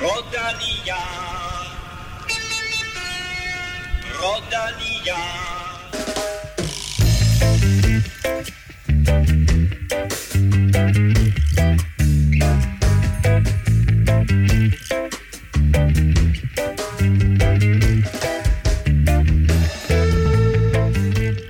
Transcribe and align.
Rodalia. 0.00 0.96
Rodalia. 4.18 5.20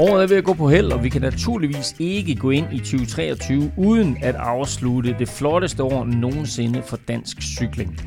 Året 0.01 0.23
er 0.23 0.27
ved 0.27 0.37
at 0.37 0.45
gå 0.45 0.55
på 0.55 0.69
held, 0.69 0.93
og 0.93 1.05
vi 1.05 1.09
kan 1.09 1.21
naturligvis 1.21 1.97
ikke 1.99 2.35
gå 2.35 2.51
ind 2.51 2.67
i 2.73 2.79
2023 2.79 3.73
uden 3.77 4.19
at 4.23 4.35
afslutte 4.35 5.17
det 5.19 5.29
flotteste 5.29 5.83
år 5.83 6.05
nogensinde 6.05 6.83
for 6.83 6.99
dansk 7.09 7.43
cykling. 7.43 8.01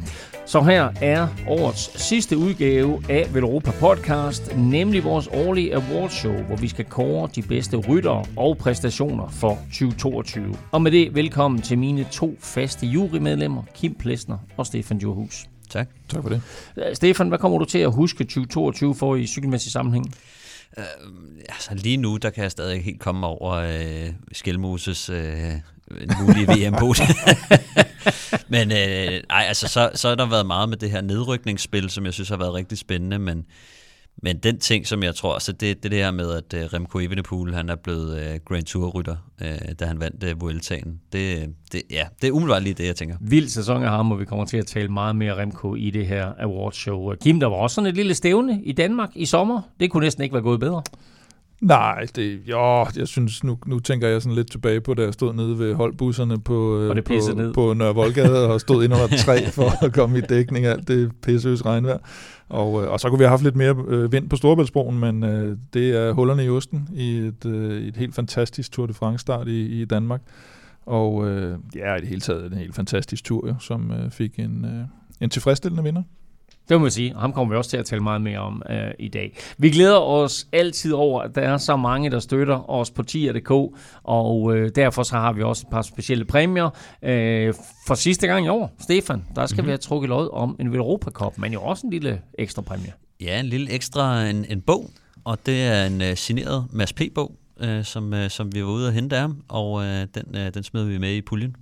Så 0.46 0.62
her 0.62 0.90
er 1.02 1.28
årets 1.48 2.02
sidste 2.02 2.38
udgave 2.38 3.02
af 3.10 3.34
Velropa 3.34 3.72
Podcast, 3.80 4.58
nemlig 4.58 5.04
vores 5.04 5.28
årlige 5.28 5.76
awardshow, 5.76 6.34
hvor 6.34 6.56
vi 6.56 6.68
skal 6.68 6.86
kåre 6.86 7.30
de 7.36 7.42
bedste 7.42 7.78
ryttere 7.78 8.26
og 8.38 8.58
præstationer 8.58 9.30
for 9.30 9.60
2022. 9.66 10.56
Og 10.72 10.82
med 10.82 10.92
det, 10.92 11.16
velkommen 11.16 11.62
til 11.62 11.78
mine 11.78 12.06
to 12.12 12.36
faste 12.40 12.88
jurymedlemmer, 12.88 13.64
Kim 13.76 13.94
Plesner 13.94 14.38
og 14.58 14.66
Stefan 14.66 14.98
Djurhus. 14.98 15.46
Tak. 15.70 15.88
Tak 16.10 16.22
for 16.22 16.30
det. 16.30 16.42
Øh, 16.78 16.96
Stefan, 16.96 17.28
hvad 17.28 17.38
kommer 17.38 17.58
du 17.58 17.66
til 17.66 17.80
at 17.80 17.92
huske 17.92 18.24
2022 18.24 18.96
for 18.96 19.16
i 19.16 19.26
cykelmæssig 19.26 19.72
sammenhæng? 19.72 20.16
Øh, 20.78 20.86
altså 21.50 21.76
lige 21.76 21.98
nu, 21.98 22.18
der 22.18 22.30
kan 22.30 22.44
jeg 22.44 22.52
stadig 22.52 22.74
ikke 22.74 22.86
helt 22.86 23.00
komme 23.00 23.28
over 23.28 23.54
øh, 23.54 24.14
Skelmoses 24.32 25.10
øh, 25.10 25.52
mulige 26.22 26.48
vm 26.48 26.76
Men 28.54 28.72
øh, 28.72 29.24
ej, 29.30 29.46
altså, 29.48 29.68
så, 29.68 29.92
så 29.94 30.10
har 30.10 30.16
der 30.16 30.26
været 30.26 30.46
meget 30.46 30.70
med 30.70 30.78
det 30.78 30.92
her 30.92 31.02
nedrykningsspil, 31.02 31.90
som 31.90 32.06
jeg 32.06 32.14
synes 32.14 32.30
har 32.30 32.38
været 32.38 32.54
rigtig 32.54 32.78
spændende, 32.78 33.20
men 33.20 33.46
men 34.22 34.38
den 34.38 34.60
ting, 34.60 34.88
som 34.88 35.04
jeg 35.04 35.16
tror, 35.16 35.40
så 35.40 35.52
det, 35.52 35.84
det, 35.84 35.92
det 35.92 36.00
her 36.00 36.12
med, 36.12 36.32
at 36.32 36.54
øh, 36.54 36.62
Remco 36.74 37.00
Evenepoel, 37.00 37.54
han 37.54 37.70
er 37.70 37.76
blevet 37.76 38.20
øh, 38.20 38.40
Grand 38.46 38.64
Tour-rytter, 38.64 39.16
øh, 39.42 39.48
da 39.80 39.86
han 39.86 40.00
vandt 40.00 40.42
Vueltaen. 40.42 41.00
Det, 41.14 41.54
det, 41.72 41.82
ja, 41.92 42.06
det 42.22 42.28
er 42.28 42.32
umiddelbart 42.32 42.64
lige 42.64 42.74
det, 42.74 42.86
jeg 42.86 42.96
tænker. 42.96 43.16
Vild 43.22 43.48
sæson 43.48 43.84
af 43.84 43.90
ham, 43.90 44.12
og 44.12 44.20
vi 44.20 44.26
kommer 44.26 44.46
til 44.46 44.58
at 44.58 44.66
tale 44.66 44.88
meget 44.88 45.16
mere 45.16 45.38
Remco 45.38 45.76
i 45.76 45.90
det 45.90 46.08
her 46.08 46.34
awardshow. 46.40 47.14
Kim, 47.16 47.40
der 47.40 47.48
var 47.48 47.56
også 47.56 47.74
sådan 47.74 47.90
et 47.90 47.96
lille 47.96 48.14
stævne 48.14 48.62
i 48.64 48.72
Danmark 48.72 49.10
i 49.16 49.26
sommer. 49.26 49.62
Det 49.80 49.92
kunne 49.92 50.04
næsten 50.04 50.24
ikke 50.24 50.34
være 50.34 50.44
gået 50.44 50.60
bedre. 50.60 50.84
Nej, 51.64 52.06
det, 52.16 52.40
jo, 52.46 52.86
jeg 52.96 53.08
synes, 53.08 53.44
nu, 53.44 53.58
nu 53.66 53.80
tænker 53.80 54.08
jeg 54.08 54.22
sådan 54.22 54.36
lidt 54.36 54.52
tilbage 54.52 54.82
på, 54.82 54.94
da 54.94 55.02
jeg 55.02 55.14
stod 55.14 55.34
nede 55.34 55.60
ved 55.60 55.74
holdbusserne 55.74 56.40
på, 56.42 56.90
det 56.96 57.04
på, 57.04 57.14
ned. 57.36 57.54
på 57.54 57.74
Nørre 57.74 57.96
Voldgade 57.96 58.50
og 58.50 58.62
stod 58.62 58.84
ind 58.84 58.94
under 58.94 59.08
træ 59.18 59.46
for 59.58 59.86
at 59.86 59.94
komme 59.94 60.18
i 60.18 60.22
dækning 60.22 60.66
af 60.66 60.72
alt 60.72 60.88
det 60.88 61.12
pisseøs 61.22 61.66
regnvejr. 61.66 61.98
Og, 62.50 62.84
øh, 62.84 62.92
og 62.92 63.00
så 63.00 63.10
kunne 63.10 63.18
vi 63.18 63.24
have 63.24 63.30
haft 63.30 63.44
lidt 63.44 63.56
mere 63.56 63.76
øh, 63.88 64.12
vind 64.12 64.30
på 64.30 64.36
Storebæltsbroen, 64.36 65.00
men 65.00 65.24
øh, 65.24 65.58
det 65.74 65.90
er 65.90 66.12
hullerne 66.12 66.46
i 66.46 66.50
osten 66.50 66.90
i 66.94 67.18
et, 67.18 67.46
øh, 67.46 67.82
et 67.82 67.98
helt 67.98 68.16
fantastisk 68.16 68.72
Tour 68.72 68.88
de 68.88 68.94
France-start 68.94 69.48
i, 69.48 69.82
i 69.82 69.86
Danmark. 69.86 70.22
Og 70.86 71.28
øh, 71.28 71.58
ja, 71.76 71.96
i 71.96 72.00
det 72.00 72.08
hele 72.08 72.22
taget 72.22 72.52
en 72.52 72.58
helt 72.58 72.76
fantastisk 72.76 73.24
tur, 73.24 73.48
jo, 73.48 73.56
som 73.60 73.92
øh, 73.92 74.12
fik 74.12 74.40
en, 74.40 74.66
øh, 74.66 74.86
en 75.22 75.30
tilfredsstillende 75.30 75.84
vinder. 75.84 76.04
Det 76.70 76.78
må 76.78 76.82
man 76.82 76.92
sige, 76.92 77.16
og 77.16 77.22
ham 77.22 77.34
kommer 77.34 77.54
vi 77.54 77.58
også 77.58 77.70
til 77.70 77.78
at 77.78 77.86
tale 77.86 78.04
meget 78.04 78.22
mere 78.22 78.40
om 78.40 78.64
øh, 78.70 78.92
i 79.00 79.08
dag. 79.08 79.38
Vi 79.58 79.70
glæder 79.70 80.00
os 80.00 80.48
altid 80.52 80.94
over, 80.94 81.22
at 81.22 81.36
der 81.36 81.42
er 81.42 81.58
så 81.58 81.76
mange, 81.76 82.12
der 82.12 82.20
støtter 82.20 82.70
os 82.70 82.92
på 82.92 83.04
tier.dk, 83.04 83.52
og 84.04 84.56
øh, 84.56 84.72
derfor 84.76 85.04
så 85.04 85.16
har 85.16 85.34
vi 85.34 85.44
også 85.44 85.64
et 85.68 85.72
par 85.72 85.82
specielle 85.82 86.26
præmier. 86.26 86.70
Øh, 87.04 87.54
for 87.88 87.96
sidste 87.96 88.28
gang 88.28 88.46
i 88.46 88.50
år, 88.50 88.76
Stefan, 88.80 89.26
der 89.36 89.46
skal 89.46 89.56
mm-hmm. 89.56 89.68
vi 89.68 89.72
have 89.72 89.78
trukket 89.78 90.10
lod 90.10 90.30
om 90.34 90.56
en 90.60 90.76
Europa 90.76 91.12
Cup, 91.12 91.38
men 91.38 91.54
jo 91.54 91.62
også 91.62 91.88
en 91.88 91.92
lille 91.92 92.22
ekstra 92.40 92.62
præmie. 92.62 92.94
Ja, 93.22 93.40
en 93.40 93.46
lille 93.46 93.72
ekstra 93.72 94.26
en, 94.26 94.46
en 94.50 94.62
bog, 94.62 94.90
og 95.24 95.38
det 95.46 95.64
er 95.64 95.86
en 95.86 96.02
uh, 96.02 96.08
signeret 96.16 96.66
Mads 96.72 96.94
P-bog, 96.94 97.32
uh, 97.64 97.84
som, 97.84 98.14
uh, 98.14 98.28
som 98.28 98.56
vi 98.56 98.64
var 98.64 98.70
ude 98.70 98.88
at 98.88 98.94
hente 98.94 99.16
af 99.16 99.22
ham, 99.22 99.42
og 99.48 99.72
uh, 99.72 99.84
den, 99.86 100.26
uh, 100.34 100.48
den 100.54 100.64
smider 100.64 100.86
vi 100.86 100.98
med 100.98 101.14
i 101.16 101.22
puljen. 101.22 101.56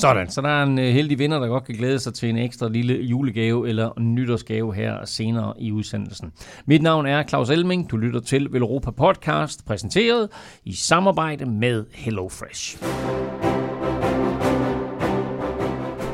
Sådan, 0.00 0.30
så 0.30 0.40
der 0.40 0.48
er 0.48 0.62
en 0.62 0.78
øh, 0.78 0.84
heldig 0.84 1.18
vinder, 1.18 1.38
der 1.38 1.46
godt 1.46 1.64
kan 1.64 1.74
glæde 1.74 1.98
sig 1.98 2.14
til 2.14 2.28
en 2.28 2.38
ekstra 2.38 2.68
lille 2.68 2.94
julegave 2.94 3.68
eller 3.68 4.00
nytårsgave 4.00 4.74
her 4.74 5.04
senere 5.04 5.54
i 5.58 5.72
udsendelsen. 5.72 6.32
Mit 6.66 6.82
navn 6.82 7.06
er 7.06 7.22
Claus 7.22 7.50
Elming. 7.50 7.90
Du 7.90 7.96
lytter 7.96 8.20
til 8.20 8.48
Velropa 8.50 8.90
Podcast, 8.90 9.66
præsenteret 9.66 10.28
i 10.64 10.72
samarbejde 10.72 11.46
med 11.46 11.84
HelloFresh. 11.92 12.82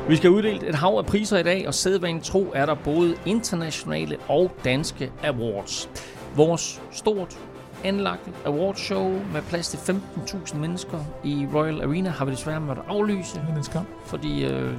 Vi 0.09 0.17
skal 0.17 0.31
uddele 0.31 0.69
et 0.69 0.75
hav 0.75 0.95
af 0.99 1.07
priser 1.07 1.39
i 1.39 1.43
dag, 1.43 1.65
og 1.67 1.75
sædvanen 1.75 2.21
tro 2.21 2.53
er 2.55 2.67
der 2.67 2.75
både 2.75 3.15
internationale 3.27 4.17
og 4.29 4.53
danske 4.65 5.13
awards. 5.25 5.91
Vores 6.37 6.83
stort 6.93 7.39
anlagte 7.87 8.31
awardshow 8.47 9.11
med 9.33 9.43
plads 9.43 9.69
til 9.69 9.77
15.000 9.77 10.57
mennesker 10.57 10.99
i 11.25 11.47
Royal 11.55 11.83
Arena 11.83 12.11
har 12.11 12.25
vi 12.25 12.31
desværre 12.31 12.61
måttet 12.61 12.85
aflyse, 12.89 13.35
Det 13.35 13.53
er 13.53 13.57
en 13.57 13.65
skam. 13.65 13.87
fordi 14.07 14.45
øh, 14.45 14.73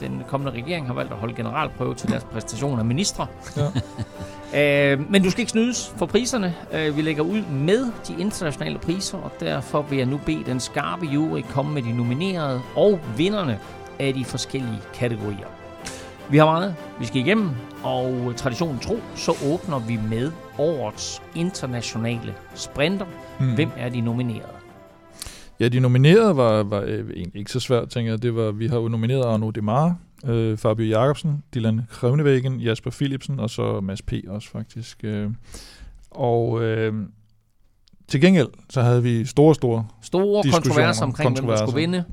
den 0.00 0.22
kommende 0.28 0.62
regering 0.62 0.86
har 0.86 0.94
valgt 0.94 1.12
at 1.12 1.18
holde 1.18 1.34
generalprøve 1.34 1.94
til 1.94 2.08
deres 2.10 2.24
præstation 2.24 2.78
af 2.78 2.84
ministre. 2.84 3.26
Ja. 3.56 3.62
Øh, 4.56 5.10
men 5.10 5.22
du 5.22 5.30
skal 5.30 5.40
ikke 5.40 5.50
snydes 5.52 5.92
for 5.96 6.06
priserne. 6.06 6.54
Øh, 6.72 6.96
vi 6.96 7.02
lægger 7.02 7.22
ud 7.22 7.42
med 7.50 7.92
de 8.08 8.20
internationale 8.20 8.78
priser, 8.78 9.18
og 9.18 9.30
derfor 9.40 9.82
vil 9.82 9.98
jeg 9.98 10.06
nu 10.06 10.20
bede 10.26 10.44
den 10.46 10.60
skarpe 10.60 11.06
jury 11.06 11.40
komme 11.50 11.74
med 11.74 11.82
de 11.82 11.92
nominerede 11.92 12.60
og 12.76 13.00
vinderne 13.16 13.58
af 13.98 14.14
de 14.14 14.24
forskellige 14.24 14.80
kategorier. 14.94 15.46
Vi 16.30 16.36
har 16.36 16.44
meget, 16.44 16.74
vi 17.00 17.06
skal 17.06 17.20
igennem, 17.20 17.50
og 17.84 18.32
traditionen 18.36 18.78
tro, 18.78 18.98
så 19.14 19.32
åbner 19.52 19.78
vi 19.78 19.98
med 20.10 20.32
årets 20.58 21.22
internationale 21.34 22.34
sprinter. 22.54 23.06
Mm. 23.40 23.54
Hvem 23.54 23.70
er 23.76 23.88
de 23.88 24.00
nominerede? 24.00 24.52
Ja, 25.60 25.68
de 25.68 25.80
nominerede 25.80 26.36
var, 26.36 26.62
var 26.62 26.80
øh, 26.80 27.10
egentlig 27.10 27.38
ikke 27.38 27.52
så 27.52 27.60
svært, 27.60 27.88
tænker 27.88 28.12
jeg. 28.12 28.22
Det 28.22 28.36
var, 28.36 28.50
vi 28.50 28.66
har 28.66 28.76
jo 28.76 28.88
nomineret 28.88 29.24
Arno 29.24 29.50
Demare, 29.50 29.96
øh, 30.24 30.58
Fabio 30.58 30.86
Jacobsen, 30.86 31.42
Dylan 31.54 31.80
Krevnevæggen, 31.90 32.60
Jasper 32.60 32.90
Philipsen 32.90 33.40
og 33.40 33.50
så 33.50 33.80
Mads 33.80 34.02
P. 34.02 34.12
også 34.28 34.48
faktisk. 34.50 34.98
Øh, 35.04 35.30
og 36.10 36.62
øh, 36.62 36.94
til 38.08 38.20
gengæld, 38.20 38.48
så 38.70 38.82
havde 38.82 39.02
vi 39.02 39.24
store, 39.24 39.54
store... 39.54 39.86
Store 40.02 40.44
kontroverser 40.52 41.04
omkring, 41.04 41.28
hvem 41.28 41.34
der 41.34 41.40
kontroverser. 41.40 41.66
skulle 41.66 41.80
vinde. 41.80 42.04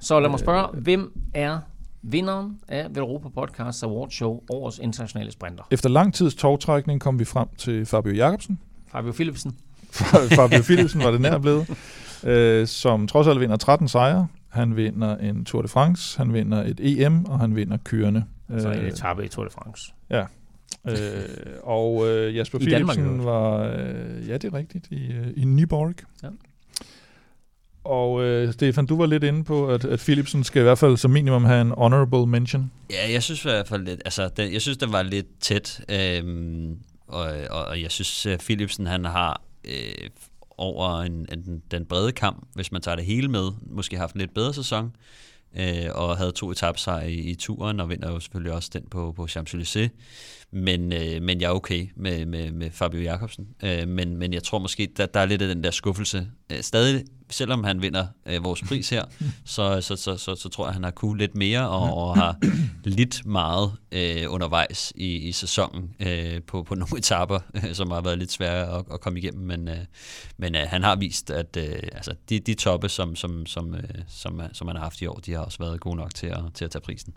Så 0.00 0.20
lad 0.20 0.30
mig 0.30 0.38
spørge, 0.38 0.76
Øh. 0.76 0.82
hvem 0.82 1.12
er 1.34 1.58
vinderen 2.02 2.58
af 2.68 2.86
Velropa 2.90 3.28
Podcast 3.28 3.82
Award 3.82 4.10
Show, 4.10 4.42
årets 4.50 4.78
internationale 4.78 5.32
sprinter? 5.32 5.64
Efter 5.70 5.88
lang 5.88 6.14
tids 6.14 6.34
togtrækning 6.34 7.00
kom 7.00 7.18
vi 7.18 7.24
frem 7.24 7.48
til 7.58 7.86
Fabio 7.86 8.12
Jacobsen. 8.12 8.58
Fabio 8.92 9.12
Philipsen. 9.12 9.56
Fabio 10.36 10.62
Philipsen 10.62 11.00
var 11.00 11.10
det 11.10 11.20
nær 11.20 11.38
blevet, 11.38 11.70
øh, 12.24 12.66
som 12.66 13.06
trods 13.06 13.26
alt 13.26 13.40
vinder 13.40 13.56
13 13.56 13.88
sejre. 13.88 14.26
Han 14.48 14.76
vinder 14.76 15.16
en 15.16 15.44
Tour 15.44 15.62
de 15.62 15.68
France, 15.68 16.18
han 16.18 16.32
vinder 16.32 16.62
et 16.64 16.80
EM, 16.80 17.24
og 17.24 17.40
han 17.40 17.56
vinder 17.56 17.76
kørende. 17.84 18.24
Så 18.58 18.70
en 18.70 18.78
Øh, 18.78 18.88
etape 18.88 19.24
i 19.24 19.28
Tour 19.28 19.44
de 19.44 19.50
France. 19.50 19.92
Øh, 20.88 20.94
og 21.62 22.08
øh, 22.08 22.36
Jasper 22.36 22.58
I 22.58 22.64
Danmark, 22.64 22.96
Philipsen 22.96 23.22
i 23.22 23.24
var, 23.24 23.58
øh, 23.58 24.28
ja 24.28 24.34
det 24.36 24.44
er 24.44 24.54
rigtigt, 24.54 24.88
i, 24.90 25.12
øh, 25.12 25.26
i 25.36 25.44
Nyborg. 25.44 25.94
Ja. 26.22 26.28
Og 27.84 28.22
øh, 28.22 28.52
Stefan, 28.52 28.86
du 28.86 28.96
var 28.96 29.06
lidt 29.06 29.24
inde 29.24 29.44
på, 29.44 29.68
at, 29.68 29.84
at 29.84 29.98
Philipsen 29.98 30.44
skal 30.44 30.60
i 30.60 30.62
hvert 30.62 30.78
fald 30.78 30.96
som 30.96 31.10
minimum 31.10 31.44
have 31.44 31.60
en 31.60 31.70
honorable 31.70 32.26
mention. 32.26 32.72
Ja, 32.90 33.12
jeg 33.12 33.22
synes 33.22 33.44
i 33.44 33.48
hvert 33.48 33.68
fald 33.68 33.84
lidt, 33.84 34.02
altså, 34.04 34.28
den, 34.36 34.52
jeg 34.52 34.62
synes, 34.62 34.78
den 34.78 34.92
var 34.92 35.02
lidt 35.02 35.26
tæt, 35.40 35.84
øhm, 35.88 36.78
og, 37.06 37.32
og, 37.50 37.64
og 37.64 37.82
jeg 37.82 37.90
synes, 37.90 38.26
at 38.26 38.40
Philipsen, 38.40 38.86
han 38.86 39.04
har 39.04 39.42
øh, 39.64 40.10
over 40.58 41.00
en, 41.00 41.26
en, 41.32 41.62
den 41.70 41.84
brede 41.84 42.12
kamp, 42.12 42.48
hvis 42.54 42.72
man 42.72 42.82
tager 42.82 42.96
det 42.96 43.04
hele 43.04 43.28
med, 43.28 43.50
måske 43.70 43.96
haft 43.96 44.14
en 44.14 44.20
lidt 44.20 44.34
bedre 44.34 44.54
sæson, 44.54 44.96
øh, 45.56 45.86
og 45.94 46.16
havde 46.16 46.32
to 46.32 46.50
etapsejre 46.50 47.12
i, 47.12 47.30
i 47.30 47.34
turen, 47.34 47.80
og 47.80 47.88
vinder 47.88 48.12
jo 48.12 48.20
selvfølgelig 48.20 48.52
også 48.52 48.70
den 48.72 48.82
på, 48.90 49.12
på 49.16 49.26
Champs-Élysées. 49.30 49.88
Men, 50.50 50.92
øh, 50.92 51.22
men 51.22 51.40
jeg 51.40 51.46
er 51.46 51.54
okay 51.54 51.88
med, 51.96 52.26
med, 52.26 52.50
med 52.50 52.70
Fabio 52.70 53.00
Jacobsen. 53.00 53.48
Øh, 53.64 53.88
men, 53.88 54.16
men 54.16 54.32
jeg 54.32 54.42
tror 54.42 54.58
måske, 54.58 54.88
der, 54.96 55.06
der 55.06 55.20
er 55.20 55.26
lidt 55.26 55.42
af 55.42 55.48
den 55.48 55.64
der 55.64 55.70
skuffelse. 55.70 56.26
Øh, 56.52 56.60
stadig, 56.60 57.04
selvom 57.32 57.64
han 57.64 57.82
vinder 57.82 58.06
øh, 58.26 58.44
vores 58.44 58.62
pris 58.62 58.90
her, 58.90 59.04
så, 59.44 59.80
så, 59.80 59.96
så, 59.96 60.16
så, 60.16 60.34
så 60.34 60.48
tror 60.48 60.66
jeg, 60.66 60.74
han 60.74 60.84
har 60.84 60.90
kunne 60.90 61.18
lidt 61.18 61.34
mere 61.34 61.68
og, 61.68 61.96
og 61.96 62.16
har 62.16 62.36
lidt 62.84 63.26
meget 63.26 63.72
øh, 63.92 64.24
undervejs 64.28 64.92
i, 64.96 65.16
i 65.16 65.32
sæsonen 65.32 65.94
øh, 66.00 66.42
på, 66.46 66.62
på 66.62 66.74
nogle 66.74 66.98
etapper, 66.98 67.38
øh, 67.54 67.74
som 67.78 67.90
har 67.90 68.00
været 68.00 68.18
lidt 68.18 68.32
svære 68.32 68.78
at, 68.78 68.84
at 68.92 69.00
komme 69.00 69.18
igennem. 69.18 69.46
Men, 69.46 69.68
øh, 69.68 69.78
men 70.36 70.54
øh, 70.54 70.62
han 70.66 70.82
har 70.82 70.96
vist, 70.96 71.30
at 71.30 71.56
øh, 71.56 71.78
altså, 71.92 72.14
de, 72.28 72.38
de 72.38 72.54
toppe, 72.54 72.88
som, 72.88 73.16
som, 73.16 73.46
som, 73.46 73.74
øh, 73.74 73.82
som, 74.08 74.40
som 74.52 74.68
han 74.68 74.76
har 74.76 74.82
haft 74.82 75.00
i 75.00 75.06
år, 75.06 75.14
de 75.14 75.32
har 75.32 75.40
også 75.40 75.58
været 75.58 75.80
gode 75.80 75.96
nok 75.96 76.14
til 76.14 76.26
at, 76.26 76.40
til 76.54 76.64
at 76.64 76.70
tage 76.70 76.82
prisen. 76.82 77.14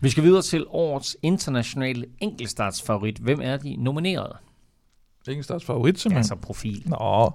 Vi 0.00 0.10
skal 0.10 0.24
videre 0.24 0.42
til 0.42 0.64
årets 0.68 1.16
internationale 1.22 2.06
enkeltstartsfavorit. 2.20 3.18
Hvem 3.18 3.40
er 3.42 3.56
de 3.56 3.76
nominerede? 3.76 4.36
Enkeltstarts 5.28 5.64
favorit, 5.64 6.00
simpelthen. 6.00 6.18
Altså 6.18 6.34
profil. 6.34 6.82
Nå, 6.86 7.32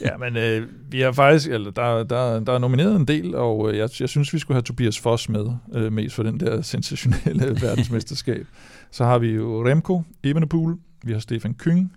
ja, 0.00 0.16
men 0.16 0.36
øh, 0.36 0.68
vi 0.88 1.00
har 1.00 1.12
faktisk, 1.12 1.50
eller 1.50 1.70
der, 1.70 2.04
der, 2.04 2.40
der 2.40 2.52
er 2.52 2.58
nomineret 2.58 2.96
en 2.96 3.08
del, 3.08 3.34
og 3.34 3.70
øh, 3.70 3.78
jeg, 3.78 3.88
jeg 4.00 4.08
synes, 4.08 4.32
vi 4.32 4.38
skulle 4.38 4.54
have 4.54 4.62
Tobias 4.62 5.00
Foss 5.00 5.28
med, 5.28 5.46
øh, 5.74 5.92
mest 5.92 6.14
for 6.14 6.22
den 6.22 6.40
der 6.40 6.62
sensationelle 6.72 7.56
verdensmesterskab. 7.66 8.46
Så 8.90 9.04
har 9.04 9.18
vi 9.18 9.28
jo 9.30 9.68
Remco 9.68 10.02
Evenepoel, 10.24 10.76
vi 11.04 11.12
har 11.12 11.20
Stefan 11.20 11.54
Kyng, 11.54 11.92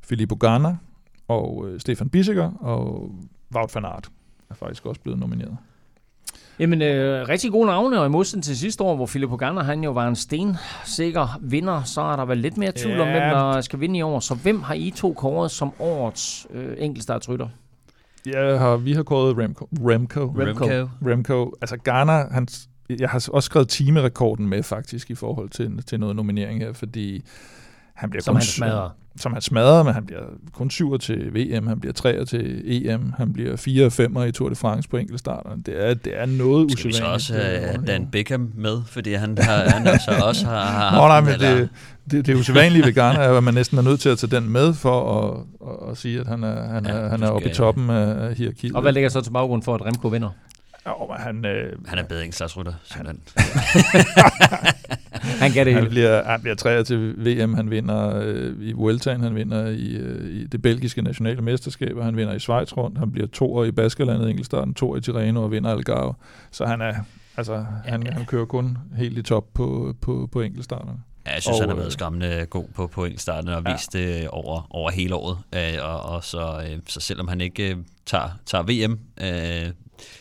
Filippo 0.00 0.34
Ganna, 0.34 0.76
og 1.28 1.68
øh, 1.68 1.80
Stefan 1.80 2.08
Bissiger, 2.08 2.50
og 2.50 3.10
Wout 3.54 3.74
van 3.74 3.84
Aert 3.84 4.08
er 4.50 4.54
faktisk 4.54 4.86
også 4.86 5.00
blevet 5.00 5.20
nomineret. 5.20 5.56
Jamen, 6.58 6.82
øh, 6.82 7.28
rigtig 7.28 7.50
gode 7.52 7.66
navne, 7.66 8.00
og 8.00 8.06
i 8.06 8.08
modsætning 8.08 8.44
til 8.44 8.58
sidste 8.58 8.84
år, 8.84 8.96
hvor 8.96 9.06
Filippo 9.06 9.36
Ganna, 9.36 9.60
han 9.62 9.84
jo 9.84 9.90
var 9.92 10.08
en 10.08 10.16
stensikker 10.16 11.38
vinder, 11.42 11.82
så 11.82 12.00
er 12.00 12.16
der 12.16 12.24
vel 12.24 12.38
lidt 12.38 12.56
mere 12.56 12.72
tvivl 12.76 13.00
om, 13.00 13.06
Ja. 13.08 13.12
hvem 13.12 13.22
der 13.22 13.60
skal 13.60 13.80
vinde 13.80 13.98
i 13.98 14.02
år. 14.02 14.20
Så 14.20 14.34
hvem 14.34 14.62
har 14.62 14.74
I 14.74 14.92
to 14.96 15.12
kåret 15.12 15.50
som 15.50 15.72
årets 15.78 16.46
øh, 16.50 16.74
enkeltstartsrytter? 16.78 17.48
Jeg 18.26 18.58
har, 18.58 18.76
vi 18.76 18.92
har 18.92 19.02
kåret 19.02 19.38
Remco. 19.38 19.68
Remco. 19.72 20.20
Remco. 20.38 20.64
Remco. 21.10 21.52
Altså 21.60 21.76
Ghana, 21.84 22.12
han, 22.30 22.48
jeg 22.98 23.08
har 23.08 23.28
også 23.32 23.46
skrevet 23.46 23.68
timerekorden 23.68 24.48
med 24.48 24.62
faktisk 24.62 25.10
i 25.10 25.14
forhold 25.14 25.48
til, 25.48 25.82
til 25.82 26.00
noget 26.00 26.16
nominering 26.16 26.60
her, 26.60 26.72
fordi 26.72 27.24
han 27.94 28.10
bliver 28.10 28.22
Som 28.22 28.32
kun 28.34 28.36
han 28.40 28.46
smadrer. 28.46 28.90
Som 29.16 29.32
han 29.32 29.42
smadrer, 29.42 29.82
men 29.82 29.94
han 29.94 30.06
bliver 30.06 30.20
kun 30.52 30.70
syver 30.70 30.96
til 30.96 31.34
VM, 31.34 31.66
han 31.66 31.80
bliver 31.80 31.92
treer 31.92 32.24
til 32.24 32.62
EM, 32.64 33.12
han 33.16 33.32
bliver 33.32 33.56
fire 33.56 33.86
og 33.86 33.92
femmer 33.92 34.24
i 34.24 34.32
Tour 34.32 34.48
de 34.48 34.54
France 34.54 34.88
på 34.88 34.96
enkeltstarterne. 34.96 35.62
Det 35.62 35.88
er, 35.90 35.94
det 35.94 36.12
er 36.20 36.26
noget 36.26 36.72
Skal 36.72 36.88
vi 36.88 36.92
så 36.92 37.14
usædvanligt. 37.14 37.14
også 37.14 37.34
øh, 37.34 37.68
have 37.70 37.84
Dan 37.86 38.06
Beckham 38.12 38.52
med, 38.54 38.82
fordi 38.86 39.12
han, 39.12 39.38
har, 39.38 39.56
han 39.70 39.86
altså 39.86 40.10
også 40.24 40.46
har, 40.46 40.64
har 40.64 40.90
Nå, 40.96 41.06
nej, 41.08 41.08
haft 41.20 41.24
men 41.26 41.34
eller- 41.34 41.56
det, 41.56 41.68
det, 42.10 42.26
det 42.26 42.34
usædvanlige 42.34 42.84
ved 42.86 42.92
Ghana 42.92 43.18
er, 43.18 43.36
at 43.36 43.44
man 43.44 43.54
næsten 43.54 43.78
er 43.78 43.82
nødt 43.82 44.00
til 44.00 44.08
at 44.08 44.18
tage 44.18 44.36
den 44.40 44.48
med 44.48 44.74
for 44.74 45.22
at, 45.22 45.38
at, 45.68 45.90
at 45.90 45.98
sige, 45.98 46.20
at 46.20 46.26
han 46.26 46.44
er, 46.44 46.62
han 46.68 46.86
er, 46.86 47.02
Ja, 47.02 47.08
han 47.08 47.22
er 47.22 47.28
oppe 47.30 47.50
i 47.50 47.54
toppen 47.54 47.90
af, 47.90 48.34
hierarkiet. 48.34 48.74
Og 48.76 48.82
hvad 48.82 48.92
ligger 48.92 49.08
så 49.08 49.20
til 49.20 49.30
baggrund 49.30 49.62
for, 49.62 49.74
at 49.74 49.82
Remco 49.86 50.08
vinder? 50.08 50.30
Jo, 50.86 50.92
men 51.06 51.16
han, 51.18 51.44
øh, 51.46 51.72
Han 51.86 51.98
er 51.98 52.02
bedre 52.02 52.20
enkeltstartsrytter, 52.22 52.72
simpelthen. 52.84 53.20
Han 53.36 53.54
gav 55.54 55.64
det 55.64 55.72
Han 55.72 55.82
hele. 55.82 55.88
bliver, 55.90 56.24
han 56.24 56.40
bliver 56.40 56.54
træer 56.54 56.82
til 56.82 57.14
VM, 57.26 57.54
han 57.54 57.70
vinder 57.70 58.20
øh, 58.24 58.54
i 58.60 58.72
Vueltaen, 58.72 59.20
han 59.20 59.34
vinder 59.34 59.66
i, 59.68 59.94
øh, 59.96 60.30
i 60.34 60.46
det 60.46 60.62
belgiske 60.62 61.02
nationale 61.02 61.42
mesterskab, 61.42 61.96
og 61.96 62.04
han 62.04 62.16
vinder 62.16 62.34
i 62.34 62.38
Schweiz 62.38 62.72
rundt, 62.72 62.98
han 62.98 63.12
bliver 63.12 63.26
toer 63.26 63.64
i 63.64 63.70
Baskerlandet, 63.72 64.30
enkeltstarten, 64.30 64.74
toer 64.74 64.96
i 64.96 65.00
Tirreno 65.00 65.42
og 65.42 65.50
vinder 65.50 65.70
Algarve. 65.70 66.14
Så 66.50 66.66
han 66.66 66.80
er, 66.80 66.94
altså, 67.36 67.64
han, 67.84 68.06
han 68.06 68.24
kører 68.24 68.44
kun 68.44 68.78
helt 68.96 69.18
i 69.18 69.22
top 69.22 69.44
på, 69.54 69.94
på, 70.00 70.28
på 70.32 70.40
enkeltstarterne. 70.40 70.92
Ja, 71.26 71.32
jeg 71.32 71.42
synes, 71.42 71.56
Og, 71.56 71.62
han 71.62 71.68
har 71.68 71.76
været 71.76 71.92
skræmmende 71.92 72.46
god 72.50 72.64
på, 72.74 72.86
på 72.86 73.04
enkeltstarten 73.04 73.48
og 73.50 73.62
Ja. 73.66 73.72
vist 73.72 73.92
det 73.92 74.28
over, 74.28 74.66
over 74.70 74.90
hele 74.90 75.14
året. 75.14 75.38
Øh, 75.54 75.60
og, 75.82 76.00
og 76.02 76.24
så, 76.24 76.62
øh, 76.70 76.78
så 76.86 77.00
selvom 77.00 77.28
han 77.28 77.40
ikke 77.40 77.70
øh, 77.70 77.76
tager, 78.06 78.28
tager 78.46 78.62
VM, 78.88 78.98
øh, 79.20 79.70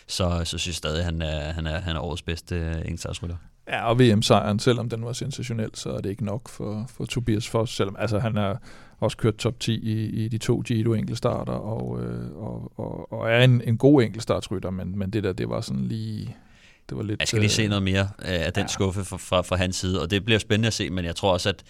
så, 0.07 0.41
så 0.44 0.57
synes 0.57 0.67
jeg 0.67 0.75
stadig, 0.75 1.00
at 1.00 1.05
han 1.05 1.21
er, 1.21 1.53
han 1.53 1.67
er, 1.67 1.79
han 1.81 1.95
er 1.95 2.00
årets 2.00 2.21
bedste 2.21 2.55
øh, 2.55 2.75
enkeltstartsrytter. 2.77 3.35
Ja, 3.74 3.90
og 3.90 4.00
VM-sejren, 4.00 4.60
selvom 4.60 4.90
den 4.90 5.06
var 5.06 5.14
sensationel, 5.14 5.70
så 5.74 5.90
er 5.90 6.02
det 6.02 6.10
ikke 6.10 6.25
nok 6.25 6.50
for, 6.50 6.86
for 6.90 7.06
Tobias 7.06 7.50
Foss, 7.50 7.75
selvom 7.75 7.96
altså, 8.00 8.20
han 8.20 8.36
har 8.36 8.62
også 9.00 9.18
kørt 9.18 9.36
top 9.36 9.60
10 9.60 9.74
i, 9.74 10.25
i 10.25 10.28
de 10.28 10.38
to 10.38 10.62
Giro 10.66 10.94
enkeltstarter, 10.94 11.54
og, 11.54 12.04
øh, 12.04 12.36
og, 12.36 12.72
og, 12.80 13.14
og 13.14 13.31
er 13.31 13.44
en, 13.44 13.62
en 13.62 13.78
god 13.78 14.04
enkeltstartsrytter, 14.04 14.70
men, 14.70 15.00
men 15.00 15.10
det 15.10 15.24
der, 15.24 15.34
det 15.34 15.50
var 15.50 15.62
sådan 15.62 15.86
lige... 15.86 16.36
Det 16.90 16.98
var 16.98 17.04
lidt, 17.04 17.20
Jeg 17.20 17.28
skal 17.28 17.40
lige 17.40 17.50
se 17.50 17.64
øh, 17.64 17.70
noget 17.70 17.84
mere 17.84 18.02
øh, 18.02 18.46
af 18.46 18.54
den 18.54 18.64
ja. 18.64 18.68
skuffe 18.68 19.04
fra, 19.04 19.18
fra, 19.18 19.42
fra 19.42 19.56
hans 19.56 19.75
side, 19.75 20.02
og 20.02 20.12
det 20.12 20.25
bliver 20.25 20.40
spændende 20.40 20.68
at 20.68 20.74
se, 20.74 20.90
men 20.90 21.06
jeg 21.06 21.16
tror 21.16 21.34
også, 21.34 21.50
at 21.50 21.64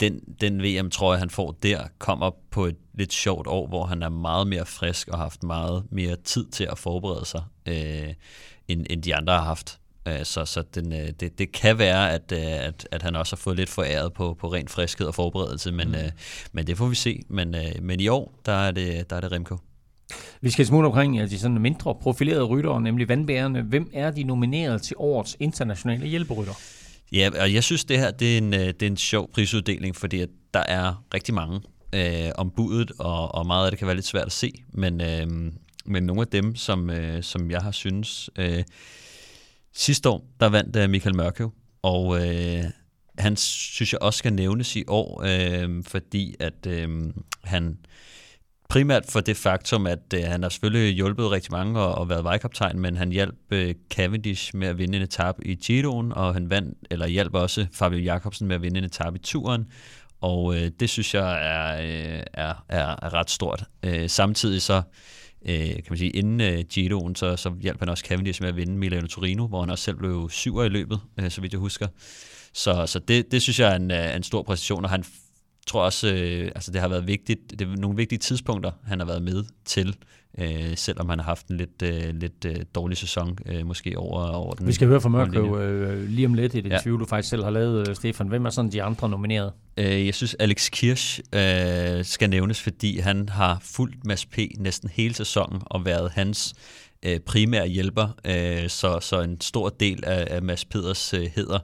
den, 0.00 0.20
den 0.40 0.62
VM, 0.62 0.90
tror 0.90 1.12
jeg, 1.12 1.20
han 1.20 1.30
får 1.30 1.58
der, 1.62 1.80
kommer 1.98 2.30
på 2.50 2.66
et 2.66 2.76
lidt 2.94 3.12
sjovt 3.12 3.46
år, 3.46 3.66
hvor 3.66 3.86
han 3.86 4.02
er 4.02 4.08
meget 4.08 4.46
mere 4.46 4.66
frisk 4.66 5.08
og 5.08 5.16
har 5.18 5.24
haft 5.24 5.42
meget 5.42 5.84
mere 5.90 6.16
tid 6.16 6.46
til 6.46 6.68
at 6.70 6.78
forberede 6.78 7.24
sig, 7.24 7.42
øh, 7.66 8.14
end, 8.68 8.86
end 8.90 9.02
de 9.02 9.16
andre 9.16 9.32
har 9.32 9.44
haft. 9.44 9.78
Øh, 10.08 10.24
Så, 10.24 10.44
så 10.44 10.62
den, 10.74 10.92
øh, 10.92 11.08
det, 11.20 11.38
det 11.38 11.52
kan 11.52 11.78
være, 11.78 12.12
at, 12.12 12.32
øh, 12.32 12.66
at, 12.66 12.88
at 12.90 13.02
han 13.02 13.16
også 13.16 13.36
har 13.36 13.40
fået 13.40 13.56
lidt 13.56 13.68
foræret 13.68 14.12
på, 14.12 14.36
på 14.40 14.52
ren 14.52 14.68
friskhed 14.68 15.06
og 15.06 15.14
forberedelse, 15.14 15.72
men, 15.72 15.88
mm. 15.88 15.94
øh, 15.94 16.10
men 16.52 16.66
det 16.66 16.78
får 16.78 16.86
vi 16.86 16.94
se. 16.94 17.22
Men, 17.28 17.54
øh, 17.54 17.72
men 17.82 18.00
i 18.00 18.08
år, 18.08 18.40
der 18.46 18.52
er 18.52 18.70
det, 18.70 19.10
der 19.10 19.16
er 19.16 19.20
det 19.20 19.32
Remco. 19.32 19.56
Vi 20.40 20.50
skal 20.50 20.66
smutte 20.66 20.86
omkring 20.86 21.16
ja, 21.16 21.26
de 21.26 21.38
sådan 21.38 21.58
mindre 21.58 21.94
profilerede 21.94 22.44
ryttere, 22.44 22.80
nemlig 22.80 23.08
vandbærerne. 23.08 23.62
Hvem 23.62 23.90
er 23.92 24.10
de 24.10 24.22
nomineret 24.22 24.82
til 24.82 24.96
årets 24.98 25.36
internationale 25.40 26.06
hjælperytter? 26.06 26.52
Ja, 27.12 27.30
og 27.40 27.54
jeg 27.54 27.64
synes, 27.64 27.84
det 27.84 27.98
her 27.98 28.10
det 28.10 28.34
er 28.34 28.38
en, 28.38 28.52
det 28.52 28.82
er 28.82 28.86
en 28.86 28.96
sjov 28.96 29.30
prisuddeling, 29.32 29.96
fordi 29.96 30.20
at 30.20 30.28
der 30.54 30.62
er 30.68 31.04
rigtig 31.14 31.34
mange 31.34 31.60
øh, 31.94 32.30
om 32.34 32.50
budet, 32.50 32.92
og, 32.98 33.34
og 33.34 33.46
meget 33.46 33.64
af 33.64 33.70
det 33.72 33.78
kan 33.78 33.86
være 33.86 33.96
lidt 33.96 34.06
svært 34.06 34.26
at 34.26 34.32
se, 34.32 34.52
men, 34.72 35.00
øh, 35.00 35.52
men 35.84 36.02
nogle 36.02 36.20
af 36.20 36.28
dem, 36.28 36.56
som, 36.56 36.90
øh, 36.90 37.22
som 37.22 37.50
jeg 37.50 37.60
har 37.60 37.70
synes... 37.70 38.30
Øh, 38.38 38.62
sidste 39.74 40.08
år, 40.08 40.24
der 40.40 40.48
vandt 40.48 40.76
øh, 40.76 40.90
Michael 40.90 41.16
Mørkøv, 41.16 41.52
og 41.82 42.28
øh, 42.28 42.64
han 43.18 43.36
synes 43.36 43.92
jeg 43.92 44.02
også 44.02 44.18
skal 44.18 44.32
nævnes 44.32 44.76
i 44.76 44.84
år, 44.88 45.22
øh, 45.24 45.84
fordi 45.84 46.34
at 46.40 46.66
øh, 46.66 46.88
han 47.44 47.78
primært 48.68 49.04
for 49.08 49.20
det 49.20 49.36
faktum, 49.36 49.86
at 49.86 50.14
øh, 50.14 50.22
han 50.24 50.42
har 50.42 50.50
selvfølgelig 50.50 50.94
hjulpet 50.94 51.30
rigtig 51.30 51.52
mange 51.52 51.80
og, 51.80 51.94
og 51.94 52.08
været 52.08 52.24
vejkaptajn, 52.24 52.78
men 52.80 52.96
han 52.96 53.12
hjalp 53.12 53.38
øh, 53.50 53.74
Cavendish 53.90 54.56
med 54.56 54.68
at 54.68 54.78
vinde 54.78 54.96
en 54.96 55.02
etape 55.02 55.46
i 55.46 55.54
Giroen, 55.54 56.12
og 56.12 56.34
han 56.34 56.50
vandt, 56.50 56.78
eller 56.90 57.06
hjalp 57.06 57.34
også 57.34 57.66
Fabio 57.72 57.98
Jacobsen 57.98 58.48
med 58.48 58.56
at 58.56 58.62
vinde 58.62 58.78
en 58.78 58.84
etape 58.84 59.16
i 59.16 59.22
turen, 59.22 59.66
og 60.20 60.54
øh, 60.56 60.70
det 60.80 60.90
synes 60.90 61.14
jeg 61.14 61.46
er, 61.46 61.82
øh, 61.82 62.22
er, 62.32 62.64
er, 62.68 62.86
er 63.02 63.14
ret 63.14 63.30
stort. 63.30 63.64
Øh, 63.82 64.08
samtidig 64.08 64.62
så, 64.62 64.76
øh, 64.76 64.82
Øh, 65.44 65.68
kan 65.68 65.84
man 65.90 65.98
sige, 65.98 66.10
inden 66.10 66.40
øh, 66.40 66.64
Giroen, 66.64 67.14
så, 67.14 67.36
så 67.36 67.52
hjalp 67.60 67.78
han 67.78 67.88
også 67.88 68.04
Cavendish 68.06 68.42
med 68.42 68.48
at 68.48 68.56
vinde 68.56 68.76
Milano 68.76 69.06
Torino, 69.06 69.46
hvor 69.46 69.60
han 69.60 69.70
også 69.70 69.84
selv 69.84 69.96
blev 69.96 70.30
syver 70.30 70.64
i 70.64 70.68
løbet, 70.68 71.00
øh, 71.20 71.30
så 71.30 71.40
vidt 71.40 71.52
jeg 71.52 71.60
husker. 71.60 71.88
Så, 72.52 72.86
så 72.86 72.98
det, 72.98 73.32
det 73.32 73.42
synes 73.42 73.60
jeg 73.60 73.72
er 73.72 73.76
en, 73.76 73.90
øh, 73.90 74.16
en 74.16 74.22
stor 74.22 74.42
præstation, 74.42 74.84
og 74.84 74.90
han 74.90 75.04
tror 75.66 75.84
også, 75.84 76.14
øh, 76.14 76.52
altså 76.54 76.72
det 76.72 76.80
har 76.80 76.88
været 76.88 77.06
vigtigt, 77.06 77.50
det 77.50 77.60
er 77.60 77.76
nogle 77.76 77.96
vigtige 77.96 78.18
tidspunkter, 78.18 78.70
han 78.84 78.98
har 78.98 79.06
været 79.06 79.22
med 79.22 79.44
til, 79.64 79.96
øh, 80.38 80.76
selvom 80.76 81.08
han 81.08 81.18
har 81.18 81.24
haft 81.24 81.46
en 81.46 81.56
lidt, 81.56 81.82
øh, 81.84 82.14
lidt 82.14 82.44
øh, 82.46 82.56
dårlig 82.74 82.96
sæson, 82.96 83.38
øh, 83.46 83.66
måske 83.66 83.98
over, 83.98 84.28
over 84.28 84.54
den. 84.54 84.66
Vi 84.66 84.72
skal 84.72 84.88
høre 84.88 85.00
fra 85.00 85.08
Mørkøv 85.08 85.60
øh, 85.60 86.08
lige 86.08 86.26
om 86.26 86.34
lidt 86.34 86.54
i 86.54 86.60
det 86.60 86.70
Ja. 86.70 86.74
interview, 86.74 86.98
du 86.98 87.04
faktisk 87.06 87.28
selv 87.28 87.42
har 87.44 87.50
lavet, 87.50 87.88
øh, 87.88 87.96
Stefan. 87.96 88.28
Hvem 88.28 88.44
er 88.44 88.50
sådan 88.50 88.72
de 88.72 88.82
andre 88.82 89.08
nomineret? 89.08 89.52
Øh, 89.76 90.06
jeg 90.06 90.14
synes, 90.14 90.34
Alex 90.34 90.70
Kirsch 90.70 91.20
øh, 91.34 92.04
skal 92.04 92.30
nævnes, 92.30 92.60
fordi 92.60 92.98
han 92.98 93.28
har 93.28 93.58
fulgt 93.62 94.06
Mads 94.06 94.26
P. 94.26 94.38
næsten 94.58 94.90
hele 94.92 95.14
sæsonen 95.14 95.62
og 95.66 95.84
været 95.84 96.10
hans 96.10 96.54
øh, 97.02 97.20
primær 97.20 97.64
hjælper, 97.64 98.08
øh, 98.24 98.68
så, 98.68 99.00
så 99.00 99.20
en 99.20 99.40
stor 99.40 99.68
del 99.68 100.04
af, 100.04 100.26
af 100.30 100.42
Mads 100.42 100.64
Peders 100.64 101.14
øh, 101.14 101.30
heder 101.34 101.58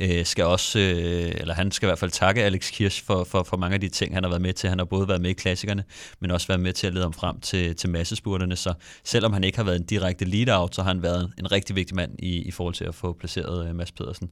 øh, 0.00 0.24
skal 0.24 0.44
også, 0.44 0.78
øh, 0.78 1.32
eller 1.40 1.54
han 1.54 1.70
skal 1.70 1.86
i 1.86 1.88
hvert 1.88 1.98
fald 1.98 2.10
takke 2.10 2.42
Alex 2.42 2.70
Kirsch 2.72 3.04
for, 3.04 3.24
for, 3.24 3.42
for 3.42 3.56
mange 3.56 3.74
af 3.74 3.80
de 3.80 3.88
ting, 3.88 4.14
han 4.14 4.22
har 4.22 4.30
været 4.30 4.42
med 4.42 4.52
til. 4.52 4.68
Han 4.68 4.78
har 4.78 4.84
både 4.84 5.08
været 5.08 5.20
med 5.20 5.30
i 5.30 5.32
klassikerne, 5.32 5.84
men 6.20 6.30
også 6.30 6.46
været 6.46 6.60
med 6.60 6.72
til 6.72 6.86
at 6.86 6.92
lede 6.94 7.04
ham 7.04 7.12
frem 7.12 7.40
til, 7.40 7.76
til 7.76 7.90
massespurterne, 7.90 8.56
så 8.56 8.74
selvom 9.04 9.32
han 9.32 9.44
ikke 9.44 9.58
har 9.58 9.64
været 9.64 9.76
en 9.76 9.86
direkte 9.86 10.24
lead-out, 10.24 10.74
så 10.74 10.82
har 10.82 10.90
han 10.90 11.02
været 11.02 11.32
en 11.38 11.52
rigtig 11.52 11.76
vigtig 11.76 11.96
mand 11.96 12.12
i, 12.18 12.42
i 12.42 12.50
forhold 12.50 12.74
til 12.74 12.84
at 12.84 12.94
få 12.94 13.12
placeret 13.12 13.68
øh, 13.68 13.74
Mads 13.74 13.92
Pedersen. 13.92 14.30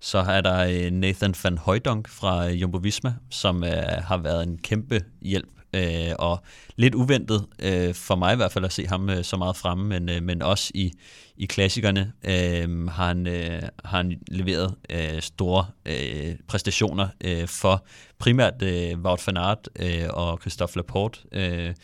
Så 0.00 0.18
er 0.18 0.40
der 0.40 0.58
øh, 0.58 0.90
Nathan 0.90 1.34
van 1.42 1.58
Højdonk 1.58 2.08
fra 2.08 2.46
Jumbo 2.46 2.78
Visma, 2.78 3.14
som 3.30 3.64
øh, 3.64 3.82
har 4.04 4.16
været 4.16 4.42
en 4.42 4.58
kæmpe 4.58 5.04
hjælp 5.22 5.57
øh, 5.74 6.12
og 6.18 6.42
lidt 6.76 6.94
uventet 6.94 7.46
øh, 7.62 7.94
for 7.94 8.16
mig 8.16 8.32
i 8.32 8.36
hvert 8.36 8.52
fald 8.52 8.64
at 8.64 8.72
se 8.72 8.86
ham 8.86 9.10
øh, 9.10 9.24
så 9.24 9.36
meget 9.36 9.56
fremme, 9.56 9.84
men, 9.88 10.08
øh, 10.08 10.22
men 10.22 10.42
også 10.42 10.70
i, 10.74 10.92
i 11.36 11.46
klassikerne 11.46 12.12
øh, 12.24 12.88
har, 12.88 13.06
han, 13.06 13.26
øh, 13.26 13.62
har 13.84 13.96
han 13.96 14.20
leveret 14.28 14.74
øh, 14.90 15.20
store 15.20 15.66
øh, 15.86 16.36
præstationer 16.48 17.08
øh, 17.24 17.48
for 17.48 17.84
primært 18.18 18.62
øh, 18.62 18.98
Wout 18.98 19.26
van 19.26 19.36
Aert 19.36 19.68
øh, 19.78 20.08
og 20.10 20.38
Christophe 20.40 20.76
Laporte. 20.76 21.20
Øh, 21.32 21.74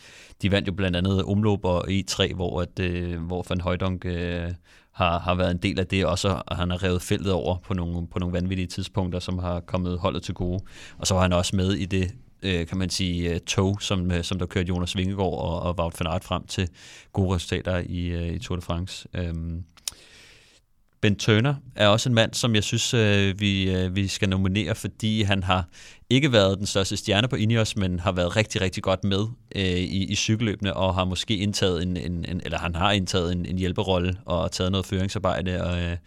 de 0.41 0.51
vandt 0.51 0.67
jo 0.67 0.73
blandt 0.73 0.97
andet 0.97 1.23
Omloop 1.23 1.65
og 1.65 1.89
E3, 1.89 2.33
hvor, 2.33 2.61
at, 2.61 2.79
øh, 2.79 3.21
hvor 3.21 3.45
Van 3.49 3.61
Højdonk 3.61 4.05
øh, 4.05 4.51
har, 4.91 5.19
har 5.19 5.35
været 5.35 5.51
en 5.51 5.57
del 5.57 5.79
af 5.79 5.87
det, 5.87 6.05
også 6.05 6.41
og 6.47 6.57
han 6.57 6.71
har 6.71 6.83
revet 6.83 7.01
feltet 7.01 7.33
over 7.33 7.57
på 7.57 7.73
nogle, 7.73 8.07
på 8.07 8.19
nogle 8.19 8.33
vanvittige 8.33 8.67
tidspunkter, 8.67 9.19
som 9.19 9.39
har 9.39 9.59
kommet 9.59 9.99
holdet 9.99 10.23
til 10.23 10.33
gode. 10.33 10.63
Og 10.97 11.07
så 11.07 11.13
var 11.13 11.21
han 11.21 11.33
også 11.33 11.55
med 11.55 11.71
i 11.71 11.85
det, 11.85 12.11
øh, 12.45 12.67
kan 12.67 12.77
man 12.77 12.89
sige, 12.89 13.33
øh, 13.33 13.39
tog, 13.39 13.81
som, 13.81 14.11
øh, 14.11 14.23
som 14.23 14.39
der 14.39 14.45
kørte 14.45 14.67
Jonas 14.67 14.97
Vingegaard 14.97 15.33
og, 15.33 15.59
og 15.59 15.75
Wout 15.79 15.99
van 15.99 16.07
Aert 16.07 16.23
frem 16.23 16.47
til 16.47 16.69
gode 17.13 17.35
resultater 17.35 17.83
i, 17.85 18.07
øh, 18.07 18.35
i 18.35 18.39
Tour 18.39 18.55
de 18.55 18.61
France. 18.61 19.07
Øhm, 19.13 19.63
Ben 21.05 21.15
Turner 21.15 21.55
er 21.75 21.87
også 21.87 22.09
en 22.09 22.15
mand, 22.15 22.33
som 22.33 22.55
jeg 22.55 22.63
synes, 22.63 22.93
øh, 22.93 23.39
vi, 23.39 23.71
øh, 23.71 23.95
vi 23.95 24.07
skal 24.07 24.29
nominere, 24.29 24.75
fordi 24.75 25.21
han 25.21 25.43
har 25.43 25.67
ikke 26.09 26.31
været 26.31 26.57
den 26.57 26.65
største 26.65 26.97
stjerne 26.97 27.27
på 27.27 27.35
Ineos, 27.35 27.75
men 27.75 27.99
har 27.99 28.11
været 28.11 28.35
rigtig, 28.35 28.61
rigtig 28.61 28.83
godt 28.83 29.03
med 29.03 29.27
øh, 29.55 29.63
i, 29.63 30.05
i 30.05 30.15
cykelløbene, 30.15 30.73
og 30.73 30.95
har 30.95 31.05
måske 31.05 31.37
indtaget 31.37 31.83
en, 31.83 31.97
en, 31.97 32.25
en 32.25 32.41
eller 32.45 32.57
han 32.57 32.75
har 32.75 32.91
indtaget 32.91 33.31
en, 33.31 33.45
en 33.45 33.57
hjælperolle 33.57 34.17
og 34.25 34.51
taget 34.51 34.71
noget 34.71 34.85
føringsarbejde 34.85 35.63
og, 35.63 35.81
øh, 35.81 35.97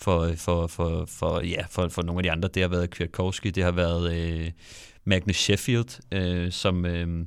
for, 0.00 0.32
for, 0.36 0.66
for, 0.66 1.04
for, 1.08 1.40
ja, 1.40 1.62
for, 1.70 1.88
for 1.88 2.02
nogle 2.02 2.18
af 2.18 2.22
de 2.22 2.30
andre. 2.30 2.48
Det 2.54 2.62
har 2.62 2.68
været 2.68 2.90
Kwiatkowski, 2.90 3.50
det 3.50 3.64
har 3.64 3.72
været 3.72 4.12
øh, 4.12 4.50
Magnus 5.04 5.36
Sheffield, 5.36 6.00
øh, 6.12 6.52
som... 6.52 6.86
Øh, 6.86 7.26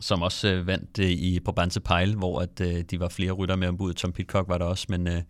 som 0.00 0.22
også 0.22 0.48
øh, 0.48 0.66
vandt 0.66 0.98
øh, 0.98 1.10
i 1.10 1.40
Brabantse 1.44 1.80
Pejl, 1.80 2.14
hvor 2.14 2.40
at, 2.40 2.60
øh, 2.60 2.84
de 2.90 3.00
var 3.00 3.08
flere 3.08 3.32
rytter 3.32 3.56
med 3.56 3.68
ombud. 3.68 3.92
Tom 3.92 4.12
Pitcock 4.12 4.48
var 4.48 4.58
der 4.58 4.64
også, 4.64 4.86
men, 4.88 5.08
øh, 5.08 5.22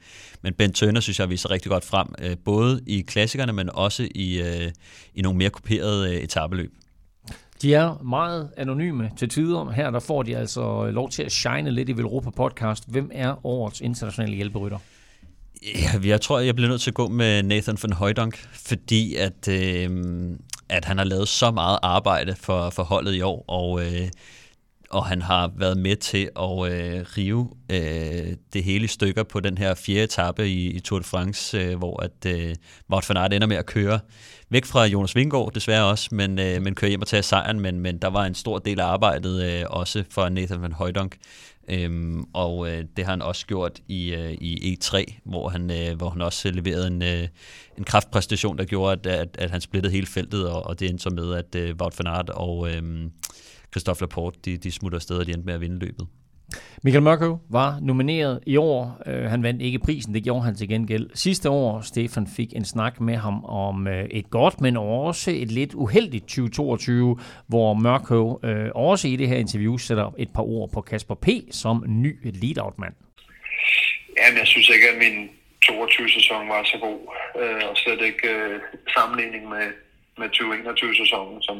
men 0.42 0.54
Ben 0.54 0.72
Turner 0.72 1.00
synes 1.00 1.20
jeg 1.20 1.30
viser 1.30 1.50
rigtig 1.50 1.70
godt 1.70 1.84
frem, 1.84 2.08
øh, 2.22 2.36
både 2.44 2.80
i 2.86 3.00
klassikerne, 3.00 3.52
men 3.52 3.70
også 3.70 4.08
i, 4.14 4.42
øh, 4.42 4.72
i 5.14 5.22
nogle 5.22 5.38
mere 5.38 5.50
kuperede 5.50 6.14
øh, 6.14 6.16
etabeløb. 6.16 6.72
De 7.62 7.74
er 7.74 8.02
meget 8.02 8.50
anonyme 8.56 9.10
til 9.16 9.28
tider. 9.28 9.70
Her 9.70 9.90
der 9.90 10.00
får 10.00 10.22
de 10.22 10.36
altså 10.36 10.90
lov 10.90 11.10
til 11.10 11.22
at 11.22 11.32
shine 11.32 11.70
lidt 11.70 11.88
i 11.88 11.92
Velropa 11.92 12.30
podcast. 12.30 12.84
Hvem 12.88 13.10
er 13.14 13.46
årets 13.46 13.80
internationale 13.80 14.34
hjælperytter? 14.34 14.78
Ja, 15.62 16.08
jeg 16.08 16.20
tror, 16.20 16.38
jeg 16.38 16.54
bliver 16.54 16.68
nødt 16.68 16.80
til 16.80 16.90
at 16.90 16.94
gå 16.94 17.08
med 17.08 17.42
Nathan 17.42 17.76
van 17.82 17.92
Højdonk, 17.92 18.36
fordi 18.52 19.14
at, 19.14 19.48
øh, 19.48 19.90
at 20.76 20.84
han 20.84 20.98
har 20.98 21.04
lavet 21.04 21.28
så 21.28 21.50
meget 21.50 21.78
arbejde 21.82 22.36
for, 22.40 22.70
for 22.70 22.82
holdet 22.82 23.14
i 23.14 23.20
år, 23.20 23.44
og 23.48 23.82
øh, 23.82 24.08
og 24.94 25.06
han 25.06 25.22
har 25.22 25.52
været 25.56 25.78
med 25.78 25.96
til 25.96 26.30
at 26.36 26.72
øh, 26.72 27.04
rive 27.16 27.50
øh, 27.70 28.36
det 28.52 28.64
hele 28.64 28.84
i 28.84 28.88
stykker 28.88 29.22
på 29.22 29.40
den 29.40 29.58
her 29.58 29.74
fjerde 29.74 30.02
etape 30.02 30.48
i, 30.48 30.70
i 30.70 30.80
Tour 30.80 30.98
de 30.98 31.04
France, 31.04 31.58
øh, 31.58 31.78
hvor 31.78 32.02
at 32.02 32.26
øh, 32.26 32.54
Wout 32.90 33.08
van 33.08 33.16
Aert 33.16 33.32
ender 33.32 33.46
med 33.46 33.56
at 33.56 33.66
køre 33.66 34.00
væk 34.50 34.64
fra 34.64 34.86
Jonas 34.86 35.16
Vingård 35.16 35.52
desværre 35.52 35.84
også, 35.84 36.08
men, 36.12 36.38
øh, 36.38 36.62
men 36.62 36.74
kører 36.74 36.88
hjem 36.88 37.00
og 37.00 37.06
tager 37.06 37.22
sejren, 37.22 37.60
men, 37.60 37.80
men 37.80 37.98
der 37.98 38.08
var 38.08 38.24
en 38.24 38.34
stor 38.34 38.58
del 38.58 38.80
af 38.80 38.84
arbejdet 38.84 39.44
øh, 39.44 39.64
også 39.70 40.04
for 40.10 40.28
Nathan 40.28 40.62
van 40.62 40.72
Højdonk, 40.72 41.16
Øhm, 41.68 42.24
og 42.32 42.68
øh, 42.70 42.84
det 42.96 43.04
har 43.04 43.12
han 43.12 43.22
også 43.22 43.46
gjort 43.46 43.80
i, 43.88 44.14
øh, 44.14 44.32
i 44.32 44.78
E3, 44.78 45.20
hvor 45.24 45.48
han, 45.48 45.70
øh, 45.70 45.96
hvor 45.96 46.10
han 46.10 46.22
også 46.22 46.50
leverede 46.50 46.86
en, 46.86 47.02
øh, 47.02 47.28
en 47.78 47.84
kraftpræstation, 47.84 48.58
der 48.58 48.64
gjorde, 48.64 48.92
at, 48.92 49.06
at, 49.06 49.36
at 49.38 49.50
han 49.50 49.60
splittede 49.60 49.92
hele 49.92 50.06
feltet, 50.06 50.48
og, 50.48 50.66
og 50.66 50.80
det 50.80 50.90
endte 50.90 51.02
så 51.02 51.10
med, 51.10 51.34
at 51.34 51.54
øh, 51.54 51.76
Wout 51.80 51.98
van 51.98 52.06
Aert 52.06 52.30
og, 52.30 52.70
øh, 52.70 53.10
Christophe 53.74 54.00
Laporte, 54.00 54.38
de, 54.44 54.56
de 54.56 54.72
smutter 54.72 54.98
afsted, 54.98 55.18
og 55.18 55.26
de 55.26 55.32
endte 55.32 55.46
med 55.46 55.54
at 55.54 55.60
vinde 55.60 55.78
løbet. 55.78 56.06
Michael 56.82 57.02
Mørkøv 57.02 57.38
var 57.50 57.78
nomineret 57.82 58.40
i 58.46 58.56
år. 58.56 59.02
Uh, 59.06 59.12
han 59.12 59.42
vandt 59.42 59.62
ikke 59.62 59.78
prisen, 59.78 60.14
det 60.14 60.24
gjorde 60.24 60.44
han 60.44 60.54
til 60.54 60.68
gengæld. 60.68 61.10
Sidste 61.14 61.50
år, 61.50 61.80
Stefan 61.80 62.26
fik 62.36 62.52
en 62.56 62.64
snak 62.64 63.00
med 63.00 63.16
ham 63.16 63.44
om 63.44 63.86
uh, 63.86 63.92
et 63.92 64.30
godt, 64.30 64.60
men 64.60 64.76
også 64.76 65.30
et 65.30 65.50
lidt 65.52 65.74
uheldigt 65.74 66.24
2022, 66.24 67.18
hvor 67.46 67.74
Mørkøv 67.74 68.26
uh, 68.26 68.82
også 68.90 69.08
i 69.08 69.16
det 69.16 69.28
her 69.28 69.36
interview 69.36 69.76
sætter 69.76 70.14
et 70.18 70.30
par 70.34 70.42
ord 70.42 70.70
på 70.72 70.80
Kasper 70.80 71.14
P. 71.14 71.28
som 71.50 71.84
ny 71.86 72.16
lead-out-mand. 72.24 72.94
Jamen, 74.18 74.38
jeg 74.38 74.46
synes 74.46 74.68
ikke, 74.68 74.88
at 74.92 74.98
min 74.98 75.28
22-sæson 75.64 76.48
var 76.48 76.62
så 76.64 76.78
god, 76.80 77.00
uh, 77.40 77.68
og 77.70 77.76
slet 77.76 78.00
ikke 78.00 78.28
uh, 78.28 78.60
sammenligning 78.96 79.48
med, 79.48 79.66
med 80.18 80.28
2021-sæsonen, 80.36 81.42
som 81.42 81.56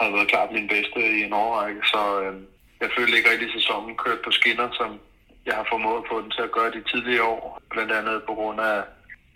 har 0.00 0.10
været 0.10 0.28
klart 0.28 0.52
min 0.52 0.68
bedste 0.68 1.00
i 1.18 1.22
en 1.22 1.32
årrække, 1.32 1.80
så 1.84 2.02
øh, 2.22 2.34
jeg 2.80 2.90
følte 2.96 3.16
ikke 3.16 3.30
rigtig 3.30 3.50
sæsonen 3.52 3.96
kørt 3.96 4.20
på 4.24 4.30
skinner, 4.30 4.68
som 4.72 5.00
jeg 5.46 5.54
har 5.54 5.66
formået 5.72 6.02
på 6.10 6.20
den 6.20 6.30
til 6.30 6.42
at 6.42 6.52
gøre 6.52 6.70
de 6.70 6.82
tidligere 6.90 7.28
år. 7.36 7.62
Blandt 7.70 7.92
andet 7.92 8.22
på 8.28 8.34
grund 8.34 8.60
af, 8.60 8.78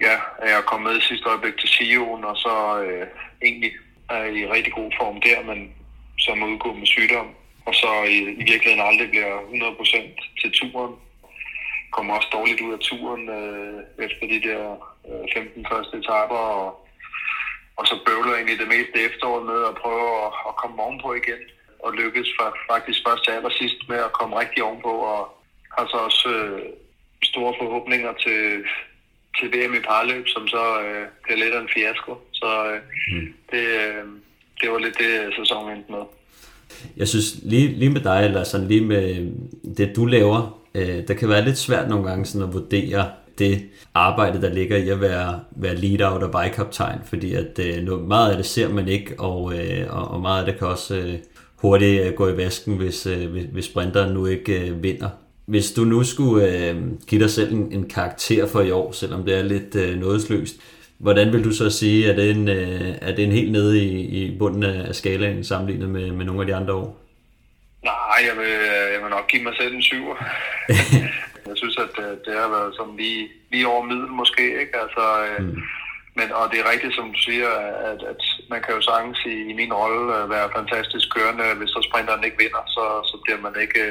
ja, 0.01 0.17
at 0.43 0.49
jeg 0.55 0.63
kom 0.71 0.81
med 0.83 0.99
i 0.99 1.09
sidste 1.09 1.29
øjeblik 1.29 1.57
til 1.59 1.69
Sion, 1.69 2.25
og 2.25 2.37
så 2.37 2.55
øh, 2.87 3.07
egentlig 3.43 3.73
er 4.11 4.25
i 4.25 4.47
rigtig 4.47 4.73
god 4.73 4.91
form 5.01 5.21
der, 5.21 5.43
men 5.43 5.75
som 6.19 6.43
udgået 6.43 6.79
med 6.79 6.87
sygdom. 6.87 7.29
Og 7.67 7.75
så 7.75 7.91
i, 8.03 8.19
i 8.43 8.45
virkeligheden 8.51 8.87
aldrig 8.89 9.11
bliver 9.11 9.33
100% 9.39 10.41
til 10.41 10.51
turen. 10.53 10.95
Kommer 11.91 12.15
også 12.15 12.29
dårligt 12.33 12.61
ud 12.61 12.73
af 12.73 12.79
turen 12.79 13.29
øh, 13.29 13.81
efter 13.99 14.27
de 14.33 14.41
der 14.49 14.63
øh, 15.09 15.25
15 15.35 15.67
første 15.71 15.97
etaper, 15.97 16.43
og 16.61 16.82
og 17.79 17.85
så 17.91 17.95
bøvler 18.07 18.35
egentlig 18.35 18.59
det 18.63 18.73
meste 18.75 18.97
efteråret 19.09 19.45
med 19.51 19.61
at 19.71 19.79
prøve 19.83 20.09
at, 20.27 20.31
at 20.49 20.55
komme 20.61 20.77
ovenpå 20.85 21.09
igen. 21.23 21.43
Og 21.85 21.91
lykkes 22.01 22.29
faktisk 22.71 22.99
først 23.07 23.23
til 23.25 23.33
allersidst 23.37 23.81
med 23.91 24.01
at 24.09 24.13
komme 24.19 24.41
rigtig 24.43 24.61
ovenpå. 24.63 24.93
Og 25.15 25.21
har 25.77 25.87
så 25.93 25.99
også 26.09 26.29
øh, 26.37 26.63
store 27.31 27.55
forhåbninger 27.61 28.13
til, 28.25 28.43
til 29.37 29.47
VM 29.55 29.75
i 29.75 29.83
parløb, 29.91 30.25
som 30.29 30.49
så 30.49 30.65
øh, 30.85 31.05
bliver 31.23 31.39
lidt 31.43 31.55
af 31.55 31.61
en 31.61 31.73
fiasko. 31.75 32.13
Så 32.33 32.51
øh, 32.71 32.81
mm. 33.13 33.29
det, 33.53 33.67
øh, 33.85 34.05
det 34.61 34.67
var 34.73 34.79
lidt 34.79 34.99
det, 34.99 35.35
sæsonen 35.39 35.77
endte 35.77 35.93
med. 35.93 36.05
Jeg 36.97 37.09
synes 37.09 37.27
lige, 37.43 37.69
lige 37.69 37.91
med 37.91 38.01
dig, 38.01 38.25
eller 38.25 38.45
sådan 38.45 38.69
lige 38.69 38.85
med 38.85 39.33
det, 39.77 39.97
du 39.97 40.05
laver, 40.05 40.63
øh, 40.75 41.09
der 41.09 41.15
kan 41.15 41.29
være 41.29 41.45
lidt 41.45 41.59
svært 41.59 41.89
nogle 41.89 42.09
gange 42.09 42.27
sådan 42.27 42.49
at 42.49 42.55
vurdere, 42.55 43.11
det 43.39 43.63
arbejde, 43.95 44.43
der 44.43 44.55
ligger 44.55 44.77
i 44.77 44.89
at 44.89 45.01
være, 45.01 45.41
være 45.51 45.75
lead-out 45.75 46.23
og 46.23 46.33
vejkaptajn, 46.33 46.99
fordi 47.05 47.35
at 47.35 47.59
øh, 47.59 48.01
meget 48.01 48.31
af 48.31 48.37
det 48.37 48.47
ser 48.47 48.69
man 48.69 48.89
ikke, 48.89 49.15
og, 49.19 49.55
øh, 49.55 50.13
og 50.13 50.21
meget 50.21 50.41
af 50.41 50.47
det 50.47 50.59
kan 50.59 50.69
også 50.69 50.97
øh, 50.97 51.15
hurtigt 51.57 52.07
øh, 52.07 52.15
gå 52.15 52.29
i 52.29 52.37
vasken, 52.37 52.77
hvis, 52.77 53.07
øh, 53.07 53.31
hvis, 53.31 53.45
hvis 53.53 53.65
sprinteren 53.65 54.15
nu 54.15 54.27
ikke 54.27 54.69
øh, 54.69 54.83
vinder. 54.83 55.09
Hvis 55.47 55.73
du 55.73 55.85
nu 55.85 56.05
skulle 56.05 56.49
øh, 56.49 56.77
give 57.07 57.23
dig 57.23 57.31
selv 57.31 57.53
en, 57.53 57.73
en 57.73 57.89
karakter 57.89 58.47
for 58.47 58.61
i 58.61 58.71
år, 58.71 58.93
selvom 58.93 59.25
det 59.25 59.39
er 59.39 59.43
lidt 59.43 59.75
øh, 59.75 60.01
nådesløst, 60.01 60.57
hvordan 60.99 61.33
vil 61.33 61.45
du 61.45 61.53
så 61.53 61.71
sige, 61.71 62.11
at 62.11 62.17
det 62.17 62.27
er 62.27 62.35
en, 62.35 62.49
øh, 62.49 62.95
er 63.01 63.15
det 63.15 63.25
en 63.25 63.33
helt 63.33 63.53
nede 63.53 63.85
i, 63.85 64.01
i 64.01 64.39
bunden 64.39 64.63
af 64.63 64.95
skalaen 64.95 65.45
sammenlignet 65.45 65.89
med, 65.89 66.13
med 66.13 66.25
nogle 66.25 66.41
af 66.41 66.47
de 66.47 66.55
andre 66.55 66.75
år? 66.75 66.99
Nej, 67.85 68.29
jeg 68.29 68.37
vil, 68.37 68.53
jeg 68.95 69.03
vil 69.03 69.11
nok 69.11 69.29
give 69.29 69.43
mig 69.43 69.53
selv 69.61 69.75
en 69.75 69.83
syver. 69.83 70.15
Jeg 71.63 71.71
synes, 71.71 71.87
at 71.87 71.97
det, 71.99 72.09
det 72.27 72.35
har 72.43 72.51
været 72.57 72.77
sådan 72.79 72.97
lige, 73.03 73.23
lige 73.53 73.69
over 73.73 73.83
middel 73.91 74.11
måske, 74.21 74.45
ikke? 74.63 74.75
Altså, 74.85 75.05
øh, 75.27 75.45
mm. 75.45 75.63
men, 76.19 76.29
og 76.39 76.45
det 76.51 76.59
er 76.59 76.71
rigtigt, 76.73 76.95
som 76.95 77.07
du 77.15 77.19
siger, 77.29 77.51
at, 77.91 78.01
at 78.13 78.23
man 78.53 78.61
kan 78.63 78.75
jo 78.75 78.81
sagtens 78.81 79.19
i, 79.35 79.37
i 79.51 79.53
min 79.61 79.73
rolle 79.81 80.03
øh, 80.17 80.31
være 80.35 80.55
fantastisk 80.59 81.07
kørende. 81.17 81.55
Hvis 81.59 81.71
så 81.75 81.81
sprinteren 81.89 82.25
ikke 82.25 82.41
vinder, 82.45 82.63
så, 82.77 82.85
så 83.11 83.17
bliver 83.25 83.41
man 83.47 83.55
ikke 83.65 83.83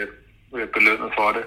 øh, 0.56 0.68
belønnet 0.76 1.12
for 1.18 1.30
det. 1.38 1.46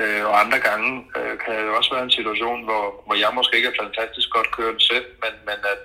Øh, 0.00 0.22
og 0.28 0.34
andre 0.42 0.58
gange 0.68 0.90
øh, 1.18 1.34
kan 1.42 1.54
det 1.54 1.76
også 1.78 1.90
være 1.94 2.04
en 2.04 2.18
situation, 2.18 2.60
hvor, 2.68 2.84
hvor 3.06 3.16
jeg 3.22 3.30
måske 3.34 3.56
ikke 3.56 3.70
er 3.72 3.82
fantastisk 3.82 4.28
godt 4.36 4.50
kørende 4.56 4.82
selv, 4.90 5.06
men, 5.22 5.34
men 5.48 5.58
at, 5.74 5.82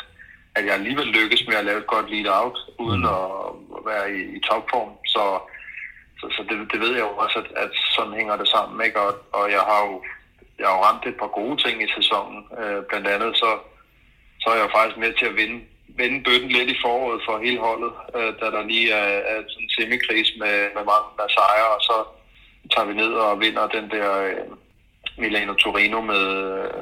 at 0.55 0.65
jeg 0.65 0.74
alligevel 0.74 1.07
lykkes 1.19 1.43
med 1.48 1.55
at 1.57 1.65
lave 1.65 1.79
et 1.83 1.93
godt 1.93 2.07
lead-out, 2.13 2.57
uden 2.86 3.01
mm. 3.01 3.13
at, 3.15 3.27
at 3.77 3.81
være 3.91 4.05
i, 4.17 4.21
i 4.38 4.39
topform. 4.48 4.91
Så 5.15 5.24
så, 6.19 6.25
så 6.35 6.41
det, 6.49 6.71
det 6.71 6.79
ved 6.79 6.91
jeg 6.91 7.05
jo 7.07 7.13
også, 7.23 7.39
at, 7.39 7.47
at 7.63 7.71
sådan 7.95 8.13
hænger 8.13 8.35
det 8.38 8.47
sammen. 8.47 8.85
Ikke? 8.85 8.99
Og, 9.01 9.13
og 9.33 9.51
jeg 9.51 9.63
har 9.71 9.81
jo 9.88 10.03
jeg 10.59 10.67
har 10.67 10.75
jo 10.77 10.83
ramt 10.83 11.05
et 11.05 11.17
par 11.21 11.31
gode 11.39 11.57
ting 11.63 11.75
i 11.83 11.93
sæsonen. 11.97 12.39
Øh, 12.59 12.79
blandt 12.89 13.07
andet 13.07 13.31
så, 13.41 13.49
så 14.41 14.45
er 14.49 14.55
jeg 14.55 14.65
jo 14.65 14.75
faktisk 14.77 14.97
med 14.97 15.11
til 15.13 15.25
at 15.31 15.35
vinde, 15.41 15.59
vinde 15.99 16.23
bøtten 16.23 16.51
lidt 16.57 16.69
i 16.69 16.81
foråret 16.83 17.21
for 17.27 17.43
hele 17.45 17.59
holdet, 17.67 17.91
øh, 18.17 18.31
da 18.39 18.45
der 18.55 18.63
lige 18.71 18.91
er, 18.91 19.09
er 19.31 19.38
sådan 19.47 19.63
en 19.63 19.75
semikris 19.75 20.29
med, 20.41 20.55
med 20.75 20.83
mange 20.91 21.09
der 21.17 21.27
sejre, 21.38 21.69
og 21.75 21.81
så 21.89 21.97
tager 22.71 22.88
vi 22.88 22.93
ned 22.93 23.11
og 23.13 23.39
vinder 23.39 23.67
den 23.67 23.89
der 23.95 24.09
øh, 24.23 24.51
Milano 25.17 25.53
Torino 25.53 26.01
med, 26.01 26.25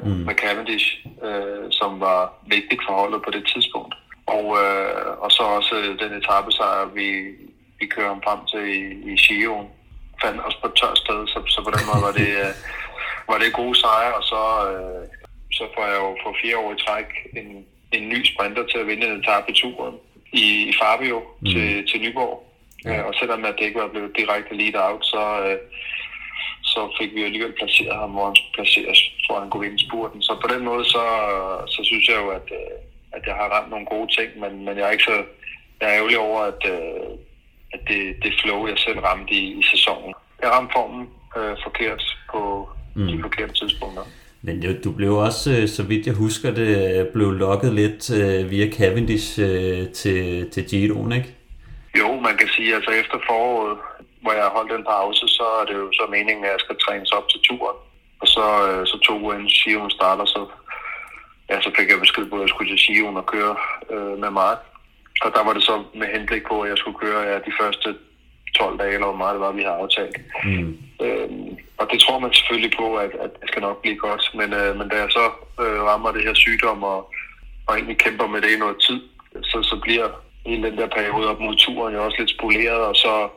mm. 0.02 0.24
med 0.26 0.34
Cavendish, 0.34 1.06
øh, 1.26 1.66
som 1.70 2.00
var 2.00 2.20
vigtigt 2.46 2.82
for 2.86 2.92
holdet 2.92 3.22
på 3.22 3.30
det 3.30 3.44
tidspunkt. 3.54 3.94
Og, 4.26 4.44
øh, 4.62 5.22
og 5.24 5.30
så 5.32 5.42
også 5.42 5.74
den 6.02 6.12
etappesejr, 6.12 6.84
vi, 6.84 7.08
vi 7.80 7.86
kører 7.86 8.10
om 8.10 8.22
frem 8.26 8.40
til 8.50 8.62
i, 8.76 8.80
i. 9.12 9.16
Fandt 10.22 10.40
også 10.46 10.58
på 10.60 10.66
et 10.68 10.78
tørt 10.80 10.98
sted, 10.98 11.18
så, 11.32 11.38
så 11.54 11.58
på 11.64 11.70
den 11.76 11.84
måde 11.88 12.02
var 12.08 12.14
det, 12.20 12.30
uh, 12.44 12.52
var 13.30 13.38
det 13.38 13.58
gode 13.60 13.76
sejre, 13.82 14.14
og 14.18 14.24
så, 14.32 14.42
uh, 14.72 15.04
så 15.56 15.64
får 15.74 15.84
jeg 15.90 15.98
jo 16.04 16.10
for 16.22 16.32
fire 16.42 16.58
år 16.62 16.72
i 16.72 16.82
træk 16.86 17.08
en, 17.40 17.48
en 17.96 18.08
ny 18.12 18.20
sprinter 18.30 18.64
til 18.66 18.78
at 18.78 18.86
vinde 18.86 19.06
en 19.06 19.20
etape 19.20 19.52
turen 19.52 19.96
i, 20.32 20.46
i 20.70 20.72
Fabio 20.80 21.18
mm. 21.40 21.46
til, 21.52 21.86
til 21.88 22.00
Nyborg. 22.00 22.36
Ja. 22.84 23.00
Uh, 23.00 23.06
og 23.08 23.14
selvom 23.14 23.44
at 23.44 23.54
det 23.58 23.64
ikke 23.64 23.80
var 23.80 23.94
blevet 23.94 24.16
direkte 24.18 24.54
lead 24.60 24.76
out, 24.86 25.02
så, 25.12 25.22
uh, 25.48 25.58
så 26.62 26.80
fik 26.98 27.10
vi 27.14 27.22
alligevel 27.24 27.54
placeret 27.58 27.96
ham, 28.02 28.10
hvor 28.10 28.26
han 28.26 28.36
skulle 28.36 28.58
placeres, 28.58 29.00
for 29.26 29.34
at 29.34 29.42
han 29.42 29.50
kunne 29.50 29.66
vinde 29.66 29.86
spurten. 29.86 30.22
Så 30.22 30.32
på 30.42 30.48
den 30.54 30.62
måde, 30.64 30.84
så, 30.84 31.04
så 31.74 31.80
synes 31.84 32.08
jeg 32.08 32.16
jo, 32.22 32.28
at, 32.38 32.48
at 33.16 33.22
jeg 33.26 33.34
har 33.34 33.48
ramt 33.54 33.70
nogle 33.70 33.86
gode 33.86 34.10
ting, 34.16 34.30
men, 34.42 34.52
men 34.64 34.76
jeg 34.78 34.86
er 34.86 34.96
ikke 34.96 35.10
så 35.12 35.18
jeg 35.80 35.88
er 35.88 35.96
ærgerlig 35.96 36.18
over, 36.18 36.40
at, 36.40 36.62
at 37.72 37.80
det, 37.88 38.00
det 38.22 38.32
flow, 38.42 38.66
jeg 38.66 38.78
selv 38.78 38.98
ramte 38.98 39.32
i, 39.34 39.58
i 39.60 39.62
sæsonen. 39.62 40.14
Jeg 40.42 40.50
ramte 40.50 40.72
formen 40.76 41.08
øh, 41.36 41.56
forkert 41.62 42.02
på 42.32 42.68
mm. 42.96 43.06
de 43.06 43.22
forkerte 43.22 43.52
tidspunkter. 43.52 44.02
Men 44.42 44.62
det, 44.62 44.84
du 44.84 44.92
blev 44.92 45.12
også, 45.16 45.50
øh, 45.50 45.68
så 45.68 45.82
vidt 45.82 46.06
jeg 46.06 46.14
husker 46.14 46.50
det, 46.50 47.08
blev 47.08 47.30
lokket 47.32 47.72
lidt 47.72 48.10
øh, 48.10 48.50
via 48.50 48.70
Cavendish 48.70 49.40
øh, 49.40 49.88
til, 49.88 50.50
til 50.50 50.64
Giroen, 50.70 51.12
ikke? 51.12 51.34
Jo, 51.98 52.20
man 52.20 52.36
kan 52.36 52.48
sige, 52.48 52.74
altså 52.74 52.90
efter 52.90 53.18
foråret, 53.28 53.78
hvor 54.22 54.32
jeg 54.32 54.44
holdt 54.56 54.72
den 54.72 54.84
pause, 54.84 55.28
så 55.28 55.44
er 55.60 55.64
det 55.68 55.74
jo 55.74 55.92
så 55.92 56.04
meningen, 56.10 56.44
at 56.44 56.50
jeg 56.50 56.60
skal 56.64 56.76
trænes 56.86 57.10
op 57.10 57.28
til 57.28 57.40
turen. 57.40 57.78
Og 58.20 58.28
så, 58.28 58.46
øh, 58.68 58.86
så 58.86 58.98
to 58.98 59.20
uger 59.22 59.34
inden 59.34 59.48
Giroen 59.48 59.90
starter, 59.90 60.24
så 60.24 60.46
ja, 61.50 61.60
så 61.60 61.70
fik 61.78 61.88
jeg 61.90 62.00
besked 62.00 62.26
på, 62.30 62.36
at 62.36 62.42
jeg 62.42 62.48
skulle 62.48 62.70
til 62.70 62.78
Sion 62.78 63.16
og 63.16 63.26
køre 63.26 63.56
øh, 63.90 64.18
med 64.22 64.30
Mark. 64.30 64.58
Og 65.24 65.30
der 65.34 65.42
var 65.44 65.52
det 65.52 65.62
så 65.62 65.84
med 65.94 66.08
henblik 66.14 66.42
på, 66.48 66.60
at 66.60 66.70
jeg 66.70 66.78
skulle 66.78 66.98
køre 66.98 67.20
ja, 67.30 67.34
de 67.34 67.52
første 67.60 67.88
12 68.54 68.78
dage, 68.78 68.94
eller 68.94 69.06
hvor 69.06 69.22
meget 69.22 69.34
det 69.34 69.40
var, 69.40 69.52
vi 69.52 69.62
har 69.62 69.76
aftalt. 69.82 70.16
Mm. 70.44 70.78
Øhm, 71.06 71.56
og 71.78 71.86
det 71.90 72.00
tror 72.00 72.18
man 72.18 72.32
selvfølgelig 72.32 72.72
på, 72.78 72.96
at, 72.96 73.12
at 73.24 73.30
det 73.40 73.48
skal 73.48 73.62
nok 73.62 73.80
blive 73.82 73.96
godt. 73.96 74.30
Men, 74.34 74.52
øh, 74.60 74.76
men 74.78 74.88
da 74.88 74.96
jeg 74.96 75.10
så 75.10 75.26
øh, 75.62 75.80
rammer 75.90 76.10
det 76.12 76.22
her 76.26 76.34
sygdom 76.34 76.82
og, 76.82 77.00
og 77.66 77.74
egentlig 77.74 77.98
kæmper 77.98 78.26
med 78.26 78.40
det 78.40 78.50
i 78.50 78.58
noget 78.58 78.76
tid, 78.86 79.00
så, 79.42 79.58
så 79.62 79.76
bliver 79.82 80.08
hele 80.46 80.70
den 80.70 80.78
der 80.78 80.86
periode 80.86 81.30
op 81.30 81.40
mod 81.40 81.56
turen 81.56 81.94
jo 81.94 82.04
også 82.04 82.16
lidt 82.18 82.30
spoleret. 82.30 82.80
Og 82.90 82.96
så, 82.96 83.28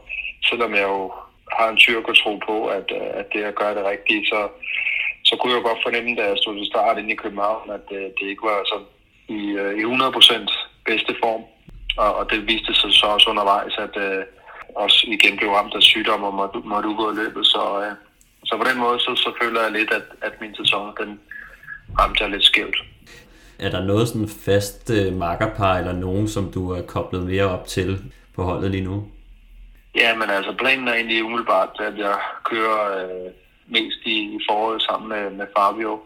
selvom 0.50 0.74
jeg 0.76 0.84
jo 0.84 1.14
har 1.58 1.70
en 1.70 1.78
tyrk 1.78 2.06
at 2.10 2.16
tro 2.16 2.34
på, 2.48 2.68
at, 2.68 2.92
at 2.92 3.26
det 3.34 3.44
at 3.44 3.56
gøre 3.56 3.76
det 3.76 3.86
rigtige, 3.86 4.26
så, 4.26 4.40
så 5.24 5.36
kunne 5.36 5.54
jeg 5.54 5.64
godt 5.64 5.84
fornemme, 5.84 6.16
da 6.16 6.24
jeg 6.28 6.38
stod 6.38 6.56
til 6.58 6.66
start 6.66 6.98
inde 6.98 7.14
i 7.14 7.22
København, 7.24 7.70
at 7.70 7.84
det, 7.90 8.02
det 8.20 8.26
ikke 8.30 8.44
var 8.52 8.60
sådan 8.72 8.90
i, 9.28 9.42
øh, 9.62 9.74
i 9.80 9.84
100% 9.84 10.72
bedste 10.86 11.16
form. 11.24 11.44
Og, 11.98 12.16
og 12.16 12.32
det 12.32 12.48
viste 12.48 12.74
sig 12.76 12.94
så 12.94 13.06
også 13.06 13.30
undervejs, 13.30 13.74
at 13.78 13.98
øh, 13.98 14.24
også 14.76 15.08
igen 15.08 15.38
blev 15.38 15.50
ramt 15.50 15.76
af 15.76 15.82
sygdom 15.82 16.24
og 16.24 16.34
måtte, 16.34 16.60
måtte 16.60 16.90
ud 16.90 17.10
af 17.10 17.16
løbet. 17.16 17.46
Så, 17.46 17.84
øh, 17.84 17.94
så 18.46 18.58
på 18.58 18.64
den 18.70 18.78
måde, 18.80 19.00
så, 19.00 19.12
så 19.16 19.34
føler 19.42 19.62
jeg 19.62 19.72
lidt, 19.72 19.92
at, 19.92 20.04
at 20.22 20.42
min 20.42 20.56
sæson, 20.56 20.96
den 21.00 21.20
ramte 22.00 22.24
jeg 22.24 22.32
lidt 22.32 22.44
skævt. 22.44 22.78
Er 23.60 23.70
der 23.70 23.86
noget 23.86 24.08
sådan 24.08 24.30
fast 24.46 24.90
øh, 24.90 25.14
makkerpar, 25.14 25.78
eller 25.78 25.94
nogen, 25.94 26.28
som 26.28 26.52
du 26.52 26.72
er 26.72 26.82
koblet 26.82 27.24
mere 27.24 27.46
op 27.46 27.68
til 27.68 28.12
på 28.36 28.44
holdet 28.44 28.72
lige 28.72 28.84
nu? 28.84 29.08
Ja, 29.96 30.16
men 30.16 30.30
altså 30.30 30.54
planen 30.58 30.88
er 30.88 30.94
egentlig 30.94 31.24
umiddelbart, 31.24 31.70
at 31.80 31.98
jeg 31.98 32.16
kører 32.44 32.82
øh, 33.04 33.32
mest 33.68 34.00
i, 34.06 34.18
i 34.36 34.40
foråret 34.50 34.82
sammen 34.82 35.10
med, 35.10 35.30
med 35.30 35.46
Fabio. 35.58 36.00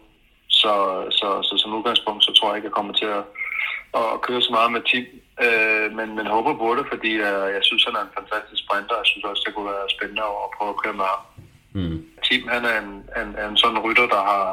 Så, 0.47 0.73
så, 1.11 1.27
så 1.43 1.53
som 1.57 1.73
udgangspunkt, 1.77 2.23
så 2.23 2.33
tror 2.33 2.49
jeg 2.49 2.57
ikke, 2.57 2.65
jeg 2.65 2.73
kommer 2.73 2.93
til 2.93 3.05
at, 3.05 3.23
at 3.99 4.21
køre 4.21 4.41
så 4.41 4.51
meget 4.51 4.71
med 4.71 4.81
Tim. 4.81 5.05
Øh, 5.43 5.87
men, 5.97 6.15
men 6.17 6.25
håber 6.35 6.53
på 6.57 6.75
det, 6.77 6.85
fordi 6.91 7.11
jeg, 7.19 7.35
jeg 7.55 7.63
synes, 7.63 7.85
han 7.87 7.95
er 7.95 8.03
en 8.03 8.17
fantastisk 8.19 8.61
sprinter. 8.65 9.01
Jeg 9.01 9.09
synes 9.11 9.25
også, 9.29 9.43
det 9.45 9.53
kunne 9.53 9.71
være 9.73 9.95
spændende 9.95 10.25
at 10.43 10.49
prøve 10.57 10.73
at 10.73 10.81
køre 10.83 10.99
med 11.01 11.07
ham. 11.13 11.23
Mm. 11.77 11.97
Tim, 12.25 12.47
han 12.55 12.63
er 12.71 12.75
en, 12.83 12.91
en, 13.19 13.29
en 13.45 13.57
sådan 13.57 13.83
rytter, 13.85 14.07
der 14.15 14.21
har 14.31 14.45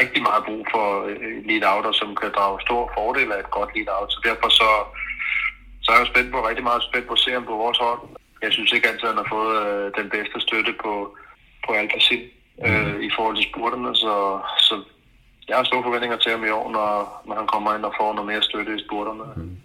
rigtig 0.00 0.22
meget 0.28 0.42
brug 0.48 0.62
for 0.74 0.86
lead 1.48 1.64
outer, 1.72 1.92
som 1.92 2.08
kan 2.20 2.30
drage 2.36 2.60
stor 2.66 2.82
fordel 2.96 3.32
af 3.32 3.38
et 3.40 3.50
godt 3.50 3.70
lead 3.76 3.88
out. 3.96 4.12
Så 4.12 4.20
derfor 4.28 4.48
så, 4.60 4.70
så 5.84 5.88
er 5.92 5.98
jeg 5.98 6.06
spændt 6.06 6.32
på, 6.32 6.48
rigtig 6.48 6.64
meget 6.64 6.82
spændt 6.82 7.06
på 7.06 7.12
at 7.12 7.24
se 7.24 7.30
ham 7.32 7.44
på 7.44 7.56
vores 7.64 7.78
hold. 7.78 8.00
Jeg 8.42 8.52
synes 8.52 8.72
ikke 8.72 8.88
altid, 8.88 9.08
at 9.08 9.14
han 9.14 9.22
har 9.22 9.34
fået 9.36 9.54
øh, 9.66 9.92
den 9.98 10.10
bedste 10.10 10.40
støtte 10.46 10.72
på, 10.82 10.92
på 11.66 11.72
Alpacin 11.72 12.22
øh, 12.66 12.94
mm. 12.94 13.00
i 13.08 13.10
forhold 13.16 13.36
til 13.36 13.48
spurterne, 13.50 13.96
så, 13.96 14.14
så 14.68 14.74
jeg 15.48 15.56
har 15.56 15.64
store 15.64 15.82
forventninger 15.82 16.16
til 16.16 16.30
ham 16.32 16.44
i 16.44 16.50
år, 16.58 16.70
når, 16.76 17.22
når 17.26 17.34
han 17.34 17.46
kommer 17.46 17.74
ind 17.74 17.84
og 17.84 17.94
får 18.00 18.12
noget 18.12 18.30
mere 18.30 18.42
støtte 18.42 18.76
i 18.76 18.84
spurterne. 18.86 19.24
Mm. 19.36 19.56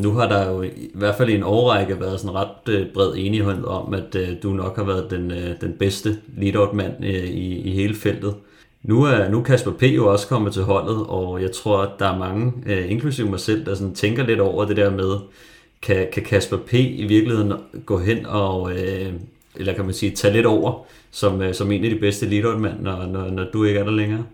Nu 0.00 0.10
har 0.12 0.28
der 0.28 0.50
jo 0.50 0.62
i 0.62 0.90
hvert 0.94 1.14
fald 1.14 1.28
i 1.28 1.34
en 1.34 1.42
årrække 1.42 2.00
været 2.00 2.20
sådan 2.20 2.34
ret 2.34 2.68
øh, 2.68 2.86
bred 2.94 3.12
enighed 3.16 3.64
om, 3.64 3.94
at 3.94 4.14
øh, 4.14 4.28
du 4.42 4.48
nok 4.48 4.76
har 4.76 4.84
været 4.84 5.10
den, 5.10 5.30
øh, 5.30 5.60
den 5.60 5.72
bedste 5.78 6.18
lead-out-mand 6.36 7.04
øh, 7.04 7.24
i, 7.24 7.60
i 7.60 7.70
hele 7.70 7.94
feltet. 7.94 8.34
Nu 8.82 9.04
er, 9.04 9.28
nu 9.28 9.42
Kasper 9.42 9.70
P. 9.70 9.82
jo 9.82 10.12
også 10.12 10.28
kommet 10.28 10.52
til 10.52 10.62
holdet, 10.62 11.06
og 11.08 11.42
jeg 11.42 11.52
tror, 11.52 11.78
at 11.78 11.90
der 11.98 12.12
er 12.12 12.18
mange, 12.18 12.52
øh, 12.66 12.90
inklusive 12.90 13.30
mig 13.30 13.40
selv, 13.40 13.66
der 13.66 13.74
sådan 13.74 13.94
tænker 13.94 14.26
lidt 14.26 14.40
over 14.40 14.64
det 14.64 14.76
der 14.76 14.90
med, 14.90 15.16
kan, 15.82 16.08
kan 16.12 16.22
Kasper 16.22 16.56
P. 16.56 16.74
i 16.74 17.06
virkeligheden 17.08 17.52
gå 17.86 17.98
hen 17.98 18.26
og, 18.26 18.72
eller 19.56 19.74
kan 19.74 19.84
man 19.84 19.94
sige, 19.94 20.12
tage 20.12 20.34
lidt 20.34 20.46
over, 20.46 20.86
som, 21.10 21.52
som 21.52 21.72
en 21.72 21.84
af 21.84 21.90
de 21.90 21.96
bedste 21.96 22.26
lead-out-mand, 22.26 22.80
når, 22.80 23.06
når, 23.06 23.30
når 23.30 23.44
du 23.52 23.64
ikke 23.64 23.80
er 23.80 23.84
der 23.84 23.90
længere? 23.90 24.24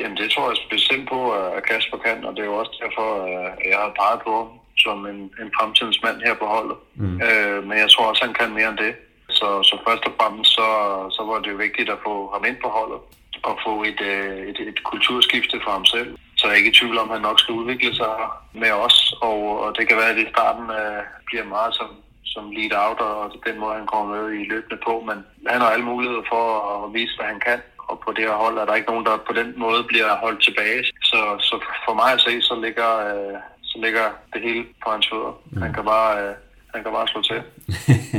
Jamen 0.00 0.16
det 0.16 0.30
tror 0.30 0.50
jeg 0.50 0.56
bestemt 0.70 1.08
på, 1.08 1.32
at 1.32 1.62
Kasper 1.70 1.96
kan, 1.96 2.24
og 2.24 2.32
det 2.32 2.40
er 2.40 2.46
jo 2.46 2.54
også 2.54 2.72
derfor, 2.84 3.24
at 3.24 3.70
jeg 3.70 3.78
har 3.78 3.92
peget 4.00 4.20
på 4.24 4.61
som 4.84 5.06
en, 5.06 5.20
en 5.42 5.50
fremtidens 5.58 6.02
mand 6.04 6.18
her 6.26 6.34
på 6.34 6.46
holdet. 6.54 6.76
Mm. 6.94 7.20
Øh, 7.26 7.58
men 7.68 7.76
jeg 7.82 7.90
tror 7.90 8.06
også, 8.10 8.24
han 8.24 8.34
kan 8.34 8.50
mere 8.58 8.68
end 8.68 8.78
det. 8.86 8.94
Så, 9.38 9.48
så 9.68 9.74
først 9.86 10.04
og 10.08 10.12
fremmest, 10.18 10.50
så, 10.58 10.68
så 11.16 11.22
var 11.28 11.38
det 11.38 11.50
jo 11.52 11.56
vigtigt 11.66 11.90
at 11.90 12.02
få 12.06 12.14
ham 12.34 12.44
ind 12.44 12.58
på 12.64 12.68
holdet 12.68 13.00
og 13.42 13.58
få 13.66 13.82
et, 13.90 14.00
øh, 14.00 14.38
et, 14.50 14.58
et 14.70 14.84
kulturskifte 14.90 15.60
for 15.64 15.70
ham 15.70 15.84
selv. 15.84 16.18
Så 16.36 16.46
jeg 16.46 16.52
er 16.52 16.58
ikke 16.58 16.70
i 16.70 16.78
tvivl 16.80 16.98
om, 16.98 17.10
at 17.10 17.16
han 17.16 17.22
nok 17.22 17.40
skal 17.40 17.54
udvikle 17.54 17.94
sig 17.94 18.12
med 18.52 18.72
os, 18.86 19.14
og, 19.20 19.38
og 19.62 19.76
det 19.76 19.88
kan 19.88 19.96
være, 19.96 20.10
at 20.10 20.16
det 20.16 20.26
i 20.26 20.34
starten 20.34 20.66
uh, 20.80 21.00
bliver 21.26 21.44
meget 21.44 21.74
som, 21.74 21.90
som 22.24 22.50
lead 22.50 22.74
out, 22.84 23.00
og 23.00 23.32
den 23.46 23.58
måde, 23.60 23.74
han 23.74 23.86
kommer 23.86 24.08
med 24.14 24.32
i 24.40 24.44
løbende 24.52 24.78
på. 24.86 24.94
Men 25.08 25.18
han 25.52 25.60
har 25.60 25.70
alle 25.70 25.84
muligheder 25.84 26.24
for 26.32 26.44
at 26.74 26.94
vise, 26.94 27.16
hvad 27.16 27.26
han 27.26 27.40
kan, 27.48 27.60
og 27.88 28.00
på 28.04 28.12
det 28.12 28.24
her 28.24 28.42
hold 28.44 28.58
er 28.58 28.64
der 28.64 28.74
ikke 28.74 28.90
nogen, 28.90 29.06
der 29.06 29.26
på 29.28 29.32
den 29.40 29.54
måde 29.56 29.82
bliver 29.84 30.16
holdt 30.24 30.42
tilbage. 30.42 30.82
Så, 31.10 31.20
så 31.48 31.54
for 31.86 31.94
mig 31.94 32.10
at 32.12 32.20
se, 32.20 32.42
så 32.42 32.54
ligger, 32.64 32.90
uh, 33.12 33.38
så 33.72 33.78
ligger 33.84 34.00
det 34.32 34.42
hele 34.42 34.64
på 34.84 34.90
hans 34.90 35.08
fødder. 35.10 35.40
Mm. 35.50 35.62
Han 35.62 35.72
kan 35.72 35.84
bare, 35.84 36.22
øh, 36.22 36.34
han 36.74 36.82
kan 36.82 36.92
bare 36.92 37.08
slå 37.08 37.22
til. 37.22 37.40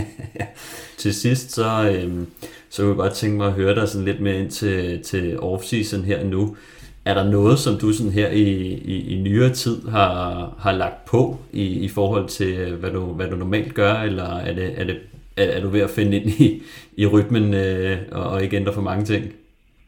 til 1.01 1.13
sidst, 1.13 1.51
så, 1.51 1.91
øh, 1.91 2.27
så 2.69 2.81
kunne 2.81 2.89
jeg 2.89 2.97
godt 2.97 3.13
tænke 3.13 3.37
mig 3.37 3.47
at 3.47 3.53
høre 3.53 3.75
dig 3.75 3.89
sådan 3.89 4.05
lidt 4.05 4.21
mere 4.21 4.35
ind 4.35 4.51
til, 4.51 5.03
til 5.03 5.37
off-season 5.37 6.01
her 6.01 6.23
nu. 6.23 6.57
Er 7.05 7.13
der 7.13 7.23
noget, 7.23 7.59
som 7.59 7.77
du 7.77 7.93
sådan 7.93 8.11
her 8.11 8.29
i, 8.29 8.43
i, 8.63 9.15
i 9.15 9.21
nyere 9.21 9.49
tid 9.49 9.87
har, 9.87 10.49
har 10.59 10.71
lagt 10.71 11.05
på 11.05 11.39
i, 11.51 11.65
i 11.65 11.89
forhold 11.89 12.27
til, 12.27 12.75
hvad 12.75 12.91
du, 12.91 13.05
hvad 13.05 13.27
du 13.27 13.35
normalt 13.35 13.73
gør, 13.73 13.93
eller 13.93 14.37
er, 14.37 14.53
det, 14.53 14.79
er, 14.79 14.83
det, 14.83 14.99
er, 15.37 15.43
er 15.43 15.61
du 15.61 15.69
ved 15.69 15.81
at 15.81 15.89
finde 15.89 16.17
ind 16.17 16.29
i, 16.29 16.63
i 16.97 17.05
rytmen 17.05 17.53
øh, 17.53 17.97
og, 18.11 18.23
og 18.23 18.43
ikke 18.43 18.57
ændre 18.57 18.73
for 18.73 18.81
mange 18.81 19.05
ting? 19.05 19.33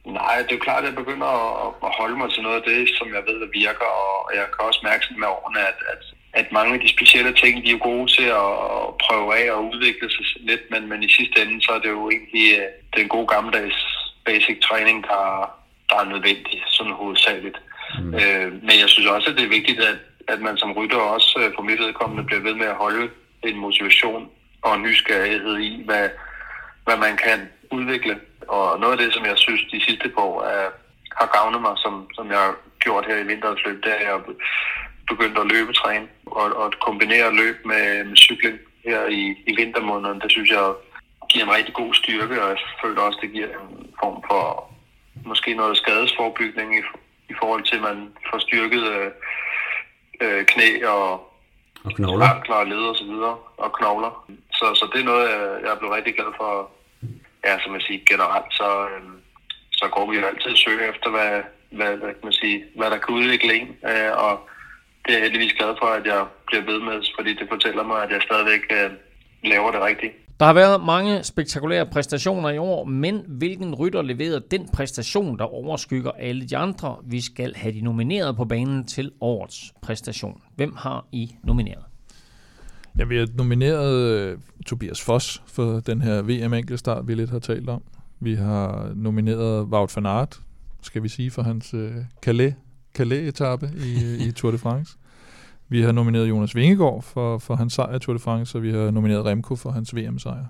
Nej, 0.06 0.36
det 0.42 0.52
er 0.52 0.56
jo 0.56 0.68
klart, 0.68 0.84
at 0.84 0.90
jeg 0.90 0.96
begynder 0.96 1.32
at, 1.86 1.92
holde 2.00 2.18
mig 2.18 2.30
til 2.32 2.44
noget 2.44 2.62
af 2.62 2.66
det, 2.72 2.90
som 2.98 3.08
jeg 3.16 3.24
ved, 3.28 3.38
der 3.44 3.58
virker, 3.64 3.90
og 4.02 4.32
jeg 4.36 4.46
kan 4.54 4.68
også 4.68 4.82
mærke 4.84 5.06
med 5.18 5.28
årene, 5.28 5.60
at, 5.60 5.80
at, 5.94 6.02
at 6.34 6.52
mange 6.52 6.74
af 6.74 6.80
de 6.80 6.96
specielle 6.96 7.34
ting, 7.34 7.54
de 7.64 7.70
er 7.70 7.78
jo 7.78 7.88
gode 7.92 8.08
til 8.18 8.28
at 8.44 8.52
prøve 9.04 9.28
af 9.40 9.52
og 9.52 9.66
udvikle 9.72 10.10
sig 10.10 10.26
lidt, 10.40 10.64
men, 10.72 10.90
men 10.90 11.04
i 11.04 11.10
sidste 11.18 11.42
ende, 11.42 11.62
så 11.66 11.72
er 11.72 11.80
det 11.80 11.90
jo 11.90 12.10
egentlig 12.10 12.48
øh, 12.60 12.68
den 12.98 13.08
gode 13.08 13.28
gammeldags 13.28 13.80
basic 14.26 14.58
træning, 14.62 15.04
der, 15.04 15.24
der 15.90 15.98
er 16.00 16.12
nødvendig, 16.14 16.64
sådan 16.68 17.00
hovedsageligt. 17.02 17.58
Mm. 18.00 18.14
Øh, 18.16 18.52
men 18.68 18.76
jeg 18.82 18.90
synes 18.90 19.10
også, 19.10 19.30
at 19.30 19.38
det 19.38 19.46
er 19.46 19.58
vigtigt, 19.58 19.80
at, 19.80 19.98
at 20.28 20.40
man 20.42 20.58
som 20.58 20.72
rytter 20.72 20.98
også 20.98 21.52
på 21.56 21.62
øh, 21.62 21.68
mit 21.68 21.80
vedkommende 21.80 22.24
bliver 22.24 22.42
ved 22.42 22.56
med 22.56 22.66
at 22.66 22.82
holde 22.84 23.10
en 23.44 23.58
motivation 23.58 24.30
og 24.62 24.76
en 24.76 24.82
nysgerrighed 24.82 25.58
i, 25.58 25.84
hvad, 25.86 26.10
hvad 26.86 26.98
man 26.98 27.18
kan 27.18 27.50
udvikle 27.72 28.20
og 28.48 28.80
noget 28.80 28.94
af 28.94 28.98
det, 28.98 29.14
som 29.14 29.26
jeg 29.26 29.38
synes 29.38 29.62
de 29.72 29.86
sidste 29.88 30.10
par 30.10 30.22
år 30.22 30.44
er, 30.44 30.70
har 31.20 31.30
gavnet 31.38 31.62
mig, 31.62 31.76
som, 31.78 31.94
som 32.14 32.26
jeg 32.32 32.40
har 32.40 32.56
gjort 32.80 33.06
her 33.06 33.18
i 33.18 33.28
vinterens 33.32 33.66
løb, 33.66 33.84
det 33.84 33.92
er, 33.92 33.96
at 33.96 34.06
jeg 34.06 34.20
begyndt 35.08 35.40
at 35.40 35.52
løbetræne 35.54 36.08
og, 36.26 36.48
og 36.62 36.74
kombinere 36.88 37.36
løb 37.36 37.66
med, 37.66 38.04
med 38.04 38.18
cykling 38.18 38.58
her 38.86 39.08
i, 39.08 39.22
i 39.50 39.56
vintermåneden. 39.56 40.22
Det 40.22 40.32
synes 40.32 40.50
jeg 40.50 40.74
giver 41.30 41.46
en 41.46 41.56
rigtig 41.58 41.74
god 41.74 41.94
styrke, 41.94 42.42
og 42.44 42.50
jeg 42.50 42.58
føler 42.84 43.02
også, 43.02 43.20
det 43.22 43.32
giver 43.32 43.48
en 43.48 43.94
form 44.02 44.24
for 44.30 44.42
måske 45.26 45.54
noget 45.54 45.78
skadesforbygning 45.78 46.78
i, 46.80 46.82
i 47.30 47.34
forhold 47.40 47.64
til, 47.64 47.76
at 47.76 47.82
man 47.82 47.98
får 48.30 48.40
styrket 48.40 48.84
øh, 48.96 49.12
øh 50.22 50.46
knæ 50.46 50.86
og, 50.86 51.12
og 51.86 51.92
knogler. 51.96 52.26
ankler 52.26 52.56
og 52.56 52.68
led 52.68 52.84
og 52.92 52.96
så 52.96 53.04
videre, 53.04 53.38
og 53.58 53.74
knogler. 53.74 54.30
Så, 54.52 54.66
så 54.80 54.90
det 54.94 55.02
er 55.02 55.06
noget, 55.06 55.30
jeg, 55.30 55.42
jeg 55.64 55.72
er 55.72 55.80
blevet 55.80 55.96
rigtig 55.96 56.16
glad 56.16 56.32
for 56.38 56.70
ja, 57.48 57.54
som 57.64 57.74
jeg 57.78 57.84
siger 57.88 58.02
generelt, 58.12 58.50
så, 58.60 58.70
øh, 58.92 59.04
så 59.80 59.86
går 59.96 60.06
vi 60.10 60.18
jo 60.18 60.26
altid 60.26 60.52
og 60.56 60.62
søger 60.66 60.86
efter, 60.92 61.10
hvad, 61.16 61.32
hvad, 61.78 61.92
hvad, 62.00 62.12
kan 62.18 62.28
man 62.30 62.40
sige, 62.42 62.58
hvad 62.78 62.90
der 62.94 63.00
kan 63.04 63.16
udvikle 63.20 63.52
en. 63.60 63.68
Øh, 63.92 64.12
og 64.26 64.34
det 65.04 65.12
er 65.12 65.18
jeg 65.18 65.26
heldigvis 65.26 65.54
glad 65.60 65.74
for, 65.82 65.90
at 66.00 66.06
jeg 66.14 66.22
bliver 66.48 66.64
ved 66.72 66.80
med, 66.88 66.98
fordi 67.18 67.32
det 67.40 67.48
fortæller 67.54 67.84
mig, 67.92 68.00
at 68.04 68.12
jeg 68.12 68.22
stadigvæk 68.30 68.64
øh, 68.78 68.90
laver 69.52 69.72
det 69.72 69.82
rigtigt. 69.90 70.14
Der 70.40 70.46
har 70.46 70.54
været 70.54 70.86
mange 70.86 71.24
spektakulære 71.24 71.86
præstationer 71.86 72.50
i 72.50 72.58
år, 72.58 72.84
men 72.84 73.24
hvilken 73.28 73.76
rytter 73.76 74.02
leverede 74.02 74.44
den 74.52 74.70
præstation, 74.74 75.38
der 75.40 75.44
overskygger 75.44 76.12
alle 76.12 76.48
de 76.48 76.58
andre? 76.58 76.98
Vi 77.04 77.22
skal 77.22 77.56
have 77.56 77.74
de 77.74 77.82
nomineret 77.82 78.36
på 78.36 78.46
banen 78.46 78.88
til 78.88 79.12
årets 79.22 79.74
præstation. 79.82 80.42
Hvem 80.56 80.76
har 80.76 81.06
I 81.12 81.36
nomineret? 81.44 81.85
Ja, 83.00 83.04
vi 83.04 83.18
har 83.18 83.28
nomineret 83.34 84.34
uh, 84.34 84.40
Tobias 84.66 85.02
Foss 85.02 85.44
for 85.48 85.80
den 85.80 86.02
her 86.02 86.22
VM-enkeltstart, 86.22 87.08
vi 87.08 87.16
lidt 87.16 87.30
har 87.30 87.40
talt 87.40 87.70
om. 87.70 87.84
Vi 88.20 88.34
har 88.34 88.92
nomineret 88.96 89.66
Wout 89.66 89.96
van 89.96 90.06
Aert, 90.06 90.40
skal 90.82 91.04
vi 91.04 91.10
sige, 91.10 91.32
for 91.32 91.42
hans 91.42 91.74
uh, 91.74 91.92
Calais, 92.22 92.54
Calais-etappe 92.98 93.72
i, 93.78 94.28
i 94.28 94.32
Tour 94.38 94.52
de 94.52 94.58
France. 94.58 94.98
Vi 95.70 95.82
har 95.82 95.92
nomineret 95.92 96.30
Jonas 96.30 96.56
Vingegaard 96.56 97.04
for, 97.04 97.38
for 97.38 97.56
hans 97.56 97.74
sejr 97.74 97.96
i 97.96 98.00
Tour 98.00 98.14
de 98.14 98.20
France, 98.20 98.58
og 98.58 98.64
vi 98.64 98.72
har 98.72 98.92
nomineret 98.92 99.26
Remco 99.26 99.56
for 99.56 99.72
hans 99.72 99.96
VM-sejr. 99.96 100.46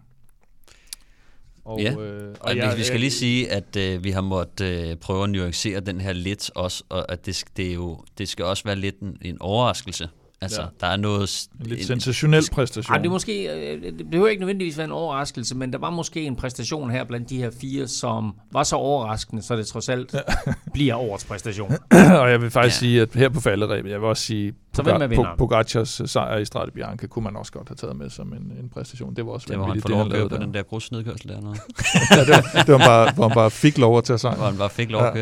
Og, 1.66 1.82
ja, 1.82 1.92
øh, 1.92 2.30
og, 2.30 2.36
og 2.42 2.58
jeg, 2.58 2.74
vi 2.78 2.84
skal 2.84 3.00
lige 3.00 3.12
sige, 3.12 3.52
at 3.52 3.76
øh, 3.76 4.04
vi 4.04 4.12
har 4.12 4.22
måttet 4.22 4.90
øh, 4.90 4.96
prøve 4.96 5.24
at 5.24 5.30
nuancere 5.30 5.80
den 5.80 6.02
her 6.02 6.14
lidt 6.14 6.52
også, 6.56 6.84
og 6.90 7.12
at 7.12 7.26
det, 7.26 7.44
det, 7.58 7.70
er 7.70 7.74
jo, 7.74 8.00
det 8.18 8.30
skal 8.30 8.46
også 8.46 8.64
være 8.64 8.76
lidt 8.76 9.00
en, 9.00 9.18
en 9.22 9.38
overraskelse 9.40 10.10
Altså, 10.42 10.62
Ja. 10.62 10.66
ja. 10.66 10.72
der 10.82 10.88
er 10.88 10.98
noget... 10.98 11.48
En 11.62 11.66
lidt 11.66 11.86
sensationel 11.86 12.44
præstation. 12.52 12.94
Ej, 12.96 12.98
det 13.02 13.08
er 13.08 13.12
måske, 13.12 13.50
øh, 13.74 13.82
det 13.84 14.10
behøver 14.12 14.30
ikke 14.30 14.40
nødvendigvis 14.40 14.78
være 14.78 14.86
en 14.86 14.92
overraskelse, 14.92 15.56
men 15.56 15.74
der 15.74 15.80
var 15.80 15.90
måske 15.90 16.24
en 16.24 16.36
præstation 16.36 16.92
her 16.92 17.04
blandt 17.04 17.30
de 17.30 17.38
her 17.38 17.52
fire, 17.62 17.88
som 17.88 18.34
var 18.52 18.64
så 18.64 18.76
overraskende, 18.76 19.42
så 19.42 19.56
det 19.56 19.68
trods 19.68 19.90
alt 19.90 20.16
bliver 20.74 20.96
årets 20.96 21.26
præstation. 21.26 21.72
og 22.22 22.32
jeg 22.32 22.42
vil 22.42 22.52
faktisk 22.52 22.82
ja. 22.84 22.88
Ja. 22.88 22.92
sige, 22.92 23.02
at 23.02 23.10
her 23.14 23.30
på 23.30 23.42
falderæbet, 23.42 23.92
jeg 23.92 24.02
vil 24.02 24.08
også 24.10 24.24
sige, 24.24 24.54
Så 24.74 24.84
vinderen? 24.84 25.38
Pogacars 25.38 26.02
sejr 26.06 26.38
i 26.38 26.46
Strade 26.46 26.72
Bianca 26.72 27.08
kunne 27.08 27.24
man 27.24 27.36
også 27.36 27.52
godt 27.52 27.68
have 27.70 27.76
taget 27.76 27.96
med 27.96 28.10
som 28.10 28.34
en, 28.34 28.40
en 28.64 28.70
præstation. 28.74 29.16
Det 29.16 29.26
var 29.26 29.32
også 29.32 29.48
Det 29.50 29.60
var 29.60 29.66
han 29.66 29.82
får 29.82 29.90
lov 29.90 30.02
at 30.02 30.12
køre 30.12 30.30
på 30.30 30.38
den 30.38 30.54
der 30.54 30.64
grusnedkørsel 30.64 31.30
dernede. 31.30 31.56
ja, 32.12 32.20
det, 32.22 32.30
var, 32.30 32.62
det 32.64 32.72
var 32.74 32.78
bare, 32.78 33.12
hvor 33.12 33.28
han 33.28 33.36
bare 33.36 33.52
fik 33.52 33.78
lov 33.78 33.98
at 33.98 34.04
tage 34.04 34.18
sejr. 34.20 34.36
hvor 34.36 34.46
han 34.46 34.58
bare 34.58 34.70
fik 34.70 34.92
lov 34.92 35.02
Ja. 35.02 35.08
at 35.08 35.14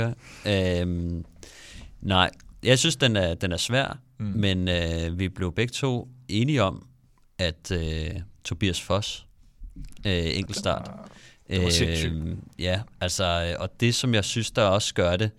køre. 0.46 0.82
Øhm, 0.82 1.24
nej, 2.02 2.30
jeg 2.64 2.80
synes, 2.80 2.96
den 2.96 3.16
er, 3.16 3.34
den 3.34 3.52
er 3.52 3.58
svær, 3.58 3.98
Mm. 4.20 4.26
men 4.26 4.68
øh, 4.68 5.20
vi 5.20 5.30
blev 5.30 5.54
begge 5.56 5.72
to 5.72 6.08
enige 6.28 6.64
om, 6.64 6.88
at 7.40 7.72
øh, 7.72 8.12
Tobias 8.44 8.82
Foss, 8.82 9.26
øh, 10.08 10.38
enkeltstart, 10.38 10.92
var 11.50 11.70
sindssygt. 11.70 12.14
øh, 12.14 12.38
ja, 12.60 12.82
altså, 13.02 13.24
øh, 13.54 13.62
og 13.62 13.80
det 13.80 13.96
som 13.96 14.14
jeg 14.14 14.26
synes, 14.26 14.52
der 14.52 14.64
også 14.64 14.94
gør 14.94 15.16
det, 15.18 15.32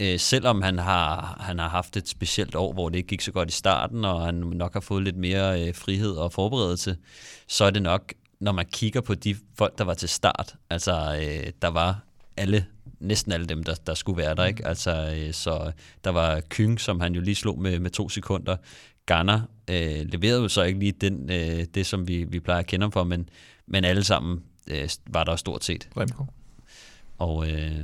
øh, 0.00 0.18
selvom 0.18 0.62
han 0.62 0.78
har, 0.78 1.36
han 1.40 1.58
har 1.58 1.68
haft 1.68 1.96
et 1.96 2.08
specielt 2.08 2.54
år, 2.54 2.72
hvor 2.72 2.88
det 2.88 2.96
ikke 2.98 3.06
gik 3.08 3.20
så 3.20 3.32
godt 3.32 3.48
i 3.50 3.52
starten, 3.52 4.04
og 4.04 4.24
han 4.24 4.34
nok 4.34 4.72
har 4.72 4.80
fået 4.80 5.04
lidt 5.04 5.16
mere 5.16 5.68
øh, 5.68 5.74
frihed 5.74 6.12
og 6.12 6.32
forberedelse, 6.32 6.96
så 7.48 7.64
er 7.64 7.70
det 7.70 7.82
nok, 7.82 8.12
når 8.40 8.52
man 8.52 8.66
kigger 8.72 9.00
på 9.00 9.14
de 9.14 9.36
folk, 9.58 9.78
der 9.78 9.84
var 9.84 9.94
til 9.94 10.08
start, 10.08 10.54
altså 10.70 11.18
øh, 11.22 11.52
der 11.62 11.68
var 11.68 12.00
alle 12.36 12.66
næsten 13.00 13.32
alle 13.32 13.46
dem, 13.46 13.64
der, 13.64 13.74
der 13.74 13.94
skulle 13.94 14.22
være 14.22 14.34
der. 14.34 14.44
Ikke? 14.44 14.66
Altså, 14.66 15.14
øh, 15.16 15.32
så 15.32 15.72
der 16.04 16.10
var 16.10 16.40
Kyng, 16.48 16.80
som 16.80 17.00
han 17.00 17.14
jo 17.14 17.20
lige 17.20 17.34
slog 17.34 17.58
med, 17.58 17.80
med 17.80 17.90
to 17.90 18.08
sekunder. 18.08 18.56
Ganner 19.06 19.40
øh, 19.70 20.06
leverede 20.12 20.42
jo 20.42 20.48
så 20.48 20.62
ikke 20.62 20.78
lige 20.78 20.92
den, 20.92 21.30
øh, 21.30 21.64
det, 21.74 21.86
som 21.86 22.08
vi, 22.08 22.24
vi 22.24 22.40
plejer 22.40 22.60
at 22.60 22.66
kende 22.66 22.84
ham 22.84 22.92
for, 22.92 23.04
men, 23.04 23.28
men 23.66 23.84
alle 23.84 24.04
sammen 24.04 24.42
øh, 24.66 24.88
var 25.06 25.24
der 25.24 25.36
stort 25.36 25.64
set. 25.64 25.88
Remco. 25.96 26.24
Og 27.18 27.50
øh, 27.50 27.80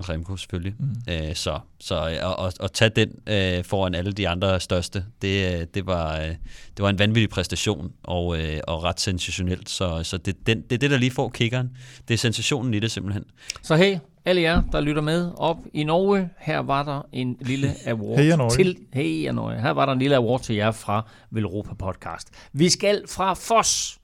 Remco 0.00 0.36
selvfølgelig. 0.36 0.74
Mm. 0.78 1.12
Øh, 1.12 1.34
så 1.34 1.60
så 1.78 2.00
at, 2.04 2.46
at, 2.46 2.56
at 2.60 2.72
tage 2.72 2.88
den 2.88 3.08
øh, 3.26 3.64
foran 3.64 3.94
alle 3.94 4.12
de 4.12 4.28
andre 4.28 4.60
største, 4.60 5.04
det, 5.22 5.54
øh, 5.54 5.66
det, 5.74 5.86
var, 5.86 6.20
øh, 6.20 6.28
det 6.76 6.78
var 6.78 6.90
en 6.90 6.98
vanvittig 6.98 7.30
præstation 7.30 7.92
og, 8.02 8.38
øh, 8.40 8.60
og 8.66 8.82
ret 8.84 9.00
sensationelt. 9.00 9.68
Så, 9.68 10.02
så 10.02 10.18
det, 10.18 10.46
den, 10.46 10.62
det 10.62 10.72
er 10.72 10.78
det, 10.78 10.90
der 10.90 10.98
lige 10.98 11.10
får 11.10 11.28
kickeren. 11.28 11.76
Det 12.08 12.14
er 12.14 12.18
sensationen 12.18 12.74
i 12.74 12.80
det 12.80 12.90
simpelthen. 12.90 13.24
Så 13.62 13.76
hey, 13.76 13.98
alle 14.26 14.42
jer, 14.42 14.62
der 14.72 14.80
lytter 14.80 15.02
med 15.02 15.30
op 15.36 15.56
i 15.72 15.84
Norge, 15.84 16.30
her 16.38 16.58
var 16.58 16.82
der 16.82 17.02
en 17.12 17.36
lille 17.40 17.74
award 17.86 18.36
Norge. 18.38 18.50
til 18.50 18.76
Heja 18.92 19.32
Norge. 19.32 19.60
Her 19.60 19.70
var 19.70 19.86
der 19.86 19.92
en 19.92 19.98
lille 19.98 20.16
award 20.16 20.40
til 20.40 20.56
jer 20.56 20.70
fra 20.70 21.06
Velropa 21.30 21.74
Podcast. 21.74 22.28
Vi 22.52 22.68
skal 22.68 23.02
fra 23.08 23.34
Foss 23.34 23.98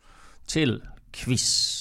til 0.46 0.80
quiz. 1.12 1.80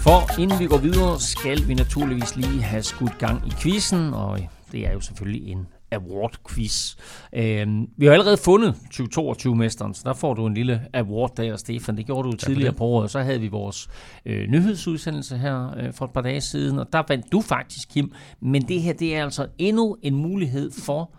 For 0.00 0.40
inden 0.40 0.58
vi 0.58 0.66
går 0.66 0.78
videre, 0.78 1.20
skal 1.20 1.68
vi 1.68 1.74
naturligvis 1.74 2.36
lige 2.36 2.62
have 2.62 2.82
skudt 2.82 3.18
gang 3.18 3.46
i 3.46 3.50
quizzen, 3.62 4.14
og 4.14 4.38
det 4.72 4.86
er 4.86 4.92
jo 4.92 5.00
selvfølgelig 5.00 5.48
en 5.52 5.66
award-quiz. 5.94 6.96
Øhm, 7.32 7.88
vi 7.96 8.06
har 8.06 8.12
allerede 8.12 8.36
fundet 8.36 8.74
2022-mesteren, 8.94 9.94
så 9.94 10.02
der 10.04 10.14
får 10.14 10.34
du 10.34 10.46
en 10.46 10.54
lille 10.54 10.80
award 10.94 11.36
der, 11.36 11.56
Stefan. 11.56 11.96
Det 11.96 12.06
gjorde 12.06 12.26
du 12.26 12.30
jo 12.30 12.36
tidligere 12.36 12.72
på 12.72 12.84
året. 12.84 13.10
Så 13.10 13.20
havde 13.20 13.40
vi 13.40 13.48
vores 13.48 13.88
øh, 14.26 14.48
nyhedsudsendelse 14.48 15.38
her 15.38 15.74
øh, 15.76 15.92
for 15.92 16.04
et 16.04 16.10
par 16.10 16.20
dage 16.20 16.40
siden, 16.40 16.78
og 16.78 16.92
der 16.92 17.02
vandt 17.08 17.32
du 17.32 17.40
faktisk, 17.40 17.88
Kim. 17.88 18.12
Men 18.40 18.62
det 18.62 18.82
her, 18.82 18.92
det 18.92 19.16
er 19.16 19.24
altså 19.24 19.46
endnu 19.58 19.96
en 20.02 20.14
mulighed 20.14 20.70
for 20.70 21.10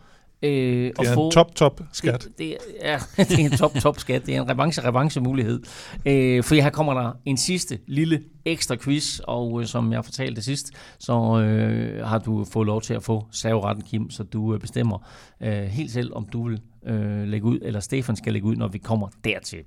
øh, 0.42 0.52
Det 1.00 1.08
er 1.08 1.14
få... 1.14 1.26
en 1.26 1.32
top, 1.32 1.56
top 1.56 1.82
skat. 1.92 2.24
Det, 2.24 2.38
det, 2.38 2.58
ja, 2.82 3.00
det 3.18 3.40
er 3.40 3.46
en 3.46 3.52
top, 3.52 3.74
top 3.74 4.00
skat. 4.00 4.26
Det 4.26 4.36
er 4.36 4.42
en 4.42 4.50
revanche, 4.50 4.88
revanche 4.88 5.22
mulighed. 5.22 5.60
Øh, 6.06 6.44
for 6.44 6.56
her 6.56 6.70
kommer 6.70 6.94
der 6.94 7.12
en 7.26 7.38
sidste 7.38 7.80
lille 7.88 8.22
ekstra 8.46 8.76
quiz, 8.76 9.20
og 9.20 9.62
øh, 9.62 9.68
som 9.68 9.94
jeg 9.94 10.06
fortalte 10.06 10.42
sidst, 10.42 10.72
så 11.00 11.42
øh, 11.42 12.06
har 12.06 12.18
du 12.18 12.46
fået 12.46 12.66
lov 12.66 12.82
til 12.82 12.94
at 12.94 13.04
få 13.04 13.26
serveretten, 13.32 13.84
Kim, 13.86 14.10
så 14.10 14.24
du 14.24 14.54
øh, 14.54 14.60
bestemmer 14.60 15.08
øh, 15.42 15.64
helt 15.64 15.92
selv, 15.92 16.16
om 16.16 16.26
du 16.26 16.48
vil 16.48 16.62
øh, 16.88 17.28
lægge 17.28 17.48
ud, 17.48 17.60
eller 17.62 17.80
Stefan 17.80 18.16
skal 18.16 18.34
lægge 18.34 18.48
ud, 18.48 18.56
når 18.56 18.68
vi 18.68 18.78
kommer 18.78 19.08
dertil. 19.24 19.60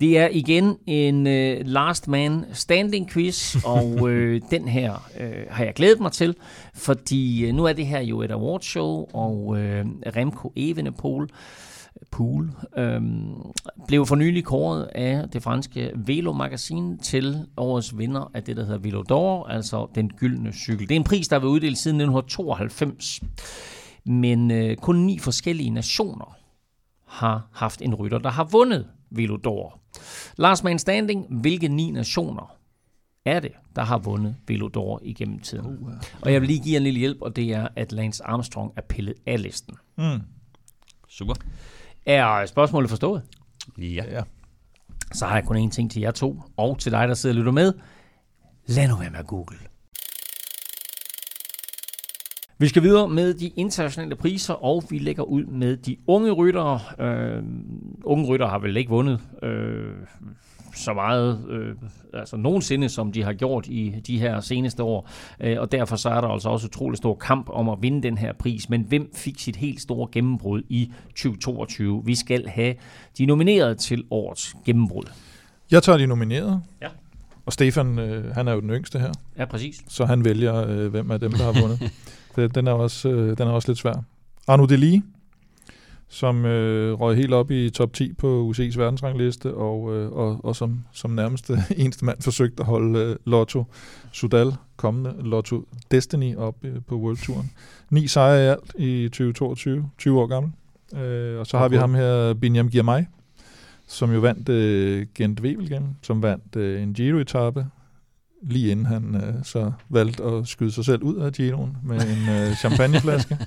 Det 0.00 0.18
er 0.18 0.28
igen 0.32 0.76
en 0.86 1.26
øh, 1.26 1.60
last 1.64 2.08
man 2.08 2.44
standing 2.52 3.10
quiz, 3.10 3.56
og 3.74 4.10
øh, 4.10 4.40
den 4.50 4.68
her 4.68 5.10
øh, 5.20 5.44
har 5.50 5.64
jeg 5.64 5.74
glædet 5.74 6.00
mig 6.00 6.12
til, 6.12 6.36
fordi 6.74 7.46
øh, 7.46 7.54
nu 7.54 7.64
er 7.64 7.72
det 7.72 7.86
her 7.86 8.00
jo 8.00 8.22
et 8.22 8.30
awardshow, 8.30 9.06
og 9.12 9.58
øh, 9.58 9.86
Remco 10.16 10.52
Evenepoel 10.56 11.28
Pool 12.10 12.50
øhm, 12.76 13.34
blev 13.86 14.06
for 14.06 14.16
nylig 14.16 14.44
kåret 14.44 14.88
af 14.94 15.28
det 15.32 15.42
franske 15.42 15.90
Velo 15.94 16.32
Magasin 16.32 16.98
til 16.98 17.46
årets 17.56 17.98
vinder 17.98 18.30
af 18.34 18.42
det, 18.42 18.56
der 18.56 18.64
hedder 18.64 18.78
Velo 18.78 19.02
d'Or, 19.02 19.52
altså 19.52 19.86
den 19.94 20.10
gyldne 20.10 20.52
cykel. 20.52 20.88
Det 20.88 20.94
er 20.94 20.96
en 20.96 21.04
pris, 21.04 21.28
der 21.28 21.36
har 21.36 21.40
været 21.40 21.52
uddelt 21.52 21.78
siden 21.78 22.00
1992, 22.00 23.20
men 24.06 24.50
øh, 24.50 24.76
kun 24.76 24.96
ni 24.96 25.18
forskellige 25.18 25.70
nationer 25.70 26.37
har 27.08 27.48
haft 27.52 27.82
en 27.82 27.94
rytter, 27.94 28.18
der 28.18 28.30
har 28.30 28.44
vundet 28.44 28.86
Velo 29.10 29.36
d'Or. 29.46 29.78
Last 30.36 30.64
man 30.64 30.78
standing, 30.78 31.26
hvilke 31.40 31.68
ni 31.68 31.90
nationer 31.90 32.56
er 33.24 33.40
det, 33.40 33.52
der 33.76 33.82
har 33.82 33.98
vundet 33.98 34.36
Velo 34.48 34.68
d'Or 34.76 34.98
igennem 35.02 35.38
tiden? 35.38 35.78
Uh, 35.78 35.92
og 36.22 36.32
jeg 36.32 36.40
vil 36.40 36.48
lige 36.48 36.62
give 36.62 36.72
jer 36.72 36.76
en 36.76 36.82
lille 36.82 36.98
hjælp, 36.98 37.22
og 37.22 37.36
det 37.36 37.54
er, 37.54 37.68
at 37.76 37.92
Lance 37.92 38.24
Armstrong 38.24 38.72
er 38.76 38.82
pillet 38.88 39.14
af 39.26 39.42
listen. 39.42 39.74
Mm. 39.98 40.20
Super. 41.08 41.34
Er 42.06 42.46
spørgsmålet 42.46 42.90
forstået? 42.90 43.22
Ja. 43.78 44.04
Ja. 44.10 44.22
Så 45.12 45.26
har 45.26 45.34
jeg 45.34 45.44
kun 45.44 45.68
én 45.68 45.70
ting 45.70 45.90
til 45.90 46.00
jer 46.00 46.10
to, 46.10 46.42
og 46.56 46.78
til 46.78 46.92
dig, 46.92 47.08
der 47.08 47.14
sidder 47.14 47.34
og 47.34 47.38
lytter 47.38 47.52
med. 47.52 47.72
Lad 48.66 48.88
nu 48.88 48.96
være 48.96 49.10
med 49.10 49.18
at 49.18 49.26
google. 49.26 49.58
Vi 52.60 52.68
skal 52.68 52.82
videre 52.82 53.08
med 53.08 53.34
de 53.34 53.48
internationale 53.48 54.16
priser, 54.16 54.54
og 54.54 54.82
vi 54.90 54.98
lægger 54.98 55.22
ud 55.22 55.44
med 55.44 55.76
de 55.76 55.96
unge 56.06 56.30
ryttere. 56.32 56.80
Øh, 57.00 57.42
unge 58.04 58.26
ryttere 58.26 58.48
har 58.48 58.58
vel 58.58 58.76
ikke 58.76 58.90
vundet 58.90 59.20
øh, 59.42 59.92
så 60.74 60.92
meget, 60.92 61.46
øh, 61.50 61.74
altså 62.14 62.36
nogensinde, 62.36 62.88
som 62.88 63.12
de 63.12 63.22
har 63.22 63.32
gjort 63.32 63.66
i 63.66 63.94
de 64.06 64.18
her 64.18 64.40
seneste 64.40 64.82
år. 64.82 65.10
Øh, 65.40 65.56
og 65.60 65.72
derfor 65.72 65.96
så 65.96 66.08
er 66.08 66.20
der 66.20 66.28
altså 66.28 66.48
også 66.48 66.66
utrolig 66.66 66.96
stor 66.98 67.14
kamp 67.14 67.48
om 67.50 67.68
at 67.68 67.78
vinde 67.80 68.02
den 68.02 68.18
her 68.18 68.32
pris. 68.32 68.68
Men 68.70 68.82
hvem 68.88 69.10
fik 69.14 69.38
sit 69.38 69.56
helt 69.56 69.80
store 69.80 70.08
gennembrud 70.12 70.62
i 70.68 70.92
2022? 71.10 72.02
Vi 72.04 72.14
skal 72.14 72.48
have 72.48 72.74
de 73.18 73.26
nomineret 73.26 73.78
til 73.78 74.04
årets 74.10 74.56
gennembrud. 74.66 75.04
Jeg 75.70 75.82
tager 75.82 75.98
de 75.98 76.06
nominerede. 76.06 76.62
Ja. 76.82 76.88
Og 77.46 77.52
Stefan, 77.52 77.98
øh, 77.98 78.34
han 78.34 78.48
er 78.48 78.52
jo 78.52 78.60
den 78.60 78.70
yngste 78.70 78.98
her, 78.98 79.12
Ja, 79.38 79.44
præcis. 79.44 79.82
så 79.88 80.04
han 80.04 80.24
vælger, 80.24 80.66
øh, 80.68 80.86
hvem 80.88 81.10
af 81.10 81.20
dem, 81.20 81.32
der 81.32 81.52
har 81.52 81.60
vundet. 81.60 81.80
Det- 82.42 82.54
den, 82.54 82.66
er 82.66 82.72
også, 82.72 83.08
øh, 83.08 83.38
den 83.38 83.48
er 83.48 83.52
også 83.52 83.68
lidt 83.68 83.78
svær. 83.78 84.02
Arno 84.48 84.66
Deli, 84.66 85.00
som 86.08 86.44
øh, 86.44 86.92
røg 87.00 87.16
helt 87.16 87.32
op 87.34 87.50
i 87.50 87.70
top 87.70 87.92
10 87.92 88.12
på 88.12 88.52
UC's 88.52 88.78
verdensrangliste, 88.78 89.54
og, 89.54 89.94
øh, 89.96 90.12
og, 90.12 90.44
og 90.44 90.56
som, 90.56 90.80
som 90.92 91.10
nærmeste 91.10 91.58
eneste 91.76 92.04
mand 92.04 92.22
forsøgte 92.22 92.60
at 92.60 92.66
holde 92.66 92.98
øh, 92.98 93.16
Lotto 93.26 93.64
Sudal, 94.12 94.52
kommende 94.76 95.14
Lotto 95.20 95.64
Destiny, 95.90 96.36
op 96.36 96.54
øh, 96.62 96.74
på 96.86 96.96
World 96.96 97.16
Touren. 97.16 97.50
Ni 97.90 98.06
sejre 98.06 98.44
i 98.44 98.46
alt 98.48 98.74
i 98.78 99.08
2022, 99.08 99.90
20 99.98 100.20
år 100.20 100.26
gammel. 100.26 100.52
Øh, 101.02 101.38
og 101.40 101.46
så 101.46 101.58
har 101.58 101.68
vi 101.68 101.76
Okay. 101.76 101.80
ham 101.80 101.94
her, 101.94 102.34
Binyam 102.34 102.68
Girmay, 102.70 103.02
som 103.86 104.12
jo 104.12 104.20
vandt 104.20 104.48
øh, 104.48 105.06
Gent 105.14 105.40
Wevelgem, 105.40 105.84
som 106.02 106.22
vandt 106.22 106.56
øh, 106.56 106.82
en 106.82 106.94
Giro-etappe, 106.94 107.66
lige 108.42 108.70
inden 108.70 108.86
han 108.86 109.14
øh, 109.14 109.34
så 109.44 109.72
valgte 109.88 110.22
at 110.24 110.46
skyde 110.48 110.72
sig 110.72 110.84
selv 110.84 111.02
ud 111.02 111.16
af 111.16 111.32
Giroen 111.32 111.76
med 111.84 111.96
en 112.00 112.34
øh, 112.48 112.54
champagneflaske. 112.56 113.38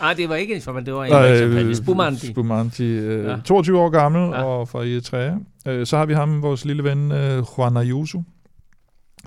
Nej, 0.00 0.14
det 0.18 0.28
var 0.28 0.34
ikke 0.34 0.54
en 0.54 0.60
champagne, 0.60 0.86
det 0.86 0.94
var 0.94 1.04
en 1.04 1.12
Nej, 1.12 1.36
champagne. 1.36 1.68
øh, 1.68 1.74
Spumanti. 1.74 2.26
Spumanti, 2.26 2.84
øh, 2.84 3.24
Ja. 3.24 3.30
ja. 3.30 3.40
22 3.44 3.78
år 3.80 3.88
gammel 3.90 4.20
Ja. 4.20 4.42
og 4.44 4.68
fra 4.68 4.78
Eritrea. 4.78 5.34
Øh, 5.66 5.86
så 5.86 5.96
har 5.96 6.06
vi 6.06 6.14
ham, 6.14 6.42
vores 6.42 6.64
lille 6.64 6.84
ven, 6.84 7.12
øh, 7.12 7.42
Juan 7.58 7.76
Ayuso, 7.76 8.22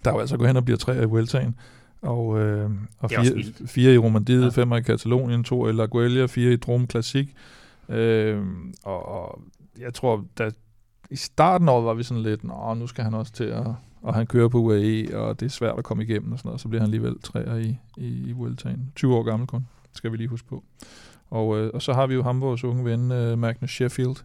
der 0.05 0.11
jo 0.11 0.19
altså 0.19 0.37
går 0.37 0.45
hen 0.47 0.57
og 0.57 0.65
bliver 0.65 0.77
tre 0.77 1.01
i 1.01 1.05
Vueltaen. 1.05 1.55
Og, 2.01 2.39
øh, 2.39 2.69
og 2.99 3.09
fire, 3.09 3.43
fire 3.67 3.93
i 3.93 3.97
Romandiet, 3.97 4.43
Ja. 4.43 4.49
fem 4.49 4.73
i 4.73 4.81
Katalonien, 4.81 5.43
to 5.43 5.67
i 5.67 5.71
La 5.71 5.85
Guelia, 5.85 6.25
fire 6.25 6.53
i 6.53 6.57
Drôme 6.65 6.85
Classic. 6.87 7.29
Øh, 7.89 8.37
og, 8.83 9.05
og 9.09 9.41
jeg 9.79 9.93
tror, 9.93 10.23
da 10.37 10.49
i 11.11 11.15
starten 11.15 11.69
af 11.69 11.73
året 11.73 11.85
var 11.85 11.93
vi 11.93 12.03
sådan 12.03 12.23
lidt, 12.23 12.43
nå, 12.43 12.73
nu 12.73 12.87
skal 12.87 13.03
han 13.03 13.13
også 13.13 13.31
til 13.33 13.43
at 13.43 13.63
og 14.01 14.13
han 14.15 14.27
kører 14.27 14.47
på 14.47 14.57
UAE, 14.57 15.17
og 15.17 15.39
det 15.39 15.45
er 15.45 15.49
svært 15.49 15.77
at 15.77 15.83
komme 15.83 16.03
igennem 16.03 16.31
og 16.31 16.37
sådan 16.37 16.49
noget, 16.49 16.61
så 16.61 16.67
bliver 16.67 16.81
han 16.81 16.85
alligevel 16.87 17.19
træer 17.23 17.55
i, 17.55 17.77
i, 17.97 18.29
i 18.29 18.31
Vueltaen. 18.31 18.91
20 18.95 19.15
år 19.15 19.23
gammel 19.23 19.47
kun, 19.47 19.67
skal 19.93 20.11
vi 20.11 20.17
lige 20.17 20.27
huske 20.27 20.47
på. 20.47 20.63
Og, 21.29 21.57
øh, 21.59 21.71
og 21.73 21.81
så 21.81 21.93
har 21.93 22.07
vi 22.07 22.13
jo 22.13 22.23
ham, 22.23 22.41
vores 22.41 22.63
unge 22.63 22.85
ven, 22.85 23.11
øh, 23.11 23.37
Magnus 23.39 23.71
Sheffield, 23.71 24.15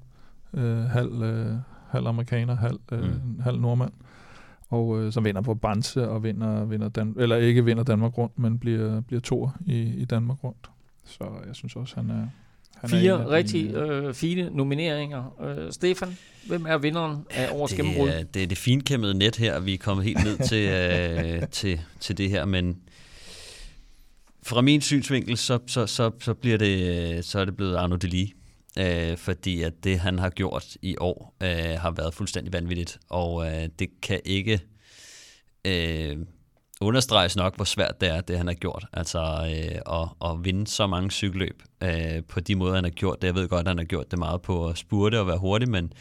øh, 0.54 0.76
halv, 0.78 1.22
øh, 1.22 1.52
halv 1.90 2.06
amerikaner, 2.06 2.56
halv, 2.56 2.78
øh, 2.92 3.02
Mm. 3.24 3.40
halv 3.40 3.60
nordmand, 3.60 3.92
og 4.70 5.00
øh, 5.02 5.12
som 5.12 5.24
vinder 5.24 5.40
på 5.40 5.54
Banse 5.54 6.08
og 6.08 6.22
vinder, 6.22 6.64
vinder 6.64 6.88
Dan- 6.88 7.14
eller 7.18 7.36
ikke 7.36 7.64
vinder 7.64 7.82
Danmark 7.84 8.18
rundt, 8.18 8.38
men 8.38 8.58
bliver, 8.58 9.00
bliver 9.00 9.20
toer 9.20 9.50
i, 9.66 9.82
i 9.82 10.04
Danmark 10.04 10.44
rundt. 10.44 10.70
Så 11.04 11.24
jeg 11.46 11.54
synes 11.54 11.76
også, 11.76 11.96
han 11.96 12.10
er... 12.10 12.26
Han 12.80 12.90
Fire 12.90 13.12
er 13.12 13.18
af 13.18 13.24
de- 13.24 13.30
rigtig 13.30 13.74
øh, 13.74 14.14
fine 14.14 14.50
nomineringer. 14.52 15.40
Øh, 15.44 15.72
Stefan, 15.72 16.18
hvem 16.46 16.66
er 16.66 16.78
vinderen 16.78 17.24
af 17.30 17.48
årets 17.52 17.74
gennembrud? 17.74 18.08
det, 18.08 18.18
er, 18.20 18.24
det 18.24 18.42
er 18.42 18.46
det 18.46 18.58
finkæmmede 18.58 19.14
net 19.14 19.36
her, 19.36 19.60
vi 19.60 19.74
er 19.74 19.78
kommet 19.78 20.04
helt 20.06 20.24
ned 20.24 20.48
til, 20.48 20.68
øh, 21.42 21.48
til, 21.50 21.80
til 22.00 22.18
det 22.18 22.30
her, 22.30 22.44
men 22.44 22.76
fra 24.42 24.60
min 24.60 24.80
synsvinkel, 24.80 25.36
så, 25.36 25.58
så, 25.66 25.86
så, 25.86 26.10
så, 26.20 26.34
bliver 26.34 26.58
det, 26.58 27.24
så 27.24 27.38
er 27.38 27.44
det 27.44 27.56
blevet 27.56 27.76
Arno 27.76 27.96
Deli, 27.96 28.32
øh, 28.78 29.16
fordi 29.16 29.62
at 29.62 29.72
det, 29.84 29.98
han 29.98 30.18
har 30.18 30.30
gjort 30.30 30.76
i 30.82 30.96
år, 31.00 31.34
øh, 31.42 31.48
har 31.80 31.90
været 31.90 32.14
fuldstændig 32.14 32.52
vanvittigt, 32.52 32.98
og 33.08 33.46
øh, 33.46 33.68
det 33.78 33.88
kan 34.02 34.20
ikke 34.24 34.60
øh, 35.64 36.16
understreges 36.80 37.36
nok, 37.36 37.56
hvor 37.56 37.64
svært 37.64 38.00
det 38.00 38.08
er, 38.08 38.20
det 38.20 38.38
han 38.38 38.46
har 38.46 38.54
gjort. 38.54 38.86
Altså 38.92 39.18
øh, 39.18 40.00
at, 40.00 40.30
at 40.30 40.44
vinde 40.44 40.66
så 40.66 40.86
mange 40.86 41.10
cykelløb 41.10 41.62
øh, 41.82 42.22
på 42.28 42.40
de 42.40 42.54
måder, 42.54 42.74
han 42.74 42.84
har 42.84 42.90
gjort 42.90 43.22
det. 43.22 43.26
Jeg 43.26 43.34
ved 43.34 43.48
godt, 43.48 43.60
at 43.60 43.68
han 43.68 43.78
har 43.78 43.84
gjort 43.84 44.10
det 44.10 44.18
meget 44.18 44.42
på 44.42 44.68
at 44.68 44.78
spurte 44.78 45.20
og 45.20 45.26
være 45.26 45.38
hurtig, 45.38 45.68
men, 45.68 45.92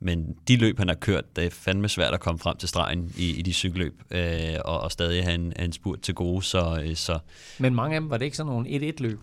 men 0.00 0.36
de 0.48 0.56
løb, 0.56 0.78
han 0.78 0.88
har 0.88 0.94
kørt, 0.94 1.36
det 1.36 1.46
er 1.46 1.50
fandme 1.50 1.88
svært 1.88 2.14
at 2.14 2.20
komme 2.20 2.38
frem 2.38 2.56
til 2.56 2.68
stregen 2.68 3.12
i, 3.16 3.38
i 3.38 3.42
de 3.42 3.52
cykelløb, 3.52 4.02
øh, 4.10 4.54
og, 4.64 4.80
og 4.80 4.92
stadig 4.92 5.24
have 5.24 5.34
en, 5.34 5.52
en 5.58 5.72
spurt 5.72 6.00
til 6.00 6.14
gode. 6.14 6.42
Så, 6.42 6.80
øh, 6.84 6.96
så 6.96 7.18
Men 7.58 7.74
mange 7.74 7.96
af 7.96 8.00
dem 8.00 8.10
var 8.10 8.16
det 8.16 8.24
ikke 8.24 8.36
sådan 8.36 8.52
nogle 8.52 8.68
1-1-løb. 8.68 9.20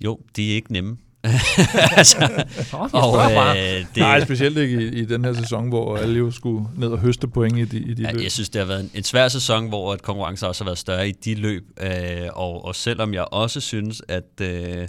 jo, 0.00 0.20
de 0.36 0.50
er 0.50 0.54
ikke 0.54 0.72
nemme. 0.72 0.98
altså, 1.96 2.44
Nå, 2.72 2.98
og 3.00 3.56
øh, 3.56 3.64
det, 3.64 3.86
Nej, 3.96 4.24
specielt 4.24 4.58
ikke 4.58 4.82
i, 4.82 4.86
i 5.00 5.04
den 5.04 5.24
her 5.24 5.32
sæson, 5.32 5.68
hvor 5.68 5.96
alle 5.96 6.18
jo 6.18 6.30
skulle 6.30 6.66
ned 6.76 6.88
og 6.88 6.98
høste 6.98 7.28
point 7.28 7.58
i 7.58 7.64
de, 7.64 7.78
i 7.78 7.94
de 7.94 8.02
Ja, 8.02 8.10
løb. 8.12 8.22
jeg 8.22 8.32
synes, 8.32 8.48
det 8.48 8.58
har 8.60 8.66
været 8.66 8.80
en, 8.80 8.90
en 8.94 9.04
svær 9.04 9.28
sæson, 9.28 9.68
hvor 9.68 9.92
at 9.92 10.02
konkurrencen 10.02 10.48
også 10.48 10.64
har 10.64 10.68
været 10.68 10.78
større 10.78 11.08
i 11.08 11.12
de 11.12 11.34
løb. 11.34 11.62
Øh, 11.80 11.90
og, 12.32 12.64
og 12.64 12.74
selvom 12.74 13.14
jeg 13.14 13.24
også 13.32 13.60
synes, 13.60 14.02
at, 14.08 14.40
øh, 14.40 14.88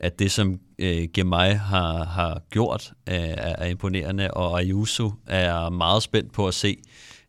at 0.00 0.18
det, 0.18 0.30
som 0.30 0.58
øh, 0.78 1.08
Gemay 1.14 1.54
har, 1.54 2.04
har 2.04 2.40
gjort, 2.50 2.92
øh, 3.08 3.14
er, 3.14 3.54
er 3.58 3.66
imponerende, 3.66 4.30
og 4.30 4.60
Ayuso 4.60 5.12
er 5.26 5.68
meget 5.70 6.02
spændt 6.02 6.32
på 6.32 6.48
at 6.48 6.54
se 6.54 6.68
øh, 6.68 6.74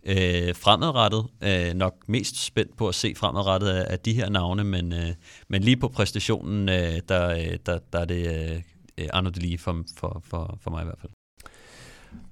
Øh, 0.05 0.55
fremadrettet. 0.55 1.25
Øh, 1.43 1.73
nok 1.73 1.95
mest 2.07 2.45
spændt 2.45 2.77
på 2.77 2.87
at 2.87 2.95
se 2.95 3.13
fremadrettet 3.17 3.69
af, 3.69 3.93
af 3.93 3.99
de 3.99 4.13
her 4.13 4.29
navne, 4.29 4.63
men, 4.63 4.93
øh, 4.93 5.13
men 5.47 5.63
lige 5.63 5.77
på 5.77 5.87
præstationen, 5.87 6.69
øh, 6.69 7.01
der, 7.09 7.29
øh, 7.29 7.57
der, 7.65 7.79
der 7.93 7.99
er 7.99 8.05
det 8.05 8.51
øh, 8.51 8.61
øh 8.97 9.07
Arno 9.13 9.29
Delis 9.29 9.61
for, 9.61 9.83
for, 9.97 10.21
for, 10.25 10.57
for 10.61 10.71
mig 10.71 10.81
i 10.81 10.85
hvert 10.85 10.99
fald. 11.01 11.11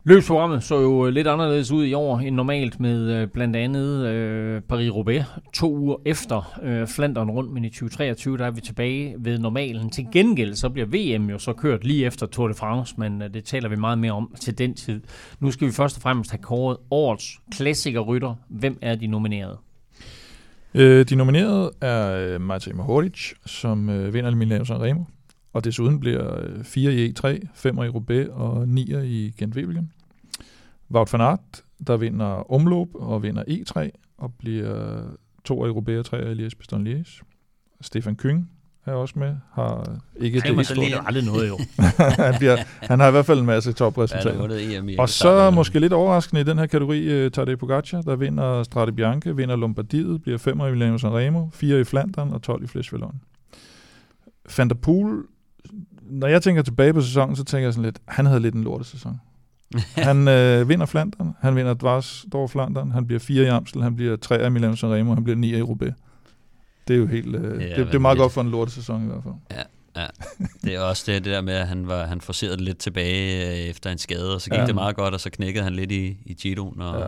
Løbsprogrammet 0.03 0.63
så 0.63 0.79
jo 0.81 1.07
øh, 1.07 1.13
lidt 1.13 1.27
anderledes 1.27 1.71
ud 1.71 1.85
i 1.85 1.93
år 1.93 2.19
end 2.19 2.35
normalt 2.35 2.79
med 2.79 3.11
øh, 3.11 3.27
blandt 3.27 3.55
andet 3.55 4.07
øh, 4.07 4.61
Paris-Roubaix 4.67 5.23
to 5.53 5.75
uger 5.77 5.95
efter 6.05 6.59
øh, 6.63 6.87
Flandern 6.87 7.29
rundt, 7.29 7.51
men 7.51 7.65
i 7.65 7.69
2023 7.69 8.37
der 8.37 8.45
er 8.45 8.51
vi 8.51 8.61
tilbage 8.61 9.15
ved 9.17 9.39
normalen. 9.39 9.89
Til 9.89 10.07
gengæld 10.11 10.55
så 10.55 10.69
bliver 10.69 10.87
VM 10.87 11.29
jo 11.29 11.39
så 11.39 11.53
kørt 11.53 11.83
lige 11.83 12.05
efter 12.05 12.25
Tour 12.25 12.47
de 12.47 12.53
France, 12.53 12.95
men 12.97 13.21
øh, 13.21 13.33
det 13.33 13.43
taler 13.43 13.69
vi 13.69 13.75
meget 13.75 13.97
mere 13.97 14.11
om 14.11 14.35
til 14.39 14.57
den 14.57 14.73
tid. 14.73 15.01
Nu 15.39 15.51
skal 15.51 15.67
vi 15.67 15.71
først 15.71 15.95
og 15.95 16.01
fremmest 16.01 16.31
have 16.31 16.41
kåret 16.41 16.77
årets 16.91 17.39
klassikerrytter. 17.51 18.35
Hvem 18.47 18.77
er 18.81 18.95
de 18.95 19.07
nominerede? 19.07 19.57
Øh, 20.73 21.05
de 21.05 21.15
nominerede 21.15 21.71
er 21.81 22.11
øh, 22.11 22.41
Matej 22.41 22.73
Mohoric, 22.73 23.31
som 23.45 23.89
øh, 23.89 24.13
vinder 24.13 24.63
San 24.63 24.81
Remo 24.81 25.03
og 25.53 25.63
desuden 25.63 25.99
bliver 25.99 26.39
øh, 26.43 26.63
4 26.63 26.93
i 26.93 27.13
E3, 27.19 27.47
5 27.53 27.77
i 27.77 27.87
Roubaix 27.87 28.27
og 28.27 28.67
9 28.67 28.81
i 29.05 29.33
gent 29.37 29.55
wevelgem 29.55 29.87
Wout 30.91 31.13
van 31.13 31.21
Aert, 31.21 31.63
der 31.87 31.97
vinder 31.97 32.51
omløb 32.51 32.87
og 32.95 33.23
vinder 33.23 33.43
E3, 33.43 33.89
og 34.17 34.33
bliver 34.33 35.01
2 35.43 35.65
i 35.65 35.69
Roubaix 35.69 35.97
og 35.97 36.05
3 36.05 36.31
i 36.31 36.47
Liège-Bastogne-Liège. 36.47 37.21
Stefan 37.81 38.15
Kyng 38.15 38.49
er 38.85 38.93
også 38.93 39.19
med, 39.19 39.35
har 39.53 39.99
ikke 40.19 40.41
Kræver 40.41 40.55
det 40.55 40.67
helt 40.67 40.91
store. 40.91 41.07
aldrig 41.07 41.25
noget 41.25 41.49
jo. 41.49 41.59
han, 42.23 42.35
bliver, 42.39 42.57
han 42.81 42.99
har 42.99 43.07
i 43.07 43.11
hvert 43.11 43.25
fald 43.25 43.39
en 43.39 43.45
masse 43.45 43.73
topresultater. 43.73 44.99
Og 44.99 45.09
så 45.09 45.51
måske 45.51 45.79
lidt 45.79 45.93
overraskende 45.93 46.41
i 46.41 46.43
den 46.43 46.57
her 46.57 46.65
kategori, 46.65 47.25
uh, 47.25 47.31
Tadej 47.31 47.55
Pogacar, 47.55 48.01
der 48.01 48.15
vinder 48.15 48.63
Strade 48.63 48.91
Bianche, 48.91 49.35
vinder 49.35 49.55
Lombardiet, 49.55 50.21
bliver 50.21 50.37
5 50.37 50.59
i 50.59 50.71
Milano 50.71 50.97
Sanremo, 50.97 51.49
4 51.53 51.79
i 51.79 51.83
Flandern 51.83 52.29
og 52.33 52.41
12 52.41 52.63
i 52.63 52.67
Flesh 52.67 52.93
Wallonne. 52.93 53.19
Van 54.57 54.69
der 54.69 54.75
Poel, 54.75 55.23
når 56.09 56.27
jeg 56.27 56.41
tænker 56.41 56.61
tilbage 56.61 56.93
på 56.93 57.01
sæsonen, 57.01 57.35
så 57.35 57.43
tænker 57.43 57.65
jeg 57.67 57.73
sådan 57.73 57.85
lidt, 57.85 57.99
han 58.07 58.25
havde 58.25 58.39
lidt 58.39 58.55
en 58.55 58.63
lortesæson. 58.63 59.19
han 59.95 60.27
øh, 60.27 60.69
vinder 60.69 60.85
Flandern, 60.85 61.35
han 61.41 61.55
vinder 61.55 61.73
Dvars 61.73 62.25
Dor 62.31 62.47
Flandern, 62.47 62.91
han 62.91 63.07
bliver 63.07 63.19
4 63.19 63.43
i 63.43 63.47
Amstel, 63.47 63.83
han 63.83 63.95
bliver 63.95 64.15
3 64.15 64.45
i 64.47 64.49
Milano 64.49 64.75
Sanremo, 64.75 65.13
han 65.13 65.23
bliver 65.23 65.37
9 65.37 65.57
i 65.57 65.61
Roubaix. 65.61 65.93
Det 66.87 66.93
er 66.93 66.97
jo 66.97 67.05
helt, 67.07 67.35
øh, 67.35 67.41
det, 67.41 67.51
det, 67.59 67.59
det 67.59 67.69
er 67.69 67.75
meget 67.75 67.93
vanvittigt. 67.93 68.19
godt 68.19 68.31
for 68.33 68.41
en 68.41 68.49
lortesæson 68.49 69.03
i 69.03 69.07
hvert 69.07 69.23
fald. 69.23 69.33
Det 70.63 70.75
er 70.75 70.79
også 70.79 71.03
det, 71.11 71.25
det 71.25 71.33
der 71.33 71.41
med, 71.41 71.53
at 71.53 71.67
han, 71.67 71.87
var, 71.87 72.05
han 72.05 72.21
forcerede 72.21 72.55
det 72.57 72.65
lidt 72.65 72.77
tilbage 72.77 73.47
øh, 73.51 73.69
efter 73.69 73.89
en 73.89 73.97
skade, 73.97 74.35
og 74.35 74.41
så 74.41 74.49
gik 74.49 74.53
Ja. 74.57 74.61
ja. 74.61 74.67
det 74.67 74.75
meget 74.75 74.95
godt, 74.95 75.13
og 75.13 75.19
så 75.19 75.29
knækkede 75.29 75.63
han 75.63 75.73
lidt 75.73 75.91
i, 75.91 76.17
i 76.25 76.33
Giroen 76.33 76.81
og 76.81 76.99
Ja. 76.99 77.07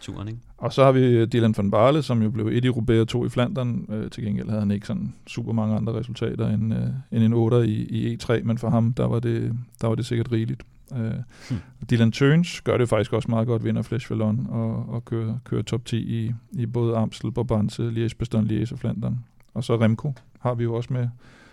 Turen, 0.00 0.28
ikke? 0.28 0.40
Og 0.58 0.72
så 0.72 0.84
har 0.84 0.92
vi 0.92 1.00
øh, 1.00 1.28
Dylan 1.32 1.54
van 1.56 1.70
Barle, 1.70 2.02
som 2.02 2.22
jo 2.22 2.30
blev 2.30 2.46
et 2.46 2.64
i 2.64 2.68
Roubaix 2.68 3.00
og 3.00 3.08
to 3.08 3.26
i 3.26 3.28
Flandern. 3.28 3.86
Øh, 3.88 4.10
til 4.10 4.24
gengæld 4.24 4.48
havde 4.48 4.60
han 4.60 4.70
ikke 4.70 4.86
sådan 4.86 5.14
super 5.26 5.52
mange 5.52 5.76
andre 5.76 5.92
resultater 5.92 6.48
end, 6.48 6.74
øh, 6.74 6.86
end 7.12 7.24
en 7.24 7.32
8 7.32 7.66
i, 7.66 7.72
i 7.72 8.16
E3, 8.16 8.42
men 8.42 8.58
for 8.58 8.70
ham, 8.70 8.92
der 8.92 9.04
var 9.04 9.20
det, 9.20 9.56
der 9.80 9.86
var 9.88 9.94
det 9.94 10.06
sikkert 10.06 10.32
rigeligt. 10.32 10.62
Øh, 10.96 11.12
Hmm. 11.50 11.58
Dylan 11.90 12.12
Tøns 12.12 12.60
gør 12.60 12.78
det 12.78 12.88
faktisk 12.88 13.12
også 13.12 13.30
meget 13.30 13.46
godt, 13.46 13.64
vinder 13.64 13.82
Flesh 13.82 14.10
Wallon 14.10 14.46
og, 14.50 14.88
og 14.88 15.04
kører, 15.04 15.38
kører 15.44 15.62
top 15.62 15.84
10 15.84 15.96
i, 15.96 16.32
i 16.52 16.66
både 16.66 16.96
Amstel, 16.96 17.32
Brabantse, 17.32 17.82
Liège, 17.90 18.14
Bastogne, 18.18 18.48
Liège 18.50 18.72
og 18.72 18.78
Flandern. 18.78 19.24
Og 19.54 19.64
så 19.64 19.76
Remco 19.76 20.12
har 20.40 20.54
vi 20.54 20.64
jo 20.64 20.74
også 20.74 20.92
med. 20.92 21.08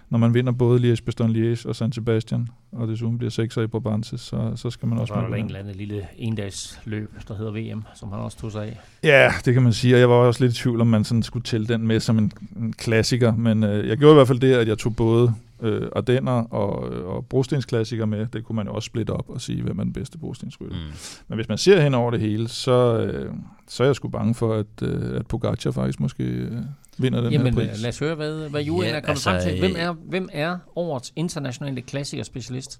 Når 0.09 0.17
man 0.17 0.33
vinder 0.33 0.51
både 0.51 0.93
Liège, 0.93 1.03
Bastogne, 1.05 1.53
Liège 1.53 1.67
og 1.67 1.75
San 1.75 1.91
Sebastian, 1.91 2.47
og 2.71 2.87
desuden 2.87 3.17
bliver 3.17 3.31
6'er 3.31 3.61
i 3.61 3.67
Brabantse, 3.67 4.17
så, 4.17 4.51
så 4.55 4.69
skal 4.69 4.87
man 4.87 4.97
Og 4.97 5.01
også 5.01 5.13
så 5.13 5.19
er 5.19 5.27
der 5.27 5.35
en 5.35 5.45
eller 5.45 5.59
anden 5.59 5.75
lille 5.75 6.07
endags 6.17 6.79
løb, 6.85 7.11
der 7.27 7.35
hedder 7.37 7.51
VM, 7.51 7.83
som 7.95 8.11
han 8.11 8.19
også 8.19 8.37
tog 8.37 8.51
sig 8.51 8.63
af. 8.63 8.79
Ja, 9.03 9.31
det 9.45 9.53
kan 9.53 9.63
man 9.63 9.73
sige, 9.73 9.95
og 9.95 9.99
jeg 9.99 10.09
var 10.09 10.15
også 10.15 10.43
lidt 10.43 10.53
i 10.53 10.61
tvivl, 10.61 10.81
om 10.81 10.87
man 10.87 11.03
sådan 11.03 11.23
skulle 11.23 11.43
tælle 11.43 11.67
den 11.67 11.87
med 11.87 11.99
som 11.99 12.17
en, 12.17 12.31
en 12.57 12.73
klassiker, 12.73 13.35
men 13.35 13.63
øh, 13.63 13.87
jeg 13.87 13.97
gjorde 13.97 14.13
i 14.13 14.15
hvert 14.15 14.27
fald 14.27 14.39
det, 14.39 14.53
at 14.53 14.67
jeg 14.67 14.77
tog 14.77 14.95
både 14.95 15.33
øh, 15.61 15.87
Ardenner 15.95 16.53
og, 16.53 16.79
og 17.05 17.25
brostensklassikere 17.25 18.07
med. 18.07 18.27
Det 18.27 18.43
kunne 18.43 18.55
man 18.55 18.67
jo 18.67 18.73
også 18.73 18.85
splitte 18.85 19.11
op 19.11 19.29
og 19.29 19.41
sige, 19.41 19.63
hvem 19.63 19.79
er 19.79 19.83
den 19.83 19.93
bedste 19.93 20.17
brostensrytter. 20.17 20.75
Mm. 20.75 20.93
Men 21.27 21.35
hvis 21.35 21.49
man 21.49 21.57
ser 21.57 21.81
hen 21.81 21.93
over 21.93 22.11
det 22.11 22.19
hele, 22.19 22.47
så, 22.47 22.97
øh, 22.97 23.33
så 23.67 23.83
er 23.83 23.87
jeg 23.87 23.95
sgu 23.95 24.07
bange 24.07 24.35
for, 24.35 24.53
at, 24.53 24.81
øh, 24.81 25.15
at 25.19 25.27
Pogacar 25.27 25.71
faktisk 25.71 25.99
måske 25.99 26.23
øh, 26.23 26.51
vinder 26.99 27.21
den 27.21 27.31
Jamen 27.31 27.53
her 27.53 27.67
pris. 27.69 27.81
lad 27.81 27.89
os 27.89 27.99
høre, 27.99 28.15
hvad, 28.15 28.49
hvad 28.49 28.61
juryen 28.61 28.89
Ja, 28.89 28.95
er 28.95 28.99
kommet 28.99 29.09
altså, 29.09 29.29
frem 29.29 29.41
til. 29.41 29.59
Hvem 29.59 29.71
øh, 29.71 29.81
er, 29.81 29.93
hvem 30.09 30.29
er 30.33 30.57
årets 30.75 31.13
internationale 31.15 31.81
klassikerspecialist? 31.81 32.79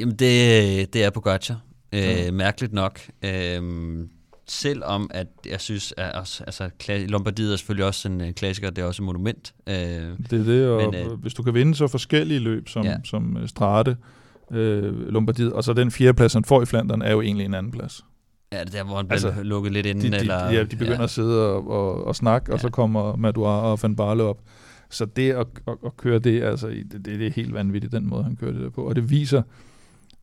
Jamen, 0.00 0.14
det, 0.16 0.92
det 0.94 1.04
er 1.04 1.10
Pogacar. 1.10 1.60
Øh, 1.92 2.28
Mm. 2.28 2.34
mærkeligt 2.34 2.72
nok. 2.72 3.00
Øh, 3.22 3.62
selvom 4.48 5.10
at 5.14 5.26
jeg 5.46 5.60
synes, 5.60 5.94
at 5.96 6.12
også, 6.12 6.44
altså, 6.44 6.70
Lombardiet 7.08 7.52
er 7.52 7.56
selvfølgelig 7.56 7.84
også 7.86 8.08
en 8.08 8.20
øh, 8.20 8.32
klassiker, 8.32 8.70
det 8.70 8.82
er 8.82 8.86
også 8.86 9.02
et 9.02 9.06
monument. 9.06 9.54
Øh, 9.66 9.74
Det 9.74 9.92
er 10.32 10.44
det, 10.44 10.68
og 10.68 10.92
Men, 10.92 10.94
øh, 10.94 11.12
hvis 11.12 11.34
du 11.34 11.42
kan 11.42 11.54
vinde 11.54 11.74
så 11.74 11.88
forskellige 11.88 12.40
løb 12.40 12.68
som, 12.68 12.84
ja. 12.84 12.96
Som 13.04 13.46
Strade, 13.46 13.96
øh, 14.52 15.08
Lombardiet, 15.08 15.52
og 15.52 15.64
så 15.64 15.72
den 15.72 15.90
fjerdeplads, 15.90 16.32
han 16.32 16.44
får 16.44 16.62
i 16.62 16.66
Flandern, 16.66 17.02
er 17.02 17.12
jo 17.12 17.20
egentlig 17.20 17.44
en 17.46 17.54
anden 17.54 17.72
plads. 17.72 18.04
Ja, 18.52 18.60
det 18.60 18.66
er 18.74 18.78
der, 18.78 18.84
hvor 18.84 18.96
han 18.96 19.06
bliver 19.08 19.26
Altså, 19.26 19.42
lukket 19.42 19.72
lidt 19.72 19.86
ind. 19.86 20.00
De, 20.00 20.10
de, 20.10 20.16
eller, 20.16 20.50
ja, 20.50 20.60
de 20.62 20.76
begynder 20.76 20.96
ja. 20.96 21.02
at 21.04 21.10
sidde 21.10 21.46
og, 21.52 21.70
og, 21.70 22.04
og 22.06 22.16
snakke, 22.16 22.46
ja. 22.48 22.52
og 22.54 22.58
Ja. 22.58 22.62
så 22.62 22.70
kommer 22.70 23.16
Madouar 23.16 23.60
og 23.60 23.78
Van 23.82 23.96
Barle 23.96 24.22
op. 24.22 24.38
Så 24.90 25.04
det 25.04 25.30
at, 25.32 25.46
at, 25.68 25.74
at 25.86 25.96
køre 25.96 26.18
det, 26.18 26.42
altså, 26.42 26.66
det, 26.68 26.92
det, 26.92 27.04
det 27.04 27.26
er 27.26 27.30
helt 27.30 27.54
vanvittigt, 27.54 27.92
den 27.92 28.08
måde, 28.08 28.24
han 28.24 28.36
kører 28.36 28.52
det 28.52 28.60
der 28.60 28.70
på. 28.70 28.82
Og 28.82 28.96
det 28.96 29.10
viser, 29.10 29.42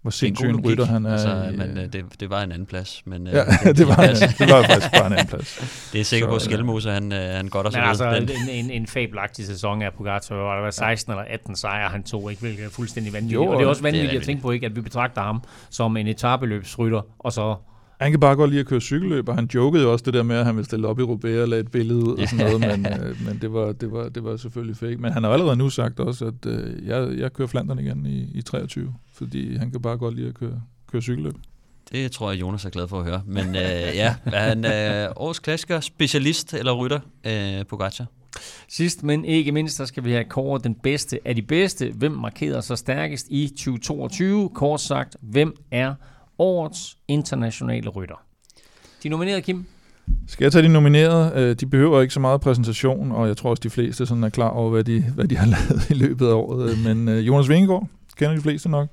hvor 0.02 0.12
sindssyg 0.12 0.50
en 0.50 0.66
rytter 0.66 0.86
han 0.86 1.06
er. 1.06 1.12
Altså, 1.12 1.50
i, 1.54 1.56
men 1.58 1.78
øh, 1.78 1.94
det, 1.94 2.06
det 2.20 2.30
var 2.30 2.44
en 2.44 2.52
anden 2.52 2.66
plads. 2.66 3.02
Men, 3.06 3.28
øh, 3.28 3.34
ja, 3.34 3.44
det 3.80 3.88
var, 3.88 3.98
en, 4.04 4.16
det 4.16 4.50
var 4.54 4.64
faktisk 4.64 4.92
bare 4.92 5.08
en 5.08 5.14
anden 5.14 5.28
plads. 5.28 5.58
det 5.94 6.02
er 6.02 6.06
sikker 6.06 6.26
Så, 6.28 6.30
på, 6.30 6.36
at 6.36 6.42
øh, 6.42 6.46
Skelmose, 6.46 6.90
han, 6.92 7.12
øh, 7.12 7.20
han 7.20 7.48
godt 7.48 7.66
også 7.68 7.80
Men 7.80 7.88
altså, 7.88 8.12
Den- 8.12 8.30
en, 8.50 8.66
en, 8.66 8.72
en 8.72 8.88
fabelagtig 8.88 9.46
sæson 9.46 9.82
af 9.82 9.94
Pogacar, 9.94 10.36
hvor 10.36 10.54
der 10.54 10.62
var 10.62 10.72
16 10.72 11.12
eller 11.12 11.24
18 11.30 11.56
sejre, 11.56 11.90
han 11.90 12.04
tog, 12.04 12.30
ikke, 12.32 12.42
hvilket 12.42 12.66
er 12.66 12.70
fuldstændig 12.70 13.14
vanvittigt. 13.14 13.36
Jo, 13.36 13.46
og 13.48 13.60
det 13.60 13.66
er 13.66 13.70
også 13.70 13.82
vanvittigt 13.82 14.14
at 14.14 14.24
tænke 14.24 14.42
på, 14.42 14.52
ikke, 14.52 14.66
at 14.66 14.76
vi 14.76 14.82
betragter 14.82 15.22
ham 15.22 15.44
som 15.70 15.98
en 15.98 16.08
etabeløbsrytter, 16.08 17.02
og 17.20 17.34
så 17.34 17.56
Han 18.04 18.12
kan 18.12 18.20
bare 18.20 18.36
godt 18.36 18.50
lide 18.50 18.60
at 18.60 18.66
køre 18.66 18.82
cykelløb, 18.82 19.30
og 19.30 19.36
han 19.36 19.50
jokede 19.54 19.84
jo 19.84 19.92
også 19.92 20.04
det 20.06 20.14
der 20.14 20.24
med, 20.24 20.36
at 20.36 20.46
han 20.46 20.56
ville 20.56 20.66
stille 20.66 20.88
op 20.88 21.00
i 21.00 21.04
Roubaix 21.04 21.38
og 21.42 21.48
lade 21.48 21.62
et 21.62 21.72
billede 21.72 22.00
ud 22.00 22.18
og 22.18 22.28
sådan 22.28 22.46
noget, 22.46 22.60
men, 22.60 22.86
øh, 22.94 23.26
men 23.26 23.38
det, 23.42 23.54
var, 23.54 23.72
det, 23.72 23.92
var, 23.92 24.10
det 24.10 24.24
var 24.24 24.38
selvfølgelig 24.38 24.78
fake. 24.78 24.98
Men 24.98 25.12
han 25.12 25.24
har 25.24 25.32
allerede 25.32 25.56
nu 25.56 25.70
sagt 25.70 26.00
også, 26.00 26.26
at 26.26 26.46
øh, 26.46 26.88
jeg, 26.88 27.18
jeg 27.18 27.34
kører 27.34 27.48
Flandern 27.48 27.80
igen 27.80 28.06
i, 28.06 28.32
i 28.34 28.42
23, 28.42 28.94
fordi 29.14 29.58
han 29.58 29.72
kan 29.72 29.82
bare 29.82 29.98
godt 29.98 30.16
lide 30.16 30.28
at 30.28 30.34
køre, 30.34 30.62
køre 30.92 31.02
cykelløb. 31.02 31.34
Det 31.92 32.12
tror 32.12 32.32
jeg, 32.32 32.42
Jonas 32.42 32.66
er 32.66 32.70
glad 32.70 32.88
for 32.88 33.00
at 33.00 33.06
høre. 33.06 33.22
Men 33.26 33.48
øh, 33.48 33.56
ja, 33.96 34.16
er 34.26 34.40
han 34.40 34.66
øh, 34.66 35.12
årets 35.16 35.40
klassiker, 35.40 35.80
specialist 35.80 36.54
eller 36.54 36.74
rytter 36.74 37.00
øh, 37.28 37.66
Pogacar? 37.66 38.06
Sidst, 38.70 39.04
men 39.04 39.26
ikke 39.26 39.52
mindst, 39.52 39.76
så 39.76 39.86
skal 39.86 40.04
vi 40.04 40.12
have 40.12 40.24
kåret 40.24 40.64
den 40.64 40.76
bedste 40.76 41.20
af 41.26 41.36
de 41.36 41.42
bedste. 41.42 41.92
Hvem 41.96 42.12
markerer 42.12 42.62
sig 42.62 42.78
stærkest 42.78 43.28
i 43.30 43.48
2022? 43.48 44.50
Kort 44.50 44.82
sagt, 44.82 45.18
hvem 45.22 45.56
er 45.72 45.94
årets 46.44 46.98
internationale 47.08 47.90
rytter? 47.90 48.24
De 49.04 49.10
nominerede, 49.10 49.42
Kim? 49.42 49.66
Skal 50.28 50.46
jeg 50.46 50.52
tage 50.52 50.64
de 50.64 50.74
nominerede? 50.74 51.32
Øh, 51.36 51.56
de 51.56 51.66
behøver 51.66 52.02
ikke 52.02 52.14
så 52.14 52.20
meget 52.20 52.42
præsentation, 52.42 53.12
og 53.12 53.28
jeg 53.28 53.38
tror 53.38 53.50
også, 53.50 53.62
de 53.62 53.70
fleste 53.70 54.06
sådan 54.06 54.24
er 54.24 54.30
klar 54.30 54.50
over, 54.50 54.70
hvad 54.70 54.84
de, 54.84 55.02
hvad 55.02 55.26
de 55.26 55.38
har 55.38 55.48
lavet 55.56 55.90
i 55.90 55.94
løbet 55.94 56.28
af 56.28 56.34
året. 56.34 56.72
Øh, 56.72 56.78
men 56.78 57.10
øh, 57.10 57.28
Jonas 57.28 57.50
Vingegaard 57.50 57.88
kender 58.18 58.36
de 58.36 58.42
fleste 58.42 58.70
nok. 58.70 58.88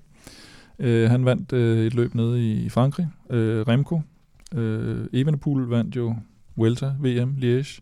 Han 0.81 1.25
vandt 1.25 1.53
et 1.53 1.95
løb 1.95 2.15
nede 2.15 2.53
i 2.53 2.69
Frankrig. 2.69 3.09
Remco. 3.31 4.01
Evenepoel 5.13 5.67
vandt 5.67 5.97
jo 5.97 6.15
Vuelta 6.57 6.93
VM 7.01 7.37
Liège. 7.39 7.81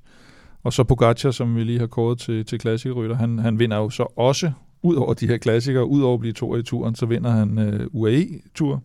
Og 0.63 0.73
så 0.73 0.85
Pogacar, 0.85 1.31
som 1.31 1.57
vi 1.57 1.65
lige 1.65 1.79
har 1.79 1.87
kåret 1.87 2.19
til, 2.19 2.45
til 2.45 2.59
klassikerrytter, 2.59 3.17
han, 3.17 3.39
han 3.39 3.59
vinder 3.59 3.77
jo 3.77 3.91
så 3.91 4.07
også, 4.17 4.53
ud 4.83 4.95
over 4.95 5.15
de 5.15 5.27
her 5.27 5.37
klassikere, 5.37 5.87
ud 5.87 6.03
over 6.03 6.15
at 6.15 6.21
blive 6.21 6.33
to 6.33 6.57
i 6.57 6.63
turen, 6.63 6.95
så 6.95 7.07
vinder 7.07 7.31
han 7.31 7.89
UAE-tur. 7.93 8.83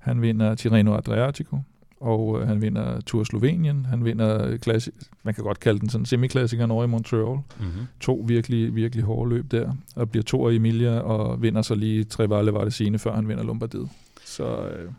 Han 0.00 0.22
vinder 0.22 0.54
Tirreno 0.54 0.94
Adriatico, 0.96 1.56
og 2.00 2.40
øh, 2.40 2.48
han 2.48 2.62
vinder 2.62 3.00
Tour 3.00 3.24
Slovenien, 3.24 3.86
han 3.86 4.04
vinder 4.04 4.56
klassi- 4.66 5.00
man 5.22 5.34
kan 5.34 5.44
godt 5.44 5.60
kalde 5.60 5.80
den 5.80 5.88
sådan 5.88 6.04
semiklassikeren 6.04 6.70
over 6.70 6.84
i 6.84 6.86
Montreal. 6.86 7.36
Mm-hmm. 7.36 7.86
To 8.00 8.24
virkelig, 8.28 8.74
virkelig 8.74 9.04
hårde 9.04 9.30
løb 9.30 9.50
der, 9.50 9.72
og 9.96 10.10
bliver 10.10 10.24
to 10.24 10.48
i 10.48 10.56
Emilia, 10.56 10.98
og 10.98 11.42
vinder 11.42 11.62
så 11.62 11.74
lige 11.74 12.04
tre 12.04 12.30
Valle 12.30 12.52
Vardesine, 12.52 12.98
før 12.98 13.14
han 13.14 13.28
vinder 13.28 13.44
Lombardiet. 13.44 13.88
Så, 14.24 14.44
øh, 14.66 14.90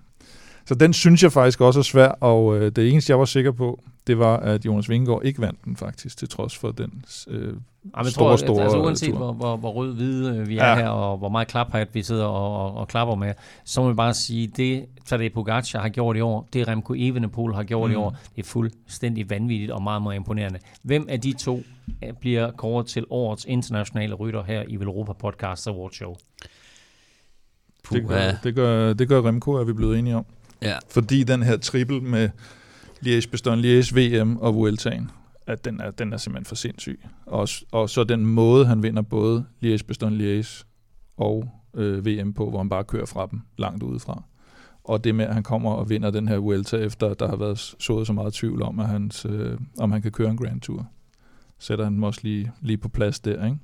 så 0.66 0.76
den 0.76 0.94
synes 0.94 1.24
jeg 1.24 1.32
faktisk 1.32 1.62
også 1.62 1.80
er 1.80 1.84
svær, 1.84 2.08
og 2.08 2.58
øh, 2.58 2.72
det 2.72 2.90
eneste, 2.90 3.12
jeg 3.12 3.20
var 3.20 3.26
sikker 3.26 3.52
på, 3.52 3.84
det 4.12 4.20
var, 4.20 4.38
at 4.38 4.66
Jonas 4.66 4.90
Vingegaard 4.90 5.22
ikke 5.24 5.42
vandt 5.42 5.66
den 5.66 5.76
faktisk, 5.76 6.18
til 6.18 6.30
trods 6.30 6.58
for 6.58 6.72
den 6.72 7.06
øh, 7.28 7.54
Ja, 7.98 8.04
men 8.04 8.12
store, 8.12 8.30
tror, 8.30 8.36
store 8.36 8.64
altså, 8.64 8.82
uanset 8.82 9.14
hvor, 9.14 9.34
hvor, 9.34 9.58
hvor 9.58 9.72
rød-hvide 9.72 10.38
øh, 10.38 10.48
vi 10.48 10.58
er 10.58 10.66
ja. 10.66 10.76
her, 10.76 10.88
og 10.88 11.18
hvor 11.18 11.30
meget 11.30 11.48
klaphat 11.48 11.88
vi 11.94 12.04
sidder 12.04 12.26
og, 12.26 12.66
og, 12.66 12.78
og 12.78 12.88
klapper 12.88 13.16
med, 13.16 13.34
så 13.66 13.82
må 13.82 13.90
vi 13.90 13.94
bare 13.94 14.14
sige, 14.14 14.48
det 14.48 14.86
Tadej 15.06 15.30
Pogacar 15.30 15.82
har 15.82 15.90
gjort 15.90 16.18
i 16.18 16.22
år, 16.22 16.48
det 16.54 16.68
Remco 16.68 16.94
Evenepoel 16.98 17.54
har 17.54 17.64
gjort 17.64 17.90
mm. 17.90 17.94
i 17.94 17.96
år, 17.96 18.16
det 18.36 18.44
er 18.44 18.48
fuldstændig 18.48 19.30
vanvittigt 19.30 19.72
og 19.72 19.84
meget, 19.84 20.02
meget 20.02 20.16
imponerende. 20.16 20.60
Hvem 20.82 21.06
af 21.10 21.22
de 21.22 21.34
to 21.34 21.64
øh, 22.04 22.14
bliver 22.14 22.52
kåret 22.52 22.88
til 22.88 23.06
årets 23.10 23.46
internationale 23.46 24.14
rytter 24.14 24.44
her 24.44 24.64
i 24.68 24.76
Velropa 24.76 25.14
Podcast 25.14 25.68
Award 25.68 25.92
Show? 25.92 26.16
Det 27.92 28.08
gør, 28.08 28.32
det, 28.44 28.56
gør, 28.56 28.94
det 28.94 29.08
gør 29.08 29.22
Remco, 29.22 29.52
er 29.52 29.64
vi 29.64 29.74
blevet 29.74 30.00
enige 30.00 30.16
om. 30.16 30.26
Ja. 30.62 30.78
Fordi 30.90 31.24
den 31.24 31.44
her 31.44 31.58
triple 31.58 32.02
med 32.02 32.30
Liège, 33.02 33.30
Bastogne, 33.32 33.62
Liège, 33.62 33.96
VM 33.96 34.38
og 34.38 34.56
Vueltaen, 34.56 35.12
at 35.48 35.66
den 35.66 35.80
er, 35.80 35.92
den 35.92 36.14
er 36.14 36.18
simpelthen 36.18 36.46
for 36.46 36.56
sindssyg. 36.56 37.02
Og, 37.26 37.48
og 37.72 37.90
så 37.90 38.04
den 38.04 38.26
måde, 38.26 38.66
han 38.66 38.84
vinder 38.84 39.02
både 39.02 39.46
Liège, 39.64 39.84
Bastogne, 39.88 40.40
Liège 40.40 40.64
og 41.18 41.50
øh, 41.74 42.06
VM 42.06 42.34
på, 42.34 42.50
hvor 42.50 42.58
han 42.58 42.70
bare 42.70 42.84
kører 42.84 43.06
fra 43.06 43.28
dem 43.32 43.42
langt 43.58 43.84
udefra. 43.84 44.24
Og 44.84 45.04
det 45.04 45.16
med, 45.16 45.26
at 45.26 45.34
han 45.34 45.44
kommer 45.44 45.72
og 45.72 45.90
vinder 45.90 46.12
den 46.12 46.28
her 46.28 46.38
Vuelta, 46.38 46.78
efter 46.78 47.14
der 47.14 47.28
har 47.28 47.36
været 47.36 47.60
sået 47.80 48.08
så 48.08 48.14
meget 48.14 48.34
tvivl 48.34 48.62
om, 48.62 48.80
at 48.80 48.88
hans, 48.88 49.26
øh, 49.26 49.58
om 49.80 49.92
han 49.92 50.02
kan 50.02 50.12
køre 50.12 50.30
en 50.30 50.38
Grand 50.38 50.62
Tour. 50.62 50.88
Sætter 51.60 51.86
han 51.86 51.94
dem 51.94 52.04
også 52.04 52.20
lige, 52.24 52.52
lige 52.62 52.78
på 52.78 52.90
plads 52.90 53.20
der, 53.20 53.46
ikke? 53.46 53.58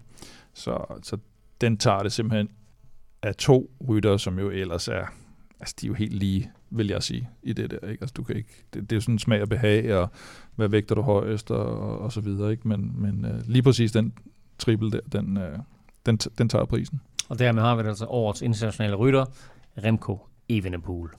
Så, 0.53 0.99
så 1.03 1.17
den 1.61 1.77
tager 1.77 2.03
det 2.03 2.11
simpelthen 2.11 2.49
af 3.23 3.35
to 3.35 3.71
rytter, 3.89 4.17
som 4.17 4.39
jo 4.39 4.49
ellers 4.49 4.87
er, 4.87 5.05
altså 5.59 5.75
de 5.81 5.85
er 5.85 5.87
jo 5.87 5.93
helt 5.93 6.13
lige 6.13 6.51
vil 6.69 6.87
jeg 6.87 7.03
sige, 7.03 7.29
i 7.43 7.53
det 7.53 7.71
der. 7.71 7.89
Ikke? 7.89 8.01
Altså, 8.01 8.13
du 8.17 8.23
kan 8.23 8.35
ikke, 8.35 8.65
det, 8.73 8.81
det 8.81 8.91
er 8.91 8.95
jo 8.95 9.01
sådan 9.01 9.19
smag 9.19 9.41
og 9.41 9.49
behag, 9.49 9.95
og 9.95 10.09
hvad 10.55 10.67
vægter 10.67 10.95
du 10.95 11.01
højest, 11.01 11.51
og, 11.51 11.99
og 11.99 12.11
så 12.11 12.21
videre. 12.21 12.51
Ikke? 12.51 12.67
Men, 12.67 13.01
men 13.01 13.25
øh, 13.25 13.41
lige 13.47 13.63
præcis 13.63 13.91
den 13.91 14.13
triple 14.57 14.91
der, 14.91 14.99
den, 15.11 15.37
øh, 15.37 15.59
den, 16.05 16.17
den 16.17 16.49
tager 16.49 16.65
prisen. 16.65 17.01
Og 17.29 17.39
dermed 17.39 17.61
har 17.61 17.75
vi 17.75 17.87
altså 17.87 18.05
årets 18.05 18.41
internationale 18.41 18.95
rytter, 18.95 19.25
Remco 19.83 20.19
Evenepoel. 20.49 21.09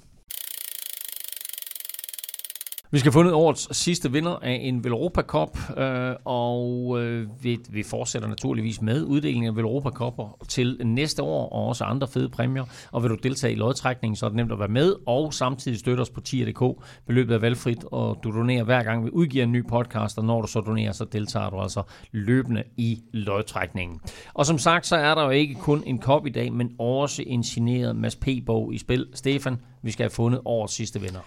Vi 2.90 2.98
skal 2.98 3.12
have 3.12 3.18
fundet 3.18 3.34
årets 3.34 3.76
sidste 3.76 4.12
vinder 4.12 4.36
af 4.42 4.60
en 4.62 4.84
Velropa 4.84 5.22
Cup, 5.22 5.58
øh, 5.78 6.14
og 6.24 6.96
øh, 7.02 7.26
vi, 7.42 7.58
vi 7.70 7.82
fortsætter 7.82 8.28
naturligvis 8.28 8.82
med 8.82 9.04
uddelingen 9.04 9.46
af 9.46 9.56
Velropa 9.56 9.88
Cup'er 9.88 10.46
til 10.46 10.80
næste 10.84 11.22
år, 11.22 11.48
og 11.48 11.66
også 11.66 11.84
andre 11.84 12.08
fede 12.08 12.28
præmier. 12.28 12.64
Og 12.92 13.02
vil 13.02 13.10
du 13.10 13.14
deltage 13.14 13.52
i 13.52 13.56
lodtrækningen, 13.56 14.16
så 14.16 14.26
er 14.26 14.30
det 14.30 14.36
nemt 14.36 14.52
at 14.52 14.58
være 14.58 14.68
med, 14.68 14.94
og 15.06 15.34
samtidig 15.34 15.78
støtte 15.78 16.00
os 16.00 16.10
på 16.10 16.20
tier.dk. 16.20 16.84
Beløbet 17.06 17.34
er 17.34 17.38
valgfrit, 17.38 17.84
og 17.84 18.18
du 18.24 18.30
donerer 18.30 18.64
hver 18.64 18.82
gang 18.82 19.04
vi 19.04 19.10
udgiver 19.10 19.44
en 19.44 19.52
ny 19.52 19.66
podcast, 19.66 20.18
og 20.18 20.24
når 20.24 20.42
du 20.42 20.48
så 20.48 20.60
donerer, 20.60 20.92
så 20.92 21.04
deltager 21.04 21.50
du 21.50 21.60
altså 21.60 21.82
løbende 22.12 22.62
i 22.76 23.02
lodtrækningen. 23.12 24.00
Og 24.34 24.46
som 24.46 24.58
sagt, 24.58 24.86
så 24.86 24.96
er 24.96 25.14
der 25.14 25.24
jo 25.24 25.30
ikke 25.30 25.54
kun 25.54 25.82
en 25.86 25.98
kop 25.98 26.26
i 26.26 26.30
dag, 26.30 26.52
men 26.52 26.70
også 26.78 27.24
en 27.26 27.44
signeret 27.44 27.96
Mads 27.96 28.16
P-bog 28.16 28.74
i 28.74 28.78
spil. 28.78 29.06
Stefan, 29.14 29.56
vi 29.82 29.90
skal 29.90 30.04
have 30.04 30.10
fundet 30.10 30.40
årets 30.44 30.74
sidste 30.74 31.00
vinder. 31.00 31.20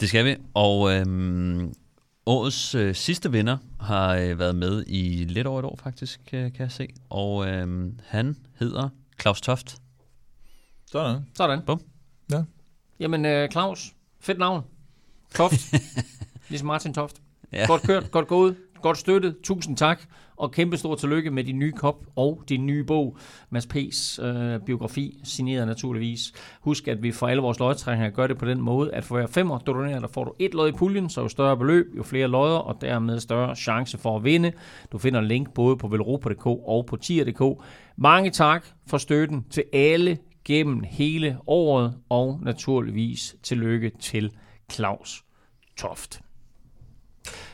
Det 0.00 0.08
skal 0.08 0.24
vi, 0.24 0.36
og 0.54 0.92
øhm, 0.92 1.72
årets 2.26 2.74
øh, 2.74 2.94
sidste 2.94 3.32
vinder 3.32 3.56
har 3.80 4.14
øh, 4.14 4.38
været 4.38 4.56
med 4.56 4.84
i 4.86 5.24
lidt 5.24 5.46
over 5.46 5.58
et 5.58 5.64
år 5.64 5.78
faktisk, 5.82 6.20
kan, 6.26 6.52
kan 6.52 6.62
jeg 6.62 6.72
se. 6.72 6.88
Og 7.10 7.48
øhm, 7.48 7.98
han 8.06 8.36
hedder 8.58 8.88
Claus 9.20 9.40
Toft. 9.40 9.76
Sådan. 10.86 11.22
Sådan. 11.34 11.62
Bum. 11.66 11.80
Ja. 12.32 12.42
Jamen 13.00 13.24
øh, 13.24 13.50
Claus, 13.50 13.94
fedt 14.20 14.38
navn. 14.38 14.64
Toft. 15.34 15.74
ligesom 16.48 16.66
Martin 16.66 16.94
Toft. 16.94 17.16
Ja. 17.52 17.66
Godt 17.66 17.82
kørt, 17.82 18.10
godt 18.10 18.28
gået, 18.28 18.56
godt 18.82 18.98
støttet. 18.98 19.36
Tusind 19.42 19.76
tak 19.76 20.00
og 20.36 20.52
kæmpe 20.52 20.76
stor 20.76 20.94
tillykke 20.94 21.30
med 21.30 21.44
din 21.44 21.58
nye 21.58 21.72
kop 21.72 22.06
og 22.16 22.42
din 22.48 22.66
nye 22.66 22.84
bog, 22.84 23.16
Mads 23.50 23.66
P's 23.66 24.22
øh, 24.24 24.60
biografi, 24.60 25.20
signeret 25.24 25.66
naturligvis. 25.66 26.32
Husk, 26.60 26.88
at 26.88 27.02
vi 27.02 27.12
for 27.12 27.26
alle 27.28 27.42
vores 27.42 27.58
lodtrækninger 27.58 28.10
gør 28.10 28.26
det 28.26 28.38
på 28.38 28.46
den 28.46 28.60
måde, 28.60 28.94
at 28.94 29.04
for 29.04 29.16
hver 29.16 29.26
femmer, 29.26 29.58
du 29.58 29.72
donerer, 29.72 30.00
der 30.00 30.08
får 30.08 30.24
du 30.24 30.32
et 30.38 30.54
lod 30.54 30.68
i 30.68 30.72
puljen, 30.72 31.10
så 31.10 31.20
jo 31.20 31.28
større 31.28 31.56
beløb, 31.56 31.86
jo 31.96 32.02
flere 32.02 32.28
lodder, 32.28 32.58
og 32.58 32.80
dermed 32.80 33.20
større 33.20 33.56
chance 33.56 33.98
for 33.98 34.16
at 34.16 34.24
vinde. 34.24 34.52
Du 34.92 34.98
finder 34.98 35.20
en 35.20 35.26
link 35.26 35.54
både 35.54 35.76
på 35.76 35.88
velropa.dk 35.88 36.46
og 36.46 36.86
på 36.86 36.96
tier.dk. 36.96 37.64
Mange 37.96 38.30
tak 38.30 38.66
for 38.86 38.98
støtten 38.98 39.44
til 39.50 39.64
alle 39.72 40.18
gennem 40.44 40.84
hele 40.88 41.38
året, 41.46 41.94
og 42.08 42.40
naturligvis 42.42 43.36
tillykke 43.42 43.90
til 44.00 44.32
Claus 44.72 45.24
Toft. 45.76 46.27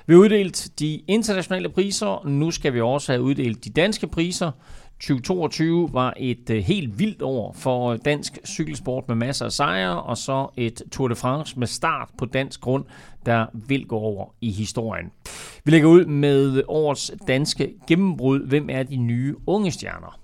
Vi 0.06 0.14
har 0.14 0.20
uddelt 0.20 0.68
de 0.78 1.00
internationale 1.08 1.68
priser, 1.68 2.28
nu 2.28 2.50
skal 2.50 2.74
vi 2.74 2.80
også 2.80 3.12
have 3.12 3.22
uddelt 3.22 3.64
de 3.64 3.70
danske 3.70 4.06
priser. 4.06 4.50
2022 5.00 5.88
var 5.92 6.14
et 6.16 6.50
øh, 6.50 6.62
helt 6.62 6.98
vildt 6.98 7.22
år 7.22 7.52
for 7.58 7.92
øh, 7.92 7.98
dansk 8.04 8.38
cykelsport 8.46 9.08
med 9.08 9.16
masser 9.16 9.44
af 9.44 9.52
sejre, 9.52 10.02
og 10.02 10.16
så 10.16 10.48
et 10.56 10.82
Tour 10.92 11.08
de 11.08 11.14
France 11.14 11.58
med 11.58 11.66
start 11.66 12.08
på 12.18 12.24
dansk 12.24 12.60
grund, 12.60 12.84
der 13.26 13.46
vil 13.52 13.86
gå 13.86 13.96
over 13.96 14.34
i 14.40 14.50
historien. 14.50 15.10
Vi 15.64 15.70
lægger 15.70 15.88
ud 15.88 16.04
med 16.04 16.62
årets 16.68 17.12
danske 17.28 17.74
gennembrud. 17.88 18.46
Hvem 18.46 18.70
er 18.70 18.82
de 18.82 18.96
nye 18.96 19.34
unge 19.46 19.70
stjerner? 19.70 20.18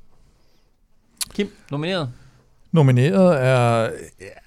Kim, 1.34 1.48
nomineret? 1.70 2.12
Nomineret 2.72 3.44
er 3.44 3.90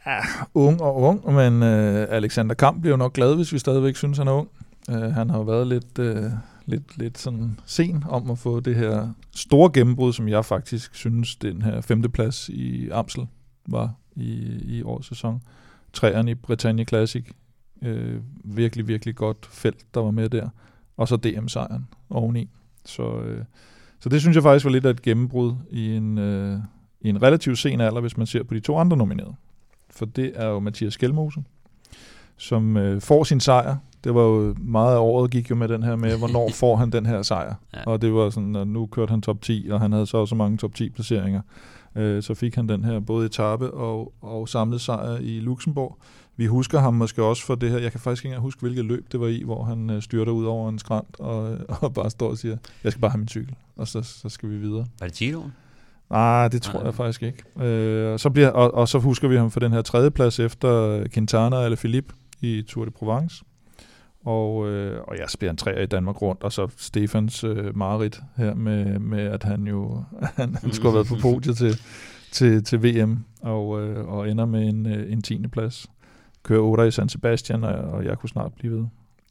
ja, 0.05 0.19
ung 0.53 0.81
og 0.81 0.95
ung, 0.95 1.33
men 1.33 1.63
uh, 1.63 2.15
Alexander 2.15 2.55
Kamp 2.55 2.81
bliver 2.81 2.97
nok 2.97 3.13
glad, 3.13 3.35
hvis 3.35 3.53
vi 3.53 3.59
stadigvæk 3.59 3.95
synes, 3.95 4.17
han 4.17 4.27
er 4.27 4.31
ung. 4.31 4.49
Øh, 4.89 5.01
han 5.01 5.29
har 5.29 5.37
jo 5.37 5.43
været 5.43 5.67
lidt, 5.67 5.99
øh, 5.99 6.31
lidt, 6.65 6.97
lidt 6.97 7.17
sådan 7.17 7.59
sen 7.65 8.03
om 8.09 8.31
at 8.31 8.37
få 8.37 8.59
det 8.59 8.75
her 8.75 9.13
store 9.35 9.71
gennembrud, 9.73 10.13
som 10.13 10.27
jeg 10.27 10.45
faktisk 10.45 10.95
synes, 10.95 11.35
den 11.35 11.61
her 11.61 11.81
femteplads 11.81 12.49
i 12.49 12.89
Amsel 12.89 13.27
var 13.65 13.93
i, 14.15 14.59
i 14.63 14.83
årets 14.83 15.07
sæson. 15.07 15.41
Træerne 15.93 16.31
i 16.31 16.35
Britannia 16.35 16.85
Classic. 16.85 17.25
Øh, 17.81 18.21
virkelig, 18.43 18.87
virkelig 18.87 19.15
godt 19.15 19.45
felt, 19.45 19.85
der 19.93 19.99
var 19.99 20.11
med 20.11 20.29
der. 20.29 20.49
Og 20.97 21.07
så 21.07 21.15
DM-sejren 21.15 21.87
oveni. 22.09 22.49
Så, 22.85 23.19
øh, 23.19 23.43
så 23.99 24.09
det 24.09 24.21
synes 24.21 24.35
jeg 24.35 24.43
faktisk 24.43 24.65
var 24.65 24.71
lidt 24.71 24.85
af 24.85 24.89
et 24.89 25.01
gennembrud 25.01 25.53
i 25.71 25.95
en, 25.95 26.17
øh, 26.17 26.59
i 27.01 27.09
en 27.09 27.21
relativt 27.21 27.57
sen 27.57 27.81
alder, 27.81 28.01
hvis 28.01 28.17
man 28.17 28.27
ser 28.27 28.43
på 28.43 28.53
de 28.53 28.59
to 28.59 28.77
andre 28.77 28.97
nominerede. 28.97 29.35
For 29.89 30.05
det 30.05 30.31
er 30.35 30.47
jo 30.47 30.59
Mathias 30.59 30.93
Skelmose, 30.93 31.43
som 32.37 32.75
uh, 32.75 33.01
får 33.01 33.23
sin 33.23 33.39
sejr 33.39 33.75
det 34.03 34.15
var 34.15 34.21
jo 34.21 34.55
meget 34.57 34.95
af 34.95 34.99
året 34.99 35.31
gik 35.31 35.49
jo 35.49 35.55
med 35.55 35.67
den 35.67 35.83
her 35.83 35.95
med, 35.95 36.17
hvornår 36.19 36.49
får 36.53 36.75
han 36.75 36.91
den 36.91 37.05
her 37.05 37.21
sejr. 37.21 37.55
Ja. 37.73 37.83
Og 37.85 38.01
det 38.01 38.13
var 38.13 38.29
sådan, 38.29 38.55
at 38.55 38.67
nu 38.67 38.85
kørte 38.85 39.09
han 39.09 39.21
top 39.21 39.41
10, 39.41 39.67
og 39.71 39.79
han 39.79 39.91
havde 39.91 40.05
så 40.05 40.17
også 40.17 40.35
mange 40.35 40.57
top 40.57 40.75
10 40.75 40.89
placeringer. 40.89 41.41
Øh, 41.95 42.23
så 42.23 42.33
fik 42.33 42.55
han 42.55 42.69
den 42.69 42.83
her 42.83 42.99
både 42.99 43.25
etape 43.25 43.73
og, 43.73 44.13
og 44.21 44.49
samlet 44.49 44.81
sejr 44.81 45.17
i 45.17 45.39
Luxembourg. 45.39 45.97
Vi 46.37 46.45
husker 46.45 46.79
ham 46.79 46.93
måske 46.93 47.23
også 47.23 47.45
for 47.45 47.55
det 47.55 47.69
her, 47.69 47.77
jeg 47.77 47.91
kan 47.91 47.99
faktisk 47.99 48.25
ikke 48.25 48.33
engang 48.33 48.43
huske, 48.43 48.61
hvilket 48.61 48.85
løb 48.85 49.11
det 49.11 49.19
var 49.19 49.27
i, 49.27 49.41
hvor 49.45 49.63
han 49.63 49.89
øh, 49.89 50.01
styrter 50.01 50.31
ud 50.31 50.45
over 50.45 50.69
en 50.69 50.79
skrant 50.79 51.19
og, 51.19 51.57
og 51.81 51.93
bare 51.93 52.09
står 52.09 52.29
og 52.29 52.37
siger, 52.37 52.57
jeg 52.83 52.91
skal 52.91 53.01
bare 53.01 53.11
have 53.11 53.19
min 53.19 53.27
cykel, 53.27 53.55
og 53.75 53.87
så, 53.87 54.01
så 54.01 54.29
skal 54.29 54.49
vi 54.49 54.57
videre. 54.57 54.85
Var 54.99 55.07
det 55.07 55.15
Giroen? 55.15 55.53
Nej, 56.09 56.47
det 56.47 56.61
tror 56.61 56.79
Nej. 56.79 56.85
jeg 56.85 56.93
faktisk 56.93 57.23
ikke. 57.23 57.65
Øh, 57.67 58.13
og, 58.13 58.19
så 58.19 58.29
bliver, 58.29 58.49
og, 58.49 58.73
og 58.73 58.87
så 58.87 58.99
husker 58.99 59.27
vi 59.27 59.35
ham 59.35 59.51
for 59.51 59.59
den 59.59 59.71
her 59.71 59.81
tredje 59.81 60.11
plads 60.11 60.39
efter 60.39 61.03
Quintana 61.13 61.63
eller 61.63 61.75
Philippe 61.75 62.13
i 62.43 62.61
Tour 62.61 62.85
de 62.85 62.91
Provence 62.91 63.43
og, 64.25 64.69
øh, 64.69 65.01
og 65.07 65.17
jeg 65.17 65.29
spiller 65.29 65.51
en 65.51 65.57
træer 65.57 65.81
i 65.81 65.85
Danmark 65.85 66.21
rundt, 66.21 66.43
og 66.43 66.51
så 66.51 66.67
Stefans 66.77 67.43
øh, 67.43 67.77
Marit 67.77 68.21
her 68.37 68.53
med, 68.53 68.99
med, 68.99 69.19
at 69.19 69.43
han 69.43 69.67
jo 69.67 70.03
han, 70.37 70.55
han 70.55 70.73
skulle 70.73 70.91
have 70.91 70.95
været 70.95 71.07
på 71.07 71.15
podiet 71.21 71.57
til, 71.57 71.79
til, 72.31 72.63
til 72.63 72.83
VM, 72.83 73.19
og, 73.41 73.81
øh, 73.81 74.07
og 74.07 74.29
ender 74.29 74.45
med 74.45 74.69
en, 74.69 74.85
øh, 74.85 75.11
en 75.11 75.21
tiende 75.21 75.49
plads. 75.49 75.87
Kører 76.43 76.61
8 76.61 76.87
i 76.87 76.91
San 76.91 77.09
Sebastian, 77.09 77.63
og, 77.63 77.73
og 77.73 78.05
jeg 78.05 78.17
kunne 78.17 78.29
snart 78.29 78.53
blive 78.53 78.77
ved. 78.77 78.85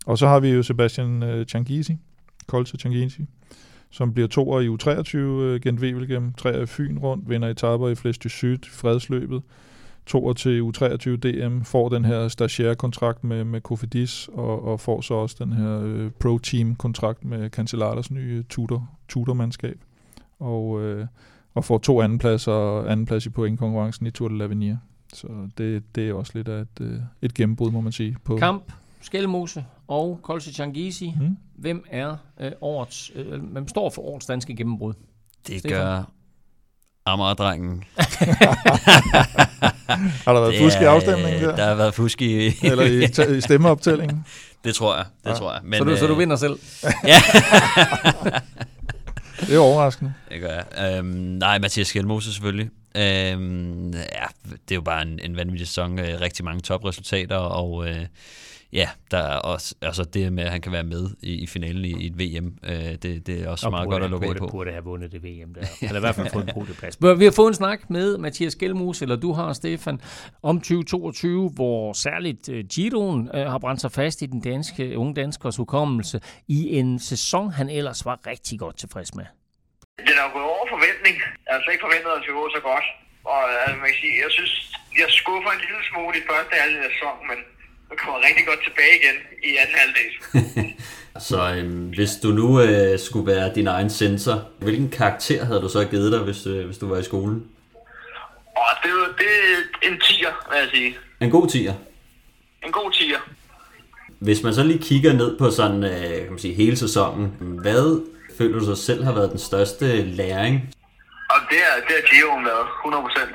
Og 0.06 0.18
så 0.18 0.28
har 0.28 0.40
vi 0.40 0.48
jo 0.48 0.62
Sebastian 0.62 1.22
øh, 1.22 1.46
Changizi, 1.46 1.96
Kolse 2.46 2.76
Changizi, 2.76 3.26
som 3.90 4.12
bliver 4.14 4.28
toer 4.28 4.60
i 4.60 4.68
U23 4.68 5.16
øh, 5.16 5.60
Gent 5.60 5.80
Wevelgem, 5.80 6.32
tre 6.32 6.62
i 6.62 6.66
Fyn 6.66 6.98
rundt, 6.98 7.28
vinder 7.28 7.48
etaper 7.48 7.88
i 7.88 7.94
Flæst 7.94 8.30
Syd, 8.30 8.58
fredsløbet, 8.70 9.42
toer 10.06 10.32
til 10.32 10.60
U23 10.60 11.16
DM, 11.16 11.62
får 11.62 11.88
den 11.88 12.04
her 12.04 12.28
stagiaire-kontrakt 12.28 13.24
med, 13.24 13.44
med 13.44 13.60
Kofidis, 13.60 14.28
og, 14.32 14.64
og 14.64 14.80
får 14.80 15.00
så 15.00 15.14
også 15.14 15.36
den 15.38 15.52
her 15.52 15.80
øh, 15.84 16.10
Pro-Team-kontrakt 16.10 17.24
med 17.24 17.50
Cancellators 17.50 18.10
nye 18.10 18.42
tutor, 18.48 18.88
tutormandskab. 19.08 19.78
Og, 20.38 20.82
øh, 20.82 21.06
og 21.54 21.64
får 21.64 21.78
to 21.78 22.00
andenpladser 22.02 22.52
og 22.52 22.92
andenplads 22.92 23.26
i 23.26 23.30
pointkonkurrencen 23.30 24.06
i 24.06 24.10
Tour 24.10 24.28
de 24.28 24.44
l'Avenir. 24.44 24.76
Så 25.12 25.26
det, 25.58 25.82
det 25.94 26.08
er 26.08 26.14
også 26.14 26.32
lidt 26.34 26.48
af 26.48 26.60
et, 26.60 26.80
øh, 26.80 26.98
et 27.22 27.34
gennembrud, 27.34 27.70
må 27.70 27.80
man 27.80 27.92
sige. 27.92 28.16
På, 28.24 28.36
Kamp, 28.36 28.72
Skelmose 29.00 29.64
og 29.88 30.18
Kolse 30.22 30.52
Changisi. 30.52 31.14
Mm. 31.20 31.36
Hvem 31.54 31.84
er 31.90 32.16
øh, 32.40 32.52
årets, 32.60 33.12
øh, 33.14 33.42
hvem 33.42 33.68
står 33.68 33.90
for 33.90 34.02
årets 34.02 34.26
danske 34.26 34.56
gennembrud? 34.56 34.92
Det 35.46 35.60
Stefan? 35.60 35.78
gør 35.78 36.04
Amager-drengen. 37.06 37.84
Har 40.26 40.32
der 40.32 40.40
været 40.40 40.58
fusk 40.58 40.80
i 40.80 40.84
er, 40.84 40.90
afstemningen 40.90 41.42
øh, 41.42 41.48
der? 41.48 41.56
Der 41.56 41.64
har 41.66 41.74
været 41.74 41.94
fusk 41.94 42.22
i... 42.22 42.46
Eller 42.70 42.84
i, 42.84 43.08
ta- 43.08 43.32
i 43.32 43.40
stemmeoptællingen? 43.40 44.24
det 44.64 44.74
tror 44.74 44.96
jeg, 44.96 45.04
det 45.24 45.30
Ja. 45.30 45.34
tror 45.34 45.52
jeg. 45.52 45.60
Men, 45.64 45.78
så, 45.78 45.84
du, 45.84 45.96
så 45.96 46.06
du 46.06 46.12
øh, 46.12 46.18
vinder 46.18 46.36
selv. 46.36 46.58
Ja, 47.06 47.22
Det 49.40 49.54
er 49.54 49.58
overraskende. 49.58 50.12
det 50.30 50.40
gør 50.40 50.62
jeg. 50.78 50.96
Øhm, 50.98 51.06
nej, 51.06 51.58
Mathias 51.58 51.86
Skelmose 51.86 52.32
selvfølgelig. 52.32 52.68
Øhm, 52.96 53.90
ja, 53.92 54.26
det 54.50 54.70
er 54.70 54.74
jo 54.74 54.80
bare 54.80 55.02
en, 55.02 55.20
en 55.24 55.36
vanvittig 55.36 55.66
sæson. 55.68 55.98
Øh, 55.98 56.20
rigtig 56.20 56.44
mange 56.44 56.60
topresultater, 56.60 57.36
og 57.36 57.88
øh, 57.88 58.06
ja, 58.72 58.88
der 59.10 59.18
er 59.18 59.36
også 59.36 59.74
altså 59.82 60.04
det 60.04 60.32
med, 60.32 60.44
at 60.44 60.50
han 60.50 60.60
kan 60.60 60.72
være 60.72 60.82
med 60.82 61.10
i, 61.22 61.42
i 61.42 61.46
finalen 61.46 61.84
i, 61.84 62.02
i 62.02 62.06
et 62.06 62.18
VM. 62.18 62.58
Øh, 62.64 62.72
det, 62.72 63.26
det 63.26 63.42
er 63.42 63.48
også 63.48 63.70
meget 63.70 63.88
godt 63.88 64.04
at 64.04 64.10
lukke 64.10 64.26
af 64.26 64.28
burde, 64.28 64.38
på. 64.38 64.46
burde 64.46 64.70
have 64.70 64.84
vundet 64.84 65.12
det 65.12 65.22
VM 65.22 65.54
der. 65.54 65.60
Eller 65.88 65.96
i 65.96 66.00
hvert 66.00 66.14
fald 66.14 66.30
fået 66.32 66.48
en 66.48 66.54
god 66.54 66.66
plads. 66.66 67.00
Men 67.00 67.20
Vi 67.20 67.24
har 67.24 67.32
fået 67.32 67.48
en 67.48 67.54
snak 67.54 67.90
med 67.90 68.18
Mathias 68.18 68.54
Gjelmus, 68.56 69.02
eller 69.02 69.16
du 69.16 69.32
har, 69.32 69.52
Stefan, 69.52 70.00
om 70.42 70.60
2022, 70.60 71.50
hvor 71.50 71.92
særligt 71.92 72.48
uh, 72.48 72.58
Giroen 72.72 73.30
uh, 73.34 73.40
har 73.40 73.58
brændt 73.58 73.80
sig 73.80 73.92
fast 73.92 74.22
i 74.22 74.26
den 74.26 74.40
danske, 74.40 74.98
unge 74.98 75.14
danskers 75.14 75.56
hukommelse 75.56 76.20
i 76.48 76.78
en 76.78 76.98
sæson, 76.98 77.52
han 77.52 77.70
ellers 77.70 78.04
var 78.04 78.26
rigtig 78.26 78.58
godt 78.58 78.76
tilfreds 78.76 79.14
med. 79.14 79.24
Den 80.08 80.14
er 80.20 80.24
jo 80.26 80.32
gået 80.38 80.48
over 80.54 80.66
forventning. 80.76 81.14
Jeg 81.44 81.50
havde 81.50 81.62
slet 81.64 81.74
ikke 81.74 81.86
forventet, 81.88 82.10
at 82.10 82.16
det 82.18 82.24
skulle 82.24 82.40
gå 82.42 82.48
så 82.58 82.62
godt. 82.70 82.86
Og 83.32 83.40
altså, 83.62 83.76
man 83.82 83.88
kan 83.92 83.98
sige, 84.04 84.14
jeg 84.24 84.30
synes, 84.38 84.52
jeg 85.00 85.08
skuffer 85.22 85.50
en 85.56 85.62
lille 85.64 85.82
smule 85.90 86.14
i 86.20 86.22
første 86.30 86.54
halvdel 86.62 86.84
af 86.88 86.92
sæsonen, 86.94 87.24
men 87.30 87.38
jeg 87.92 87.98
kommer 87.98 88.18
rigtig 88.26 88.46
godt 88.46 88.60
tilbage 88.66 88.94
igen 89.00 89.16
i 89.48 89.50
anden 89.62 89.76
halvdel. 89.82 90.12
Så 91.28 91.54
øhm, 91.56 91.88
hvis 91.96 92.10
du 92.22 92.28
nu 92.28 92.60
øh, 92.60 92.98
skulle 92.98 93.26
være 93.32 93.54
din 93.54 93.66
egen 93.66 93.90
sensor, 93.90 94.48
hvilken 94.58 94.90
karakter 94.90 95.44
havde 95.44 95.60
du 95.60 95.68
så 95.68 95.84
givet 95.84 96.12
dig, 96.12 96.20
hvis, 96.20 96.46
øh, 96.46 96.66
hvis 96.66 96.78
du 96.78 96.88
var 96.88 96.98
i 96.98 97.02
skolen? 97.02 97.46
Og 98.56 98.72
det, 98.82 98.90
er 98.90 99.16
det 99.18 99.26
er 99.82 99.88
en 99.88 100.00
tier, 100.00 100.32
vil 100.50 100.58
jeg 100.58 100.68
sige. 100.74 100.96
En 101.20 101.30
god 101.30 101.48
tier. 101.48 101.74
En 102.66 102.72
god 102.72 102.92
tier. 102.92 103.18
Hvis 104.18 104.42
man 104.42 104.54
så 104.54 104.62
lige 104.62 104.82
kigger 104.82 105.12
ned 105.12 105.38
på 105.38 105.50
sådan, 105.50 105.84
øh, 105.84 106.22
kan 106.22 106.30
man 106.30 106.38
sige, 106.38 106.54
hele 106.54 106.76
sæsonen, 106.76 107.26
hvad 107.64 108.06
føler 108.38 108.58
du 108.58 108.64
så 108.64 108.86
selv 108.86 109.04
har 109.04 109.12
været 109.12 109.30
den 109.30 109.38
største 109.38 109.86
læring? 110.02 110.54
Og 111.30 111.40
det 111.50 111.58
er, 111.68 111.74
det 111.88 111.94
er 111.98 112.04
Giroen 112.10 112.44
været, 112.44 112.66
100 112.80 113.02
procent. 113.06 113.32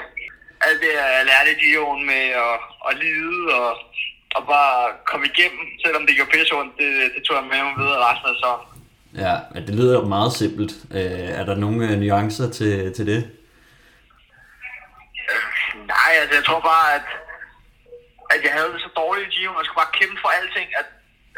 Alt 0.67 0.79
det, 0.83 0.91
lærte 1.29 1.49
i 1.55 1.59
Giroen 1.63 2.05
med 2.05 2.23
at, 2.45 2.55
at 2.89 2.93
lide 3.03 3.39
og, 3.59 3.71
og 4.37 4.43
bare 4.55 4.79
komme 5.09 5.25
igennem, 5.31 5.63
selvom 5.83 6.03
det 6.05 6.15
gjorde 6.15 6.31
pisse 6.31 6.53
ondt, 6.59 6.73
det, 6.79 6.89
det 7.15 7.21
tog 7.23 7.35
jeg 7.39 7.45
med 7.51 7.59
mig 7.67 7.75
videre 7.81 7.99
resten 8.07 8.29
af 8.29 8.35
sæsonen. 8.35 8.65
Ja, 9.25 9.35
men 9.53 9.61
det 9.67 9.73
lyder 9.75 9.95
jo 9.99 10.05
meget 10.15 10.33
simpelt. 10.41 10.73
Øh, 10.97 11.29
er 11.39 11.45
der 11.49 11.55
nogle 11.63 11.79
øh, 11.87 11.99
nuancer 12.01 12.47
til, 12.57 12.93
til 12.97 13.05
det? 13.11 13.21
Øh, 15.31 15.43
nej, 15.93 16.11
altså 16.21 16.35
jeg 16.39 16.45
tror 16.45 16.61
bare, 16.71 16.87
at, 16.97 17.07
at 18.33 18.39
jeg 18.45 18.51
havde 18.57 18.71
det 18.73 18.81
så 18.81 18.91
dårligt 19.01 19.33
i 19.39 19.47
og 19.47 19.59
jeg 19.59 19.65
skulle 19.65 19.81
bare 19.83 19.97
kæmpe 19.99 20.17
for 20.23 20.29
alting, 20.37 20.67
at, 20.81 20.89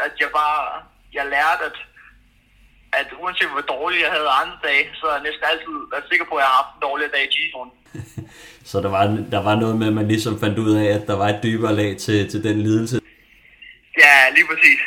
at 0.06 0.14
jeg 0.24 0.30
bare, 0.42 0.62
jeg 1.18 1.26
lærte, 1.36 1.64
at, 1.70 1.78
at 2.94 3.08
uanset 3.22 3.50
hvor 3.56 3.66
dårlig 3.76 4.00
jeg 4.06 4.12
havde 4.16 4.30
andre 4.42 4.58
dage, 4.64 4.86
så 5.00 5.04
har 5.08 5.16
jeg 5.18 5.24
næsten 5.28 5.46
altid 5.52 5.76
været 5.92 6.06
sikker 6.10 6.26
på, 6.30 6.36
at 6.36 6.42
jeg 6.42 6.48
har 6.52 6.58
haft 6.62 6.72
en 6.76 6.82
dårligere 6.88 7.12
dag 7.16 7.24
i 7.28 7.32
Giroen. 7.36 7.72
Så 8.70 8.82
der 8.82 8.90
var, 8.90 9.04
der 9.32 9.42
var 9.44 9.56
noget 9.56 9.76
med, 9.78 9.88
at 9.88 9.94
man 9.94 10.08
ligesom 10.08 10.40
fandt 10.40 10.60
ud 10.60 10.74
af, 10.76 10.86
at 10.98 11.08
der 11.08 11.16
var 11.16 11.30
et 11.30 11.40
dybere 11.44 11.76
lag 11.76 11.98
til, 11.98 12.32
til 12.32 12.44
den 12.44 12.62
lidelse. 12.62 13.00
Ja, 14.04 14.16
lige 14.36 14.46
præcis. 14.52 14.80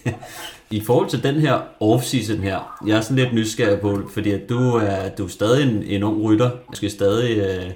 I 0.78 0.82
forhold 0.86 1.08
til 1.10 1.22
den 1.22 1.40
her 1.40 1.54
off-season 1.80 2.40
her, 2.42 2.80
jeg 2.86 2.96
er 2.96 3.00
sådan 3.00 3.16
lidt 3.16 3.34
nysgerrig 3.34 3.80
på, 3.80 4.10
fordi 4.14 4.30
at 4.32 4.48
du 4.48 4.76
er, 4.76 5.08
du 5.08 5.24
er 5.24 5.28
stadig 5.28 5.62
en, 5.70 5.82
en 5.82 6.02
ung 6.02 6.22
rytter, 6.22 6.50
måske 6.68 6.90
stadig 6.90 7.38
øh, 7.38 7.70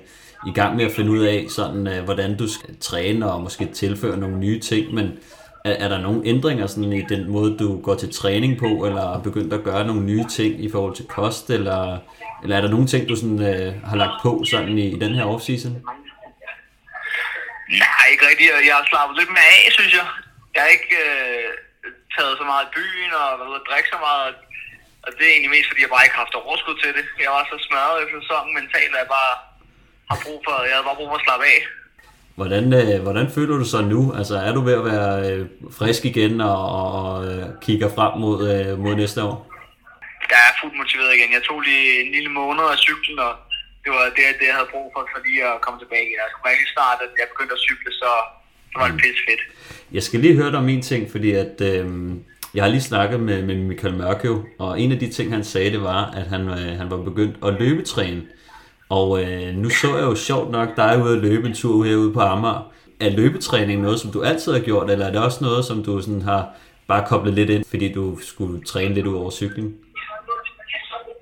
i 0.47 0.53
gang 0.55 0.77
med 0.77 0.85
at 0.85 0.93
finde 0.93 1.11
ud 1.11 1.25
af, 1.25 1.47
sådan, 1.49 1.87
øh, 1.87 2.05
hvordan 2.05 2.37
du 2.37 2.49
skal 2.49 2.77
træne 2.81 3.33
og 3.33 3.43
måske 3.43 3.67
tilføre 3.67 4.17
nogle 4.17 4.39
nye 4.39 4.61
ting, 4.61 4.95
men 4.95 5.19
er, 5.69 5.85
er 5.85 5.89
der 5.89 6.01
nogle 6.07 6.21
ændringer 6.33 6.67
sådan, 6.67 6.93
i 6.93 7.05
den 7.15 7.31
måde, 7.31 7.59
du 7.59 7.81
går 7.87 7.95
til 7.95 8.13
træning 8.21 8.59
på, 8.59 8.71
eller 8.87 9.05
er 9.17 9.23
begyndt 9.29 9.53
at 9.53 9.65
gøre 9.69 9.87
nogle 9.87 10.03
nye 10.11 10.27
ting 10.39 10.65
i 10.67 10.69
forhold 10.75 10.95
til 10.97 11.07
kost, 11.17 11.51
eller, 11.51 11.81
eller 12.43 12.57
er 12.57 12.61
der 12.61 12.75
nogle 12.75 12.87
ting, 12.87 13.09
du 13.09 13.17
sådan, 13.17 13.43
øh, 13.53 13.69
har 13.91 13.97
lagt 14.03 14.17
på 14.23 14.31
sådan 14.51 14.79
i, 14.79 14.87
i 14.97 14.99
den 15.05 15.13
her 15.15 15.25
offseason? 15.25 15.73
Nej, 17.85 18.05
ikke 18.13 18.25
rigtigt. 18.31 18.51
Jeg 18.69 18.75
har 18.79 18.87
slappet 18.93 19.15
lidt 19.21 19.33
mere 19.37 19.53
af, 19.59 19.67
synes 19.79 19.93
jeg. 19.99 20.07
Jeg 20.55 20.61
har 20.63 20.71
ikke 20.77 20.95
øh, 21.07 21.49
taget 22.15 22.35
så 22.41 22.45
meget 22.51 22.65
i 22.67 22.75
byen 22.79 23.11
og 23.21 23.27
været 23.39 23.53
ude 23.53 23.69
drikke 23.69 23.89
så 23.95 23.99
meget. 24.09 24.35
Og 25.05 25.09
det 25.17 25.25
er 25.25 25.33
egentlig 25.35 25.55
mest, 25.57 25.69
fordi 25.69 25.81
jeg 25.85 25.93
bare 25.95 26.05
ikke 26.05 26.17
har 26.17 26.25
haft 26.25 26.41
overskud 26.43 26.77
til 26.83 26.91
det. 26.99 27.05
Jeg 27.25 27.31
var 27.37 27.45
så 27.51 27.57
smadret 27.67 27.97
efter 28.03 28.19
sæsonen 28.21 28.53
mentalt, 28.61 28.93
at 28.95 29.03
jeg 29.03 29.11
bare 29.19 29.35
har 30.11 30.19
brug 30.25 30.39
for, 30.47 30.55
jeg 30.69 30.75
havde 30.75 30.89
bare 30.89 31.01
brug 31.01 31.11
for 31.11 31.19
at 31.21 31.27
slappe 31.27 31.45
af. 31.55 31.61
Hvordan, 32.39 32.65
øh, 32.81 33.03
hvordan 33.07 33.27
føler 33.37 33.57
du 33.63 33.67
så 33.75 33.81
nu? 33.95 34.01
Altså 34.19 34.35
er 34.47 34.53
du 34.57 34.61
ved 34.69 34.75
at 34.81 34.85
være 34.93 35.13
øh, 35.29 35.47
frisk 35.79 36.03
igen 36.13 36.35
og, 36.41 36.61
og 36.83 37.09
øh, 37.29 37.45
kigger 37.67 37.89
frem 37.97 38.13
mod, 38.25 38.39
øh, 38.53 38.79
mod 38.85 38.95
næste 38.95 39.21
år? 39.29 39.37
Jeg 40.33 40.43
er 40.49 40.55
fuldt 40.61 40.77
motiveret 40.83 41.13
igen. 41.17 41.31
Jeg 41.37 41.43
tog 41.49 41.59
lige 41.61 41.87
en 42.03 42.11
lille 42.17 42.31
måned 42.41 42.65
af 42.73 42.79
cyklen, 42.87 43.19
og 43.27 43.33
det 43.83 43.91
var 43.97 44.05
det, 44.17 44.25
det 44.41 44.47
jeg 44.51 44.57
havde 44.59 44.71
brug 44.75 44.87
for, 44.95 45.03
for 45.13 45.21
lige 45.27 45.43
at 45.53 45.61
komme 45.65 45.79
tilbage. 45.83 46.09
Jeg 46.21 46.27
skulle 46.31 46.51
rigtig 46.53 46.69
snart, 46.75 46.99
at 47.07 47.11
jeg 47.21 47.27
begyndte 47.33 47.55
at 47.59 47.63
cykle, 47.69 47.91
så, 48.01 48.11
så 48.73 48.77
var 48.81 48.87
det 48.89 48.97
pisse 49.03 49.23
fedt. 49.29 49.43
Jeg 49.97 50.03
skal 50.07 50.21
lige 50.21 50.39
høre 50.41 50.51
dig 50.53 50.61
om 50.65 50.69
en 50.75 50.83
ting, 50.91 51.03
fordi 51.15 51.31
at, 51.45 51.57
øh, 51.71 51.87
jeg 52.55 52.63
har 52.65 52.71
lige 52.75 52.89
snakket 52.93 53.19
med, 53.29 53.39
med 53.49 53.57
Michael 53.71 53.95
Mørkøv, 54.01 54.37
og 54.65 54.71
en 54.83 54.91
af 54.95 54.99
de 55.03 55.09
ting, 55.17 55.27
han 55.37 55.45
sagde, 55.53 55.71
det 55.77 55.83
var, 55.93 56.03
at 56.21 56.27
han, 56.33 56.43
øh, 56.57 56.71
han 56.81 56.87
var 56.93 57.01
begyndt 57.11 57.37
at 57.47 57.53
løbetræne. 57.61 58.23
Og 58.91 59.23
øh, 59.23 59.55
nu 59.55 59.71
så 59.71 59.97
jeg 59.97 60.05
jo 60.05 60.15
sjovt 60.15 60.51
nok 60.51 60.77
dig 60.77 61.03
ude 61.03 61.17
at 61.17 61.23
løbe 61.23 61.47
en 61.47 61.55
tur 61.55 61.85
herude 61.85 62.13
på 62.13 62.21
Amager. 62.21 62.73
Er 63.01 63.11
løbetræning 63.11 63.83
noget, 63.83 64.01
som 64.01 64.13
du 64.13 64.23
altid 64.23 64.53
har 64.53 64.61
gjort, 64.61 64.91
eller 64.91 65.07
er 65.07 65.13
det 65.13 65.25
også 65.25 65.45
noget, 65.45 65.65
som 65.65 65.85
du 65.85 66.03
sådan 66.03 66.23
har 66.23 66.49
bare 66.89 67.07
koblet 67.09 67.35
lidt 67.35 67.51
ind, 67.51 67.65
fordi 67.71 67.93
du 67.93 68.19
skulle 68.21 68.65
træne 68.65 68.95
lidt 68.95 69.07
ud 69.07 69.17
over 69.23 69.31
cyklen? 69.31 69.69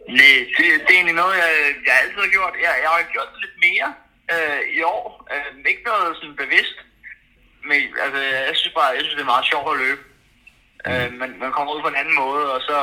Nej, 0.09 0.37
det, 0.57 0.65
det 0.85 0.91
er 0.93 0.99
egentlig 0.99 1.15
noget, 1.23 1.35
jeg, 1.43 1.51
jeg 1.87 1.95
altid 2.03 2.21
har 2.27 2.33
gjort. 2.37 2.55
Jeg, 2.65 2.73
jeg 2.85 2.91
har 2.91 3.13
gjort 3.15 3.31
det 3.33 3.41
lidt 3.45 3.59
mere 3.67 3.89
øh, 4.35 4.61
i 4.79 4.83
år. 4.83 5.07
Øh, 5.33 5.71
ikke 5.71 5.85
noget 5.91 6.17
sådan 6.17 6.37
bevidst. 6.43 6.77
Men 7.69 7.81
altså, 8.05 8.21
jeg 8.49 8.57
synes 8.57 8.75
bare, 8.79 8.95
jeg 8.97 9.03
synes, 9.03 9.17
det 9.19 9.27
er 9.27 9.35
meget 9.35 9.51
sjovt 9.53 9.69
at 9.73 9.81
løbe. 9.85 10.03
Mm. 10.87 10.93
Øh, 10.93 11.09
man, 11.21 11.31
man 11.43 11.53
kommer 11.53 11.71
ud 11.75 11.83
på 11.83 11.91
en 11.93 12.01
anden 12.03 12.17
måde, 12.25 12.45
og 12.55 12.61
så, 12.69 12.79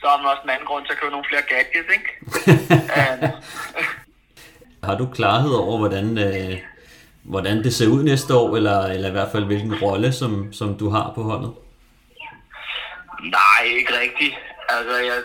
så 0.00 0.04
har 0.10 0.18
man 0.18 0.30
også 0.32 0.44
en 0.44 0.54
anden 0.54 0.68
grund 0.70 0.84
til 0.84 0.94
at 0.94 1.00
købe 1.00 1.14
nogle 1.14 1.30
flere 1.30 1.48
gadgets, 1.52 1.90
ikke? 1.96 2.10
øh, 2.98 3.30
Har 4.94 5.04
du 5.04 5.10
klarhed 5.20 5.54
over, 5.64 5.78
hvordan, 5.78 6.06
øh, 6.26 6.54
hvordan 7.22 7.56
det 7.64 7.72
ser 7.74 7.88
ud 7.94 8.02
næste 8.02 8.34
år, 8.34 8.56
eller, 8.56 8.78
eller 8.94 9.08
i 9.08 9.16
hvert 9.16 9.32
fald 9.32 9.44
hvilken 9.44 9.74
rolle, 9.84 10.12
som, 10.12 10.52
som 10.52 10.78
du 10.78 10.86
har 10.96 11.12
på 11.14 11.22
holdet? 11.30 11.52
nej, 13.38 13.62
ikke 13.78 13.92
rigtigt. 14.02 14.34
Altså, 14.74 14.96
jeg, 15.08 15.18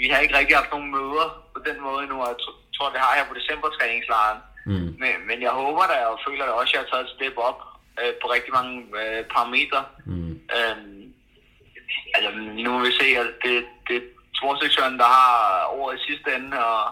vi 0.00 0.06
har 0.12 0.18
ikke 0.20 0.38
rigtig 0.38 0.56
haft 0.56 0.72
nogen 0.74 0.90
møder 0.96 1.26
på 1.54 1.60
den 1.68 1.78
måde 1.86 2.00
endnu, 2.02 2.16
og 2.22 2.28
jeg 2.32 2.38
tr- 2.44 2.60
tror, 2.76 2.88
det 2.94 3.00
har 3.06 3.14
jeg 3.16 3.26
på 3.28 3.34
december-træningslejren. 3.40 4.40
Mm. 4.70 4.90
Men, 5.02 5.14
men 5.28 5.38
jeg 5.46 5.52
håber 5.60 5.84
da, 5.92 5.96
og 6.10 6.20
føler 6.26 6.44
da 6.46 6.52
også, 6.52 6.70
at 6.70 6.74
jeg 6.74 6.82
har 6.82 6.90
taget 6.90 7.06
et 7.06 7.14
step 7.16 7.36
op 7.48 7.58
øh, 8.00 8.12
på 8.20 8.26
rigtig 8.34 8.52
mange 8.58 8.74
øh, 9.00 9.20
parametre. 9.34 9.82
Mm. 10.10 10.32
Øhm, 10.56 11.02
altså, 12.14 12.30
nu 12.64 12.68
må 12.74 12.78
vi 12.88 12.92
se, 13.00 13.06
at 13.22 13.28
det, 13.44 13.54
det 13.88 13.96
er 14.00 14.06
sportsdirektøren, 14.38 14.98
der 15.02 15.08
har 15.18 15.32
ordet 15.78 15.98
i 15.98 16.06
sidste 16.08 16.28
ende, 16.36 16.58
og, 16.72 16.84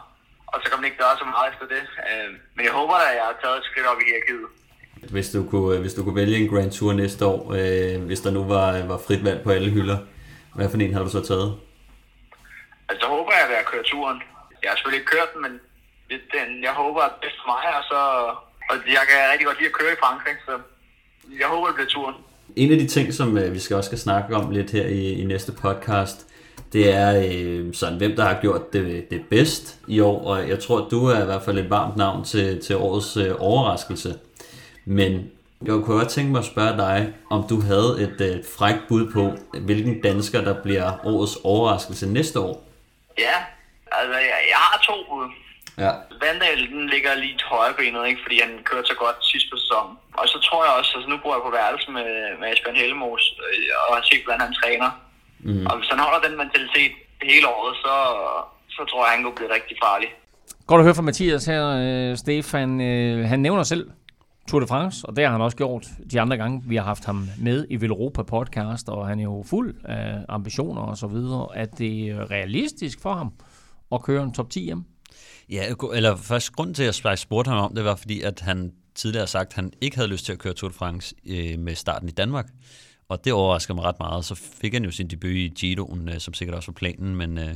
og 0.53 0.57
så 0.63 0.67
kan 0.71 0.79
man 0.79 0.87
ikke 0.89 1.01
gøre 1.05 1.17
så 1.23 1.27
meget 1.35 1.49
efter 1.53 1.67
det. 1.75 1.85
Øhm, 2.09 2.35
men 2.57 2.63
jeg 2.67 2.73
håber 2.79 2.95
da, 3.01 3.07
at 3.11 3.17
jeg 3.19 3.27
har 3.31 3.37
taget 3.43 3.59
et 3.61 3.65
skridt 3.71 3.87
op 3.91 4.01
i 4.03 4.05
hierarkiet. 4.11 4.47
Hvis 5.15 5.29
du 5.35 5.41
kunne, 5.51 5.79
hvis 5.83 5.95
du 5.95 6.01
kunne 6.05 6.21
vælge 6.23 6.37
en 6.39 6.49
Grand 6.53 6.73
Tour 6.73 6.93
næste 6.93 7.23
år, 7.27 7.41
øh, 7.59 7.95
hvis 8.09 8.21
der 8.25 8.31
nu 8.31 8.43
var, 8.55 8.67
var 8.93 8.99
frit 9.07 9.25
valg 9.25 9.41
på 9.45 9.51
alle 9.57 9.71
hylder, 9.71 9.99
hvad 10.57 10.69
for 10.71 10.77
en 10.77 10.95
har 10.95 11.03
du 11.05 11.11
så 11.11 11.23
taget? 11.31 11.51
Altså, 12.89 13.01
så 13.03 13.09
håber 13.15 13.33
jeg, 13.33 13.43
at 13.49 13.57
jeg 13.59 13.65
kører 13.73 13.83
turen. 13.93 14.19
Jeg 14.63 14.69
har 14.71 14.77
selvfølgelig 14.77 15.01
ikke 15.01 15.13
kørt 15.17 15.31
den, 15.35 15.43
men 15.47 15.53
den, 16.35 16.49
jeg 16.67 16.73
håber, 16.83 17.01
at 17.01 17.11
det 17.11 17.17
er 17.17 17.23
bedst 17.25 17.39
for 17.43 17.49
mig, 17.55 17.65
og 17.79 17.85
så... 17.91 18.01
Og 18.71 18.77
jeg 18.97 19.05
kan 19.09 19.17
rigtig 19.33 19.47
godt 19.47 19.59
lide 19.59 19.71
at 19.73 19.79
køre 19.81 19.93
i 19.93 20.03
Frankrig, 20.05 20.37
så 20.47 20.55
jeg 21.41 21.49
håber, 21.49 21.67
det 21.67 21.75
bliver 21.75 21.89
turen. 21.89 22.17
en 22.57 22.73
af 22.73 22.79
de 22.79 22.87
ting, 22.87 23.15
som 23.15 23.39
øh, 23.39 23.55
vi 23.55 23.59
skal 23.59 23.77
også 23.77 23.89
skal 23.89 23.99
snakke 23.99 24.37
om 24.37 24.51
lidt 24.51 24.71
her 24.71 24.87
i, 24.87 25.03
i 25.21 25.25
næste 25.25 25.53
podcast, 25.53 26.19
det 26.73 26.95
er 26.95 27.23
øh, 27.27 27.75
sådan, 27.75 27.99
hvem 27.99 28.17
der 28.17 28.25
har 28.25 28.41
gjort 28.41 28.73
det, 28.73 29.11
det 29.11 29.25
bedst 29.31 29.79
i 29.89 30.01
år, 30.01 30.27
og 30.27 30.49
jeg 30.49 30.61
tror, 30.61 30.89
du 30.91 31.07
er 31.07 31.23
i 31.23 31.25
hvert 31.25 31.43
fald 31.43 31.59
et 31.59 31.71
varmt 31.71 31.97
navn 31.97 32.25
til, 32.25 32.65
til 32.65 32.77
årets 32.77 33.17
øh, 33.17 33.35
overraskelse. 33.39 34.19
Men 34.85 35.31
jeg 35.63 35.73
kunne 35.73 35.99
godt 35.99 36.09
tænke 36.09 36.33
mig 36.33 36.39
at 36.39 36.45
spørge 36.45 36.77
dig, 36.77 37.15
om 37.31 37.45
du 37.51 37.61
havde 37.61 37.91
et 38.05 38.21
øh, 38.29 38.45
frækt 38.59 38.83
bud 38.89 39.13
på, 39.13 39.23
hvilken 39.61 40.03
dansker, 40.03 40.41
der 40.41 40.63
bliver 40.63 41.07
årets 41.07 41.37
overraskelse 41.45 42.07
næste 42.07 42.41
år. 42.41 42.65
Ja, 43.19 43.37
altså 43.93 44.19
jeg, 44.19 44.41
jeg 44.53 44.61
har 44.67 44.79
to 44.89 44.97
bud. 45.09 45.27
Ja. 45.79 45.93
Vandal, 46.25 46.61
den 46.75 46.87
ligger 46.95 47.15
lige 47.15 47.37
til 47.39 47.47
højre 47.47 47.75
benet, 47.79 48.09
ikke? 48.09 48.21
fordi 48.25 48.37
han 48.45 48.53
kørte 48.65 48.87
så 48.87 48.97
godt 49.05 49.19
sidste 49.31 49.49
på 49.51 49.57
sæsonen. 49.57 49.97
Og 50.21 50.29
så 50.29 50.39
tror 50.47 50.65
jeg 50.65 50.73
også, 50.79 50.93
altså 50.97 51.09
nu 51.11 51.17
bor 51.23 51.35
jeg 51.35 51.43
på 51.47 51.51
værelse 51.61 51.91
med, 51.91 52.11
med 52.41 52.47
Asbjørn 52.49 52.77
Helmos, 52.83 53.25
øh, 53.47 53.89
og 53.89 53.97
har 53.97 54.03
set, 54.11 54.25
hvordan 54.25 54.41
han 54.47 54.55
træner. 54.61 54.91
Mm. 55.43 55.67
Og 55.67 55.79
hvis 55.79 55.89
han 55.89 55.99
holder 55.99 56.29
den 56.29 56.37
mentalitet 56.43 56.93
hele 57.23 57.47
året, 57.49 57.75
så, 57.85 57.95
så 58.69 58.81
tror 58.91 59.05
jeg, 59.05 59.13
han 59.15 59.23
kunne 59.25 59.39
blive 59.41 59.55
rigtig 59.55 59.77
farlig. 59.85 60.09
Godt 60.67 60.79
at 60.79 60.85
høre 60.85 60.95
fra 60.95 61.03
Mathias 61.03 61.45
her, 61.47 61.65
øh, 61.83 62.17
Stefan. 62.17 62.81
Øh, 62.81 63.29
han 63.29 63.41
nævner 63.41 63.63
selv 63.63 63.91
Tour 64.49 64.61
de 64.61 64.67
France, 64.67 65.07
og 65.07 65.17
det 65.17 65.25
har 65.25 65.33
han 65.33 65.41
også 65.41 65.57
gjort 65.57 65.87
de 66.13 66.21
andre 66.21 66.37
gange, 66.37 66.63
vi 66.67 66.77
har 66.77 66.85
haft 66.85 67.05
ham 67.05 67.29
med 67.39 67.67
i 67.71 67.81
Velropa 67.81 68.23
podcast, 68.23 68.89
og 68.89 69.07
han 69.07 69.19
er 69.19 69.25
jo 69.25 69.45
fuld 69.47 69.75
af 69.85 70.25
ambitioner 70.29 70.83
og 70.83 70.97
så 70.97 71.07
videre. 71.07 71.49
Er 71.55 71.65
det 71.65 72.17
realistisk 72.31 73.01
for 73.01 73.15
ham 73.15 73.33
at 73.93 74.03
køre 74.03 74.23
en 74.23 74.33
top 74.35 74.51
10 74.51 74.61
hjem? 74.61 74.85
Ja, 75.51 75.65
eller 75.95 76.17
først 76.17 76.53
grund 76.53 76.75
til, 76.75 76.83
at 76.83 77.05
jeg 77.05 77.19
spurgte 77.19 77.49
ham 77.49 77.59
om 77.59 77.75
det, 77.75 77.85
var 77.85 77.95
fordi, 77.95 78.23
at 78.23 78.41
han 78.41 78.73
tidligere 78.95 79.23
har 79.23 79.27
sagt, 79.27 79.49
at 79.49 79.55
han 79.55 79.73
ikke 79.81 79.97
havde 79.97 80.09
lyst 80.09 80.25
til 80.25 80.33
at 80.33 80.39
køre 80.39 80.53
Tour 80.53 80.69
de 80.69 80.75
France 80.75 81.15
øh, 81.27 81.59
med 81.59 81.75
starten 81.75 82.09
i 82.09 82.13
Danmark. 82.13 82.47
Og 83.13 83.25
det 83.25 83.33
overrasker 83.33 83.75
mig 83.75 83.85
ret 83.85 83.99
meget. 83.99 84.25
Så 84.25 84.35
fik 84.35 84.73
han 84.73 84.85
jo 84.85 84.91
sin 84.91 85.09
debut 85.09 85.31
i 85.31 85.53
Giroen, 85.57 86.09
øh, 86.09 86.19
som 86.19 86.35
sikkert 86.35 86.57
også 86.57 86.71
var 86.71 86.75
planen. 86.75 87.17
Men, 87.17 87.39
øh, 87.39 87.55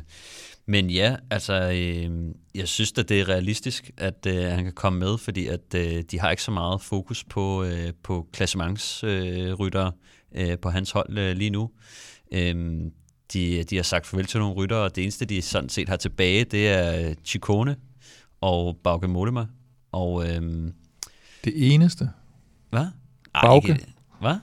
men 0.67 0.91
ja, 0.91 1.17
altså, 1.31 1.53
øh, 1.55 2.35
jeg 2.55 2.69
synes 2.69 2.93
at 2.99 3.09
det 3.09 3.21
er 3.21 3.29
realistisk, 3.29 3.91
at 3.97 4.27
øh, 4.27 4.45
han 4.45 4.65
kan 4.65 4.73
komme 4.73 4.99
med, 4.99 5.19
fordi 5.19 5.47
at 5.47 5.75
øh, 5.77 6.03
de 6.11 6.21
har 6.21 6.31
ikke 6.31 6.43
så 6.43 6.51
meget 6.51 6.83
fokus 6.83 7.25
på, 7.25 7.65
øh, 7.65 7.93
på 8.03 8.27
klassementsryttere 8.33 9.93
øh, 10.35 10.51
øh, 10.51 10.59
på 10.59 10.71
hans 10.71 10.91
hold 10.91 11.19
øh, 11.19 11.37
lige 11.37 11.51
nu. 11.51 11.71
Øh, 12.33 12.81
de, 13.33 13.63
de 13.63 13.77
har 13.77 13.83
sagt 13.83 14.07
farvel 14.07 14.27
til 14.27 14.41
nogle 14.41 14.55
ryttere, 14.55 14.81
og 14.81 14.97
det 14.97 15.03
eneste, 15.03 15.25
de 15.25 15.43
sådan 15.43 15.69
set 15.69 15.89
har 15.89 15.97
tilbage, 15.97 16.45
det 16.45 16.69
er 16.69 17.15
Chicone 17.25 17.77
og 18.41 18.77
Bauke 18.85 19.09
Mollema. 19.09 19.47
Og, 19.93 20.29
øhm, 20.29 20.73
det 21.45 21.75
eneste? 21.75 22.11
Hvad? 22.71 22.87
Bauke? 23.43 23.73
Ej, 23.73 23.79
hvad? 24.21 24.35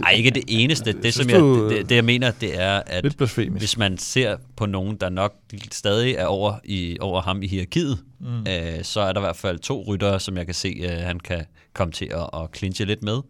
Nej, 0.00 0.12
ikke 0.12 0.30
det 0.30 0.44
eneste. 0.48 0.92
Det, 0.92 1.14
som 1.14 1.30
jeg, 1.30 1.40
det, 1.40 1.88
det, 1.88 1.96
jeg 1.96 2.04
mener, 2.04 2.30
det 2.30 2.60
er, 2.60 2.82
at 2.86 3.04
hvis 3.50 3.78
man 3.78 3.98
ser 3.98 4.36
på 4.56 4.66
nogen, 4.66 4.96
der 4.96 5.08
nok 5.08 5.34
stadig 5.72 6.14
er 6.14 6.26
over, 6.26 6.58
i, 6.64 6.96
over 7.00 7.20
ham 7.20 7.42
i 7.42 7.46
hierarkiet, 7.46 7.98
mm. 8.20 8.46
øh, 8.48 8.82
så 8.84 9.00
er 9.00 9.12
der 9.12 9.20
i 9.20 9.24
hvert 9.24 9.36
fald 9.36 9.58
to 9.58 9.84
ryttere, 9.88 10.20
som 10.20 10.36
jeg 10.36 10.46
kan 10.46 10.54
se, 10.54 10.80
at 10.84 11.02
han 11.02 11.20
kan 11.20 11.44
komme 11.72 11.92
til 11.92 12.10
at, 12.12 12.40
at 12.42 12.56
clinche 12.56 12.84
lidt 12.84 13.02
med. 13.02 13.20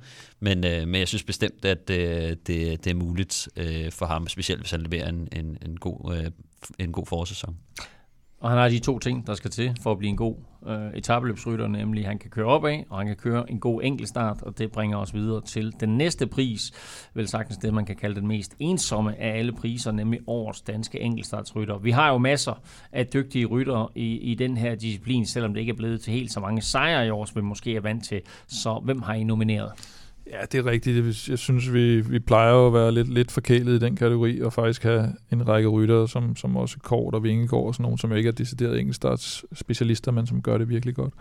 Men, 0.40 0.64
øh, 0.64 0.88
men 0.88 0.94
jeg 0.94 1.08
synes 1.08 1.22
bestemt, 1.22 1.64
at 1.64 1.90
øh, 1.90 2.36
det, 2.46 2.84
det 2.84 2.86
er 2.86 2.94
muligt 2.94 3.48
øh, 3.56 3.92
for 3.92 4.06
ham, 4.06 4.28
specielt 4.28 4.60
hvis 4.60 4.70
han 4.70 4.80
leverer 4.80 5.08
en, 5.08 5.28
en, 5.32 5.58
en 5.66 5.76
god, 5.76 6.16
øh, 6.16 6.30
en 6.78 6.92
god 6.92 7.06
forsæson. 7.06 7.56
Og 8.40 8.50
han 8.50 8.58
har 8.58 8.68
de 8.68 8.78
to 8.78 8.98
ting, 8.98 9.26
der 9.26 9.34
skal 9.34 9.50
til 9.50 9.76
for 9.82 9.92
at 9.92 9.98
blive 9.98 10.10
en 10.10 10.16
god 10.16 10.36
øh, 10.66 10.90
etabeløbsrytter, 10.94 11.68
nemlig 11.68 12.06
han 12.06 12.18
kan 12.18 12.30
køre 12.30 12.46
opad, 12.46 12.82
og 12.90 12.98
han 12.98 13.06
kan 13.06 13.16
køre 13.16 13.50
en 13.50 13.60
god 13.60 13.80
enkeltstart, 13.82 14.42
og 14.42 14.58
det 14.58 14.72
bringer 14.72 14.98
os 14.98 15.14
videre 15.14 15.40
til 15.40 15.72
den 15.80 15.96
næste 15.96 16.26
pris, 16.26 16.72
vel 17.14 17.28
sagtens 17.28 17.58
det, 17.58 17.74
man 17.74 17.86
kan 17.86 17.96
kalde 17.96 18.20
den 18.20 18.26
mest 18.26 18.54
ensomme 18.58 19.20
af 19.20 19.38
alle 19.38 19.52
priser, 19.52 19.92
nemlig 19.92 20.20
årets 20.26 20.60
danske 20.60 21.00
enkeltstartsrytter. 21.00 21.78
Vi 21.78 21.90
har 21.90 22.10
jo 22.10 22.18
masser 22.18 22.62
af 22.92 23.06
dygtige 23.06 23.46
ryttere 23.46 23.88
i, 23.94 24.18
i 24.18 24.34
den 24.34 24.56
her 24.56 24.74
disciplin, 24.74 25.26
selvom 25.26 25.54
det 25.54 25.60
ikke 25.60 25.72
er 25.72 25.76
blevet 25.76 26.00
til 26.00 26.12
helt 26.12 26.32
så 26.32 26.40
mange 26.40 26.62
sejre 26.62 27.06
i 27.06 27.10
år, 27.10 27.24
som 27.24 27.36
vi 27.36 27.42
måske 27.42 27.76
er 27.76 27.80
vant 27.80 28.04
til. 28.04 28.20
Så 28.46 28.80
hvem 28.84 29.02
har 29.02 29.14
I 29.14 29.24
nomineret? 29.24 29.72
Ja, 30.32 30.40
det 30.52 30.58
er 30.58 30.66
rigtigt. 30.66 31.28
Jeg 31.28 31.38
synes, 31.38 31.72
vi, 31.72 32.00
vi 32.00 32.18
plejer 32.18 32.66
at 32.66 32.72
være 32.72 32.92
lidt, 32.92 33.08
lidt 33.08 33.30
forkælet 33.30 33.72
i 33.72 33.78
den 33.78 33.96
kategori, 33.96 34.40
og 34.40 34.52
faktisk 34.52 34.82
have 34.82 35.12
en 35.32 35.48
række 35.48 35.68
ryttere, 35.68 36.08
som, 36.08 36.36
som 36.36 36.56
også 36.56 36.78
Kort 36.78 37.14
og 37.14 37.22
Vingegaard 37.22 37.66
og 37.66 37.74
sådan 37.74 37.82
nogle, 37.82 37.98
som 37.98 38.12
ikke 38.12 38.28
er 38.28 38.32
decideret 38.32 38.78
enkeltstarts 38.78 39.44
specialister, 39.52 40.12
men 40.12 40.26
som 40.26 40.42
gør 40.42 40.58
det 40.58 40.68
virkelig 40.68 40.94
godt. 40.94 41.14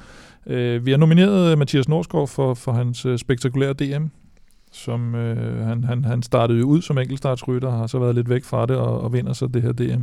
Uh, 0.45 0.86
vi 0.86 0.91
har 0.91 0.97
nomineret 0.97 1.58
Mathias 1.58 1.88
Norsgaard 1.88 2.28
for, 2.28 2.53
for 2.53 2.72
hans 2.72 3.06
øh, 3.06 3.18
spektakulære 3.18 3.74
DM, 3.74 4.06
som 4.72 5.14
uh, 5.14 5.22
han, 5.68 5.84
han, 5.84 6.06
han 6.06 6.24
startede 6.24 6.66
ud 6.66 6.82
som 6.82 6.97
enkeltstartsrytter, 6.97 7.70
har 7.70 7.88
så 7.88 7.99
været 7.99 8.16
lidt 8.16 8.30
væk 8.30 8.43
fra 8.43 8.66
det 8.66 8.76
og, 8.76 9.01
og 9.01 9.14
vinder 9.14 9.34
så 9.34 9.47
det 9.47 9.62
her 9.62 9.72
DM. 9.72 10.01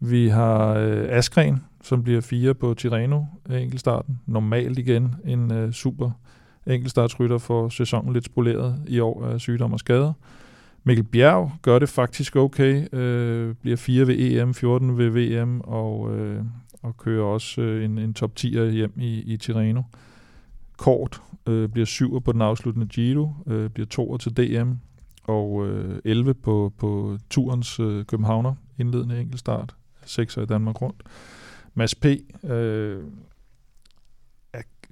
Vi 0.00 0.28
har 0.28 0.70
uh, 0.72 1.02
Askren, 1.08 1.60
som 1.82 2.02
bliver 2.02 2.20
fire 2.20 2.54
på 2.54 2.74
Tirreno 2.74 3.24
enkeltstarten. 3.50 4.20
Normalt 4.26 4.78
igen 4.78 5.14
en 5.24 5.64
uh, 5.64 5.70
super 5.70 6.10
enkeltstartsrytter 6.66 7.38
får 7.38 7.68
sæsonen 7.68 8.12
lidt 8.12 8.24
spoleret 8.24 8.82
i 8.88 9.00
år 9.00 9.26
af 9.26 9.40
sygdom 9.40 9.72
og 9.72 9.78
skader. 9.78 10.12
Mikkel 10.84 11.04
Bjerg 11.04 11.52
gør 11.62 11.78
det 11.78 11.88
faktisk 11.88 12.36
okay, 12.36 12.94
øh, 12.94 13.54
bliver 13.54 13.76
4 13.76 14.06
ved 14.06 14.14
EM, 14.18 14.54
14 14.54 14.98
ved 14.98 15.10
VM 15.10 15.60
og, 15.60 16.16
øh, 16.16 16.44
og 16.82 16.96
kører 16.96 17.24
også 17.24 17.60
øh, 17.60 17.84
en, 17.84 17.98
en 17.98 18.14
top 18.14 18.32
10'er 18.40 18.70
hjem 18.70 18.92
i, 18.96 19.22
i 19.32 19.36
Tirreno. 19.36 19.82
Kort 20.76 21.22
øh, 21.48 21.68
bliver 21.68 21.86
7 21.86 22.20
på 22.20 22.32
den 22.32 22.42
afsluttende 22.42 22.86
Giro, 22.86 23.30
øh, 23.46 23.70
bliver 23.70 23.86
2 23.86 24.18
til 24.18 24.36
DM 24.36 24.72
og 25.24 25.66
øh, 25.66 25.98
11 26.04 26.34
på, 26.34 26.72
på 26.78 27.18
turens 27.30 27.80
øh, 27.80 28.04
Københavner 28.04 28.54
indledende 28.78 29.20
enkeltstart, 29.20 29.74
6 30.04 30.36
i 30.36 30.44
Danmark 30.44 30.82
rundt. 30.82 31.02
Mads 31.74 31.94
P. 31.94 32.06
Øh, 32.44 33.02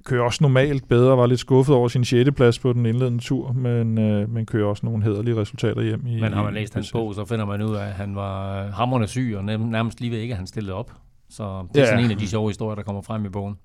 kører 0.03 0.23
også 0.23 0.37
normalt 0.41 0.87
bedre, 0.87 1.17
var 1.17 1.25
lidt 1.25 1.39
skuffet 1.39 1.75
over 1.75 1.87
sin 1.87 2.05
6. 2.05 2.29
plads 2.35 2.59
på 2.59 2.73
den 2.73 2.85
indledende 2.85 3.19
tur, 3.19 3.51
men, 3.51 3.97
øh, 3.97 4.29
men 4.29 4.45
kører 4.45 4.67
også 4.67 4.85
nogle 4.85 5.03
hederlige 5.03 5.35
resultater 5.35 5.81
hjem. 5.81 6.07
I, 6.07 6.21
men 6.21 6.33
har 6.33 6.43
man 6.43 6.53
læst 6.53 6.73
hans 6.73 6.91
bog, 6.91 7.15
så 7.15 7.25
finder 7.25 7.45
man 7.45 7.61
ud 7.61 7.75
af, 7.75 7.85
at 7.85 7.93
han 7.93 8.15
var 8.15 8.67
hammerende 8.67 9.07
syg, 9.07 9.33
og 9.37 9.45
nærmest 9.45 10.01
lige 10.01 10.11
ved 10.11 10.19
ikke, 10.19 10.31
at 10.31 10.37
han 10.37 10.47
stillede 10.47 10.73
op. 10.73 10.91
Så 11.29 11.43
det 11.73 11.79
er 11.79 11.83
ja. 11.83 11.89
sådan 11.89 12.05
en 12.05 12.11
af 12.11 12.17
de 12.17 12.27
sjove 12.27 12.49
historier, 12.49 12.75
der 12.75 12.83
kommer 12.83 13.01
frem 13.01 13.25
i 13.25 13.29
bogen. 13.29 13.55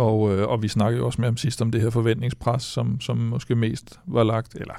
Og, 0.00 0.32
øh, 0.32 0.48
og 0.48 0.62
vi 0.62 0.68
snakkede 0.68 0.98
jo 1.00 1.06
også 1.06 1.20
med 1.20 1.28
ham 1.28 1.36
sidst 1.36 1.62
om 1.62 1.70
det 1.70 1.80
her 1.80 1.90
forventningspres, 1.90 2.62
som, 2.62 3.00
som 3.00 3.16
måske 3.16 3.54
mest 3.54 4.00
var 4.06 4.24
lagt, 4.24 4.54
eller 4.54 4.74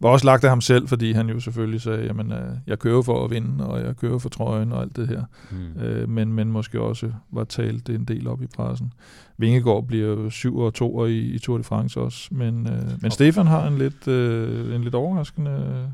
var 0.00 0.08
også 0.08 0.26
lagt 0.26 0.44
af 0.44 0.50
ham 0.50 0.60
selv, 0.60 0.88
fordi 0.88 1.12
han 1.12 1.28
jo 1.28 1.40
selvfølgelig 1.40 1.80
sagde, 1.80 2.04
jamen, 2.04 2.32
øh, 2.32 2.56
jeg 2.66 2.78
kører 2.78 3.02
for 3.02 3.24
at 3.24 3.30
vinde, 3.30 3.66
og 3.66 3.80
jeg 3.80 3.96
kører 3.96 4.18
for 4.18 4.28
trøjen 4.28 4.72
og 4.72 4.82
alt 4.82 4.96
det 4.96 5.08
her. 5.08 5.22
Mm. 5.50 5.82
Øh, 5.82 6.08
men, 6.08 6.32
men 6.32 6.52
måske 6.52 6.80
også 6.80 7.12
var 7.30 7.44
talt 7.44 7.88
en 7.88 8.04
del 8.04 8.28
op 8.28 8.42
i 8.42 8.46
pressen. 8.46 8.92
Vingegaard 9.38 9.86
bliver 9.86 10.06
jo 10.06 10.30
7 10.30 10.58
og 10.58 10.74
2 10.74 11.06
i, 11.06 11.18
i 11.18 11.38
Tour 11.38 11.58
de 11.58 11.64
France 11.64 12.00
også, 12.00 12.28
men, 12.30 12.66
øh, 12.66 12.72
men 12.72 12.94
okay. 12.94 13.08
Stefan 13.08 13.46
har 13.46 13.66
en 13.66 13.78
lidt, 13.78 14.08
øh, 14.08 14.74
en 14.74 14.84
lidt 14.84 14.94
overraskende 14.94 15.88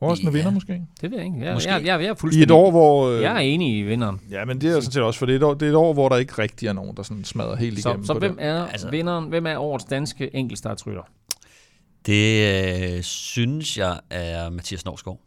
Overraskende 0.00 0.32
ja, 0.32 0.36
vinder 0.36 0.50
måske? 0.50 0.82
Det 1.00 1.10
ved 1.10 1.18
jeg 1.18 1.26
ikke. 1.26 1.38
Jeg, 1.40 1.54
måske. 1.54 1.70
jeg, 1.70 1.84
jeg, 1.84 2.00
jeg 2.00 2.08
er 2.08 2.14
fuldstændig... 2.14 2.40
I 2.40 2.42
et 2.42 2.50
år, 2.50 2.70
hvor... 2.70 3.08
Øh, 3.08 3.22
jeg 3.22 3.34
er 3.34 3.38
enig 3.38 3.78
i 3.78 3.82
vinderen. 3.82 4.20
Ja, 4.30 4.44
men 4.44 4.60
det 4.60 4.70
er 4.70 4.80
sådan 4.80 4.92
set 4.92 5.02
også, 5.02 5.18
for 5.18 5.26
det 5.26 5.32
er, 5.32 5.36
et 5.36 5.42
år, 5.42 5.54
det 5.54 5.66
er 5.66 5.70
et 5.70 5.76
år, 5.76 5.92
hvor 5.92 6.08
der 6.08 6.16
ikke 6.16 6.32
rigtig 6.38 6.68
er 6.68 6.72
nogen, 6.72 6.96
der 6.96 7.02
sådan 7.02 7.24
smadrer 7.24 7.56
helt 7.56 7.82
så, 7.82 7.88
igennem. 7.88 8.06
Så 8.06 8.14
hvem 8.14 8.36
er 8.40 8.66
altså, 8.66 8.90
vinderen? 8.90 9.28
Hvem 9.28 9.46
er 9.46 9.58
årets 9.58 9.84
danske 9.84 10.36
enkeltstartsrytter? 10.36 11.02
Det 12.06 12.96
øh, 12.96 13.02
synes 13.02 13.78
jeg 13.78 14.00
er 14.10 14.50
Mathias 14.50 14.84
Norsgaard. 14.84 15.20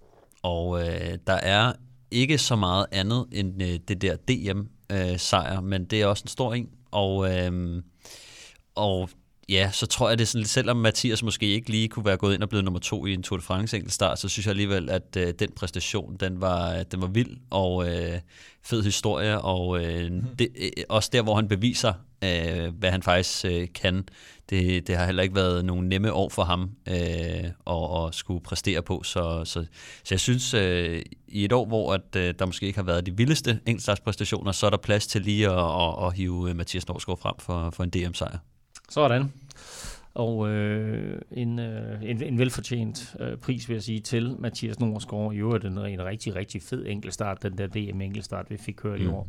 Og 0.44 0.82
øh, 0.82 1.18
der 1.28 1.34
er 1.34 1.74
ikke 2.12 2.38
så 2.38 2.56
meget 2.56 2.86
andet 2.92 3.26
end 3.32 3.64
øh, 3.64 3.80
det 3.88 4.02
der 4.02 4.16
DM-sejr, 4.16 5.58
øh, 5.58 5.64
men 5.64 5.86
det 5.86 6.02
er 6.02 6.06
også 6.06 6.24
en 6.24 6.28
stor 6.28 6.54
en. 6.54 6.70
Og, 6.92 7.38
øh, 7.38 7.84
og 8.76 9.10
ja, 9.50 9.72
så 9.72 9.86
tror 9.86 10.10
jeg, 10.10 10.18
det 10.18 10.24
er 10.24 10.28
sådan, 10.28 10.46
selvom 10.46 10.78
Mathias 10.78 11.24
måske 11.24 11.46
ikke 11.46 11.70
lige 11.70 11.88
kunne 11.88 12.06
være 12.06 12.18
gået 12.18 12.34
ind 12.34 12.44
og 12.44 12.50
blevet 12.50 12.66
nummer 12.66 12.80
to 12.80 13.06
i 13.06 13.14
en 13.14 13.24
Tour 13.24 13.38
de 13.38 13.44
France 13.44 13.78
enkeltstart, 13.78 14.20
så 14.20 14.30
synes 14.30 14.46
jeg 14.46 14.52
alligevel, 14.52 14.90
at 14.90 15.18
øh, 15.18 15.34
den 15.40 15.52
præstation, 15.56 16.16
den 16.20 16.42
var, 16.42 16.84
den 16.84 17.02
var 17.02 17.08
vild 17.08 17.38
og 17.50 17.90
øh, 17.90 18.20
fed 18.64 18.84
historie, 18.84 19.42
og 19.42 19.84
øh, 19.84 20.12
mm. 20.12 20.36
det, 20.40 20.48
øh, 20.62 20.70
også 20.90 21.10
der, 21.14 21.22
hvor 21.22 21.36
han 21.36 21.48
beviser, 21.48 21.94
øh, 22.24 22.74
hvad 22.80 22.92
han 22.92 23.04
faktisk 23.04 23.46
øh, 23.46 23.68
kan. 23.76 24.04
Det, 24.50 24.88
det 24.88 24.98
har 24.98 25.06
heller 25.06 25.24
ikke 25.24 25.36
været 25.36 25.66
nogen 25.66 25.90
nemme 25.90 26.14
år 26.14 26.30
for 26.30 26.44
ham 26.44 26.72
øh, 26.88 26.96
at, 27.68 28.08
at 28.08 28.16
skulle 28.16 28.44
præstere 28.44 28.82
på, 28.82 29.04
så, 29.04 29.46
så, 29.46 29.66
så 30.04 30.14
jeg 30.14 30.20
synes, 30.20 30.54
øh, 30.54 31.02
i 31.28 31.46
et 31.46 31.52
år, 31.52 31.66
hvor 31.66 31.94
at, 31.94 32.16
øh, 32.16 32.34
der 32.40 32.46
måske 32.46 32.66
ikke 32.66 32.80
har 32.80 32.84
været 32.84 33.06
de 33.06 33.18
vildeste 33.18 33.60
enkeltstartspræstationer, 33.66 34.52
så 34.52 34.66
er 34.66 34.70
der 34.70 34.78
plads 34.78 35.08
til 35.08 35.22
lige 35.22 35.50
at, 35.50 35.82
at, 35.82 36.06
at 36.06 36.14
hive 36.14 36.54
Mathias 36.54 36.88
Norsgaard 36.88 37.20
frem 37.20 37.36
for, 37.40 37.70
for 37.70 37.84
en 37.84 37.90
DM-sejr. 37.90 38.38
Sådan. 38.92 39.32
Og 40.14 40.50
øh, 40.50 41.22
en, 41.32 41.60
øh, 41.60 42.04
en, 42.04 42.24
en 42.24 42.38
velfortjent 42.38 43.16
øh, 43.20 43.38
pris, 43.38 43.70
vil 43.70 43.76
jeg 43.76 43.84
sige, 43.84 44.00
til 44.00 44.36
Mathias 44.40 44.80
Norsgaard. 44.80 45.34
I 45.34 45.38
øvrigt 45.38 45.66
en, 45.66 45.78
en 45.78 46.06
rigtig, 46.06 46.36
rigtig 46.36 46.62
fed 46.62 46.86
enkeltstart, 46.88 47.44
den 47.44 47.58
der 47.58 47.68
DM-enkeltstart, 47.68 48.46
vi 48.50 48.58
fik 48.58 48.76
kørt 48.78 49.00
mm. 49.00 49.06
i 49.06 49.10
år. 49.10 49.28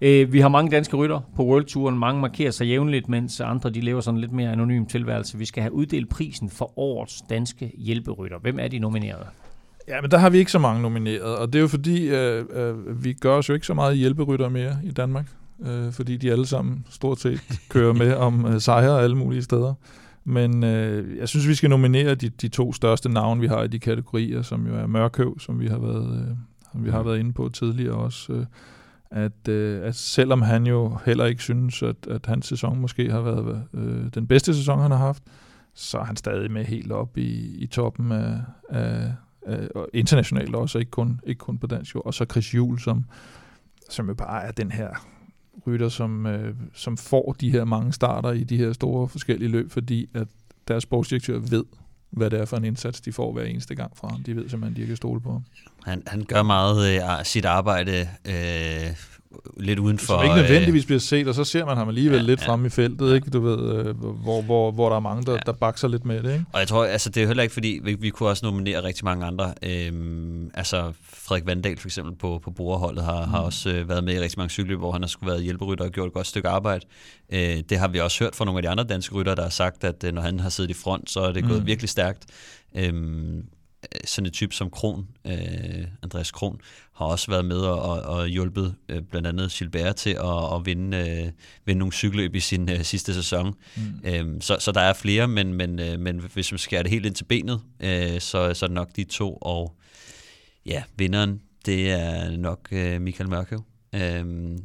Øh, 0.00 0.32
vi 0.32 0.40
har 0.40 0.48
mange 0.48 0.70
danske 0.70 0.96
rytter 0.96 1.20
på 1.36 1.44
World 1.44 1.64
Touren. 1.64 1.98
Mange 1.98 2.20
markerer 2.20 2.50
sig 2.50 2.66
jævnligt, 2.66 3.08
mens 3.08 3.40
andre 3.40 3.70
de 3.70 3.80
lever 3.80 4.00
sådan 4.00 4.20
lidt 4.20 4.32
mere 4.32 4.52
anonym 4.52 4.86
tilværelse. 4.86 5.38
Vi 5.38 5.44
skal 5.44 5.62
have 5.62 5.72
uddelt 5.72 6.08
prisen 6.08 6.50
for 6.50 6.78
årets 6.78 7.22
danske 7.30 7.72
hjælperytter. 7.78 8.38
Hvem 8.38 8.58
er 8.58 8.68
de 8.68 8.78
nominerede? 8.78 9.26
Ja, 9.88 10.00
men 10.00 10.10
der 10.10 10.18
har 10.18 10.30
vi 10.30 10.38
ikke 10.38 10.52
så 10.52 10.58
mange 10.58 10.82
nomineret, 10.82 11.36
og 11.36 11.52
det 11.52 11.58
er 11.58 11.60
jo 11.60 11.68
fordi, 11.68 12.08
øh, 12.08 12.44
øh, 12.52 13.04
vi 13.04 13.12
gør 13.12 13.36
os 13.36 13.48
jo 13.48 13.54
ikke 13.54 13.66
så 13.66 13.74
meget 13.74 13.96
hjælperytter 13.96 14.48
mere 14.48 14.76
i 14.84 14.90
Danmark, 14.90 15.26
øh, 15.66 15.92
fordi 15.92 16.16
de 16.16 16.32
alle 16.32 16.46
sammen 16.46 16.86
stort 16.90 17.20
set 17.20 17.40
kører 17.68 17.92
med 17.92 18.14
om 18.14 18.46
øh, 18.46 18.60
sejre 18.60 19.02
alle 19.02 19.16
mulige 19.16 19.42
steder. 19.42 19.74
Men 20.24 20.64
øh, 20.64 21.16
jeg 21.16 21.28
synes, 21.28 21.48
vi 21.48 21.54
skal 21.54 21.70
nominere 21.70 22.14
de, 22.14 22.28
de 22.28 22.48
to 22.48 22.72
største 22.72 23.08
navne, 23.08 23.40
vi 23.40 23.46
har 23.46 23.62
i 23.62 23.68
de 23.68 23.78
kategorier, 23.78 24.42
som 24.42 24.66
jo 24.66 24.74
er 24.74 24.86
Mørkøv, 24.86 25.38
som 25.38 25.60
vi 25.60 25.66
har 25.66 25.78
været, 25.78 26.28
øh, 26.28 26.36
som 26.72 26.84
vi 26.84 26.90
har 26.90 27.02
været 27.02 27.18
inde 27.18 27.32
på 27.32 27.48
tidligere 27.48 27.94
også. 27.94 28.32
Øh, 28.32 28.46
at, 29.10 29.48
øh, 29.48 29.82
at 29.82 29.94
selvom 29.94 30.42
han 30.42 30.66
jo 30.66 30.98
heller 31.04 31.24
ikke 31.24 31.42
synes, 31.42 31.82
at, 31.82 32.06
at 32.10 32.26
hans 32.26 32.46
sæson 32.46 32.80
måske 32.80 33.10
har 33.10 33.20
været 33.20 33.62
øh, 33.74 34.06
den 34.14 34.26
bedste 34.26 34.54
sæson, 34.54 34.78
han 34.78 34.90
har 34.90 34.98
haft, 34.98 35.22
så 35.74 35.98
er 35.98 36.04
han 36.04 36.16
stadig 36.16 36.50
med 36.50 36.64
helt 36.64 36.92
op 36.92 37.18
i, 37.18 37.56
i 37.58 37.66
toppen 37.66 38.12
af, 38.12 38.38
af, 38.68 39.12
af 39.46 39.68
og 39.74 39.88
internationalt 39.92 40.54
også, 40.54 40.78
ikke 40.78 40.90
kun, 40.90 41.20
ikke 41.26 41.38
kun 41.38 41.58
på 41.58 41.66
dansk 41.66 41.94
jord. 41.94 42.06
Og 42.06 42.14
så 42.14 42.24
Chris 42.24 42.54
Juhl, 42.54 42.78
som, 42.78 43.04
som 43.90 44.08
jo 44.08 44.14
bare 44.14 44.42
er 44.44 44.50
den 44.50 44.70
her 44.70 44.88
rytter, 45.66 45.88
som, 45.88 46.26
øh, 46.26 46.54
som 46.74 46.96
får 46.96 47.36
de 47.40 47.50
her 47.50 47.64
mange 47.64 47.92
starter 47.92 48.32
i 48.32 48.44
de 48.44 48.56
her 48.56 48.72
store 48.72 49.08
forskellige 49.08 49.48
løb, 49.48 49.70
fordi 49.70 50.08
at 50.14 50.28
deres 50.68 50.82
sportsdirektør 50.82 51.38
ved, 51.38 51.64
hvad 52.10 52.30
det 52.30 52.40
er 52.40 52.44
for 52.44 52.56
en 52.56 52.64
indsats, 52.64 53.00
de 53.00 53.12
får 53.12 53.32
hver 53.32 53.44
eneste 53.44 53.74
gang 53.74 53.96
fra 53.96 54.08
ham. 54.08 54.22
De 54.22 54.36
ved 54.36 54.48
simpelthen, 54.48 54.76
at 54.76 54.82
de 54.82 54.86
kan 54.86 54.96
stole 54.96 55.20
på 55.20 55.32
ham. 55.32 55.44
Han, 55.84 56.02
han 56.06 56.24
gør 56.24 56.42
meget 56.42 56.94
øh, 56.94 57.24
sit 57.24 57.44
arbejde 57.44 58.08
øh, 58.26 58.96
lidt 59.56 59.78
uden 59.78 59.98
for... 59.98 60.06
Som 60.06 60.22
ikke 60.22 60.36
nødvendigvis 60.36 60.86
bliver 60.86 60.98
set, 60.98 61.28
og 61.28 61.34
så 61.34 61.44
ser 61.44 61.64
man 61.64 61.76
ham 61.76 61.88
alligevel 61.88 62.16
ja, 62.16 62.22
lidt 62.22 62.40
ja. 62.40 62.48
fremme 62.48 62.66
i 62.66 62.70
feltet, 62.70 63.14
ikke? 63.14 63.30
Du 63.30 63.40
ved, 63.40 63.58
øh, 63.58 63.96
hvor, 63.96 64.42
hvor, 64.42 64.70
hvor 64.70 64.88
der 64.88 64.96
er 64.96 65.00
mange, 65.00 65.22
der, 65.22 65.32
ja. 65.32 65.38
der 65.46 65.52
bakser 65.52 65.88
lidt 65.88 66.04
med 66.04 66.22
det, 66.22 66.32
ikke? 66.32 66.44
Og 66.52 66.60
jeg 66.60 66.68
tror, 66.68 66.84
altså 66.84 67.10
det 67.10 67.22
er 67.22 67.26
heller 67.26 67.42
ikke, 67.42 67.52
fordi 67.52 67.80
vi, 67.84 67.94
vi 67.94 68.10
kunne 68.10 68.28
også 68.28 68.46
nominere 68.46 68.84
rigtig 68.84 69.04
mange 69.04 69.26
andre. 69.26 69.54
Øhm, 69.62 70.50
altså 70.54 70.92
Frederik 71.02 71.46
Vandal 71.46 71.78
for 71.78 71.88
eksempel 71.88 72.14
på, 72.14 72.40
på 72.44 72.50
borerholdet 72.50 73.04
har, 73.04 73.24
mm. 73.24 73.30
har 73.30 73.40
også 73.40 73.70
øh, 73.70 73.88
været 73.88 74.04
med 74.04 74.14
i 74.14 74.20
rigtig 74.20 74.38
mange 74.38 74.50
cykler, 74.50 74.76
hvor 74.76 74.92
han 74.92 75.02
har 75.02 75.08
skulle 75.08 75.30
været 75.30 75.42
hjælperytter 75.42 75.84
og 75.84 75.90
gjort 75.90 76.06
et 76.06 76.14
godt 76.14 76.26
stykke 76.26 76.48
arbejde. 76.48 76.84
Øh, 77.32 77.58
det 77.68 77.78
har 77.78 77.88
vi 77.88 78.00
også 78.00 78.24
hørt 78.24 78.36
fra 78.36 78.44
nogle 78.44 78.58
af 78.58 78.62
de 78.62 78.68
andre 78.68 78.84
danske 78.84 79.14
rytter, 79.14 79.34
der 79.34 79.42
har 79.42 79.50
sagt, 79.50 79.84
at 79.84 80.04
øh, 80.04 80.12
når 80.12 80.22
han 80.22 80.40
har 80.40 80.48
siddet 80.48 80.70
i 80.70 80.74
front, 80.74 81.10
så 81.10 81.20
er 81.20 81.32
det 81.32 81.44
gået 81.44 81.60
mm. 81.60 81.66
virkelig 81.66 81.88
stærkt. 81.88 82.26
Øhm, 82.76 83.44
sådan 84.04 84.26
et 84.26 84.32
type 84.32 84.54
som 84.54 84.70
Kron, 84.70 85.08
øh, 85.26 85.86
Andreas 86.02 86.30
Kron, 86.30 86.60
har 86.94 87.06
også 87.06 87.30
været 87.30 87.44
med 87.44 87.56
og, 87.56 87.82
og, 87.82 88.02
og 88.02 88.26
hjulpet 88.26 88.74
øh, 88.88 89.02
blandt 89.02 89.28
andet 89.28 89.50
Gilbert 89.52 89.96
til 89.96 90.10
at, 90.10 90.54
at 90.54 90.66
vinde, 90.66 90.96
øh, 90.96 91.32
vinde 91.64 91.78
nogle 91.78 91.92
cykelløb 91.92 92.34
i 92.34 92.40
sin 92.40 92.70
øh, 92.70 92.82
sidste 92.82 93.14
sæson. 93.14 93.54
Mm. 93.76 93.82
Øhm, 94.04 94.40
så, 94.40 94.56
så 94.60 94.72
der 94.72 94.80
er 94.80 94.92
flere, 94.92 95.28
men, 95.28 95.54
men, 95.54 95.78
øh, 95.78 96.00
men 96.00 96.18
hvis 96.34 96.52
man 96.52 96.58
skærer 96.58 96.82
det 96.82 96.90
helt 96.90 97.06
ind 97.06 97.14
til 97.14 97.24
benet, 97.24 97.60
øh, 97.80 98.20
så, 98.20 98.54
så 98.54 98.66
er 98.66 98.68
det 98.68 98.74
nok 98.74 98.96
de 98.96 99.04
to, 99.04 99.38
og 99.40 99.76
ja, 100.66 100.82
vinderen, 100.96 101.40
det 101.66 101.90
er 101.90 102.36
nok 102.36 102.68
øh, 102.72 103.00
Michael 103.00 103.30
Mørkøv. 103.30 103.64
Øhm, 103.94 104.64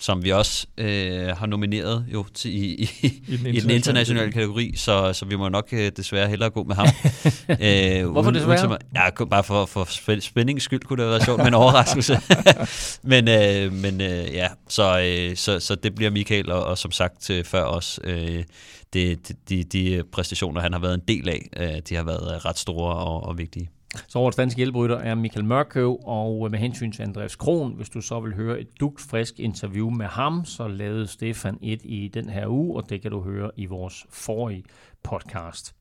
som 0.00 0.24
vi 0.24 0.32
også 0.32 0.66
øh, 0.78 1.26
har 1.26 1.46
nomineret 1.46 2.04
jo 2.12 2.24
til, 2.34 2.54
i, 2.54 2.90
i, 3.02 3.22
I, 3.28 3.36
den 3.36 3.46
i 3.46 3.60
den 3.60 3.70
internationale 3.70 4.32
kategori, 4.32 4.72
så, 4.76 5.12
så 5.12 5.24
vi 5.24 5.36
må 5.36 5.48
nok 5.48 5.68
øh, 5.72 5.92
desværre 5.96 6.28
hellere 6.28 6.50
gå 6.50 6.64
med 6.64 6.74
ham. 6.74 6.86
øh, 7.66 8.10
Hvorfor 8.10 8.30
desværre? 8.30 8.68
Uden, 8.68 8.78
ja, 8.94 9.24
bare 9.24 9.44
for, 9.44 9.66
for 9.66 10.20
spændingens 10.20 10.64
skyld 10.64 10.80
kunne 10.80 10.96
det 10.96 11.04
have 11.04 11.10
været 11.10 11.24
sjovt, 11.24 11.44
men 11.44 11.54
overraskelse. 11.54 12.20
men 13.12 13.28
øh, 13.28 13.72
men 13.72 14.00
øh, 14.00 14.34
ja, 14.34 14.48
så, 14.68 15.00
øh, 15.00 15.36
så, 15.36 15.60
så 15.60 15.74
det 15.74 15.94
bliver 15.94 16.10
Michael, 16.10 16.50
og, 16.50 16.64
og 16.64 16.78
som 16.78 16.90
sagt 16.90 17.30
øh, 17.30 17.44
før 17.44 17.62
også, 17.62 18.00
øh, 18.04 18.44
det, 18.92 19.32
de, 19.48 19.64
de 19.64 20.02
præstationer, 20.12 20.60
han 20.60 20.72
har 20.72 20.80
været 20.80 20.94
en 20.94 21.02
del 21.08 21.28
af, 21.28 21.48
øh, 21.56 21.82
de 21.88 21.94
har 21.94 22.04
været 22.04 22.44
ret 22.44 22.58
store 22.58 22.94
og, 22.94 23.22
og 23.22 23.38
vigtige. 23.38 23.70
Så 24.08 24.18
årets 24.18 24.36
danske 24.36 24.56
hjælperytter 24.56 24.98
er 24.98 25.14
Michael 25.14 25.44
Mørkøv, 25.44 26.00
og 26.04 26.50
med 26.50 26.58
hensyn 26.58 26.92
til 26.92 27.02
Andreas 27.02 27.36
Kron, 27.36 27.74
hvis 27.76 27.88
du 27.88 28.00
så 28.00 28.20
vil 28.20 28.34
høre 28.34 28.60
et 28.60 28.68
frisk 28.98 29.40
interview 29.40 29.90
med 29.90 30.06
ham, 30.06 30.44
så 30.44 30.68
lavede 30.68 31.06
Stefan 31.06 31.58
et 31.62 31.80
i 31.84 32.10
den 32.14 32.28
her 32.28 32.46
uge, 32.46 32.76
og 32.76 32.90
det 32.90 33.02
kan 33.02 33.10
du 33.10 33.22
høre 33.22 33.50
i 33.56 33.66
vores 33.66 34.06
forrige 34.10 34.64
podcast. 35.02 35.74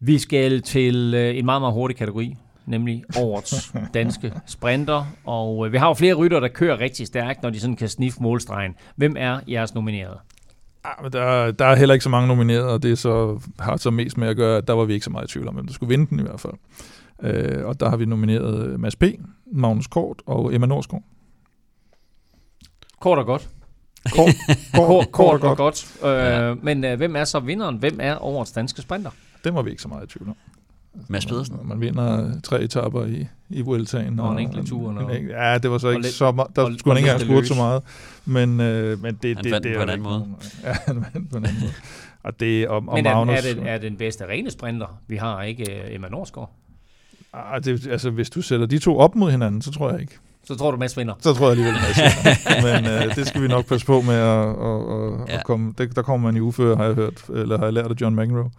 Vi 0.00 0.18
skal 0.18 0.62
til 0.62 1.14
øh, 1.14 1.38
en 1.38 1.44
meget, 1.44 1.62
meget 1.62 1.74
hurtig 1.74 1.96
kategori, 1.96 2.36
nemlig 2.66 3.04
årets 3.18 3.72
danske 3.94 4.32
sprinter. 4.46 5.04
Og 5.24 5.66
øh, 5.66 5.72
vi 5.72 5.78
har 5.78 5.88
jo 5.88 5.94
flere 5.94 6.14
rytter, 6.14 6.40
der 6.40 6.48
kører 6.48 6.80
rigtig 6.80 7.06
stærkt, 7.06 7.42
når 7.42 7.50
de 7.50 7.60
sådan 7.60 7.76
kan 7.76 7.88
sniffe 7.88 8.22
målstregen. 8.22 8.74
Hvem 8.96 9.14
er 9.18 9.40
jeres 9.48 9.74
nominerede? 9.74 10.18
Ja, 10.84 11.02
men 11.02 11.12
der, 11.12 11.50
der 11.50 11.64
er 11.64 11.76
heller 11.76 11.92
ikke 11.92 12.02
så 12.02 12.08
mange 12.10 12.28
nomineret, 12.28 12.64
og 12.64 12.82
det 12.82 12.98
så, 12.98 13.40
har 13.58 13.76
så 13.76 13.90
mest 13.90 14.18
med 14.18 14.28
at 14.28 14.36
gøre, 14.36 14.56
at 14.56 14.68
der 14.68 14.74
var 14.74 14.84
vi 14.84 14.94
ikke 14.94 15.04
så 15.04 15.10
meget 15.10 15.28
i 15.28 15.32
tvivl 15.32 15.48
om, 15.48 15.54
hvem 15.54 15.66
der 15.66 15.74
skulle 15.74 15.88
vinde 15.88 16.06
den 16.10 16.20
i 16.20 16.22
hvert 16.22 16.40
fald. 16.40 16.52
Øh, 17.22 17.66
og 17.66 17.80
der 17.80 17.88
har 17.88 17.96
vi 17.96 18.04
nomineret 18.04 18.80
Mads 18.80 18.96
P., 18.96 19.04
Magnus 19.46 19.86
Kort 19.86 20.22
og 20.26 20.54
Emma 20.54 20.66
Norsgaard. 20.66 21.02
Kort 23.00 23.18
og 23.18 23.26
godt. 23.26 23.48
Kort, 24.16 24.34
kort, 24.74 24.86
kort, 24.88 25.12
kort 25.12 25.34
og 25.34 25.56
godt. 25.56 25.56
godt. 25.56 25.96
Øh, 26.04 26.26
ja. 26.26 26.54
Men 26.54 26.84
øh, 26.84 26.96
hvem 26.96 27.16
er 27.16 27.24
så 27.24 27.40
vinderen? 27.40 27.76
Hvem 27.76 27.98
er 28.00 28.24
årets 28.24 28.52
danske 28.52 28.82
sprinter? 28.82 29.10
Det 29.44 29.54
var 29.54 29.62
vi 29.62 29.70
ikke 29.70 29.82
så 29.82 29.88
meget 29.88 30.04
i 30.04 30.06
tvivl 30.06 30.28
om. 30.28 30.36
Mads 31.08 31.26
Pedersen. 31.26 31.56
Man, 31.56 31.66
man 31.66 31.80
vinder 31.80 32.40
tre 32.40 32.62
etapper 32.62 33.04
i, 33.04 33.26
i 33.50 33.60
Vueltaen. 33.60 34.20
Og, 34.20 34.26
og 34.26 34.32
en 34.32 34.38
enkelt 34.38 34.68
tur. 34.68 34.92
Og, 34.92 35.16
en, 35.16 35.28
ja, 35.28 35.58
det 35.58 35.70
var 35.70 35.78
så 35.78 35.88
ikke 35.88 36.02
lidt, 36.02 36.14
så 36.14 36.32
meget. 36.32 36.56
Der 36.56 36.62
og, 36.62 36.72
skulle 36.78 36.94
han 36.94 37.04
ikke 37.04 37.12
engang 37.12 37.30
spurgt 37.30 37.46
så 37.46 37.54
meget. 37.54 37.82
Men, 38.24 38.60
øh, 38.60 39.02
men 39.02 39.14
det, 39.22 39.36
han 39.36 39.44
det, 39.44 39.52
vandt 39.52 39.64
det, 39.64 39.76
på 39.76 39.82
en 39.82 39.88
anden 39.88 40.02
måde. 40.02 40.26
Ja, 40.64 40.72
han 40.86 41.04
vandt 41.14 41.30
på 41.30 41.36
en 41.36 41.44
anden 41.44 41.60
måde. 41.60 41.72
Og 42.22 42.40
det, 42.40 42.68
og, 42.68 42.76
og 42.76 42.94
men 42.94 43.06
er, 43.06 43.14
Magnus, 43.14 43.38
er, 43.38 43.54
det, 43.54 43.68
er 43.68 43.78
den 43.78 43.96
bedste 43.96 44.26
rene 44.26 44.50
sprinter, 44.50 45.00
vi 45.06 45.16
har, 45.16 45.42
ikke 45.42 45.82
øh, 45.82 45.94
Emma 45.94 46.08
Norsgaard? 46.08 46.50
Ah, 47.34 47.64
det, 47.64 47.86
altså, 47.86 48.10
hvis 48.10 48.30
du 48.30 48.42
sætter 48.42 48.66
de 48.66 48.78
to 48.78 48.98
op 48.98 49.14
mod 49.14 49.30
hinanden, 49.30 49.62
så 49.62 49.70
tror 49.72 49.90
jeg 49.90 50.00
ikke. 50.00 50.18
Så 50.44 50.54
tror 50.54 50.70
du, 50.70 50.76
Mads 50.76 50.96
vinder? 50.96 51.14
Så 51.20 51.34
tror 51.34 51.44
jeg 51.44 51.50
alligevel, 51.50 51.74
Mads 51.74 51.96
vinder. 51.96 52.80
Men 52.82 53.08
øh, 53.08 53.16
det 53.16 53.26
skal 53.26 53.42
vi 53.42 53.48
nok 53.48 53.66
passe 53.66 53.86
på 53.86 54.00
med 54.00 54.14
at, 54.14 54.48
at, 54.48 54.80
at, 54.96 55.28
ja. 55.28 55.38
at 55.38 55.44
komme. 55.44 55.74
Det, 55.78 55.96
der 55.96 56.02
kommer 56.02 56.28
man 56.28 56.36
i 56.36 56.40
uføre, 56.40 56.76
har 56.76 56.84
jeg 56.84 56.94
hørt, 56.94 57.24
eller 57.28 57.58
har 57.58 57.64
jeg 57.64 57.72
lært 57.72 57.90
af 57.90 57.94
John 58.00 58.16
McEnroe. 58.16 58.50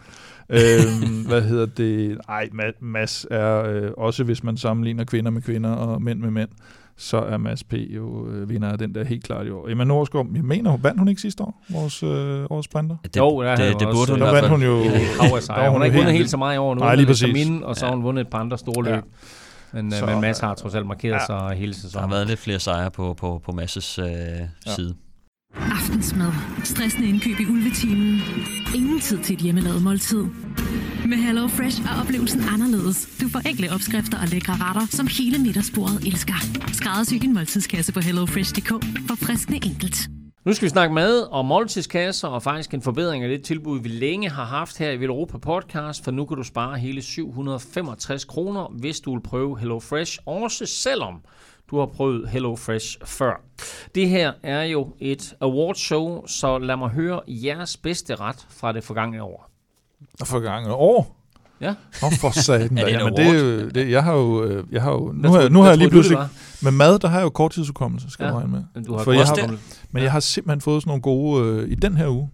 øhm, 0.49 1.21
hvad 1.29 1.41
hedder 1.41 1.65
det? 1.65 2.17
Ej, 2.29 2.49
Mads 2.79 3.25
er 3.31 3.63
øh, 3.63 3.91
også, 3.97 4.23
hvis 4.23 4.43
man 4.43 4.57
sammenligner 4.57 5.03
kvinder 5.03 5.31
med 5.31 5.41
kvinder 5.41 5.69
og 5.71 6.01
mænd 6.01 6.19
med 6.19 6.31
mænd, 6.31 6.49
så 6.97 7.17
er 7.17 7.37
Mads 7.37 7.63
P. 7.63 7.73
jo 7.73 8.27
øh, 8.27 8.49
vinder 8.49 8.71
af 8.71 8.77
den 8.77 8.95
der 8.95 9.03
helt 9.03 9.23
klart 9.23 9.47
i 9.47 9.49
år. 9.49 9.69
Emma 9.69 9.83
Norsgaard, 9.83 10.27
jeg 10.35 10.43
mener, 10.43 10.77
vandt 10.77 10.99
hun 10.99 11.07
ikke 11.07 11.21
sidste 11.21 11.43
år, 11.43 11.63
vores, 11.69 12.03
øh, 12.03 12.45
årets 12.49 12.65
sprinter? 12.65 12.95
Det, 13.03 13.17
jo, 13.17 13.43
det, 13.43 13.57
det, 13.57 13.79
det 13.79 13.87
burde 13.91 14.11
hun 14.11 14.21
Der 14.21 14.31
vandt 14.31 14.49
hun 14.49 14.63
jo... 14.63 14.77
Der 14.83 15.69
hun 15.69 15.81
har 15.81 15.85
ikke 15.85 15.97
vundet 15.97 16.13
helt 16.13 16.29
så 16.29 16.37
meget 16.37 16.55
i 16.55 16.57
år. 16.57 16.75
Nu 16.75 16.79
Nej, 16.79 16.95
lige 16.95 17.05
præcis. 17.05 17.33
Mine, 17.33 17.65
og 17.65 17.75
så 17.75 17.85
har 17.85 17.93
hun 17.93 18.03
vundet 18.03 18.21
et 18.21 18.27
par 18.27 18.39
andre 18.39 18.57
store 18.57 18.83
løb. 18.83 18.93
Ja. 18.93 19.01
Men, 19.73 19.93
øh, 19.93 19.99
så, 19.99 20.05
men 20.05 20.21
Mads 20.21 20.39
har 20.39 20.55
trods 20.55 20.75
alt 20.75 20.87
markeret 20.87 21.13
ja. 21.13 21.25
sig 21.25 21.57
hele 21.57 21.73
sæsonen. 21.73 21.93
Der 21.93 21.99
har 21.99 22.15
været 22.15 22.27
lidt 22.27 22.39
flere 22.39 22.59
sejre 22.59 22.91
på, 22.91 23.13
på, 23.13 23.41
på 23.45 23.51
Masses 23.51 23.99
øh, 23.99 24.05
ja. 24.05 24.45
side. 24.75 24.95
Aftensmad. 25.55 26.31
Stressende 26.63 27.09
indkøb 27.09 27.39
i 27.39 27.45
ulvetimen. 27.45 28.21
Ingen 28.75 28.99
tid 28.99 29.19
til 29.19 29.33
et 29.33 29.41
hjemmelavet 29.41 29.81
måltid. 29.81 30.23
Med 31.05 31.17
Hello 31.17 31.47
Fresh 31.47 31.81
er 31.81 32.01
oplevelsen 32.01 32.41
anderledes. 32.53 33.17
Du 33.21 33.29
får 33.29 33.39
enkle 33.49 33.71
opskrifter 33.71 34.21
og 34.21 34.27
lækre 34.27 34.53
retter, 34.53 34.85
som 34.89 35.07
hele 35.07 35.37
middagsbordet 35.37 36.07
elsker. 36.07 36.33
Skræddersy 36.73 37.13
din 37.13 37.33
måltidskasse 37.33 37.93
på 37.93 37.99
hellofresh.dk. 37.99 38.69
For 39.07 39.15
friskende 39.25 39.59
enkelt. 39.65 39.97
Nu 40.45 40.53
skal 40.53 40.65
vi 40.65 40.69
snakke 40.69 40.93
mad 40.93 41.21
og 41.21 41.45
måltidskasser, 41.45 42.27
og 42.27 42.43
faktisk 42.43 42.73
en 42.73 42.81
forbedring 42.81 43.23
af 43.23 43.29
det 43.29 43.43
tilbud, 43.43 43.79
vi 43.79 43.89
længe 43.89 44.29
har 44.29 44.45
haft 44.45 44.77
her 44.77 44.91
i 44.91 45.03
Europa 45.03 45.37
Podcast, 45.37 46.03
for 46.03 46.11
nu 46.11 46.25
kan 46.25 46.37
du 46.37 46.43
spare 46.43 46.77
hele 46.77 47.01
765 47.01 48.25
kroner, 48.25 48.71
hvis 48.79 48.99
du 48.99 49.13
vil 49.13 49.21
prøve 49.21 49.59
Hello 49.59 49.79
Fresh, 49.79 50.19
også 50.25 50.65
selvom 50.65 51.21
du 51.73 51.79
har 51.79 51.85
prøvet 51.85 52.29
Hello 52.29 52.55
Fresh 52.55 52.97
før. 53.05 53.41
Det 53.95 54.09
her 54.09 54.31
er 54.43 54.63
jo 54.63 54.87
et 54.99 55.33
awardshow, 55.41 56.27
så 56.27 56.57
lad 56.57 56.75
mig 56.75 56.89
høre 56.89 57.21
jeres 57.27 57.77
bedste 57.77 58.15
ret 58.15 58.47
fra 58.49 58.71
det 58.71 58.83
forgangne 58.83 59.23
år. 59.23 59.49
Forgangne 60.25 60.73
år? 60.73 61.19
Ja. 61.61 61.75
Nå, 62.01 62.09
for 62.21 62.29
satan. 62.39 62.77
er 62.77 62.85
det 62.85 62.91
Jamen, 62.91 63.17
det, 63.17 63.27
er 63.27 63.33
jo, 63.33 63.69
det, 63.69 63.91
jeg 63.91 64.03
har 64.03 64.13
jo, 64.13 64.43
øh, 64.43 64.63
jeg 64.71 64.81
har 64.81 64.91
jo 64.91 65.11
nu, 65.15 65.31
har, 65.31 65.49
nu 65.49 65.61
har 65.61 65.69
jeg 65.69 65.77
lige 65.77 65.89
pludselig, 65.89 66.17
med 66.61 66.71
mad, 66.71 66.99
der 66.99 67.07
har 67.07 67.17
jeg 67.17 67.23
jo 67.23 67.29
korttidsudkommelse, 67.29 68.09
skal 68.09 68.23
ja. 68.23 68.29
jeg 68.29 68.37
regne 68.37 68.51
med. 68.51 68.63
Men, 68.75 68.85
du 68.85 68.97
har 68.97 69.03
For 69.03 69.11
jeg 69.11 69.25
har, 69.25 69.47
men 69.47 69.57
ja. 69.93 70.01
jeg 70.01 70.11
har 70.11 70.19
simpelthen 70.19 70.61
fået 70.61 70.81
sådan 70.81 70.89
nogle 70.89 71.01
gode, 71.01 71.45
øh, 71.45 71.71
i 71.71 71.75
den 71.75 71.97
her 71.97 72.07
uge, 72.07 72.29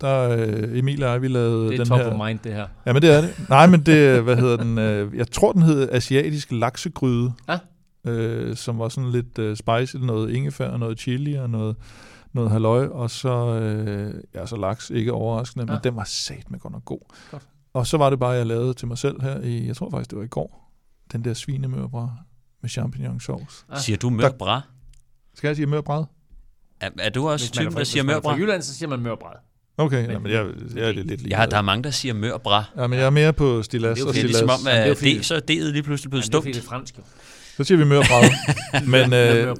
der 0.00 0.30
øh, 0.30 0.78
Emil 0.78 1.04
og 1.04 1.12
jeg, 1.12 1.22
vi 1.22 1.28
lavede 1.28 1.62
den 1.62 1.70
her... 1.70 1.84
Det 1.84 1.92
er 1.92 1.96
top 2.04 2.12
of 2.12 2.26
mind, 2.26 2.38
det 2.44 2.52
her. 2.52 2.66
Ja, 2.86 2.92
men 2.92 3.02
det 3.02 3.16
er 3.16 3.20
det. 3.20 3.48
Nej, 3.48 3.66
men 3.66 3.80
det, 3.80 4.22
hvad 4.22 4.36
hedder 4.36 4.56
den, 4.56 4.78
øh, 4.78 5.16
jeg 5.16 5.30
tror, 5.30 5.52
den 5.52 5.62
hedder 5.62 5.96
asiatisk 5.96 6.48
laksegryde. 6.52 7.32
Ja 7.48 7.58
øh, 8.08 8.56
som 8.56 8.78
var 8.78 8.88
sådan 8.88 9.10
lidt 9.10 9.38
øh, 9.38 9.56
spicy, 9.56 9.96
noget 9.96 10.30
ingefær 10.34 10.68
og 10.68 10.78
noget 10.80 10.98
chili 11.00 11.34
og 11.34 11.50
noget, 11.50 11.76
noget 12.32 12.50
halløj, 12.50 12.86
og 12.86 13.10
så, 13.10 13.28
øh, 13.60 14.14
ja, 14.34 14.46
så 14.46 14.56
laks, 14.56 14.90
ikke 14.90 15.12
overraskende, 15.12 15.64
ja. 15.68 15.72
men 15.72 15.80
den 15.84 15.96
var 15.96 16.04
sat 16.04 16.50
med 16.50 16.58
godt 16.58 16.72
nok 16.72 16.84
god. 16.84 17.00
Godt. 17.30 17.42
Og 17.72 17.86
så 17.86 17.96
var 17.96 18.10
det 18.10 18.18
bare, 18.18 18.30
jeg 18.30 18.46
lavede 18.46 18.74
til 18.74 18.88
mig 18.88 18.98
selv 18.98 19.22
her 19.22 19.40
i, 19.40 19.66
jeg 19.66 19.76
tror 19.76 19.90
faktisk, 19.90 20.10
det 20.10 20.18
var 20.18 20.24
i 20.24 20.28
går, 20.28 20.72
den 21.12 21.24
der 21.24 21.34
svinemørbræd 21.34 22.08
med 22.62 22.70
champignon 22.70 23.20
sauce. 23.20 23.64
Ja. 23.72 23.78
Siger 23.78 23.96
du 23.96 24.10
mørbræd? 24.10 24.60
Skal 25.34 25.48
jeg 25.48 25.56
sige 25.56 25.66
mørbræd? 25.66 26.04
Er, 26.80 26.90
er 26.98 27.10
du 27.10 27.28
også 27.28 27.50
typen, 27.52 27.72
der 27.72 27.84
siger 27.84 28.02
er 28.02 28.06
mørbræd? 28.06 28.32
fra 28.32 28.38
Jylland, 28.38 28.62
så 28.62 28.74
siger 28.74 28.88
man 28.88 29.00
mørbræd. 29.00 29.32
Okay, 29.80 30.02
men, 30.02 30.10
jamen, 30.10 30.32
jeg, 30.32 30.46
jeg 30.76 30.88
er 30.88 30.92
lidt, 30.92 31.06
lidt 31.06 31.30
Ja, 31.30 31.46
der 31.50 31.56
er 31.56 31.62
mange, 31.62 31.82
der 31.84 31.90
siger 31.90 32.14
mørbræd. 32.14 32.62
Ja, 32.76 32.86
men 32.86 32.98
jeg 32.98 33.06
er 33.06 33.10
mere 33.10 33.32
på 33.32 33.62
stilas 33.62 33.94
Det 33.98 34.00
er 34.00 34.04
jo 34.04 34.08
og 34.08 34.14
Det 34.14 34.20
er 34.20 34.26
ligesom 34.26 34.48
stilas. 34.48 34.60
om, 34.60 34.64
det 34.64 34.86
er 34.86 34.90
at 34.90 34.96
fordi- 34.96 35.16
det, 35.16 35.26
så 35.26 35.34
er 35.34 35.40
D'et 35.40 35.70
lige 35.72 35.82
pludselig 35.82 36.10
blevet 36.10 36.24
Men 36.24 36.30
det 36.32 36.38
er 36.38 36.40
fordi, 36.42 36.52
stumt. 36.52 36.54
det 36.54 36.64
er 36.64 36.68
fransk 36.68 36.98
jo. 36.98 37.02
Så 37.58 37.64
siger 37.64 37.78
vi 37.78 37.84
mørbrad. 37.84 38.30
men 38.94 39.12
øh, 39.12 39.56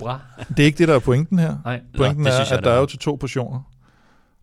det 0.48 0.58
er 0.58 0.64
ikke 0.64 0.78
det, 0.78 0.88
der 0.88 0.94
er 0.94 0.98
pointen 0.98 1.38
her. 1.38 1.56
Nej. 1.64 1.80
Pointen 1.96 2.24
det 2.24 2.32
er, 2.32 2.38
jeg, 2.38 2.58
at 2.58 2.64
der 2.64 2.70
er 2.70 2.78
jo 2.78 2.86
til 2.86 2.98
to 2.98 3.14
portioner. 3.20 3.72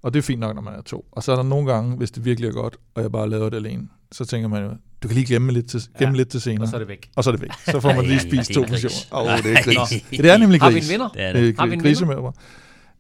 Og 0.04 0.14
det 0.14 0.20
er 0.20 0.24
fint 0.24 0.40
nok, 0.40 0.56
når 0.56 0.62
man 0.62 0.74
er 0.74 0.82
to. 0.82 1.06
Og 1.12 1.24
så 1.24 1.32
er 1.32 1.36
der 1.36 1.44
nogle 1.44 1.72
gange, 1.74 1.98
hvis 1.98 2.12
det 2.12 2.26
virkelig 2.26 2.48
er 2.48 2.52
godt, 2.54 2.78
og 2.96 3.02
jeg 3.02 3.12
bare 3.12 3.30
laver 3.30 3.50
det 3.50 3.58
alene, 3.58 3.88
så 4.12 4.26
tænker 4.26 4.48
man 4.48 4.64
jo, 4.64 4.70
du 5.04 5.08
kan 5.08 5.16
lige 5.16 5.26
glemme 5.26 5.52
lidt 5.52 5.70
til, 5.70 5.82
gemme 6.00 6.14
Ja. 6.14 6.18
lidt 6.18 6.30
til 6.30 6.42
senere. 6.42 6.64
Og 6.64 6.68
så 6.68 6.76
er 6.76 6.80
det 6.80 6.88
væk. 6.88 7.10
og 7.16 7.24
så 7.24 7.30
er 7.30 7.32
det 7.32 7.42
væk. 7.42 7.52
Så 7.66 7.80
får 7.80 7.94
man 7.94 8.06
lige 8.06 8.20
spist 8.20 8.52
to 8.52 8.62
gris. 8.62 8.70
portioner. 8.82 9.22
Åh, 9.28 9.34
oh, 9.34 9.44
det 9.44 9.52
er 9.54 9.64
gris. 9.64 9.76
Nå. 9.78 10.18
Det 10.24 10.32
er 10.32 10.38
nemlig 10.38 10.62
Har 10.62 10.70
vi 10.70 10.76
gris. 10.76 10.88
en 10.90 10.92
vinder? 10.94 11.10
Det 11.10 11.22
er 11.24 11.34
det. 11.34 11.40
Øh, 11.40 11.56
Har 11.60 11.66
vi 11.66 11.74
en 11.74 11.80
grisemørbrad. 11.82 12.34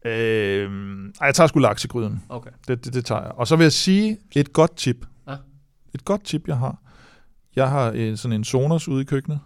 Øh, 0.06 0.70
ej, 1.22 1.26
jeg 1.26 1.36
tager 1.36 1.48
sgu 1.48 1.60
laksegryden. 1.60 2.24
Okay. 2.30 2.50
Det, 2.68 2.86
det, 2.86 2.94
det 2.94 3.06
tager 3.06 3.22
jeg. 3.22 3.32
Og 3.32 3.48
så 3.48 3.56
vil 3.56 3.64
jeg 3.64 3.72
sige 3.72 4.18
et 4.36 4.54
godt 4.54 4.78
tip. 4.78 5.06
Ja. 5.28 5.36
Et 5.96 6.06
godt 6.06 6.24
tip, 6.24 6.48
jeg 6.48 6.58
har. 6.58 6.78
Jeg 7.56 7.70
har 7.70 7.92
øh, 7.96 8.18
sådan 8.18 8.36
en 8.36 8.44
Sonos 8.44 8.88
ude 8.88 9.02
i 9.02 9.06
køkkenet. 9.06 9.40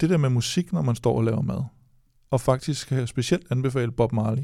Det 0.00 0.10
der 0.10 0.16
med 0.16 0.30
musik, 0.30 0.72
når 0.72 0.82
man 0.82 0.94
står 0.94 1.16
og 1.16 1.24
laver 1.24 1.42
mad. 1.42 1.62
Og 2.30 2.40
faktisk 2.40 2.88
kan 2.88 2.98
jeg 2.98 3.08
specielt 3.08 3.46
anbefale 3.50 3.92
Bob 3.92 4.12
Marley. 4.12 4.42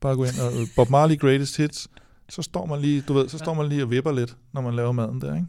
Bare 0.00 0.16
gå 0.16 0.24
ind 0.24 0.40
og 0.40 0.60
øh, 0.60 0.66
Bob 0.76 0.90
Marley 0.90 1.18
Greatest 1.18 1.56
Hits. 1.56 1.88
Så 2.28 2.42
står 2.42 2.66
man 2.66 2.80
lige, 2.80 3.00
du 3.00 3.12
ved, 3.12 3.28
så 3.28 3.38
står 3.38 3.54
man 3.54 3.66
lige 3.68 3.82
og 3.82 3.90
vipper 3.90 4.12
lidt, 4.12 4.36
når 4.52 4.60
man 4.60 4.74
laver 4.74 4.92
maden 4.92 5.20
der, 5.20 5.34
ikke? 5.34 5.46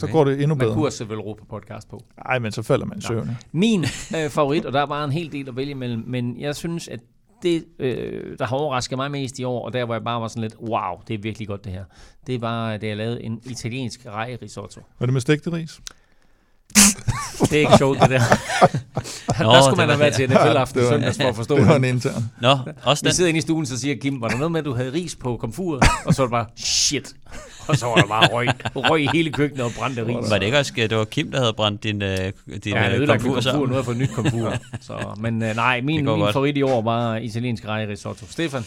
Så 0.00 0.06
Okay. 0.06 0.12
går 0.12 0.24
det 0.24 0.32
endnu 0.42 0.48
Man 0.54 0.58
bedre. 0.58 0.74
kunne 0.74 0.84
også 0.86 0.98
sætte 0.98 1.14
Europa 1.14 1.44
podcast 1.50 1.88
på. 1.88 2.04
Nej, 2.26 2.38
men 2.38 2.52
så 2.52 2.62
falder 2.62 2.86
man 2.86 2.98
i 2.98 3.00
søvn. 3.00 3.30
Min 3.52 3.84
øh, 4.16 4.30
favorit, 4.30 4.64
og 4.64 4.72
der 4.72 4.80
er 4.82 4.86
bare 4.86 5.04
en 5.04 5.12
hel 5.12 5.32
del 5.32 5.48
at 5.48 5.56
vælge 5.56 5.70
imellem, 5.70 6.04
men 6.06 6.40
jeg 6.40 6.56
synes, 6.56 6.88
at 6.88 7.00
det, 7.42 7.64
øh, 7.78 8.38
der 8.38 8.46
har 8.46 8.56
overrasket 8.56 8.98
mig 8.98 9.10
mest 9.10 9.38
i 9.38 9.44
år, 9.44 9.64
og 9.64 9.72
der 9.72 9.84
hvor 9.84 9.94
jeg 9.94 10.04
bare 10.04 10.20
var 10.20 10.28
sådan 10.28 10.40
lidt, 10.42 10.56
wow, 10.60 11.00
det 11.08 11.14
er 11.14 11.18
virkelig 11.18 11.48
godt 11.48 11.64
det 11.64 11.72
her, 11.72 11.84
det 12.26 12.40
var, 12.40 12.76
da 12.76 12.86
jeg 12.86 12.96
lavede 12.96 13.22
en 13.22 13.40
italiensk 13.50 14.06
rej 14.06 14.38
risotto. 14.42 14.80
Var 14.98 15.06
det 15.06 15.12
med 15.12 15.20
stegte 15.20 15.52
ris? 15.52 15.80
Det 17.50 17.52
er 17.52 17.60
ikke 17.60 17.76
sjovt, 17.78 18.00
det 18.00 18.10
der. 18.10 18.20
Nå, 19.44 19.52
der 19.52 19.62
skulle 19.62 19.76
man 19.76 19.88
have 19.88 19.98
været 20.00 20.14
til 20.14 20.28
NFL 20.30 20.36
aften 20.36 20.78
det 20.80 20.86
var- 20.86 20.92
søndags 20.94 21.16
for 21.16 21.28
at 21.28 21.36
forstå 21.36 21.56
Det 21.56 21.66
var 21.66 21.78
det. 21.78 21.88
en 21.88 21.94
intern. 21.94 22.30
Nå, 22.40 22.58
også 22.82 23.04
Vi 23.04 23.08
den. 23.08 23.14
sidder 23.14 23.28
inde 23.28 23.38
i 23.38 23.40
stuen, 23.40 23.66
så 23.66 23.78
siger 23.78 23.94
Kim, 23.96 24.20
var 24.20 24.28
der 24.28 24.36
noget 24.36 24.52
med, 24.52 24.60
at 24.60 24.64
du 24.64 24.74
havde 24.74 24.92
ris 24.92 25.14
på 25.16 25.36
komfuret? 25.36 25.82
Og 26.04 26.14
så 26.14 26.22
var 26.22 26.26
det 26.26 26.30
bare, 26.30 26.46
shit. 26.56 27.12
Og 27.68 27.76
så 27.76 27.86
var 27.86 27.94
der 27.94 28.06
bare 28.06 28.26
røg, 28.32 28.48
røg 28.74 29.02
i 29.02 29.08
hele 29.12 29.32
køkkenet 29.32 29.64
og 29.64 29.72
brændte 29.78 30.06
ris. 30.06 30.30
Var 30.30 30.38
det 30.38 30.46
ikke 30.46 30.58
også, 30.58 30.72
det 30.76 30.96
var 30.96 31.04
Kim, 31.04 31.30
der 31.30 31.38
havde 31.40 31.52
brændt 31.52 31.82
din, 31.82 32.02
uh, 32.02 32.08
din 32.64 32.72
Ja, 32.74 32.94
ødelagt 32.96 33.22
komfur 33.22 33.40
komfur, 33.40 33.66
nu 33.66 33.72
har 33.72 33.74
jeg 33.78 33.84
fået 33.84 33.96
nyt 33.96 34.10
komfur. 34.10 34.54
Så, 34.80 35.16
men 35.20 35.42
uh, 35.42 35.48
nej, 35.56 35.80
min, 35.80 36.04
min 36.04 36.24
favorit 36.32 36.56
i 36.56 36.62
år 36.62 36.82
var 36.82 37.16
italiensk 37.16 37.66
rej 37.68 37.86
risotto. 37.88 38.26
Stefan, 38.30 38.64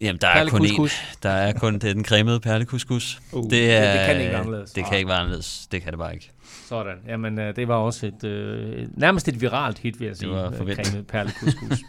Jamen, 0.00 0.20
der 0.20 0.28
er 0.28 0.48
kun 0.48 0.66
én. 0.66 0.90
Der 1.22 1.30
er 1.30 1.52
kun 1.52 1.74
det 1.74 1.84
er 1.90 1.94
den 1.94 2.04
cremede 2.04 2.40
perlecouscous. 2.40 3.20
Uh, 3.32 3.42
det, 3.42 3.50
det- 3.50 3.72
er, 3.76 3.92
det 3.96 4.06
kan 4.06 4.16
ikke 4.20 4.30
være 4.32 4.40
anderledes. 4.40 4.70
Det 4.70 4.84
kan 4.88 4.96
ikke 4.98 5.08
være 5.08 5.18
anderledes. 5.18 5.66
Det 5.72 5.82
kan 5.82 5.90
det 5.92 5.98
bare 5.98 6.14
ikke. 6.14 6.30
Sådan. 6.70 6.96
Jamen, 7.08 7.38
uh, 7.38 7.44
det 7.56 7.68
var 7.68 7.74
også 7.74 8.06
et, 8.06 8.24
uh, 8.24 9.00
nærmest 9.00 9.28
et 9.28 9.40
viralt 9.40 9.78
hit, 9.78 10.00
vil 10.00 10.06
jeg 10.06 10.16
sige. 10.16 10.30
var 10.30 10.46
øh, 10.46 10.56
forventet. 10.56 11.06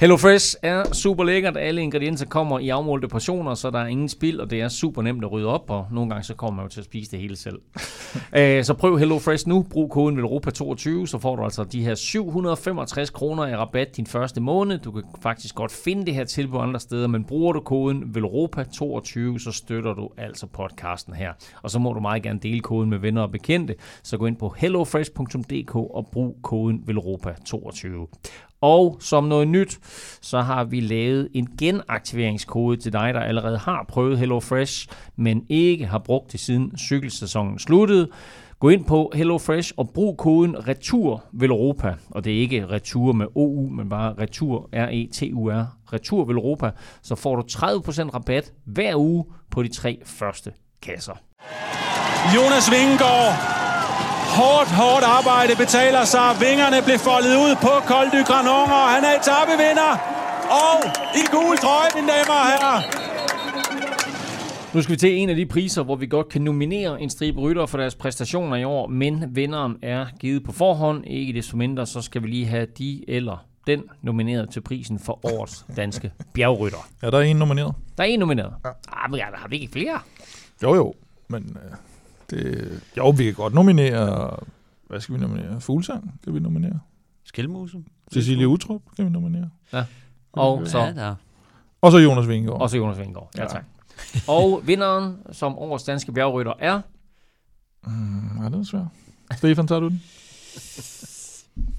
Hello 0.00 0.16
Fresh 0.16 0.56
er 0.62 0.92
super 0.92 1.24
lækkert. 1.24 1.56
Alle 1.56 1.82
ingredienser 1.82 2.26
kommer 2.26 2.58
i 2.58 2.68
afmålte 2.68 3.08
portioner, 3.08 3.54
så 3.54 3.70
der 3.70 3.78
er 3.78 3.86
ingen 3.86 4.08
spild, 4.08 4.40
og 4.40 4.50
det 4.50 4.60
er 4.60 4.68
super 4.68 5.02
nemt 5.02 5.24
at 5.24 5.32
rydde 5.32 5.46
op, 5.46 5.70
og 5.70 5.86
nogle 5.92 6.10
gange 6.10 6.24
så 6.24 6.34
kommer 6.34 6.56
man 6.56 6.64
jo 6.64 6.68
til 6.68 6.80
at 6.80 6.84
spise 6.84 7.10
det 7.10 7.18
hele 7.20 7.36
selv. 7.36 7.58
Øh, 8.36 8.64
så 8.64 8.74
prøv 8.74 8.98
Hello 8.98 9.18
Fresh 9.18 9.48
nu. 9.48 9.66
Brug 9.70 9.90
koden 9.90 10.18
VELOROPA22, 10.18 11.06
så 11.06 11.18
får 11.22 11.36
du 11.36 11.44
altså 11.44 11.64
de 11.64 11.84
her 11.84 11.94
765 11.94 13.10
kroner 13.10 13.46
i 13.46 13.56
rabat 13.56 13.96
din 13.96 14.06
første 14.06 14.40
måned. 14.40 14.78
Du 14.78 14.90
kan 14.90 15.02
faktisk 15.22 15.54
godt 15.54 15.72
finde 15.72 16.06
det 16.06 16.14
her 16.14 16.24
tilbud 16.24 16.58
andre 16.60 16.80
steder, 16.80 17.06
men 17.06 17.24
bruger 17.24 17.52
du 17.52 17.60
koden 17.60 18.02
VELOROPA22, 18.02 19.38
så 19.38 19.50
støtter 19.52 19.94
du 19.94 20.10
altså 20.16 20.46
podcasten 20.46 21.14
her. 21.14 21.32
Og 21.62 21.70
så 21.70 21.78
må 21.78 21.92
du 21.92 22.00
meget 22.00 22.22
gerne 22.22 22.38
dele 22.38 22.60
koden 22.60 22.90
med 22.90 22.98
venner 22.98 23.22
og 23.22 23.30
bekendte, 23.30 23.74
så 24.08 24.16
gå 24.16 24.26
ind 24.26 24.36
på 24.36 24.54
hellofresh.dk 24.58 25.74
og 25.74 26.08
brug 26.12 26.36
koden 26.42 26.84
VELROPA22. 26.88 27.86
Og 28.60 28.96
som 29.00 29.24
noget 29.24 29.48
nyt, 29.48 29.78
så 30.20 30.40
har 30.40 30.64
vi 30.64 30.80
lavet 30.80 31.28
en 31.34 31.48
genaktiveringskode 31.58 32.76
til 32.76 32.92
dig, 32.92 33.14
der 33.14 33.20
allerede 33.20 33.58
har 33.58 33.84
prøvet 33.88 34.18
HelloFresh, 34.18 34.88
men 35.16 35.46
ikke 35.48 35.86
har 35.86 35.98
brugt 35.98 36.32
det 36.32 36.40
siden 36.40 36.78
cykelsæsonen 36.78 37.58
sluttede. 37.58 38.08
Gå 38.58 38.68
ind 38.68 38.84
på 38.84 39.12
HelloFresh 39.14 39.72
og 39.76 39.90
brug 39.94 40.16
koden 40.16 40.68
RETUR 40.68 41.24
Veloropa, 41.32 41.94
og 42.10 42.24
det 42.24 42.36
er 42.36 42.40
ikke 42.40 42.66
RETUR 42.70 43.12
med 43.12 43.26
OU, 43.34 43.68
men 43.68 43.88
bare 43.88 44.14
RETUR, 44.20 44.68
R-E-T-U-R, 44.72 45.64
RETUR 45.92 46.24
Veloropa, 46.24 46.70
så 47.02 47.14
får 47.14 47.36
du 47.36 47.42
30% 47.42 47.56
rabat 48.14 48.52
hver 48.64 48.96
uge 48.96 49.24
på 49.50 49.62
de 49.62 49.68
tre 49.68 49.98
første 50.04 50.52
kasser. 50.82 51.14
Jonas 52.34 52.70
Vingegaard. 52.70 53.77
Hårdt, 54.36 54.70
hårdt 54.80 55.04
arbejde 55.18 55.52
betaler 55.64 56.04
sig. 56.04 56.28
Vingerne 56.46 56.78
blev 56.86 56.98
foldet 57.08 57.34
ud 57.44 57.52
på 57.66 57.72
Col 57.90 58.06
du 58.14 58.20
Granon, 58.30 58.70
og 58.80 58.86
han 58.94 59.02
er 59.08 59.12
etapevinder. 59.20 59.90
Og 60.64 60.76
i 61.20 61.22
gul 61.34 61.56
trøje, 61.64 61.90
mine 61.96 62.08
damer 62.14 62.36
og 62.42 62.46
herrer. 62.52 62.80
Nu 64.74 64.82
skal 64.82 64.92
vi 64.92 64.96
til 64.96 65.12
en 65.16 65.28
af 65.30 65.36
de 65.36 65.46
priser, 65.46 65.82
hvor 65.82 65.96
vi 65.96 66.06
godt 66.06 66.28
kan 66.28 66.42
nominere 66.42 67.02
en 67.02 67.10
stribe 67.10 67.40
rytter 67.40 67.66
for 67.66 67.78
deres 67.78 67.94
præstationer 67.94 68.56
i 68.56 68.64
år, 68.64 68.86
men 68.86 69.24
vinderen 69.36 69.76
er 69.82 70.06
givet 70.20 70.44
på 70.44 70.52
forhånd. 70.52 71.04
Ikke 71.06 71.32
desto 71.32 71.56
mindre, 71.56 71.86
så 71.86 72.02
skal 72.02 72.22
vi 72.22 72.26
lige 72.28 72.46
have 72.46 72.66
de 72.78 73.04
eller 73.10 73.44
den 73.66 73.82
nomineret 74.02 74.50
til 74.50 74.60
prisen 74.60 74.98
for 74.98 75.20
årets 75.24 75.66
danske 75.76 76.12
bjergrytter. 76.34 76.88
Ja, 77.02 77.10
der 77.10 77.18
er 77.18 77.22
en 77.22 77.36
nomineret. 77.36 77.74
Der 77.98 78.04
er 78.04 78.08
en 78.08 78.18
nomineret. 78.18 78.52
Ja. 78.64 78.70
Ah, 78.92 79.10
men 79.10 79.20
ja, 79.20 79.26
der 79.32 79.36
har 79.38 79.48
vi 79.48 79.58
ikke 79.58 79.72
flere. 79.72 80.00
Jo, 80.62 80.74
jo. 80.74 80.94
Men 81.28 81.56
øh, 81.64 81.76
det, 82.30 82.80
jo, 82.96 83.10
vi 83.10 83.24
kan 83.24 83.34
godt 83.34 83.54
nominere... 83.54 84.36
Hvad 84.88 85.00
skal 85.00 85.14
vi 85.14 85.20
nominere? 85.20 85.60
Fuglsang 85.60 86.20
kan 86.24 86.34
vi 86.34 86.40
nominere. 86.40 86.80
Skilmose? 87.24 87.78
Cecilie 88.12 88.48
Utrup 88.48 88.82
kan 88.96 89.04
vi 89.04 89.10
nominere. 89.10 89.50
Og 90.32 90.62
så 90.68 90.78
Ja, 90.78 90.92
der. 90.92 91.14
Og 91.80 91.92
så 91.92 91.98
Jonas 91.98 92.28
Vingegaard. 92.28 92.60
også 92.60 92.76
Jonas 92.76 92.98
Vingegaard. 92.98 93.30
Ja, 93.36 93.42
Ja. 93.42 93.48
tak. 93.48 93.64
Og 94.28 94.62
vinderen 94.64 95.16
som 95.32 95.58
årets 95.58 95.84
danske 95.84 96.12
bjergrytter 96.12 96.52
er... 96.58 96.80
Mm, 97.86 98.42
ja, 98.42 98.48
det 98.48 98.54
er 98.54 98.64
svært. 98.64 98.86
Stefan, 99.36 99.66
tager 99.68 99.80
du 99.80 99.88
den? 99.88 100.02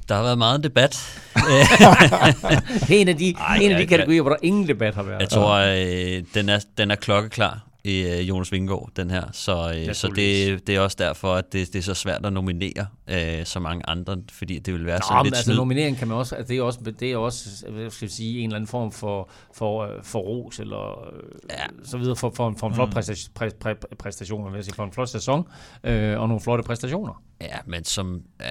der 0.10 0.16
har 0.16 0.24
været 0.24 0.38
meget 0.38 0.64
debat. 0.64 1.20
En 2.90 3.08
af 3.08 3.18
de, 3.18 3.34
Ej, 3.38 3.56
en 3.62 3.72
af 3.72 3.78
de 3.78 3.86
kan- 3.88 3.98
kategorier, 3.98 4.22
hvor 4.22 4.30
der 4.32 4.38
ingen 4.44 4.68
debat 4.68 4.96
har 4.96 5.04
været. 5.04 5.20
Jeg 5.22 5.30
tror, 5.30 5.54
øh, 5.56 6.24
den, 6.34 6.50
er, 6.50 6.66
den 6.78 6.92
er 6.92 6.96
klokkeklar 6.96 7.68
øh, 7.86 8.30
Jonas 8.30 8.52
Vingegaard, 8.52 8.90
den 8.96 9.10
her. 9.10 9.24
Så, 9.32 9.84
øh, 9.88 9.96
så 9.96 10.08
det, 10.08 10.68
det 10.68 10.76
er 10.76 10.80
også 10.80 10.96
derfor, 11.00 11.36
at 11.36 11.54
det, 11.54 11.74
det 11.74 11.80
er 11.80 11.84
så 11.84 11.94
svært 11.94 12.26
at 12.26 12.34
nominere 12.34 12.88
øh, 13.08 13.46
så 13.46 13.60
mange 13.60 13.90
andre, 13.90 14.18
fordi 14.32 14.60
det 14.60 14.74
vil 14.74 14.86
være 14.86 14.98
Nå, 15.00 15.04
sådan 15.08 15.18
men 15.18 15.26
lidt 15.26 15.34
altså 15.36 15.44
snyd. 15.46 15.56
nominering 15.56 15.98
kan 15.98 16.08
man 16.08 16.18
også, 16.18 16.36
altså 16.36 16.54
det 16.54 16.58
er 16.58 16.64
også, 16.64 16.80
det 17.00 17.12
er 17.12 17.18
også, 17.18 17.66
hvad 17.70 17.90
skal 17.90 18.06
jeg 18.06 18.12
sige, 18.12 18.40
en 18.40 18.46
eller 18.46 18.56
anden 18.56 18.68
form 18.68 18.92
for, 18.92 19.30
for, 19.54 19.84
øh, 19.84 20.04
for 20.04 20.20
ros, 20.20 20.60
eller 20.60 21.14
øh, 21.14 21.20
Ja. 21.50 21.66
så 21.84 21.98
videre, 21.98 22.16
for, 22.16 22.32
for, 22.36 22.54
for 22.58 22.68
en 22.68 22.76
flot 22.76 22.92
præstation, 22.92 23.32
præ, 23.36 23.50
præ, 23.60 23.74
præstation, 24.00 24.46
vil 24.52 24.58
jeg 24.58 24.64
sige, 24.64 24.76
for 24.76 24.84
en 24.84 24.92
flot 24.92 25.10
sæson, 25.10 25.48
øh, 25.84 26.20
og 26.20 26.28
nogle 26.28 26.42
flotte 26.42 26.64
præstationer. 26.64 27.24
Ja, 27.42 27.58
men 27.66 27.84
som... 27.84 28.22
Øh, 28.42 28.48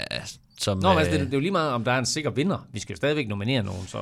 som 0.61 0.79
Nå, 0.79 0.89
men 0.89 0.99
altså, 0.99 1.13
det, 1.13 1.19
øh, 1.21 1.27
det, 1.27 1.33
er 1.33 1.37
jo 1.37 1.41
lige 1.41 1.51
meget, 1.53 1.73
om 1.73 1.85
der 1.85 1.93
er 1.93 1.99
en 1.99 2.07
sikker 2.07 2.31
vinder. 2.31 2.67
Vi 2.73 2.81
skal 2.81 2.93
jo 2.93 2.97
stadigvæk 2.97 3.29
nominere 3.29 3.63
nogen, 3.63 3.87
så 3.87 3.99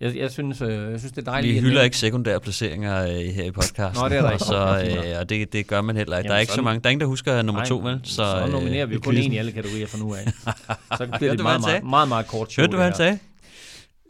jeg, 0.00 0.16
jeg, 0.16 0.30
synes, 0.30 0.60
øh, 0.62 0.90
jeg 0.90 0.98
synes, 0.98 1.12
det 1.12 1.26
er 1.26 1.30
dejligt. 1.30 1.54
vi 1.54 1.60
hylder 1.60 1.82
ikke 1.82 1.96
sekundære 1.96 2.40
placeringer 2.40 3.02
øh, 3.02 3.08
her 3.14 3.44
i 3.44 3.50
podcasten. 3.50 4.02
Nå, 4.02 4.08
det 4.08 4.16
er 4.16 4.20
der 4.22 4.28
og 4.28 4.32
ikke. 4.32 4.44
Så, 4.44 5.08
øh, 5.14 5.20
og 5.20 5.28
det, 5.28 5.52
det 5.52 5.66
gør 5.66 5.80
man 5.80 5.96
heller 5.96 6.18
ikke. 6.18 6.28
der 6.28 6.34
er 6.34 6.38
ikke 6.38 6.50
så 6.50 6.54
sådan- 6.54 6.64
mange. 6.64 6.80
Der 6.80 6.86
er 6.88 6.90
ingen, 6.90 7.00
der 7.00 7.06
husker 7.06 7.42
nummer 7.42 7.60
Nej, 7.60 7.68
to, 7.68 7.78
vel? 7.78 8.00
Så, 8.04 8.14
så 8.14 8.42
øh, 8.46 8.52
nominerer 8.52 8.86
vi 8.86 8.94
jo 8.94 8.98
i 8.98 9.02
kun 9.02 9.16
en 9.16 9.32
i 9.32 9.36
alle 9.38 9.52
kategorier 9.52 9.86
fra 9.86 9.98
nu 9.98 10.14
af. 10.14 10.24
Så 10.98 11.08
bliver 11.18 11.32
det 11.34 11.42
meget, 11.42 11.64
sagde? 11.64 11.80
meget, 11.80 11.90
meget, 11.90 12.08
meget 12.08 12.26
kort 12.26 12.52
show. 12.52 12.62
Hørte 12.62 12.72
du, 12.72 12.76
hvad 12.76 12.84
han 12.86 12.94
sagde? 12.96 13.18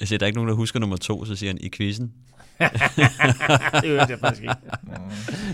Jeg 0.01 0.09
siger, 0.09 0.19
der 0.19 0.25
er 0.25 0.29
ikke 0.29 0.37
nogen, 0.39 0.49
der 0.49 0.55
husker 0.55 0.81
nummer 0.81 0.97
to, 0.97 1.25
så 1.25 1.37
siger 1.37 1.51
han 1.51 1.59
i 1.61 1.71
quizzen. 1.77 2.13
det 2.61 3.89
hørte 3.91 4.07
jeg 4.11 4.19
faktisk 4.21 4.43
ikke. 4.43 4.55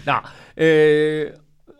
Nå, 0.06 0.14
øh, 0.56 1.30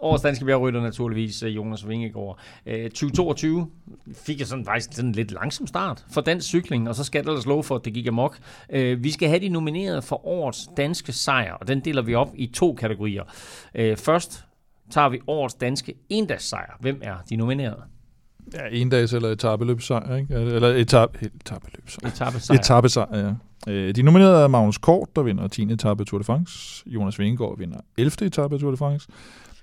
årets 0.02 0.22
danske 0.22 0.44
bjergrytter 0.44 0.80
naturligvis 0.80 1.42
øh, 1.42 1.56
Jonas 1.56 1.88
Vingegaard. 1.88 2.38
Øh, 2.66 2.84
2022 2.90 3.66
fik 4.14 4.38
jeg 4.38 4.46
sådan 4.46 4.64
faktisk 4.64 4.92
sådan 4.92 5.08
en 5.08 5.14
lidt 5.14 5.30
langsom 5.32 5.66
start 5.66 6.04
for 6.10 6.20
dansk 6.20 6.46
cykling, 6.46 6.88
og 6.88 6.94
så 6.94 7.04
skal 7.04 7.24
der 7.24 7.42
love 7.46 7.64
for, 7.64 7.76
at 7.76 7.84
det 7.84 7.94
gik 7.94 8.06
amok. 8.06 8.38
Øh, 8.70 9.04
vi 9.04 9.10
skal 9.10 9.28
have 9.28 9.40
de 9.40 9.48
nomineret 9.48 10.04
for 10.04 10.26
årets 10.26 10.68
danske 10.76 11.12
sejr, 11.12 11.52
og 11.54 11.68
den 11.68 11.80
deler 11.80 12.02
vi 12.02 12.14
op 12.14 12.28
i 12.34 12.46
to 12.46 12.74
kategorier. 12.74 13.22
Øh, 13.74 13.96
først 13.96 14.44
tager 14.90 15.08
vi 15.08 15.20
årets 15.26 15.54
danske 15.54 15.94
endagssejr. 16.08 16.76
Hvem 16.80 17.00
er 17.02 17.14
de 17.30 17.36
nominerede? 17.36 17.82
Ja, 18.54 18.60
en 18.70 18.90
dags 18.90 19.12
eller 19.12 19.28
etabeløbsejr, 19.28 20.16
ikke? 20.16 20.34
Eller 20.34 20.68
etab, 20.68 21.08
etabeløbsejr. 21.22 22.08
Etappesejr. 22.08 22.58
Etappesejr, 22.58 23.16
ja. 23.18 23.32
Øh, 23.72 23.94
De 23.94 24.02
nominerede 24.02 24.42
er 24.42 24.48
Magnus 24.48 24.78
Kort, 24.78 25.08
der 25.16 25.22
vinder 25.22 25.48
10. 25.48 25.62
etape 25.72 26.04
Tour 26.04 26.18
de 26.18 26.24
France. 26.24 26.82
Jonas 26.86 27.18
Vingegaard 27.18 27.58
vinder 27.58 27.78
11. 27.98 28.26
etape 28.26 28.58
Tour 28.58 28.70
de 28.70 28.76
France. 28.76 29.08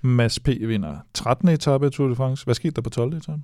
Mads 0.02 0.40
P. 0.40 0.46
vinder 0.48 0.96
13. 1.14 1.48
etape 1.48 1.86
af 1.86 1.92
Tour 1.92 2.08
de 2.08 2.16
France. 2.16 2.44
Hvad 2.44 2.54
skete 2.54 2.70
der 2.74 2.82
på 2.82 2.90
12. 2.90 3.12
etape? 3.16 3.42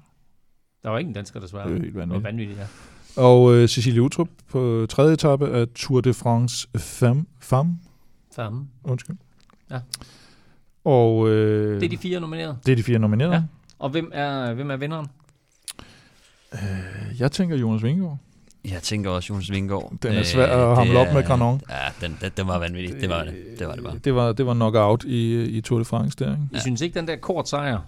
Der 0.82 0.90
var 0.90 0.98
ikke 0.98 1.08
en 1.08 1.14
dansker, 1.14 1.40
desværre. 1.40 1.68
Det 1.68 1.76
er 1.76 1.80
helt 1.82 1.84
Det 1.86 1.94
var 1.94 2.00
vanvittigt. 2.00 2.24
vanvittigt, 2.24 2.58
ja. 2.58 2.66
Og 3.22 3.54
øh, 3.54 3.68
Cecilie 3.68 4.02
Utrup 4.02 4.28
på 4.48 4.86
tredje 4.88 5.12
etape 5.14 5.48
af 5.48 5.66
Tour 5.74 6.00
de 6.00 6.14
France 6.14 6.68
Femme. 6.76 7.26
Femme? 7.40 7.78
Fem. 8.36 8.66
Undskyld. 8.84 9.16
Ja. 9.70 9.80
Og 10.84 11.28
øh, 11.28 11.74
Det 11.80 11.84
er 11.84 11.88
de 11.88 11.98
fire 11.98 12.20
nominerede. 12.20 12.58
det 12.66 12.72
er 12.72 12.76
de 12.76 12.82
fire 12.82 12.98
nominerede. 12.98 13.34
Ja. 13.34 13.42
Og 13.78 13.90
hvem 13.90 14.10
er, 14.14 14.54
hvem 14.54 14.70
er 14.70 14.76
vinderen? 14.76 15.06
Jeg 17.18 17.32
tænker 17.32 17.56
Jonas 17.56 17.82
Vingegaard. 17.82 18.18
Jeg 18.72 18.82
tænker 18.82 19.10
også 19.10 19.32
Jonas 19.32 19.50
Vingård. 19.50 19.92
Den 20.02 20.12
er 20.12 20.22
svær 20.22 20.46
at 20.70 20.76
hamle 20.76 20.98
op 20.98 21.14
med 21.14 21.24
Granon. 21.24 21.60
Ja, 21.70 22.06
den, 22.06 22.18
den, 22.20 22.30
den 22.36 22.48
var 22.48 22.58
vanvittig. 22.58 23.00
Det 23.00 23.08
var 23.10 23.24
det. 23.24 23.34
Det 23.58 23.66
var 23.68 23.74
det 23.74 23.84
bare. 23.84 23.98
Det 24.04 24.14
var, 24.14 24.32
det 24.32 24.46
var 24.46 24.54
knockout 24.54 25.04
i, 25.04 25.42
i 25.44 25.60
Tour 25.60 25.78
de 25.78 25.84
France 25.84 26.16
der, 26.18 26.30
ikke? 26.30 26.42
Jeg 26.52 26.60
synes 26.60 26.80
ikke, 26.80 26.98
den 26.98 27.08
der 27.08 27.16
kort 27.16 27.48
sejr 27.48 27.78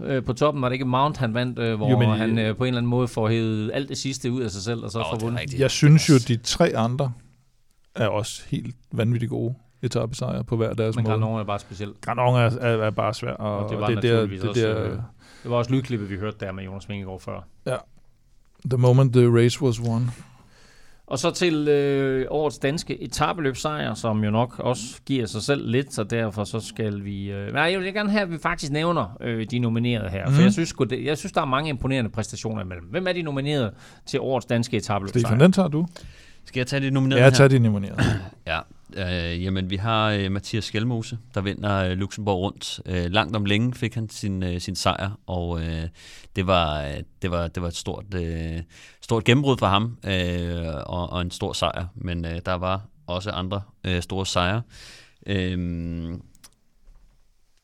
øh, 0.00 0.24
på 0.24 0.32
toppen, 0.32 0.62
var 0.62 0.68
det 0.68 0.72
ikke 0.74 0.84
Mount, 0.84 1.16
han 1.16 1.34
vandt, 1.34 1.58
øh, 1.58 1.76
hvor 1.76 1.90
Jo, 1.90 1.98
men- 1.98 2.08
men, 2.08 2.18
han 2.18 2.38
øh, 2.38 2.56
på 2.56 2.64
en 2.64 2.68
eller 2.68 2.78
anden 2.78 2.90
måde 2.90 3.08
får 3.08 3.28
hævet 3.28 3.70
alt 3.74 3.88
det 3.88 3.98
sidste 3.98 4.32
ud 4.32 4.42
af 4.42 4.50
sig 4.50 4.62
selv, 4.62 4.84
og 4.84 4.90
så 4.90 4.98
får 5.10 5.16
det 5.18 5.22
vundet. 5.26 5.58
Jeg 5.58 5.70
synes 5.70 6.08
jo, 6.08 6.14
de 6.28 6.36
tre 6.36 6.76
andre 6.76 7.12
er 7.96 8.06
også 8.08 8.42
helt 8.48 8.74
vanvittigt 8.92 9.30
gode 9.30 9.54
etappesejre 9.82 10.44
på 10.44 10.56
hver 10.56 10.74
deres 10.74 10.96
Men 10.96 11.02
måde. 11.04 11.12
Granon 11.18 11.40
er 11.40 11.44
bare 11.44 11.58
specielt. 11.58 12.00
Granon 12.00 12.34
er, 12.34 12.50
er, 12.60 12.86
er 12.86 12.90
bare 12.90 13.14
svær. 13.14 13.32
Og, 13.32 13.64
Og 13.64 13.70
det 13.70 13.80
var 13.80 13.86
det, 13.86 14.02
der, 14.02 14.10
naturligvis 14.12 14.40
det 14.40 14.48
også, 14.50 14.60
der, 14.62 14.84
øh, 14.84 14.90
Det 15.42 15.50
var 15.50 15.56
også 15.56 15.70
lydklippet, 15.72 16.10
vi 16.10 16.16
hørte 16.16 16.36
der 16.40 16.52
med 16.52 16.64
Jonas 16.64 16.88
Vingegaard 16.88 17.20
før. 17.20 17.46
The 18.70 18.78
moment 18.78 19.12
the 19.12 19.26
race 19.28 19.62
was 19.62 19.80
won. 19.80 20.10
Og 21.06 21.18
så 21.18 21.30
til 21.30 21.68
øh, 21.68 22.26
årets 22.30 22.58
danske 22.58 23.02
etabeløbsejr, 23.02 23.94
som 23.94 24.24
jo 24.24 24.30
nok 24.30 24.58
også 24.58 24.84
giver 25.06 25.26
sig 25.26 25.42
selv 25.42 25.70
lidt, 25.70 25.94
så 25.94 26.04
derfor 26.04 26.44
så 26.44 26.60
skal 26.60 27.04
vi... 27.04 27.30
Øh, 27.32 27.52
nej, 27.52 27.62
jeg 27.62 27.80
vil 27.80 27.94
gerne 27.94 28.10
have, 28.10 28.22
at 28.22 28.30
vi 28.30 28.38
faktisk 28.38 28.72
nævner 28.72 29.16
øh, 29.20 29.46
de 29.50 29.58
nominerede 29.58 30.08
her, 30.10 30.26
mm. 30.26 30.32
for 30.32 30.38
Mhm. 30.38 30.44
jeg 30.44 30.52
synes, 30.52 30.74
det, 30.90 31.04
jeg 31.04 31.18
synes, 31.18 31.32
der 31.32 31.40
er 31.40 31.44
mange 31.44 31.68
imponerende 31.70 32.10
præstationer 32.10 32.62
imellem. 32.62 32.86
Hvem 32.86 33.06
er 33.06 33.12
de 33.12 33.22
nominerede 33.22 33.72
til 34.06 34.20
årets 34.20 34.46
danske 34.46 34.76
etabeløbsejr? 34.76 35.20
Stefan, 35.20 35.40
den 35.40 35.52
tager 35.52 35.68
du. 35.68 35.86
Skal 36.44 36.60
jeg 36.60 36.66
tage 36.66 36.80
det 36.80 36.92
nominerede 36.92 37.24
Ja, 37.24 37.30
tag 37.30 37.50
de 37.50 37.58
nominerede. 37.58 38.02
Ja, 38.46 38.58
øh, 38.96 39.42
jamen 39.42 39.70
vi 39.70 39.76
har 39.76 40.10
øh, 40.10 40.32
Mathias 40.32 40.64
Skelmose, 40.64 41.18
der 41.34 41.40
vinder 41.40 41.76
øh, 41.76 41.90
Luxembourg 41.90 42.38
rundt. 42.38 42.80
Øh, 42.86 43.10
langt 43.10 43.36
om 43.36 43.44
længe 43.44 43.74
fik 43.74 43.94
han 43.94 44.08
sin, 44.08 44.42
øh, 44.42 44.60
sin 44.60 44.74
sejr, 44.74 45.18
og 45.26 45.60
øh, 45.60 45.88
det, 46.36 46.46
var, 46.46 46.82
øh, 46.82 46.94
det, 47.22 47.30
var, 47.30 47.48
det 47.48 47.62
var 47.62 47.68
et 47.68 47.76
stort, 47.76 48.14
øh, 48.14 48.60
stort 49.00 49.24
gennembrud 49.24 49.56
for 49.58 49.66
ham, 49.66 49.98
øh, 50.06 50.74
og, 50.86 51.10
og 51.10 51.20
en 51.20 51.30
stor 51.30 51.52
sejr. 51.52 51.86
Men 51.94 52.24
øh, 52.24 52.40
der 52.46 52.54
var 52.54 52.86
også 53.06 53.30
andre 53.30 53.62
øh, 53.84 54.02
store 54.02 54.26
sejre. 54.26 54.62
Øh, 55.26 56.18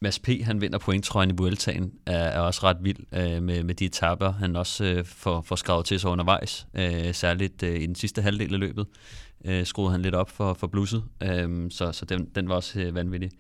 Mads 0.03 0.19
P. 0.19 0.29
han 0.43 0.61
vinder 0.61 0.79
pointtrøjen 0.79 1.31
i 1.31 1.35
Vueltaen, 1.37 1.93
er, 2.07 2.19
er 2.19 2.41
også 2.41 2.61
ret 2.65 2.77
vild 2.81 2.97
øh, 3.13 3.43
med, 3.43 3.63
med 3.63 3.75
de 3.75 3.85
etapper, 3.85 4.33
han 4.33 4.57
også 4.57 4.85
øh, 4.85 5.05
får, 5.05 5.43
får 5.43 5.57
skrevet 5.57 5.85
til 5.85 6.01
sig 6.01 6.11
undervejs, 6.11 6.67
øh, 6.75 7.15
særligt 7.15 7.63
øh, 7.63 7.81
i 7.81 7.87
den 7.87 7.95
sidste 7.95 8.23
halvdel 8.23 8.55
af 8.55 8.61
løbet 8.61 8.87
øh, 9.45 9.67
skruede 9.67 9.93
han 9.93 10.03
lidt 10.03 10.15
op 10.15 10.31
for, 10.31 10.55
for 10.55 10.67
blusset, 10.67 11.05
øh, 11.23 11.71
så, 11.71 11.93
så 11.93 12.05
den, 12.05 12.29
den 12.35 12.49
var 12.49 12.55
også 12.55 12.81
øh, 12.81 12.95
vanvittig. 12.95 13.31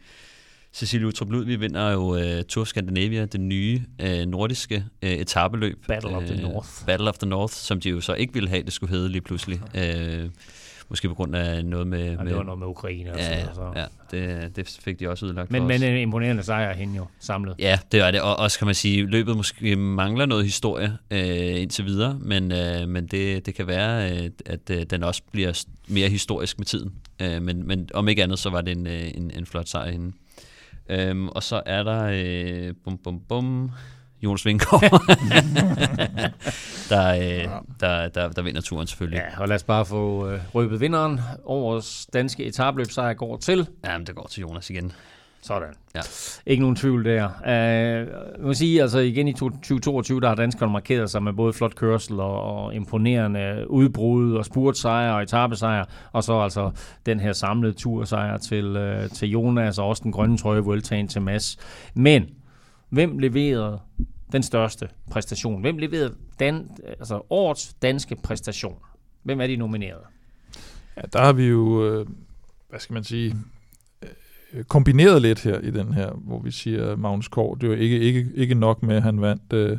Cecilie 0.72 1.06
Utrup 1.06 1.30
Ludvig 1.30 1.60
vinder 1.60 1.90
jo 1.90 2.16
øh, 2.16 2.44
Tour 2.44 2.64
Scandinavia, 2.64 3.24
det 3.24 3.40
nye 3.40 3.82
nordiske 4.26 4.84
øh, 5.02 5.10
etabeløb. 5.10 5.86
Battle 5.88 6.16
of 6.16 6.22
the 6.22 6.42
North. 6.42 6.68
Battle 6.86 7.08
of 7.08 7.18
the 7.18 7.28
North, 7.28 7.54
som 7.54 7.80
de 7.80 7.88
jo 7.88 8.00
så 8.00 8.14
ikke 8.14 8.32
ville 8.32 8.48
have, 8.48 8.62
det 8.62 8.72
skulle 8.72 8.90
hedde 8.90 9.08
lige 9.08 9.22
pludselig. 9.22 9.60
Øh, 9.76 10.30
måske 10.90 11.08
på 11.08 11.14
grund 11.14 11.36
af 11.36 11.64
noget 11.64 11.86
med... 11.86 12.04
Ja, 12.04 12.16
med 12.16 12.26
det 12.26 12.36
var 12.36 12.42
noget 12.42 12.58
med 12.58 12.66
Ukraine 12.66 13.12
og 13.12 13.18
ja, 13.18 13.24
sådan 13.24 13.56
noget. 13.56 13.56
Så. 13.76 13.80
ja, 13.80 14.38
det, 14.40 14.56
det 14.56 14.78
fik 14.84 15.00
de 15.00 15.08
også 15.08 15.26
udlagt 15.26 15.50
Men, 15.50 15.66
men 15.66 15.82
en 15.82 15.96
imponerende 15.96 16.42
sejr 16.42 16.74
hende 16.74 16.96
jo, 16.96 17.06
samlet. 17.20 17.54
Ja, 17.58 17.78
det 17.92 18.00
er 18.00 18.10
det. 18.10 18.20
Og 18.20 18.36
også 18.36 18.58
kan 18.58 18.66
man 18.66 18.74
sige, 18.74 19.06
løbet 19.06 19.36
måske 19.36 19.76
mangler 19.76 20.26
noget 20.26 20.44
historie 20.44 20.98
øh, 21.10 21.60
indtil 21.62 21.84
videre, 21.84 22.18
men, 22.20 22.52
øh, 22.52 22.88
men 22.88 23.06
det, 23.06 23.46
det 23.46 23.54
kan 23.54 23.66
være, 23.66 24.12
øh, 24.12 24.30
at 24.46 24.70
øh, 24.70 24.82
den 24.90 25.02
også 25.02 25.22
bliver 25.32 25.64
mere 25.88 26.08
historisk 26.08 26.58
med 26.58 26.66
tiden. 26.66 26.94
Øh, 27.22 27.42
men, 27.42 27.66
men 27.66 27.88
om 27.94 28.08
ikke 28.08 28.22
andet, 28.22 28.38
så 28.38 28.50
var 28.50 28.60
det 28.60 28.76
en, 28.76 28.86
øh, 28.86 29.10
en, 29.14 29.30
en 29.36 29.46
flot 29.46 29.68
sejr 29.68 29.90
hende. 29.90 30.12
Øhm, 30.88 31.28
og 31.28 31.42
så 31.42 31.62
er 31.66 31.82
der 31.82 32.10
øh, 32.12 32.74
bum, 32.84 32.98
bum, 32.98 33.20
bum, 33.28 33.70
Jonas 34.22 34.46
Vingård, 34.46 34.80
der, 36.90 37.08
øh, 37.14 37.48
der, 37.80 38.08
der, 38.08 38.28
der 38.28 38.42
vinder 38.42 38.60
turen 38.60 38.86
selvfølgelig. 38.86 39.22
Ja, 39.32 39.40
og 39.40 39.48
lad 39.48 39.56
os 39.56 39.64
bare 39.64 39.86
få 39.86 40.28
øh, 40.28 40.40
røbet 40.54 40.80
vinderen. 40.80 41.20
Årets 41.44 42.06
danske 42.12 42.44
etabløbsejr 42.44 43.14
går 43.14 43.36
til. 43.36 43.68
Ja, 43.84 43.98
men 43.98 44.06
det 44.06 44.14
går 44.14 44.26
til 44.30 44.40
Jonas 44.40 44.70
igen. 44.70 44.92
Sådan. 45.42 45.74
Ja. 45.94 46.00
Ikke 46.46 46.60
nogen 46.60 46.76
tvivl 46.76 47.04
der. 47.04 47.28
Uh, 47.40 47.50
jeg 47.50 48.06
må 48.40 48.54
sige, 48.54 48.82
altså 48.82 48.98
igen 48.98 49.28
i 49.28 49.32
2022, 49.32 50.20
der 50.20 50.28
har 50.28 50.34
danskerne 50.34 50.72
markeret 50.72 51.10
sig 51.10 51.22
med 51.22 51.32
både 51.32 51.52
flot 51.52 51.74
kørsel 51.74 52.20
og, 52.20 52.42
og 52.42 52.74
imponerende 52.74 53.64
udbrud 53.68 54.34
og 54.34 54.44
spurtsejr 54.44 55.12
og 55.12 55.22
etappesejr, 55.22 55.84
og 56.12 56.24
så 56.24 56.40
altså 56.40 56.70
den 57.06 57.20
her 57.20 57.32
samlede 57.32 57.72
tursejr 57.72 58.36
til, 58.36 58.76
uh, 58.76 59.10
til 59.10 59.30
Jonas 59.30 59.78
og 59.78 59.88
også 59.88 60.02
den 60.04 60.12
grønne 60.12 60.38
trøje 60.38 60.60
Vueltaen 60.60 61.08
til 61.08 61.22
Mads. 61.22 61.56
Men 61.94 62.26
hvem 62.90 63.18
leverede 63.18 63.80
den 64.32 64.42
største 64.42 64.88
præstation? 65.10 65.60
Hvem 65.60 65.78
leverede 65.78 66.14
den, 66.38 66.70
altså 66.84 67.22
årets 67.30 67.74
danske 67.74 68.16
præstation? 68.16 68.78
Hvem 69.22 69.40
er 69.40 69.46
de 69.46 69.56
nomineret? 69.56 70.00
Ja, 70.96 71.02
der 71.12 71.20
har 71.20 71.32
vi 71.32 71.44
jo, 71.44 71.86
øh, 71.86 72.06
hvad 72.68 72.80
skal 72.80 72.94
man 72.94 73.04
sige, 73.04 73.36
øh, 74.52 74.64
kombineret 74.64 75.22
lidt 75.22 75.42
her 75.42 75.58
i 75.58 75.70
den 75.70 75.92
her, 75.92 76.10
hvor 76.10 76.40
vi 76.40 76.50
siger 76.50 76.96
Magnus 76.96 77.28
Kort. 77.28 77.60
Det 77.60 77.68
var 77.68 77.76
ikke, 77.76 78.00
ikke, 78.00 78.30
ikke 78.34 78.54
nok 78.54 78.82
med, 78.82 78.96
at 78.96 79.02
han 79.02 79.20
vandt, 79.20 79.52
øh, 79.52 79.78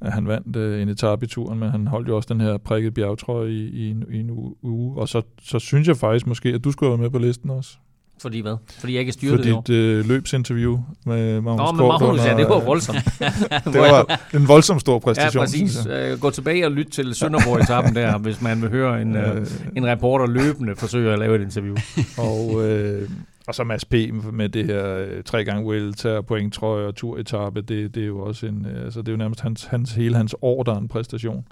at 0.00 0.12
han 0.12 0.26
vandt 0.26 0.56
øh, 0.56 0.82
en 0.82 0.88
etape 0.88 1.24
i 1.24 1.28
turen, 1.28 1.58
men 1.58 1.70
han 1.70 1.86
holdt 1.86 2.08
jo 2.08 2.16
også 2.16 2.34
den 2.34 2.40
her 2.40 2.58
prikket 2.58 2.94
bjergtrøje 2.94 3.50
i, 3.50 3.68
i, 3.68 3.90
en, 3.90 4.04
i 4.10 4.20
en 4.20 4.30
uge. 4.62 5.00
Og 5.00 5.08
så, 5.08 5.22
så 5.42 5.58
synes 5.58 5.88
jeg 5.88 5.96
faktisk 5.96 6.26
måske, 6.26 6.48
at 6.48 6.64
du 6.64 6.72
skulle 6.72 6.90
være 6.90 6.98
med 6.98 7.10
på 7.10 7.18
listen 7.18 7.50
også. 7.50 7.76
Fordi 8.20 8.40
hvad? 8.40 8.56
Fordi 8.80 8.92
jeg 8.92 9.00
ikke 9.00 9.12
styrede 9.12 9.36
For 9.36 9.42
det 9.60 9.68
dit 9.68 9.74
øh, 9.74 10.08
løbsinterview 10.08 10.78
med 11.06 11.40
Magnus 11.40 11.72
Nå, 11.72 11.88
Kort. 11.88 12.00
Magnus, 12.00 12.24
ja, 12.24 12.36
det 12.36 12.48
var 12.48 12.60
voldsomt. 12.64 13.04
det 13.72 13.80
var 13.80 14.20
en 14.34 14.48
voldsom 14.48 14.78
stor 14.80 14.94
Ja, 14.94 14.98
præstation, 14.98 15.48
synes 15.48 15.76
præcis. 15.76 15.86
jeg. 15.92 16.12
Øh, 16.12 16.20
Gå 16.20 16.30
tilbage 16.30 16.66
og 16.66 16.72
lyt 16.72 16.86
til 16.86 17.14
Sønderborg-etappen 17.14 17.94
der, 17.94 18.18
hvis 18.18 18.42
man 18.42 18.62
vil 18.62 18.70
høre 18.70 19.02
en, 19.02 19.16
øh, 19.16 19.46
en 19.76 19.86
reporter 19.86 20.26
løbende 20.26 20.76
forsøge 20.76 21.12
at 21.12 21.18
lave 21.18 21.36
et 21.36 21.42
interview. 21.42 21.76
og, 22.28 22.68
øh, 22.68 23.08
og 23.46 23.54
så 23.54 23.64
Mads 23.64 23.84
P. 23.84 23.94
med 24.32 24.48
det 24.48 24.66
her 24.66 24.96
øh, 24.96 25.22
tre 25.24 25.44
gange 25.44 25.64
Vuelta, 25.64 26.20
point 26.20 26.54
trøje 26.54 26.86
og 26.86 26.94
turetappe, 26.94 27.60
det, 27.60 27.94
det 27.94 28.02
er 28.02 28.06
jo 28.06 28.18
også 28.18 28.46
en, 28.46 28.66
øh, 28.74 28.84
altså 28.84 29.00
det 29.00 29.08
er 29.08 29.12
jo 29.12 29.18
nærmest 29.18 29.40
hans, 29.40 29.64
hans, 29.64 29.92
hele 29.92 30.16
hans 30.16 30.34
år, 30.42 30.62
der 30.62 30.74
er 30.74 30.78
en 30.78 30.88
præstation. 30.88 31.44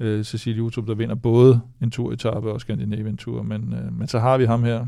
Øh, 0.00 0.24
Cecilie 0.24 0.62
Utrup, 0.62 0.86
der 0.86 0.94
vinder 0.94 1.14
både 1.14 1.60
en 1.82 1.90
turetappe 1.90 2.50
og 2.52 2.60
Scandinavian 2.60 3.16
Tour, 3.16 3.42
men, 3.42 3.74
øh, 3.84 3.98
men 3.98 4.08
så 4.08 4.18
har 4.18 4.38
vi 4.38 4.44
ham 4.44 4.64
her, 4.64 4.86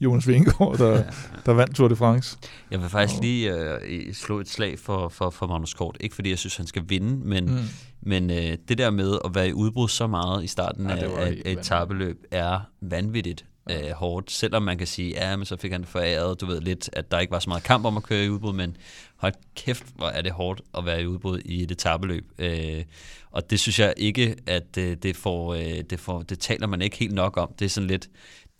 Jonas 0.00 0.28
Vingegaard, 0.28 0.78
der, 0.78 1.02
der 1.46 1.52
vandt 1.52 1.76
Tour 1.76 1.88
de 1.88 1.96
France. 1.96 2.38
Jeg 2.70 2.80
vil 2.80 2.88
faktisk 2.88 3.20
lige 3.22 3.54
øh, 3.54 4.14
slå 4.14 4.40
et 4.40 4.48
slag 4.48 4.78
for, 4.78 5.08
for, 5.08 5.30
for 5.30 5.46
Magnus 5.46 5.74
Kort. 5.74 5.96
Ikke 6.00 6.14
fordi 6.14 6.30
jeg 6.30 6.38
synes, 6.38 6.56
han 6.56 6.66
skal 6.66 6.82
vinde, 6.86 7.28
men, 7.28 7.44
mm. 7.44 7.58
men 8.02 8.30
øh, 8.30 8.56
det 8.68 8.78
der 8.78 8.90
med 8.90 9.18
at 9.24 9.34
være 9.34 9.48
i 9.48 9.52
udbrud 9.52 9.88
så 9.88 10.06
meget 10.06 10.44
i 10.44 10.46
starten 10.46 10.86
Ja, 10.86 10.96
ja, 10.96 11.20
af, 11.20 11.30
et 11.30 11.58
etabeløb 11.58 12.24
er 12.30 12.60
vanvittigt 12.80 13.44
øh, 13.70 13.90
hårdt. 13.90 14.30
Selvom 14.30 14.62
man 14.62 14.78
kan 14.78 14.86
sige, 14.86 15.10
ja, 15.10 15.36
men 15.36 15.46
så 15.46 15.56
fik 15.56 15.72
han 15.72 15.80
det 15.80 15.88
foræret, 15.88 16.40
du 16.40 16.46
ved 16.46 16.60
lidt, 16.60 16.90
at 16.92 17.10
der 17.10 17.18
ikke 17.18 17.30
var 17.30 17.38
så 17.38 17.50
meget 17.50 17.62
kamp 17.62 17.84
om 17.84 17.96
at 17.96 18.02
køre 18.02 18.24
i 18.24 18.28
udbrud, 18.28 18.52
men 18.52 18.76
hold 19.16 19.32
kæft, 19.56 19.86
hvor 19.96 20.06
er 20.06 20.22
det 20.22 20.32
hårdt 20.32 20.60
at 20.78 20.84
være 20.84 21.02
i 21.02 21.06
udbrud 21.06 21.40
i 21.44 21.62
et 21.62 21.70
etabeløb. 21.70 22.24
Øh, 22.38 22.84
og 23.30 23.50
det 23.50 23.60
synes 23.60 23.78
jeg 23.78 23.94
ikke, 23.96 24.36
at 24.46 24.78
øh, 24.78 24.96
det, 25.02 25.16
får, 25.16 25.54
øh, 25.54 25.82
det, 25.90 26.00
får, 26.00 26.22
det 26.22 26.38
taler 26.38 26.66
man 26.66 26.82
ikke 26.82 26.96
helt 26.96 27.14
nok 27.14 27.36
om. 27.36 27.52
Det 27.58 27.64
er 27.64 27.68
sådan 27.68 27.88
lidt, 27.88 28.08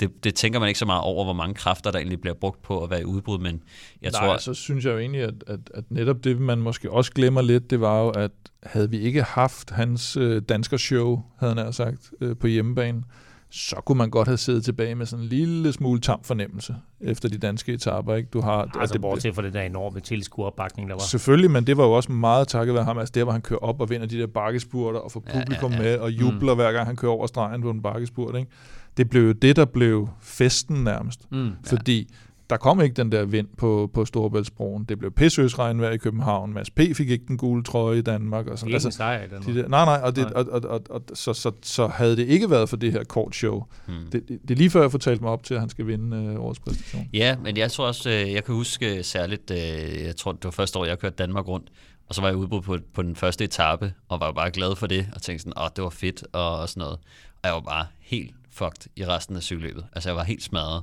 det, 0.00 0.24
det 0.24 0.34
tænker 0.34 0.60
man 0.60 0.68
ikke 0.68 0.78
så 0.78 0.86
meget 0.86 1.02
over, 1.02 1.24
hvor 1.24 1.32
mange 1.32 1.54
kræfter, 1.54 1.90
der 1.90 1.98
egentlig 1.98 2.20
bliver 2.20 2.34
brugt 2.34 2.62
på 2.62 2.84
at 2.84 2.90
være 2.90 3.00
i 3.00 3.04
udbrud, 3.04 3.38
men 3.38 3.62
jeg 4.02 4.10
Nej, 4.10 4.26
tror... 4.26 4.36
så 4.36 4.54
synes 4.54 4.84
jeg 4.84 4.92
jo 4.92 4.98
egentlig, 4.98 5.22
at, 5.22 5.34
at, 5.46 5.60
at 5.74 5.84
netop 5.90 6.24
det, 6.24 6.40
man 6.40 6.58
måske 6.58 6.92
også 6.92 7.12
glemmer 7.12 7.42
lidt, 7.42 7.70
det 7.70 7.80
var 7.80 8.02
jo, 8.02 8.08
at 8.08 8.30
havde 8.62 8.90
vi 8.90 8.98
ikke 8.98 9.22
haft 9.22 9.70
hans 9.70 10.16
øh, 10.16 10.42
dansker-show, 10.42 11.22
havde 11.38 11.54
han 11.54 11.64
nær 11.64 11.70
sagt, 11.70 12.10
øh, 12.20 12.36
på 12.36 12.46
hjemmebane, 12.46 13.02
så 13.50 13.76
kunne 13.76 13.98
man 13.98 14.10
godt 14.10 14.28
have 14.28 14.36
siddet 14.36 14.64
tilbage 14.64 14.94
med 14.94 15.06
sådan 15.06 15.22
en 15.22 15.28
lille 15.28 15.72
smule 15.72 16.00
tam 16.00 16.22
fornemmelse 16.22 16.76
efter 17.00 17.28
de 17.28 17.38
danske 17.38 17.72
etaper. 17.72 18.14
Ikke? 18.14 18.28
Du 18.32 18.40
har, 18.40 18.70
Altså 18.80 18.92
det, 18.92 19.00
bortset 19.00 19.34
fra 19.34 19.42
det 19.42 19.52
der 19.52 19.62
enorme 19.62 20.00
tilskueropbakning, 20.00 20.88
der 20.88 20.94
var. 20.94 21.00
Selvfølgelig, 21.00 21.50
men 21.50 21.66
det 21.66 21.76
var 21.76 21.84
jo 21.84 21.92
også 21.92 22.12
meget 22.12 22.48
takket 22.48 22.74
være 22.74 22.84
ham. 22.84 22.98
Altså 22.98 23.12
der, 23.14 23.22
hvor 23.22 23.32
han 23.32 23.42
kører 23.42 23.58
op 23.60 23.80
og 23.80 23.90
vinder 23.90 24.06
de 24.06 24.18
der 24.18 24.26
bakkespurter 24.26 25.00
og 25.00 25.12
får 25.12 25.22
Ja, 25.26 25.38
ja, 25.38 25.44
publikum 25.44 25.72
ja. 25.72 25.78
med 25.78 25.98
og 25.98 26.10
jubler 26.10 26.54
mm. 26.54 26.58
hver 26.58 26.72
gang 26.72 26.86
han 26.86 26.96
kører 26.96 27.12
over 27.12 27.26
stregen 27.26 27.62
på 27.62 27.70
en 27.70 27.82
bakkespurt. 27.82 28.36
Ikke? 28.36 28.50
Det 28.96 29.10
blev 29.10 29.22
jo 29.22 29.32
det, 29.32 29.56
der 29.56 29.64
blev 29.64 30.08
festen 30.20 30.84
nærmest. 30.84 31.32
Mm. 31.32 31.50
Fordi 31.64 32.08
der 32.50 32.56
kom 32.56 32.80
ikke 32.80 32.94
den 32.94 33.12
der 33.12 33.24
vind 33.24 33.48
på, 33.58 33.90
på 33.94 34.04
Storebæltsbroen. 34.04 34.84
Det 34.84 34.98
blev 34.98 35.10
pissøs 35.10 35.58
regnvejr 35.58 35.90
i 35.90 35.96
København. 35.96 36.52
Mads 36.52 36.70
P. 36.70 36.80
fik 36.94 37.10
ikke 37.10 37.24
den 37.28 37.36
gule 37.36 37.62
trøje 37.62 37.98
i 37.98 38.02
Danmark. 38.02 38.46
Og 38.46 38.58
sådan. 38.58 38.74
Altså, 38.74 38.90
sejr 38.90 39.24
i 39.24 39.28
Danmark. 39.28 39.46
de 39.46 39.54
der, 39.54 39.68
nej, 39.68 39.84
nej, 39.84 40.00
og, 40.02 40.16
det, 40.16 40.24
Nej. 40.24 40.32
og, 40.34 40.46
og, 40.50 40.70
og, 40.70 40.82
og 40.90 41.02
så, 41.14 41.32
så, 41.32 41.52
så 41.62 41.86
havde 41.86 42.16
det 42.16 42.26
ikke 42.26 42.50
været 42.50 42.68
for 42.68 42.76
det 42.76 42.92
her 42.92 43.04
kort 43.04 43.36
show. 43.36 43.64
Hmm. 43.86 43.96
Det, 44.12 44.28
det, 44.28 44.38
det 44.42 44.50
er 44.50 44.54
lige 44.54 44.70
før, 44.70 44.80
jeg 44.80 44.90
fortalte 44.90 45.22
mig 45.22 45.32
op 45.32 45.42
til, 45.42 45.54
at 45.54 45.60
han 45.60 45.68
skal 45.68 45.86
vinde 45.86 46.16
øh, 46.16 46.40
årets 46.40 46.60
præstation. 46.60 47.08
Ja, 47.12 47.36
men 47.42 47.56
jeg 47.56 47.72
tror 47.72 47.86
også, 47.86 48.10
øh, 48.10 48.32
jeg 48.32 48.44
kan 48.44 48.54
huske 48.54 49.02
særligt, 49.02 49.50
øh, 49.50 49.58
jeg 50.04 50.16
tror 50.16 50.32
det 50.32 50.44
var 50.44 50.50
første 50.50 50.78
år, 50.78 50.84
jeg 50.84 50.98
kørte 50.98 51.16
Danmark 51.16 51.48
rundt, 51.48 51.68
og 52.08 52.14
så 52.14 52.20
var 52.20 52.28
jeg 52.28 52.36
udbudt 52.36 52.64
på, 52.64 52.78
på 52.94 53.02
den 53.02 53.16
første 53.16 53.44
etape, 53.44 53.92
og 54.08 54.20
var 54.20 54.32
bare 54.32 54.50
glad 54.50 54.76
for 54.76 54.86
det, 54.86 55.06
og 55.14 55.22
tænkte 55.22 55.42
sådan, 55.42 55.62
åh, 55.62 55.68
det 55.76 55.84
var 55.84 55.90
fedt, 55.90 56.24
og, 56.32 56.58
og 56.58 56.68
sådan 56.68 56.80
noget. 56.80 56.98
Og 57.42 57.44
jeg 57.44 57.52
var 57.52 57.60
bare 57.60 57.86
helt 58.00 58.34
fucked 58.56 58.86
i 58.96 59.04
resten 59.06 59.36
af 59.36 59.42
cykelløbet. 59.42 59.84
Altså, 59.92 60.08
jeg 60.08 60.16
var 60.16 60.24
helt 60.24 60.42
smadret. 60.42 60.82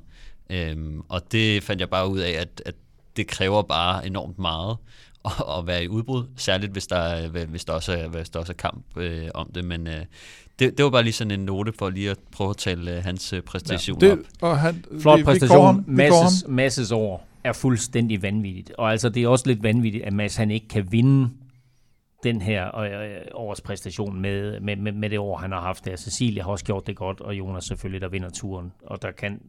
Øhm, 0.50 1.02
og 1.10 1.22
det 1.32 1.64
fandt 1.64 1.80
jeg 1.80 1.90
bare 1.90 2.08
ud 2.10 2.20
af, 2.20 2.32
at, 2.32 2.62
at 2.66 2.76
det 3.18 3.28
kræver 3.28 3.62
bare 3.62 4.08
enormt 4.08 4.40
meget 4.40 4.78
at, 5.26 5.32
at 5.58 5.68
være 5.68 5.84
i 5.84 5.88
udbrud, 5.88 6.24
særligt 6.38 6.72
hvis 6.72 6.88
der, 6.88 6.96
er- 6.98 7.46
hvis 7.46 7.66
der, 7.66 7.74
også, 7.74 7.94
er, 7.94 8.08
hvis 8.08 8.30
der 8.30 8.40
også 8.40 8.52
er 8.52 8.58
kamp 8.58 8.98
øh, 8.98 9.28
om 9.34 9.52
det, 9.56 9.66
men 9.66 9.88
øh, 9.88 10.06
det, 10.60 10.78
det 10.78 10.84
var 10.84 10.90
bare 10.90 11.04
lige 11.04 11.14
sådan 11.14 11.32
en 11.32 11.46
note 11.46 11.74
for 11.80 11.90
lige 11.90 12.12
at 12.12 12.18
prøve 12.32 12.50
at 12.50 12.58
tale 12.58 12.98
øh, 12.98 13.04
hans 13.04 13.34
øh, 13.34 13.42
præstation 13.42 14.02
ja, 14.02 14.12
op. 14.12 14.18
Det, 14.18 14.26
og 14.42 14.60
han, 14.60 14.86
Flot 15.02 15.18
vi, 15.18 15.22
vi 15.22 15.26
går 15.26 15.32
præstation. 15.32 15.66
ham, 15.66 15.84
vi. 15.88 15.94
Masses, 15.94 16.46
masses 16.48 16.92
år 16.92 17.28
er 17.44 17.54
fuldstændig 17.54 18.22
vanvittigt. 18.22 18.72
Og 18.78 18.92
altså, 18.92 19.10
det 19.10 19.24
er 19.24 19.28
også 19.28 19.48
lidt 19.48 19.64
vanvittigt, 19.64 20.04
at 20.04 20.14
Mads 20.14 20.36
han 20.36 20.52
ikke 20.52 20.68
kan 20.68 20.92
vinde 20.92 21.30
den 22.24 22.42
her 22.42 22.78
øh, 22.78 22.92
øh, 22.92 23.22
års 23.34 23.62
præstation 23.62 24.22
med, 24.22 24.60
med, 24.60 24.76
med, 24.76 24.92
med 24.92 25.10
det 25.10 25.20
år, 25.20 25.38
han 25.38 25.52
har 25.52 25.62
haft 25.62 25.86
der. 25.86 25.96
Cecilia 25.96 26.44
har 26.44 26.52
også 26.52 26.66
gjort 26.66 26.88
det 26.88 26.96
godt, 26.96 27.22
og 27.22 27.34
Jonas 27.34 27.64
selvfølgelig, 27.64 28.02
der 28.02 28.10
vinder 28.10 28.30
turen. 28.30 28.72
Og 28.86 29.02
der 29.02 29.12
kan 29.12 29.40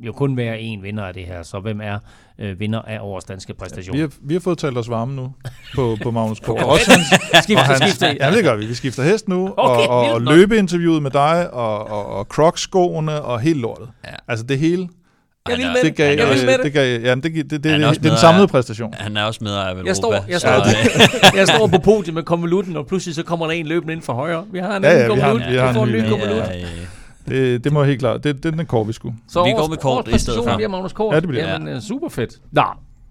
jo 0.00 0.12
kun 0.12 0.36
være 0.36 0.58
én 0.58 0.80
vinder 0.82 1.04
af 1.04 1.14
det 1.14 1.24
her. 1.24 1.42
Så 1.42 1.60
hvem 1.60 1.80
er 1.80 1.98
øh, 2.38 2.60
vinder 2.60 2.82
af 2.82 2.98
årets 3.00 3.24
danske 3.26 3.54
præstation? 3.54 3.96
Vi 3.96 4.00
har, 4.00 4.10
vi 4.22 4.34
har 4.34 4.40
fået 4.40 4.58
talt 4.58 4.78
os 4.78 4.90
varme 4.90 5.14
nu 5.14 5.32
på, 5.74 5.96
på 6.02 6.10
Magnus 6.10 6.40
Kort. 6.40 6.58
Okay. 6.62 6.72
Også 6.72 6.90
hans, 6.90 7.06
Skifter, 7.44 7.62
og 7.62 7.66
hans, 7.66 7.80
skifter. 7.80 8.14
ja, 8.20 8.36
det 8.36 8.44
gør 8.44 8.56
vi. 8.56 8.66
Vi 8.66 8.74
skifter 8.74 9.02
hest 9.02 9.28
nu, 9.28 9.54
Okay, 9.56 9.88
og, 9.88 10.00
og, 10.00 10.12
og 10.12 10.20
løbeinterviewet 10.20 11.02
med 11.02 11.10
dig, 11.10 11.54
og, 11.54 11.88
og, 11.88 12.06
og 12.06 12.24
Crocs-skoene, 12.24 13.22
og 13.22 13.40
helt 13.40 13.60
lortet. 13.60 13.88
Ja. 14.04 14.14
Altså 14.28 14.46
det 14.46 14.58
hele, 14.58 14.88
Jeg 15.48 15.58
vil 15.58 15.66
med 15.66 15.82
det 15.84 15.96
gav, 15.96 16.16
Jeg 16.18 16.28
vil 16.28 16.38
øh, 16.40 16.46
med 16.46 16.52
det. 16.54 16.64
det 16.64 16.72
gav, 16.72 17.00
ja, 17.00 17.14
det, 17.14 17.22
det, 17.22 17.34
det, 17.34 17.50
det, 17.50 17.64
det, 17.64 18.12
er 18.12 18.16
samlede 18.16 18.42
af- 18.42 18.48
præstation. 18.48 18.94
Han 18.94 19.16
er 19.16 19.24
også 19.24 19.44
med 19.44 19.52
af 19.52 19.70
Europa. 19.72 19.86
Jeg 19.88 19.96
står, 19.96 20.12
jeg, 20.28 20.40
står, 20.40 21.36
jeg 21.36 21.48
står 21.48 21.66
på 21.66 21.78
podiet 21.78 22.14
med 22.14 22.22
konvolutten, 22.22 22.76
og 22.76 22.86
pludselig 22.86 23.14
så 23.14 23.22
kommer 23.22 23.46
der 23.46 23.52
en 23.52 23.66
løbende 23.66 23.92
ind 23.94 24.02
for 24.02 24.12
højre. 24.12 24.44
Vi 24.52 24.58
har 24.58 24.76
en 24.76 24.82
Ja, 24.84 24.90
ja, 24.90 25.14
vi 25.14 25.20
har 25.20 25.30
en- 25.30 25.38
konvolut. 25.38 25.50
vi 25.52 25.56
har 25.56 25.68
Vi 25.68 25.74
får 25.74 25.82
en 25.84 25.88
en 25.88 25.94
ny 26.04 26.08
konvolut. 26.08 26.36
ja, 26.36 26.60
øh, 26.60 27.42
Det, 27.52 27.64
det 27.64 27.72
må 27.72 27.84
helt 27.84 27.98
klart. 28.00 28.24
Det, 28.24 28.36
det 28.42 28.52
er 28.52 28.56
den 28.56 28.66
kår, 28.66 28.84
vi 28.84 28.92
skulle. 28.92 29.16
Så 29.28 29.44
Vi 29.44 29.50
går 29.50 29.68
med 29.68 29.76
kort 29.76 30.08
i 30.08 30.18
stedet 30.18 30.44
for. 30.48 30.54
bliver 30.56 30.68
Magnus 30.68 30.92
Kort. 30.92 31.14
Ja, 31.14 31.20
det 31.20 31.28
bliver 31.28 31.44
det. 31.46 31.52
Jamen, 31.52 31.68
øh, 31.68 31.80
super 31.82 32.08
fedt. 32.08 32.30
Nå, 32.52 32.64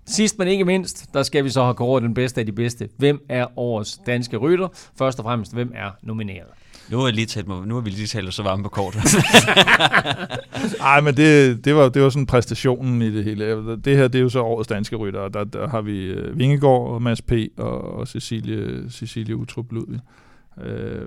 sidst 0.07 0.39
men 0.39 0.47
ikke 0.47 0.65
mindst, 0.65 1.05
der 1.13 1.23
skal 1.23 1.43
vi 1.43 1.49
så 1.49 1.63
have 1.63 1.73
kåret 1.73 2.03
den 2.03 2.13
bedste 2.13 2.39
af 2.39 2.45
de 2.45 2.51
bedste. 2.51 2.89
Hvem 2.97 3.19
er 3.29 3.59
årets 3.59 3.99
danske 4.05 4.37
rytter? 4.37 4.67
Først 4.97 5.19
og 5.19 5.23
fremmest, 5.25 5.53
hvem 5.53 5.71
er 5.75 5.89
nomineret? 6.03 6.47
Nu, 6.89 6.97
har 6.97 7.05
jeg 7.05 7.13
lige 7.13 7.25
talt, 7.25 7.47
nu 7.47 7.73
har 7.75 7.81
vi 7.81 7.89
lige 7.89 8.07
talt 8.07 8.33
så 8.33 8.43
varme 8.43 8.63
på 8.63 8.69
kort. 8.69 8.97
Nej, 10.79 11.01
men 11.05 11.17
det, 11.17 11.65
det, 11.65 11.75
var, 11.75 11.89
det 11.89 12.01
var 12.01 12.09
sådan 12.09 12.25
præstationen 12.25 13.01
i 13.01 13.11
det 13.15 13.23
hele. 13.23 13.75
Det 13.77 13.97
her, 13.97 14.07
det 14.07 14.19
er 14.19 14.23
jo 14.23 14.29
så 14.29 14.41
årets 14.41 14.67
danske 14.67 14.95
rytter, 14.95 15.19
og 15.19 15.33
der, 15.33 15.43
der 15.43 15.67
har 15.67 15.81
vi 15.81 16.13
uh, 16.13 16.39
Vingegaard 16.39 16.87
og 16.87 17.01
Mads 17.01 17.21
P. 17.21 17.31
og, 17.57 17.93
og 17.93 18.07
Cecilie, 18.07 18.91
Cecilie 18.91 19.35
Utrup 19.35 19.71
Ludvig. 19.71 19.99
Øh, 20.63 21.05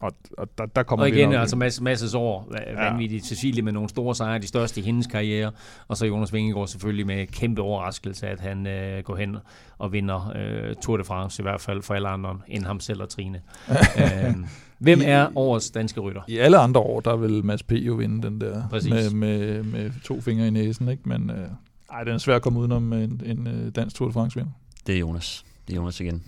og 0.00 0.12
og 0.38 0.48
der, 0.58 0.66
der 0.66 0.82
kommer 0.82 1.04
Og 1.06 1.12
vi 1.12 1.16
igen, 1.16 1.28
nok- 1.28 1.40
altså 1.40 1.56
masse, 1.56 1.82
masses 1.82 2.14
år, 2.14 2.52
ja. 2.66 2.84
vanvittigt. 2.88 3.26
Cecilie 3.26 3.62
med 3.62 3.72
nogle 3.72 3.88
store 3.88 4.14
sejre, 4.14 4.38
de 4.38 4.46
største 4.46 4.80
i 4.80 4.84
hendes 4.84 5.06
karriere. 5.06 5.50
Og 5.88 5.96
så 5.96 6.06
Jonas 6.06 6.32
Vingegaard 6.32 6.66
selvfølgelig 6.68 7.06
med 7.06 7.26
kæmpe 7.26 7.62
overraskelse, 7.62 8.26
at 8.26 8.40
han 8.40 8.66
øh, 8.66 9.02
går 9.02 9.16
hen 9.16 9.36
og 9.78 9.92
vinder 9.92 10.32
øh, 10.36 10.74
Tour 10.82 10.96
de 10.96 11.04
France, 11.04 11.42
i 11.42 11.44
hvert 11.44 11.60
fald 11.60 11.82
for 11.82 11.94
alle 11.94 12.08
andre 12.08 12.38
end 12.48 12.64
ham 12.64 12.80
selv 12.80 13.02
og 13.02 13.08
Trine. 13.08 13.40
øh, 13.98 14.34
hvem 14.78 15.00
er 15.04 15.28
årets 15.36 15.70
danske 15.70 16.00
rytter? 16.00 16.22
I 16.28 16.38
alle 16.38 16.58
andre 16.58 16.80
år, 16.80 17.00
der 17.00 17.16
vil 17.16 17.44
Mads 17.44 17.62
P. 17.62 17.72
jo 17.72 17.94
vinde 17.94 18.22
den 18.22 18.40
der 18.40 18.68
Præcis. 18.68 18.90
med, 18.90 19.10
med, 19.10 19.62
med 19.62 19.90
to 20.04 20.20
fingre 20.20 20.46
i 20.46 20.50
næsen, 20.50 20.88
ikke? 20.88 21.02
Men 21.08 21.30
øh, 21.30 21.48
ej, 21.92 22.04
den 22.04 22.14
er 22.14 22.18
svær 22.18 22.36
at 22.36 22.42
komme 22.42 22.58
udenom 22.58 22.92
en, 22.92 23.20
en 23.26 23.46
øh, 23.46 23.72
dansk 23.76 23.96
Tour 23.96 24.08
de 24.08 24.12
France 24.12 24.36
vinder. 24.36 24.52
det 24.86 24.94
er 24.94 24.98
Jonas. 24.98 25.44
Det 25.66 25.72
er 25.72 25.76
Jonas 25.76 26.00
igen. 26.00 26.22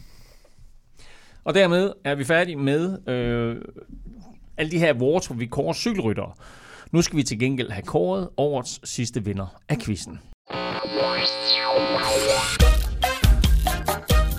Og 1.45 1.55
dermed 1.55 1.93
er 2.05 2.15
vi 2.15 2.25
færdige 2.25 2.57
med 2.57 3.09
øh, 3.09 3.57
alle 4.57 4.71
de 4.71 4.79
her 4.79 4.95
awards, 4.95 5.27
hvor 5.27 5.37
vi 5.37 5.47
kårer 5.47 5.73
cykelryttere. 5.73 6.33
Nu 6.93 7.03
skal 7.03 7.17
vi 7.17 7.23
til 7.23 7.39
gengæld 7.39 7.71
have 7.71 7.83
kåret 7.83 8.29
årets 8.37 8.91
sidste 8.91 9.25
vinder 9.25 9.47
af 9.69 9.79
quizzen. 9.79 10.19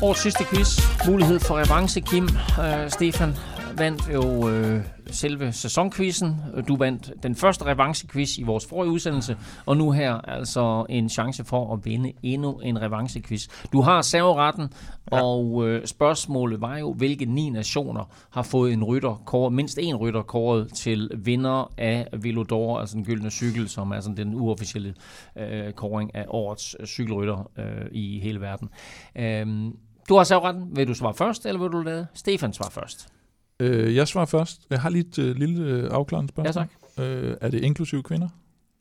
Årets 0.01 0.21
sidste 0.21 0.43
quiz. 0.43 0.79
Mulighed 1.07 1.39
for 1.39 1.55
revanche, 1.57 2.01
Kim. 2.01 2.23
Uh, 2.23 2.89
Stefan 2.89 3.33
vandt 3.77 4.13
jo 4.13 4.49
øh, 4.49 4.85
selve 5.07 5.51
sæsonquizzen. 5.51 6.35
Du 6.67 6.75
vandt 6.75 7.11
den 7.23 7.35
første 7.35 7.65
revanchequiz 7.65 8.37
i 8.37 8.43
vores 8.43 8.65
forrige 8.65 8.91
udsendelse, 8.91 9.37
og 9.65 9.77
nu 9.77 9.91
her 9.91 10.13
altså 10.13 10.85
en 10.89 11.09
chance 11.09 11.43
for 11.43 11.73
at 11.73 11.85
vinde 11.85 12.13
endnu 12.23 12.59
en 12.59 12.81
revanchequiz. 12.81 13.47
Du 13.73 13.81
har 13.81 14.01
serveretten, 14.01 14.73
ja. 15.11 15.21
og 15.21 15.67
øh, 15.67 15.85
spørgsmålet 15.87 16.61
var 16.61 16.77
jo, 16.77 16.93
hvilke 16.93 17.25
ni 17.25 17.49
nationer 17.49 18.03
har 18.29 18.43
fået 18.43 18.73
en 18.73 18.83
rytter 18.83 19.21
kåret, 19.25 19.53
mindst 19.53 19.77
en 19.81 19.95
rytter 19.95 20.21
kåret 20.21 20.73
til 20.73 21.11
vinder 21.17 21.73
af 21.77 22.07
Velodor, 22.21 22.79
altså 22.79 22.95
den 22.95 23.05
gyldne 23.05 23.31
cykel, 23.31 23.69
som 23.69 23.91
er 23.91 23.99
sådan 23.99 24.17
den 24.17 24.35
uofficielle 24.35 24.93
øh, 25.35 25.73
kåring 25.73 26.15
af 26.15 26.25
årets 26.27 26.75
øh, 26.79 26.85
cykelrytter 26.85 27.51
øh, 27.57 27.85
i 27.91 28.19
hele 28.19 28.41
verden. 28.41 28.69
Øhm, 29.15 29.77
du 30.09 30.15
har 30.15 30.23
serveretten. 30.23 30.75
Vil 30.75 30.87
du 30.87 30.93
svare 30.93 31.13
først, 31.13 31.45
eller 31.45 31.61
vil 31.61 31.71
du 31.71 31.81
lade 31.81 32.07
Stefan 32.13 32.53
svare 32.53 32.71
først? 32.71 33.18
Øh, 33.59 33.95
jeg 33.95 34.07
svarer 34.07 34.25
først. 34.25 34.61
Jeg 34.69 34.81
har 34.81 34.89
lige 34.89 35.05
et 35.07 35.19
øh, 35.19 35.35
lille 35.35 35.63
øh, 35.65 35.89
afklarende 35.91 36.31
Ja, 36.37 36.51
spørgsmål. 36.51 36.67
tak. 36.97 37.05
Øh, 37.05 37.37
er 37.41 37.49
det 37.49 37.63
inklusive 37.63 38.03
kvinder? 38.03 38.29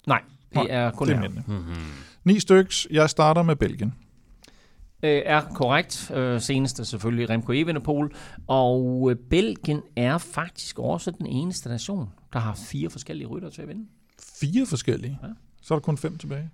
Nej, 0.06 0.22
det 0.48 0.54
Nej, 0.54 0.66
er 0.70 0.90
kun 0.90 1.08
det 1.08 1.16
er 1.16 1.20
mændene. 1.20 1.44
Mm-hmm. 1.46 1.74
Ni 2.24 2.40
styks. 2.40 2.86
Jeg 2.90 3.10
starter 3.10 3.42
med 3.42 3.56
Belgien. 3.56 3.94
øh, 5.02 5.22
er 5.24 5.40
korrekt. 5.54 6.10
Øh, 6.14 6.40
seneste 6.40 6.84
selvfølgelig 6.84 7.30
Remco 7.30 7.52
Evenepoel. 7.52 8.10
Og 8.46 9.08
øh, 9.10 9.16
Belgien 9.30 9.82
er 9.96 10.18
faktisk 10.18 10.78
også 10.78 11.10
den 11.10 11.26
eneste 11.26 11.68
nation, 11.68 12.08
der 12.32 12.38
har 12.38 12.54
fire 12.54 12.90
forskellige 12.90 13.26
rytter 13.28 13.50
til 13.50 13.62
at 13.62 13.68
vinde. 13.68 13.86
Fire 14.40 14.66
forskellige. 14.66 15.18
Ja. 15.22 15.28
Så 15.62 15.74
er 15.74 15.78
der 15.78 15.82
kun 15.84 15.98
fem 15.98 16.18
tilbage. 16.18 16.50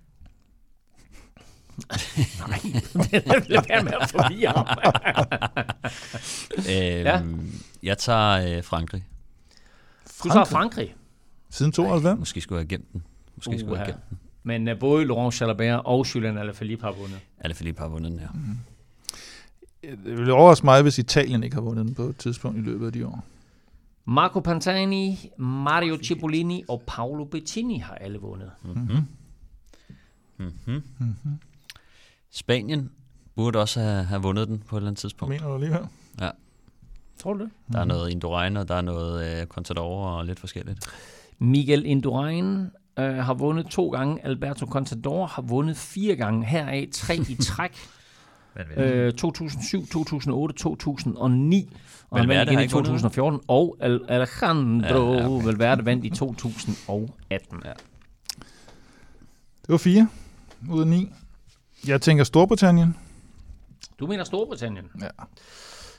Nej, 2.47 2.59
lad 3.47 3.67
være 3.67 3.83
med 3.83 3.93
at 4.01 4.09
forvirre 4.09 4.53
ham. 4.55 4.67
Øhm, 6.57 7.05
Ja. 7.05 7.21
Jeg 7.83 7.97
tager 7.97 8.57
øh, 8.57 8.63
Frankrig. 8.63 9.07
Du 10.23 10.29
tager 10.29 10.45
Frankrig. 10.45 10.95
Siden 11.49 11.71
92? 11.71 12.19
Måske 12.19 12.41
skulle 12.41 12.57
jeg 12.57 12.61
have 12.63 12.67
gemt 12.69 12.93
den. 12.93 13.03
Måske 13.35 13.59
skulle 13.59 13.77
jeg 13.77 13.85
have 13.85 13.93
gemt 13.93 14.09
den. 14.09 14.17
Men 14.43 14.67
uh, 14.67 14.79
både 14.79 15.05
Laurent 15.05 15.41
Jalabert 15.41 15.81
og 15.85 16.05
Julian 16.15 16.37
Alaphilippe 16.37 16.85
har 16.85 16.91
vundet. 16.91 17.19
Alaphilippe 17.39 17.81
har 17.81 17.87
vundet 17.87 18.11
den 18.11 18.19
her. 18.19 18.27
Det 20.05 20.17
ville 20.17 20.33
overraske 20.33 20.65
mig, 20.65 20.81
hvis 20.81 20.97
Italien 20.97 21.43
ikke 21.43 21.53
har 21.55 21.61
vundet 21.61 21.85
den 21.85 21.95
på 21.95 22.03
et 22.03 22.17
tidspunkt 22.17 22.57
i 22.57 22.61
løbet 22.61 22.85
af 22.87 22.93
de 22.93 23.07
år. 23.07 23.23
Marco 24.05 24.39
Pantani, 24.39 25.29
Mario 25.37 25.97
Cipollini 26.03 26.63
og 26.67 26.83
Paolo 26.87 27.23
Bettini 27.23 27.79
har 27.79 27.95
alle 27.95 28.17
vundet. 28.17 28.51
Mm-hmm. 28.63 29.05
Mm-hmm. 30.37 30.83
Spanien 32.35 32.89
burde 33.35 33.59
også 33.59 33.79
have, 33.79 34.03
have 34.03 34.21
vundet 34.21 34.47
den 34.47 34.59
på 34.67 34.75
et 34.75 34.79
eller 34.79 34.87
andet 34.89 34.99
tidspunkt. 34.99 35.29
Mener 35.29 35.47
du 35.47 35.53
alligevel? 35.53 35.79
Tror 37.19 37.33
du 37.33 37.39
det? 37.39 37.49
Der 37.71 37.79
er 37.79 37.85
noget 37.85 38.09
Indurain, 38.11 38.57
og 38.57 38.67
der 38.67 38.75
er 38.75 38.81
noget 38.81 39.41
øh, 39.41 39.47
Contador 39.47 40.07
og 40.07 40.25
lidt 40.25 40.39
forskelligt. 40.39 40.87
Miguel 41.39 41.85
Indurain 41.85 42.67
øh, 42.99 43.15
har 43.15 43.33
vundet 43.33 43.65
to 43.67 43.89
gange. 43.89 44.25
Alberto 44.25 44.65
Contador 44.65 45.25
har 45.25 45.41
vundet 45.41 45.77
fire 45.77 46.15
gange. 46.15 46.45
Heraf 46.45 46.87
tre 46.91 47.15
i 47.15 47.35
træk. 47.49 47.77
øh, 48.77 49.13
2007, 49.13 49.87
2008, 49.87 50.55
2009. 50.55 51.69
Og 52.09 52.19
han 52.19 52.29
vandt 52.29 52.49
igen 52.49 52.59
i 52.59 52.61
ikke 52.63 52.73
vundet? 52.73 52.87
2014. 52.89 53.39
Og 53.47 53.77
Al- 53.79 54.05
Alejandro 54.07 54.87
Ja, 54.87 55.11
ja, 55.11 55.17
ja, 55.21 55.29
okay. 55.29 55.45
Valverde 55.45 55.85
vandt 55.85 56.05
i 56.05 56.09
2018. 56.09 57.61
Ja. 57.65 57.69
Det 59.61 59.69
var 59.69 59.77
fire 59.77 60.07
ud 60.71 60.81
af 60.81 60.87
ni. 60.87 61.11
Jeg 61.87 62.01
tænker 62.01 62.23
Storbritannien. 62.23 62.97
Du 63.99 64.07
mener 64.07 64.23
Storbritannien? 64.23 64.85
Ja. 65.01 65.07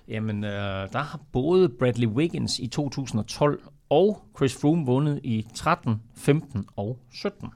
Jamen, 0.09 0.45
øh, 0.45 0.93
der 0.93 0.99
har 0.99 1.21
både 1.33 1.69
Bradley 1.69 2.09
Wiggins 2.09 2.59
i 2.59 2.67
2012 2.67 3.63
og 3.89 4.23
Chris 4.37 4.55
Froome 4.61 4.87
vundet 4.87 5.21
i 5.25 5.47
13, 5.55 6.03
15 6.15 6.67
og 6.77 6.99
17. 7.13 7.49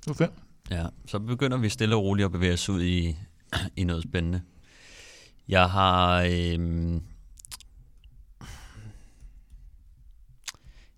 Det 0.00 0.06
var 0.06 0.14
fem. 0.14 0.32
Ja, 0.70 0.86
så 1.06 1.18
begynder 1.18 1.56
vi 1.58 1.68
stille 1.68 1.96
og 1.96 2.02
roligt 2.02 2.24
at 2.26 2.32
bevæge 2.32 2.52
os 2.52 2.68
ud 2.68 2.82
i, 2.82 3.16
i 3.76 3.84
noget 3.84 4.02
spændende. 4.02 4.42
Jeg 5.48 5.70
har... 5.70 6.22
Øhm, 6.22 7.02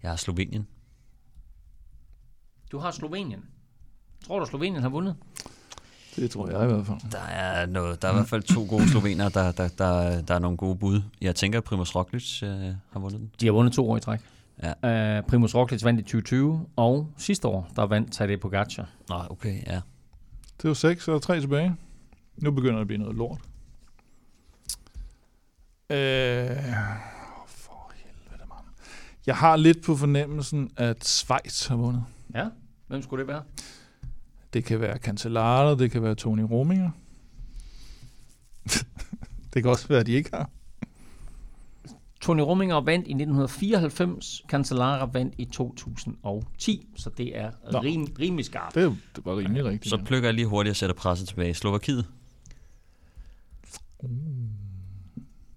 jeg 0.02 0.10
har 0.10 0.16
Slovenien. 0.16 0.66
Du 2.72 2.78
har 2.78 2.90
Slovenien. 2.90 3.44
Tror 4.26 4.38
du, 4.38 4.46
Slovenien 4.46 4.82
har 4.82 4.88
vundet? 4.88 5.16
Det 6.16 6.30
tror 6.30 6.50
jeg 6.50 6.62
i 6.62 6.66
hvert 6.66 6.86
fald. 6.86 7.10
Der 7.12 7.20
er, 7.20 7.66
noget, 7.66 8.02
der 8.02 8.08
er 8.08 8.12
i 8.12 8.14
hvert 8.14 8.28
fald 8.28 8.42
to 8.42 8.66
gode 8.68 8.88
slovener, 8.88 9.28
der, 9.28 9.52
der, 9.52 9.68
der, 9.68 10.20
der 10.22 10.34
er 10.34 10.38
nogle 10.38 10.56
gode 10.56 10.76
bud. 10.76 11.02
Jeg 11.20 11.34
tænker, 11.34 11.58
at 11.58 11.64
Primoz 11.64 11.96
Roglic 11.96 12.42
øh, 12.42 12.48
har 12.90 13.00
vundet 13.00 13.20
den. 13.20 13.30
De 13.40 13.46
har 13.46 13.52
vundet 13.52 13.72
to 13.74 13.90
år 13.90 13.96
i 13.96 14.00
træk. 14.00 14.20
Ja. 14.62 15.18
Uh, 15.18 15.24
Primus 15.26 15.54
Roglic 15.54 15.84
vandt 15.84 16.00
i 16.00 16.02
2020, 16.02 16.66
og 16.76 17.12
sidste 17.16 17.48
år, 17.48 17.70
der 17.76 17.86
vandt 17.86 18.12
Tadej 18.12 18.36
Pogacar. 18.36 18.88
Nå, 19.08 19.22
okay, 19.30 19.62
ja. 19.66 19.80
Det 20.62 20.68
var 20.68 20.74
seks, 20.74 21.04
så 21.04 21.10
er 21.10 21.14
der 21.14 21.20
tre 21.20 21.40
tilbage. 21.40 21.76
Nu 22.36 22.50
begynder 22.50 22.74
det 22.74 22.80
at 22.80 22.86
blive 22.86 22.98
noget 22.98 23.16
lort. 23.16 23.40
Øh, 25.90 25.96
for 27.46 27.92
helvede, 27.94 28.48
mand. 28.48 28.66
Jeg 29.26 29.36
har 29.36 29.56
lidt 29.56 29.84
på 29.84 29.96
fornemmelsen, 29.96 30.70
at 30.76 31.04
Schweiz 31.04 31.66
har 31.66 31.76
vundet. 31.76 32.04
Ja, 32.34 32.46
hvem 32.86 33.02
skulle 33.02 33.20
det 33.20 33.28
være? 33.28 33.42
Det 34.56 34.64
kan 34.64 34.80
være 34.80 34.98
Cancellara, 34.98 35.74
det 35.74 35.90
kan 35.90 36.02
være 36.02 36.14
Tony 36.14 36.40
Rominger. 36.40 36.90
det 39.54 39.62
kan 39.62 39.66
også 39.66 39.88
være, 39.88 40.00
at 40.00 40.06
de 40.06 40.12
ikke 40.12 40.30
har. 40.32 40.50
Tony 42.20 42.40
Rominger 42.40 42.80
vandt 42.80 43.06
i 43.06 43.10
1994, 43.10 44.42
Cancellara 44.48 45.04
vandt 45.12 45.34
i 45.38 45.44
2010, 45.44 46.88
så 46.96 47.10
det 47.10 47.38
er 47.38 47.50
Nå. 47.72 47.78
rim, 47.78 48.16
rimelig 48.18 48.44
skarpt. 48.44 48.74
Det, 48.74 48.84
er 48.84 48.94
det 49.16 49.24
var 49.24 49.36
rimelig 49.36 49.64
rigtigt. 49.64 49.90
Så 49.90 50.02
plukker 50.04 50.28
jeg 50.28 50.34
lige 50.34 50.46
hurtigt 50.46 50.70
og 50.70 50.76
sætter 50.76 50.94
presset 50.94 51.28
tilbage. 51.28 51.54
Slovakiet. 51.54 52.06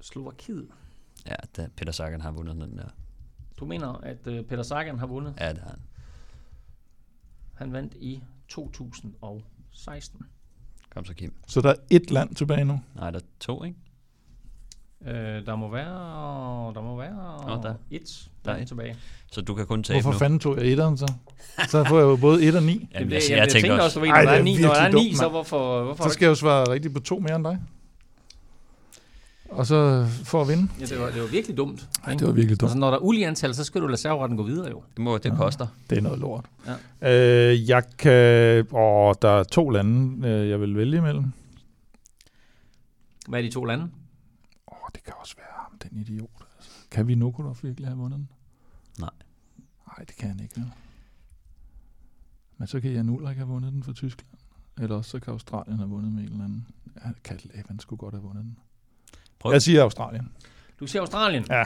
Slovakiet. 0.01 0.67
Ja, 1.25 1.35
da 1.57 1.67
Peter 1.75 1.91
Sagan 1.91 2.21
har 2.21 2.31
vundet 2.31 2.55
den 2.55 2.77
der. 2.77 2.89
Du 3.59 3.65
mener, 3.65 3.87
at 3.87 4.27
uh, 4.27 4.41
Peter 4.41 4.63
Sagan 4.63 4.99
har 4.99 5.07
vundet? 5.07 5.33
Ja, 5.39 5.49
det 5.49 5.59
har 5.59 5.69
han. 5.69 5.79
Han 7.53 7.73
vandt 7.73 7.93
i 7.93 8.23
2016. 8.49 10.19
Kom 10.93 11.05
så, 11.05 11.13
Kim. 11.13 11.33
Så 11.47 11.61
der 11.61 11.69
er 11.69 11.75
et 11.89 12.11
land 12.11 12.35
tilbage 12.35 12.65
nu. 12.65 12.81
Nej, 12.95 13.11
der 13.11 13.19
er 13.19 13.23
to, 13.39 13.63
ikke? 13.63 13.77
Uh, 15.01 15.07
der 15.45 15.55
må 15.55 15.69
være, 15.71 16.73
der 16.73 16.81
må 16.81 16.97
være 16.97 17.47
Nå, 17.47 17.61
der- 17.63 17.75
et 17.91 18.29
der 18.45 18.51
er 18.51 18.57
et. 18.61 18.67
tilbage. 18.67 18.95
Så 19.31 19.41
du 19.41 19.53
kan 19.53 19.65
kun 19.67 19.83
tabe 19.83 19.95
Hvorfor 19.95 20.11
nu. 20.11 20.19
fanden 20.19 20.39
tog 20.39 20.57
jeg 20.57 20.65
etteren 20.65 20.97
så? 20.97 21.13
Så 21.67 21.83
får 21.83 21.97
jeg 21.97 22.03
jo 22.05 22.15
både 22.15 22.43
et 22.47 22.55
og 22.55 22.63
ni. 22.63 22.89
Jamen, 22.93 23.09
det, 23.09 23.15
jeg, 23.15 23.21
jeg, 23.29 23.29
jeg, 23.29 23.37
jeg, 23.37 23.49
tænker 23.49 23.69
tænker 23.69 23.83
også, 23.83 23.99
også, 23.99 24.13
at 24.13 24.25
der 24.27 24.31
er 24.31 24.37
er 24.39 24.43
ni, 24.43 24.61
når 24.61 24.69
der 24.73 24.81
er 24.81 24.91
ni 24.91 24.93
dumt, 25.09 25.17
så 25.17 25.29
hvorfor, 25.29 25.83
hvorfor 25.83 26.03
Så 26.03 26.09
skal 26.09 26.25
jeg 26.25 26.29
jo 26.29 26.35
svare 26.35 26.71
rigtigt 26.71 26.93
på 26.93 26.99
to 26.99 27.19
mere 27.19 27.35
end 27.35 27.43
dig. 27.43 27.59
Og 29.49 29.65
så 29.65 30.05
for 30.23 30.41
at 30.41 30.47
vinde. 30.47 30.71
Ja, 30.79 30.85
det 30.85 30.99
var, 30.99 31.09
det 31.09 31.21
var 31.21 31.27
virkelig 31.27 31.57
dumt. 31.57 31.89
Nej, 32.05 32.15
det 32.15 32.27
var 32.27 32.33
virkelig 32.33 32.59
dumt. 32.61 32.67
Altså, 32.67 32.77
når 32.77 32.89
der 32.89 32.97
er 32.97 33.01
ulige 33.01 33.27
antal, 33.27 33.55
så 33.55 33.63
skal 33.63 33.81
du 33.81 33.87
lade 33.87 33.97
serveretten 34.01 34.37
gå 34.37 34.43
videre 34.43 34.69
jo. 34.69 34.83
det, 34.97 35.03
må, 35.03 35.17
det 35.17 35.37
koster. 35.37 35.67
Det 35.89 35.97
er 35.97 36.01
noget 36.01 36.19
lort. 36.19 36.45
Ja. 37.01 37.51
Øh, 37.51 37.69
jeg 37.69 37.83
kan... 37.97 38.67
Åh, 38.71 39.13
der 39.21 39.29
er 39.29 39.43
to 39.43 39.69
lande, 39.69 40.27
øh, 40.27 40.49
jeg 40.49 40.61
vil 40.61 40.77
vælge 40.77 40.97
imellem. 40.97 41.31
Hvad 43.27 43.39
er 43.39 43.43
de 43.43 43.51
to 43.51 43.63
lande? 43.65 43.83
Åh, 44.71 44.77
det 44.95 45.03
kan 45.03 45.13
også 45.19 45.35
være 45.37 45.47
ham, 45.55 45.77
den 45.77 45.97
idiot. 46.01 46.29
Altså. 46.57 46.71
Kan 46.91 47.07
vi 47.07 47.15
Nukulov 47.15 47.57
virkelig 47.61 47.87
have 47.87 47.97
vundet 47.97 48.17
den? 48.17 48.29
Nej. 48.99 49.09
Nej, 49.87 50.05
det 50.05 50.15
kan 50.15 50.29
han 50.29 50.39
ikke. 50.39 50.63
Men 52.57 52.67
så 52.67 52.79
kan 52.79 52.91
Jan 52.91 53.09
Ulrik 53.09 53.37
have 53.37 53.47
vundet 53.47 53.73
den 53.73 53.83
for 53.83 53.93
Tyskland. 53.93 54.29
Eller 54.81 54.95
også 54.95 55.11
så 55.11 55.19
kan 55.19 55.33
Australien 55.33 55.77
have 55.77 55.89
vundet 55.89 56.11
med 56.11 56.23
en 56.23 56.29
eller 56.29 56.43
anden. 56.43 56.67
Ja, 57.05 57.09
Cattle 57.23 57.51
Evans 57.53 57.81
skulle 57.81 57.97
godt 57.97 58.13
have 58.13 58.23
vundet 58.23 58.43
den. 58.43 58.57
Prøv. 59.39 59.51
Jeg 59.51 59.61
siger 59.61 59.83
Australien. 59.83 60.31
Du 60.79 60.87
siger 60.87 61.01
Australien. 61.01 61.45
Ja. 61.49 61.63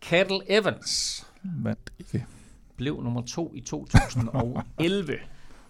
Cattle 0.00 0.40
Evans 0.58 1.26
Vandt 1.42 1.92
ikke. 1.98 2.26
blev 2.76 3.02
nummer 3.02 3.22
to 3.22 3.52
i 3.54 3.60
2011. 3.60 5.16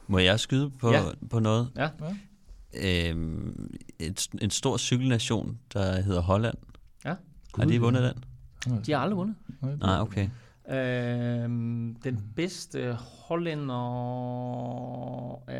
Må 0.07 0.19
jeg 0.19 0.41
skyde 0.41 0.71
på, 0.71 0.91
Ja. 0.93 0.99
ja. 1.01 1.11
på 1.31 1.39
noget? 1.39 1.71
Ja. 1.77 1.89
Øhm, 2.75 3.71
et, 3.99 4.29
en 4.43 4.51
stor 4.51 4.77
cykelnation, 4.77 5.59
der 5.73 6.01
hedder 6.03 6.21
Holland. 6.23 6.57
Ja. 7.05 7.15
Har 7.59 7.65
de 7.65 7.81
vundet 7.81 8.15
den? 8.67 8.81
De 8.87 8.93
har 8.93 8.99
aldrig 8.99 9.17
vundet. 9.17 9.37
Nej, 9.81 10.01
okay. 10.01 10.29
Øhm, 10.71 11.97
den 12.05 12.33
bedste 12.37 12.93
hollænder 12.95 13.75
er... 15.49 15.55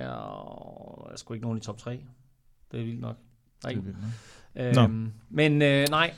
Jeg 1.07 1.13
er 1.13 1.17
sgu 1.17 1.35
ikke 1.35 1.45
nogen 1.47 1.59
i 1.59 1.61
top 1.61 1.79
3. 1.79 2.05
Det 2.73 2.81
er 2.81 2.85
vildt 2.85 3.01
nok. 3.01 3.17
Der 3.63 3.69
er 3.69 3.73
Det 3.73 3.83
er 3.85 3.89
ikke. 3.89 3.99
Nok. 4.59 4.91
Øhm, 4.91 5.13
men 5.31 5.63
øh, 5.63 5.87
nej, 5.91 6.15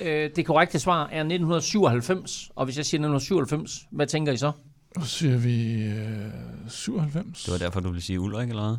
øh, 0.00 0.30
det 0.36 0.46
korrekte 0.46 0.78
svar 0.78 1.00
er 1.02 1.20
1997. 1.20 2.50
Og 2.56 2.64
hvis 2.64 2.76
jeg 2.76 2.86
siger 2.86 2.98
1997, 2.98 3.86
hvad 3.90 4.06
tænker 4.06 4.32
I 4.32 4.36
så? 4.36 4.52
Så 5.00 5.06
siger 5.06 5.38
vi 5.38 5.82
øh, 5.82 6.30
97. 6.68 7.44
Det 7.44 7.52
var 7.52 7.58
derfor, 7.58 7.80
du 7.80 7.88
ville 7.88 8.02
sige 8.02 8.20
Ulrik, 8.20 8.48
eller 8.48 8.62
hvad? 8.68 8.76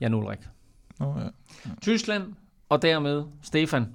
Jan 0.00 0.14
Ulrik. 0.14 0.38
Nå, 0.98 1.14
ja. 1.18 1.28
Tyskland, 1.82 2.22
og 2.68 2.82
dermed 2.82 3.22
Stefan. 3.42 3.86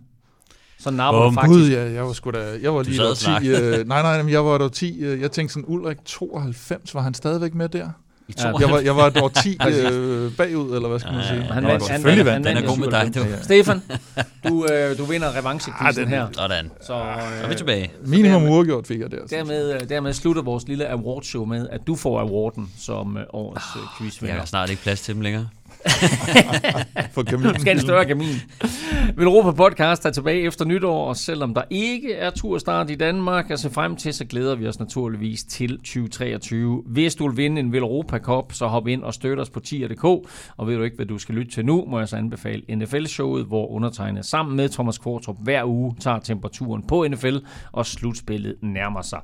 Så 0.80 0.92
napper 0.92 1.24
du 1.24 1.32
faktisk. 1.32 1.52
Gud, 1.52 1.70
ja, 1.70 1.92
jeg 1.92 2.06
var 2.06 2.14
sgu 2.14 2.32
da, 2.32 2.58
jeg 2.62 2.74
var 2.74 2.84
lige 2.84 2.96
sad 2.96 3.04
der 3.04 3.10
og 3.12 3.18
10, 3.18 3.24
snakkede. 3.24 3.78
øh, 3.80 3.88
nej, 3.88 4.02
nej, 4.02 4.24
men 4.24 4.32
jeg 4.32 4.46
var 4.46 4.58
der 4.58 4.70
10, 4.70 5.02
øh, 5.04 5.22
jeg 5.22 5.32
tænkte 5.32 5.54
sådan, 5.54 5.66
Ulrik 5.68 5.98
92, 6.06 6.96
var 6.96 7.02
han 7.02 7.14
stadigvæk 7.14 7.54
med 7.54 7.70
der? 7.70 7.90
I 8.38 8.42
Ja. 8.44 8.52
Jeg 8.60 8.70
var, 8.70 8.80
jeg 8.80 8.96
var 8.96 9.08
et 9.08 9.18
år 9.22 9.28
10 9.30 9.58
øh, 9.68 10.32
bagud, 10.38 10.76
eller 10.76 10.90
hvad 10.90 11.00
skal 11.00 11.14
man 11.14 11.24
sige? 11.24 11.46
ja. 11.48 11.54
Han 11.54 11.64
vandt, 11.64 11.84
Selvfølgelig 11.86 12.26
vandt, 12.26 12.48
Den 12.48 12.58
er 12.58 12.62
god 12.68 12.78
med 12.78 12.88
dig, 12.92 13.02
97. 13.14 13.40
du. 13.40 13.44
Stefan, 13.44 13.82
du, 14.48 14.66
øh, 14.74 14.98
du 14.98 15.04
vinder 15.06 15.36
revanchekvisten 15.38 15.88
Ah, 15.88 15.96
den- 15.96 16.08
her. 16.08 16.28
Sådan. 16.32 16.72
Så, 16.82 16.94
øh, 16.94 17.00
Så 17.40 17.44
er 17.44 17.48
vi 17.50 17.56
tilbage. 17.56 17.92
Minimum 18.06 18.44
uafgjort 18.50 18.88
fik 18.88 19.00
jeg 19.00 19.12
der. 19.12 19.18
dermed, 19.30 19.74
øh, 19.74 19.90
dermed 19.90 20.14
slutter 20.14 20.42
vores 20.42 20.68
lille 20.68 20.88
awardshow 20.88 21.46
med, 21.46 21.68
at 21.72 21.82
du 21.88 21.96
får 21.96 22.20
awarden 22.20 22.72
som 22.80 23.18
øh, 23.18 23.24
årets 23.34 23.66
øh, 23.76 23.82
Jeg 23.82 23.88
quizvinder. 23.98 24.36
har 24.36 24.46
snart 24.46 24.70
ikke 24.70 24.82
plads 24.82 25.02
til 25.02 25.14
dem 25.14 25.22
længere. 25.22 25.48
For 27.14 27.24
Camille. 27.24 27.60
Skal 27.60 27.74
en 27.76 27.82
større 27.82 28.06
kamin. 28.06 28.36
Vil 29.16 29.28
Europa 29.28 29.52
Podcast 29.52 30.06
er 30.06 30.12
tilbage 30.12 30.42
efter 30.42 30.66
nytår, 30.66 31.08
og 31.08 31.18
selvom 31.18 31.54
der 31.54 31.62
ikke 31.70 32.14
er 32.14 32.30
turstart 32.30 32.90
i 32.90 32.96
Danmark 32.96 33.52
at 33.52 33.60
se 33.60 33.70
frem 33.70 33.96
til, 33.96 34.14
så 34.14 34.26
glæder 34.26 34.56
vi 34.56 34.68
os 34.68 34.80
naturligvis 34.80 35.44
til 35.44 35.78
2023. 35.78 36.84
Hvis 36.86 37.16
du 37.16 37.28
vil 37.28 37.38
vinde 37.38 37.60
en 37.60 37.72
Vil 37.72 37.80
Europa 37.82 38.18
Cup, 38.18 38.54
så 38.54 38.68
hop 38.68 38.88
ind 38.88 39.04
og 39.04 39.14
støt 39.14 39.40
os 39.40 39.50
på 39.50 39.60
tier.dk. 39.60 40.04
Og 40.58 40.68
ved 40.68 40.78
du 40.78 40.84
ikke, 40.84 40.96
hvad 40.96 41.06
du 41.06 41.18
skal 41.18 41.36
lytte 41.36 41.52
til 41.52 41.66
nu, 41.66 41.86
må 41.88 42.00
jeg 42.00 42.08
så 42.08 42.16
anbefale 42.16 42.62
NFL-showet, 42.76 43.46
hvor 43.46 43.72
undertegnet 43.72 44.26
sammen 44.26 44.56
med 44.56 44.70
Thomas 44.70 44.98
Kvartrup 44.98 45.38
hver 45.40 45.64
uge 45.66 45.96
tager 46.00 46.20
temperaturen 46.20 46.84
på 46.88 47.08
NFL, 47.08 47.38
og 47.72 47.86
slutspillet 47.86 48.56
nærmer 48.62 49.02
sig. 49.02 49.20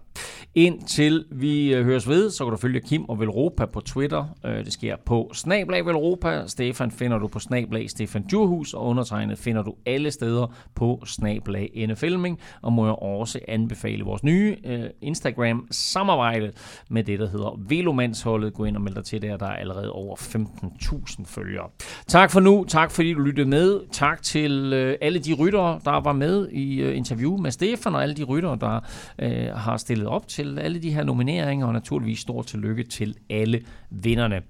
Indtil 0.56 1.26
vi 1.32 1.74
øh, 1.74 1.86
høres 1.86 2.10
ved, 2.10 2.30
så 2.30 2.46
kan 2.46 2.52
du 2.52 2.58
følge 2.58 2.82
Kim 2.82 3.04
og 3.04 3.20
Velropa 3.20 3.66
på 3.66 3.82
Twitter. 3.82 4.26
Øh, 4.46 4.66
det 4.66 4.74
sker 4.74 4.96
på 5.06 5.32
Snablag 5.34 5.86
Velropa. 5.86 6.47
Stefan 6.48 6.92
finder 6.92 7.18
du 7.18 7.28
på 7.28 7.40
Snablag 7.40 7.90
Stefan 7.90 8.24
Djurhus, 8.24 8.74
og 8.74 8.86
undertegnet 8.86 9.38
finder 9.38 9.64
du 9.64 9.76
alle 9.86 10.12
steder 10.12 10.54
på 10.76 11.04
Snablag 11.06 11.88
NFLming. 11.90 12.40
Og 12.62 12.74
må 12.74 12.86
jeg 12.86 12.96
også 12.96 13.40
anbefale 13.48 14.04
vores 14.04 14.24
nye 14.24 14.58
øh, 14.66 14.86
Instagram-samarbejde 15.02 16.52
med 16.90 17.04
det, 17.04 17.20
der 17.20 17.30
hedder 17.30 17.60
Velomandsholdet. 17.68 18.54
Gå 18.54 18.66
ind 18.66 18.76
og 18.76 18.82
meld 18.82 18.96
dig 18.96 19.06
til 19.06 19.22
der, 19.22 19.38
der 19.38 19.46
er 19.46 19.56
allerede 19.56 19.92
over 19.92 20.16
15.000 20.16 21.26
følgere. 21.26 21.70
Tak 22.08 22.32
for 22.32 22.40
nu. 22.40 22.66
Tak 22.68 22.92
fordi 22.92 23.14
du 23.14 23.20
lyttede 23.20 23.50
med. 23.50 23.80
Tak 23.92 24.22
til 24.22 24.74
øh, 24.74 24.96
alle 25.02 25.20
de 25.20 25.34
ryttere, 25.34 25.80
der 25.86 26.02
var 26.02 26.14
med 26.14 26.50
i 26.50 26.82
øh, 26.82 26.98
interview 26.98 27.38
med 27.38 27.52
Stefan, 27.52 27.96
og 27.96 28.04
alle 28.04 28.16
de 28.16 28.24
ryttere, 28.24 28.58
der 28.62 28.80
øh, 29.20 29.56
har 29.56 29.78
stillet 29.78 30.08
op 30.08 30.28
til 30.28 30.60
alle 30.60 30.80
de 30.80 30.94
her 30.94 31.04
nomineringer, 31.04 31.68
og 31.68 31.74
naturligvis 31.74 32.20
stort 32.20 32.46
tillykke 32.46 32.84
til 32.84 33.16
alle 33.30 33.62
vinderne. 33.90 34.42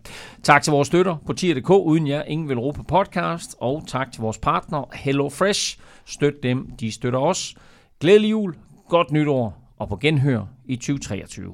Tak 0.43 0.63
til 0.63 0.71
vores 0.71 0.87
støtter 0.87 1.15
på 1.25 1.33
tier.dk, 1.33 1.69
uden 1.69 2.07
jer 2.07 2.23
ingen 2.23 2.49
vil 2.49 2.59
råbe 2.59 2.83
podcast, 2.83 3.55
og 3.59 3.83
tak 3.87 4.11
til 4.11 4.21
vores 4.21 4.37
partner 4.37 4.89
Hello 4.93 5.29
Fresh. 5.29 5.79
Støt 6.05 6.43
dem, 6.43 6.71
de 6.79 6.91
støtter 6.91 7.19
os. 7.19 7.55
Glædelig 7.99 8.31
jul, 8.31 8.55
godt 8.89 9.11
nytår, 9.11 9.73
og 9.77 9.89
på 9.89 9.95
genhør 9.95 10.45
i 10.65 10.75
2023. 10.75 11.53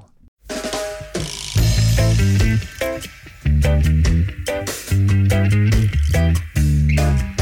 Thank 6.94 7.33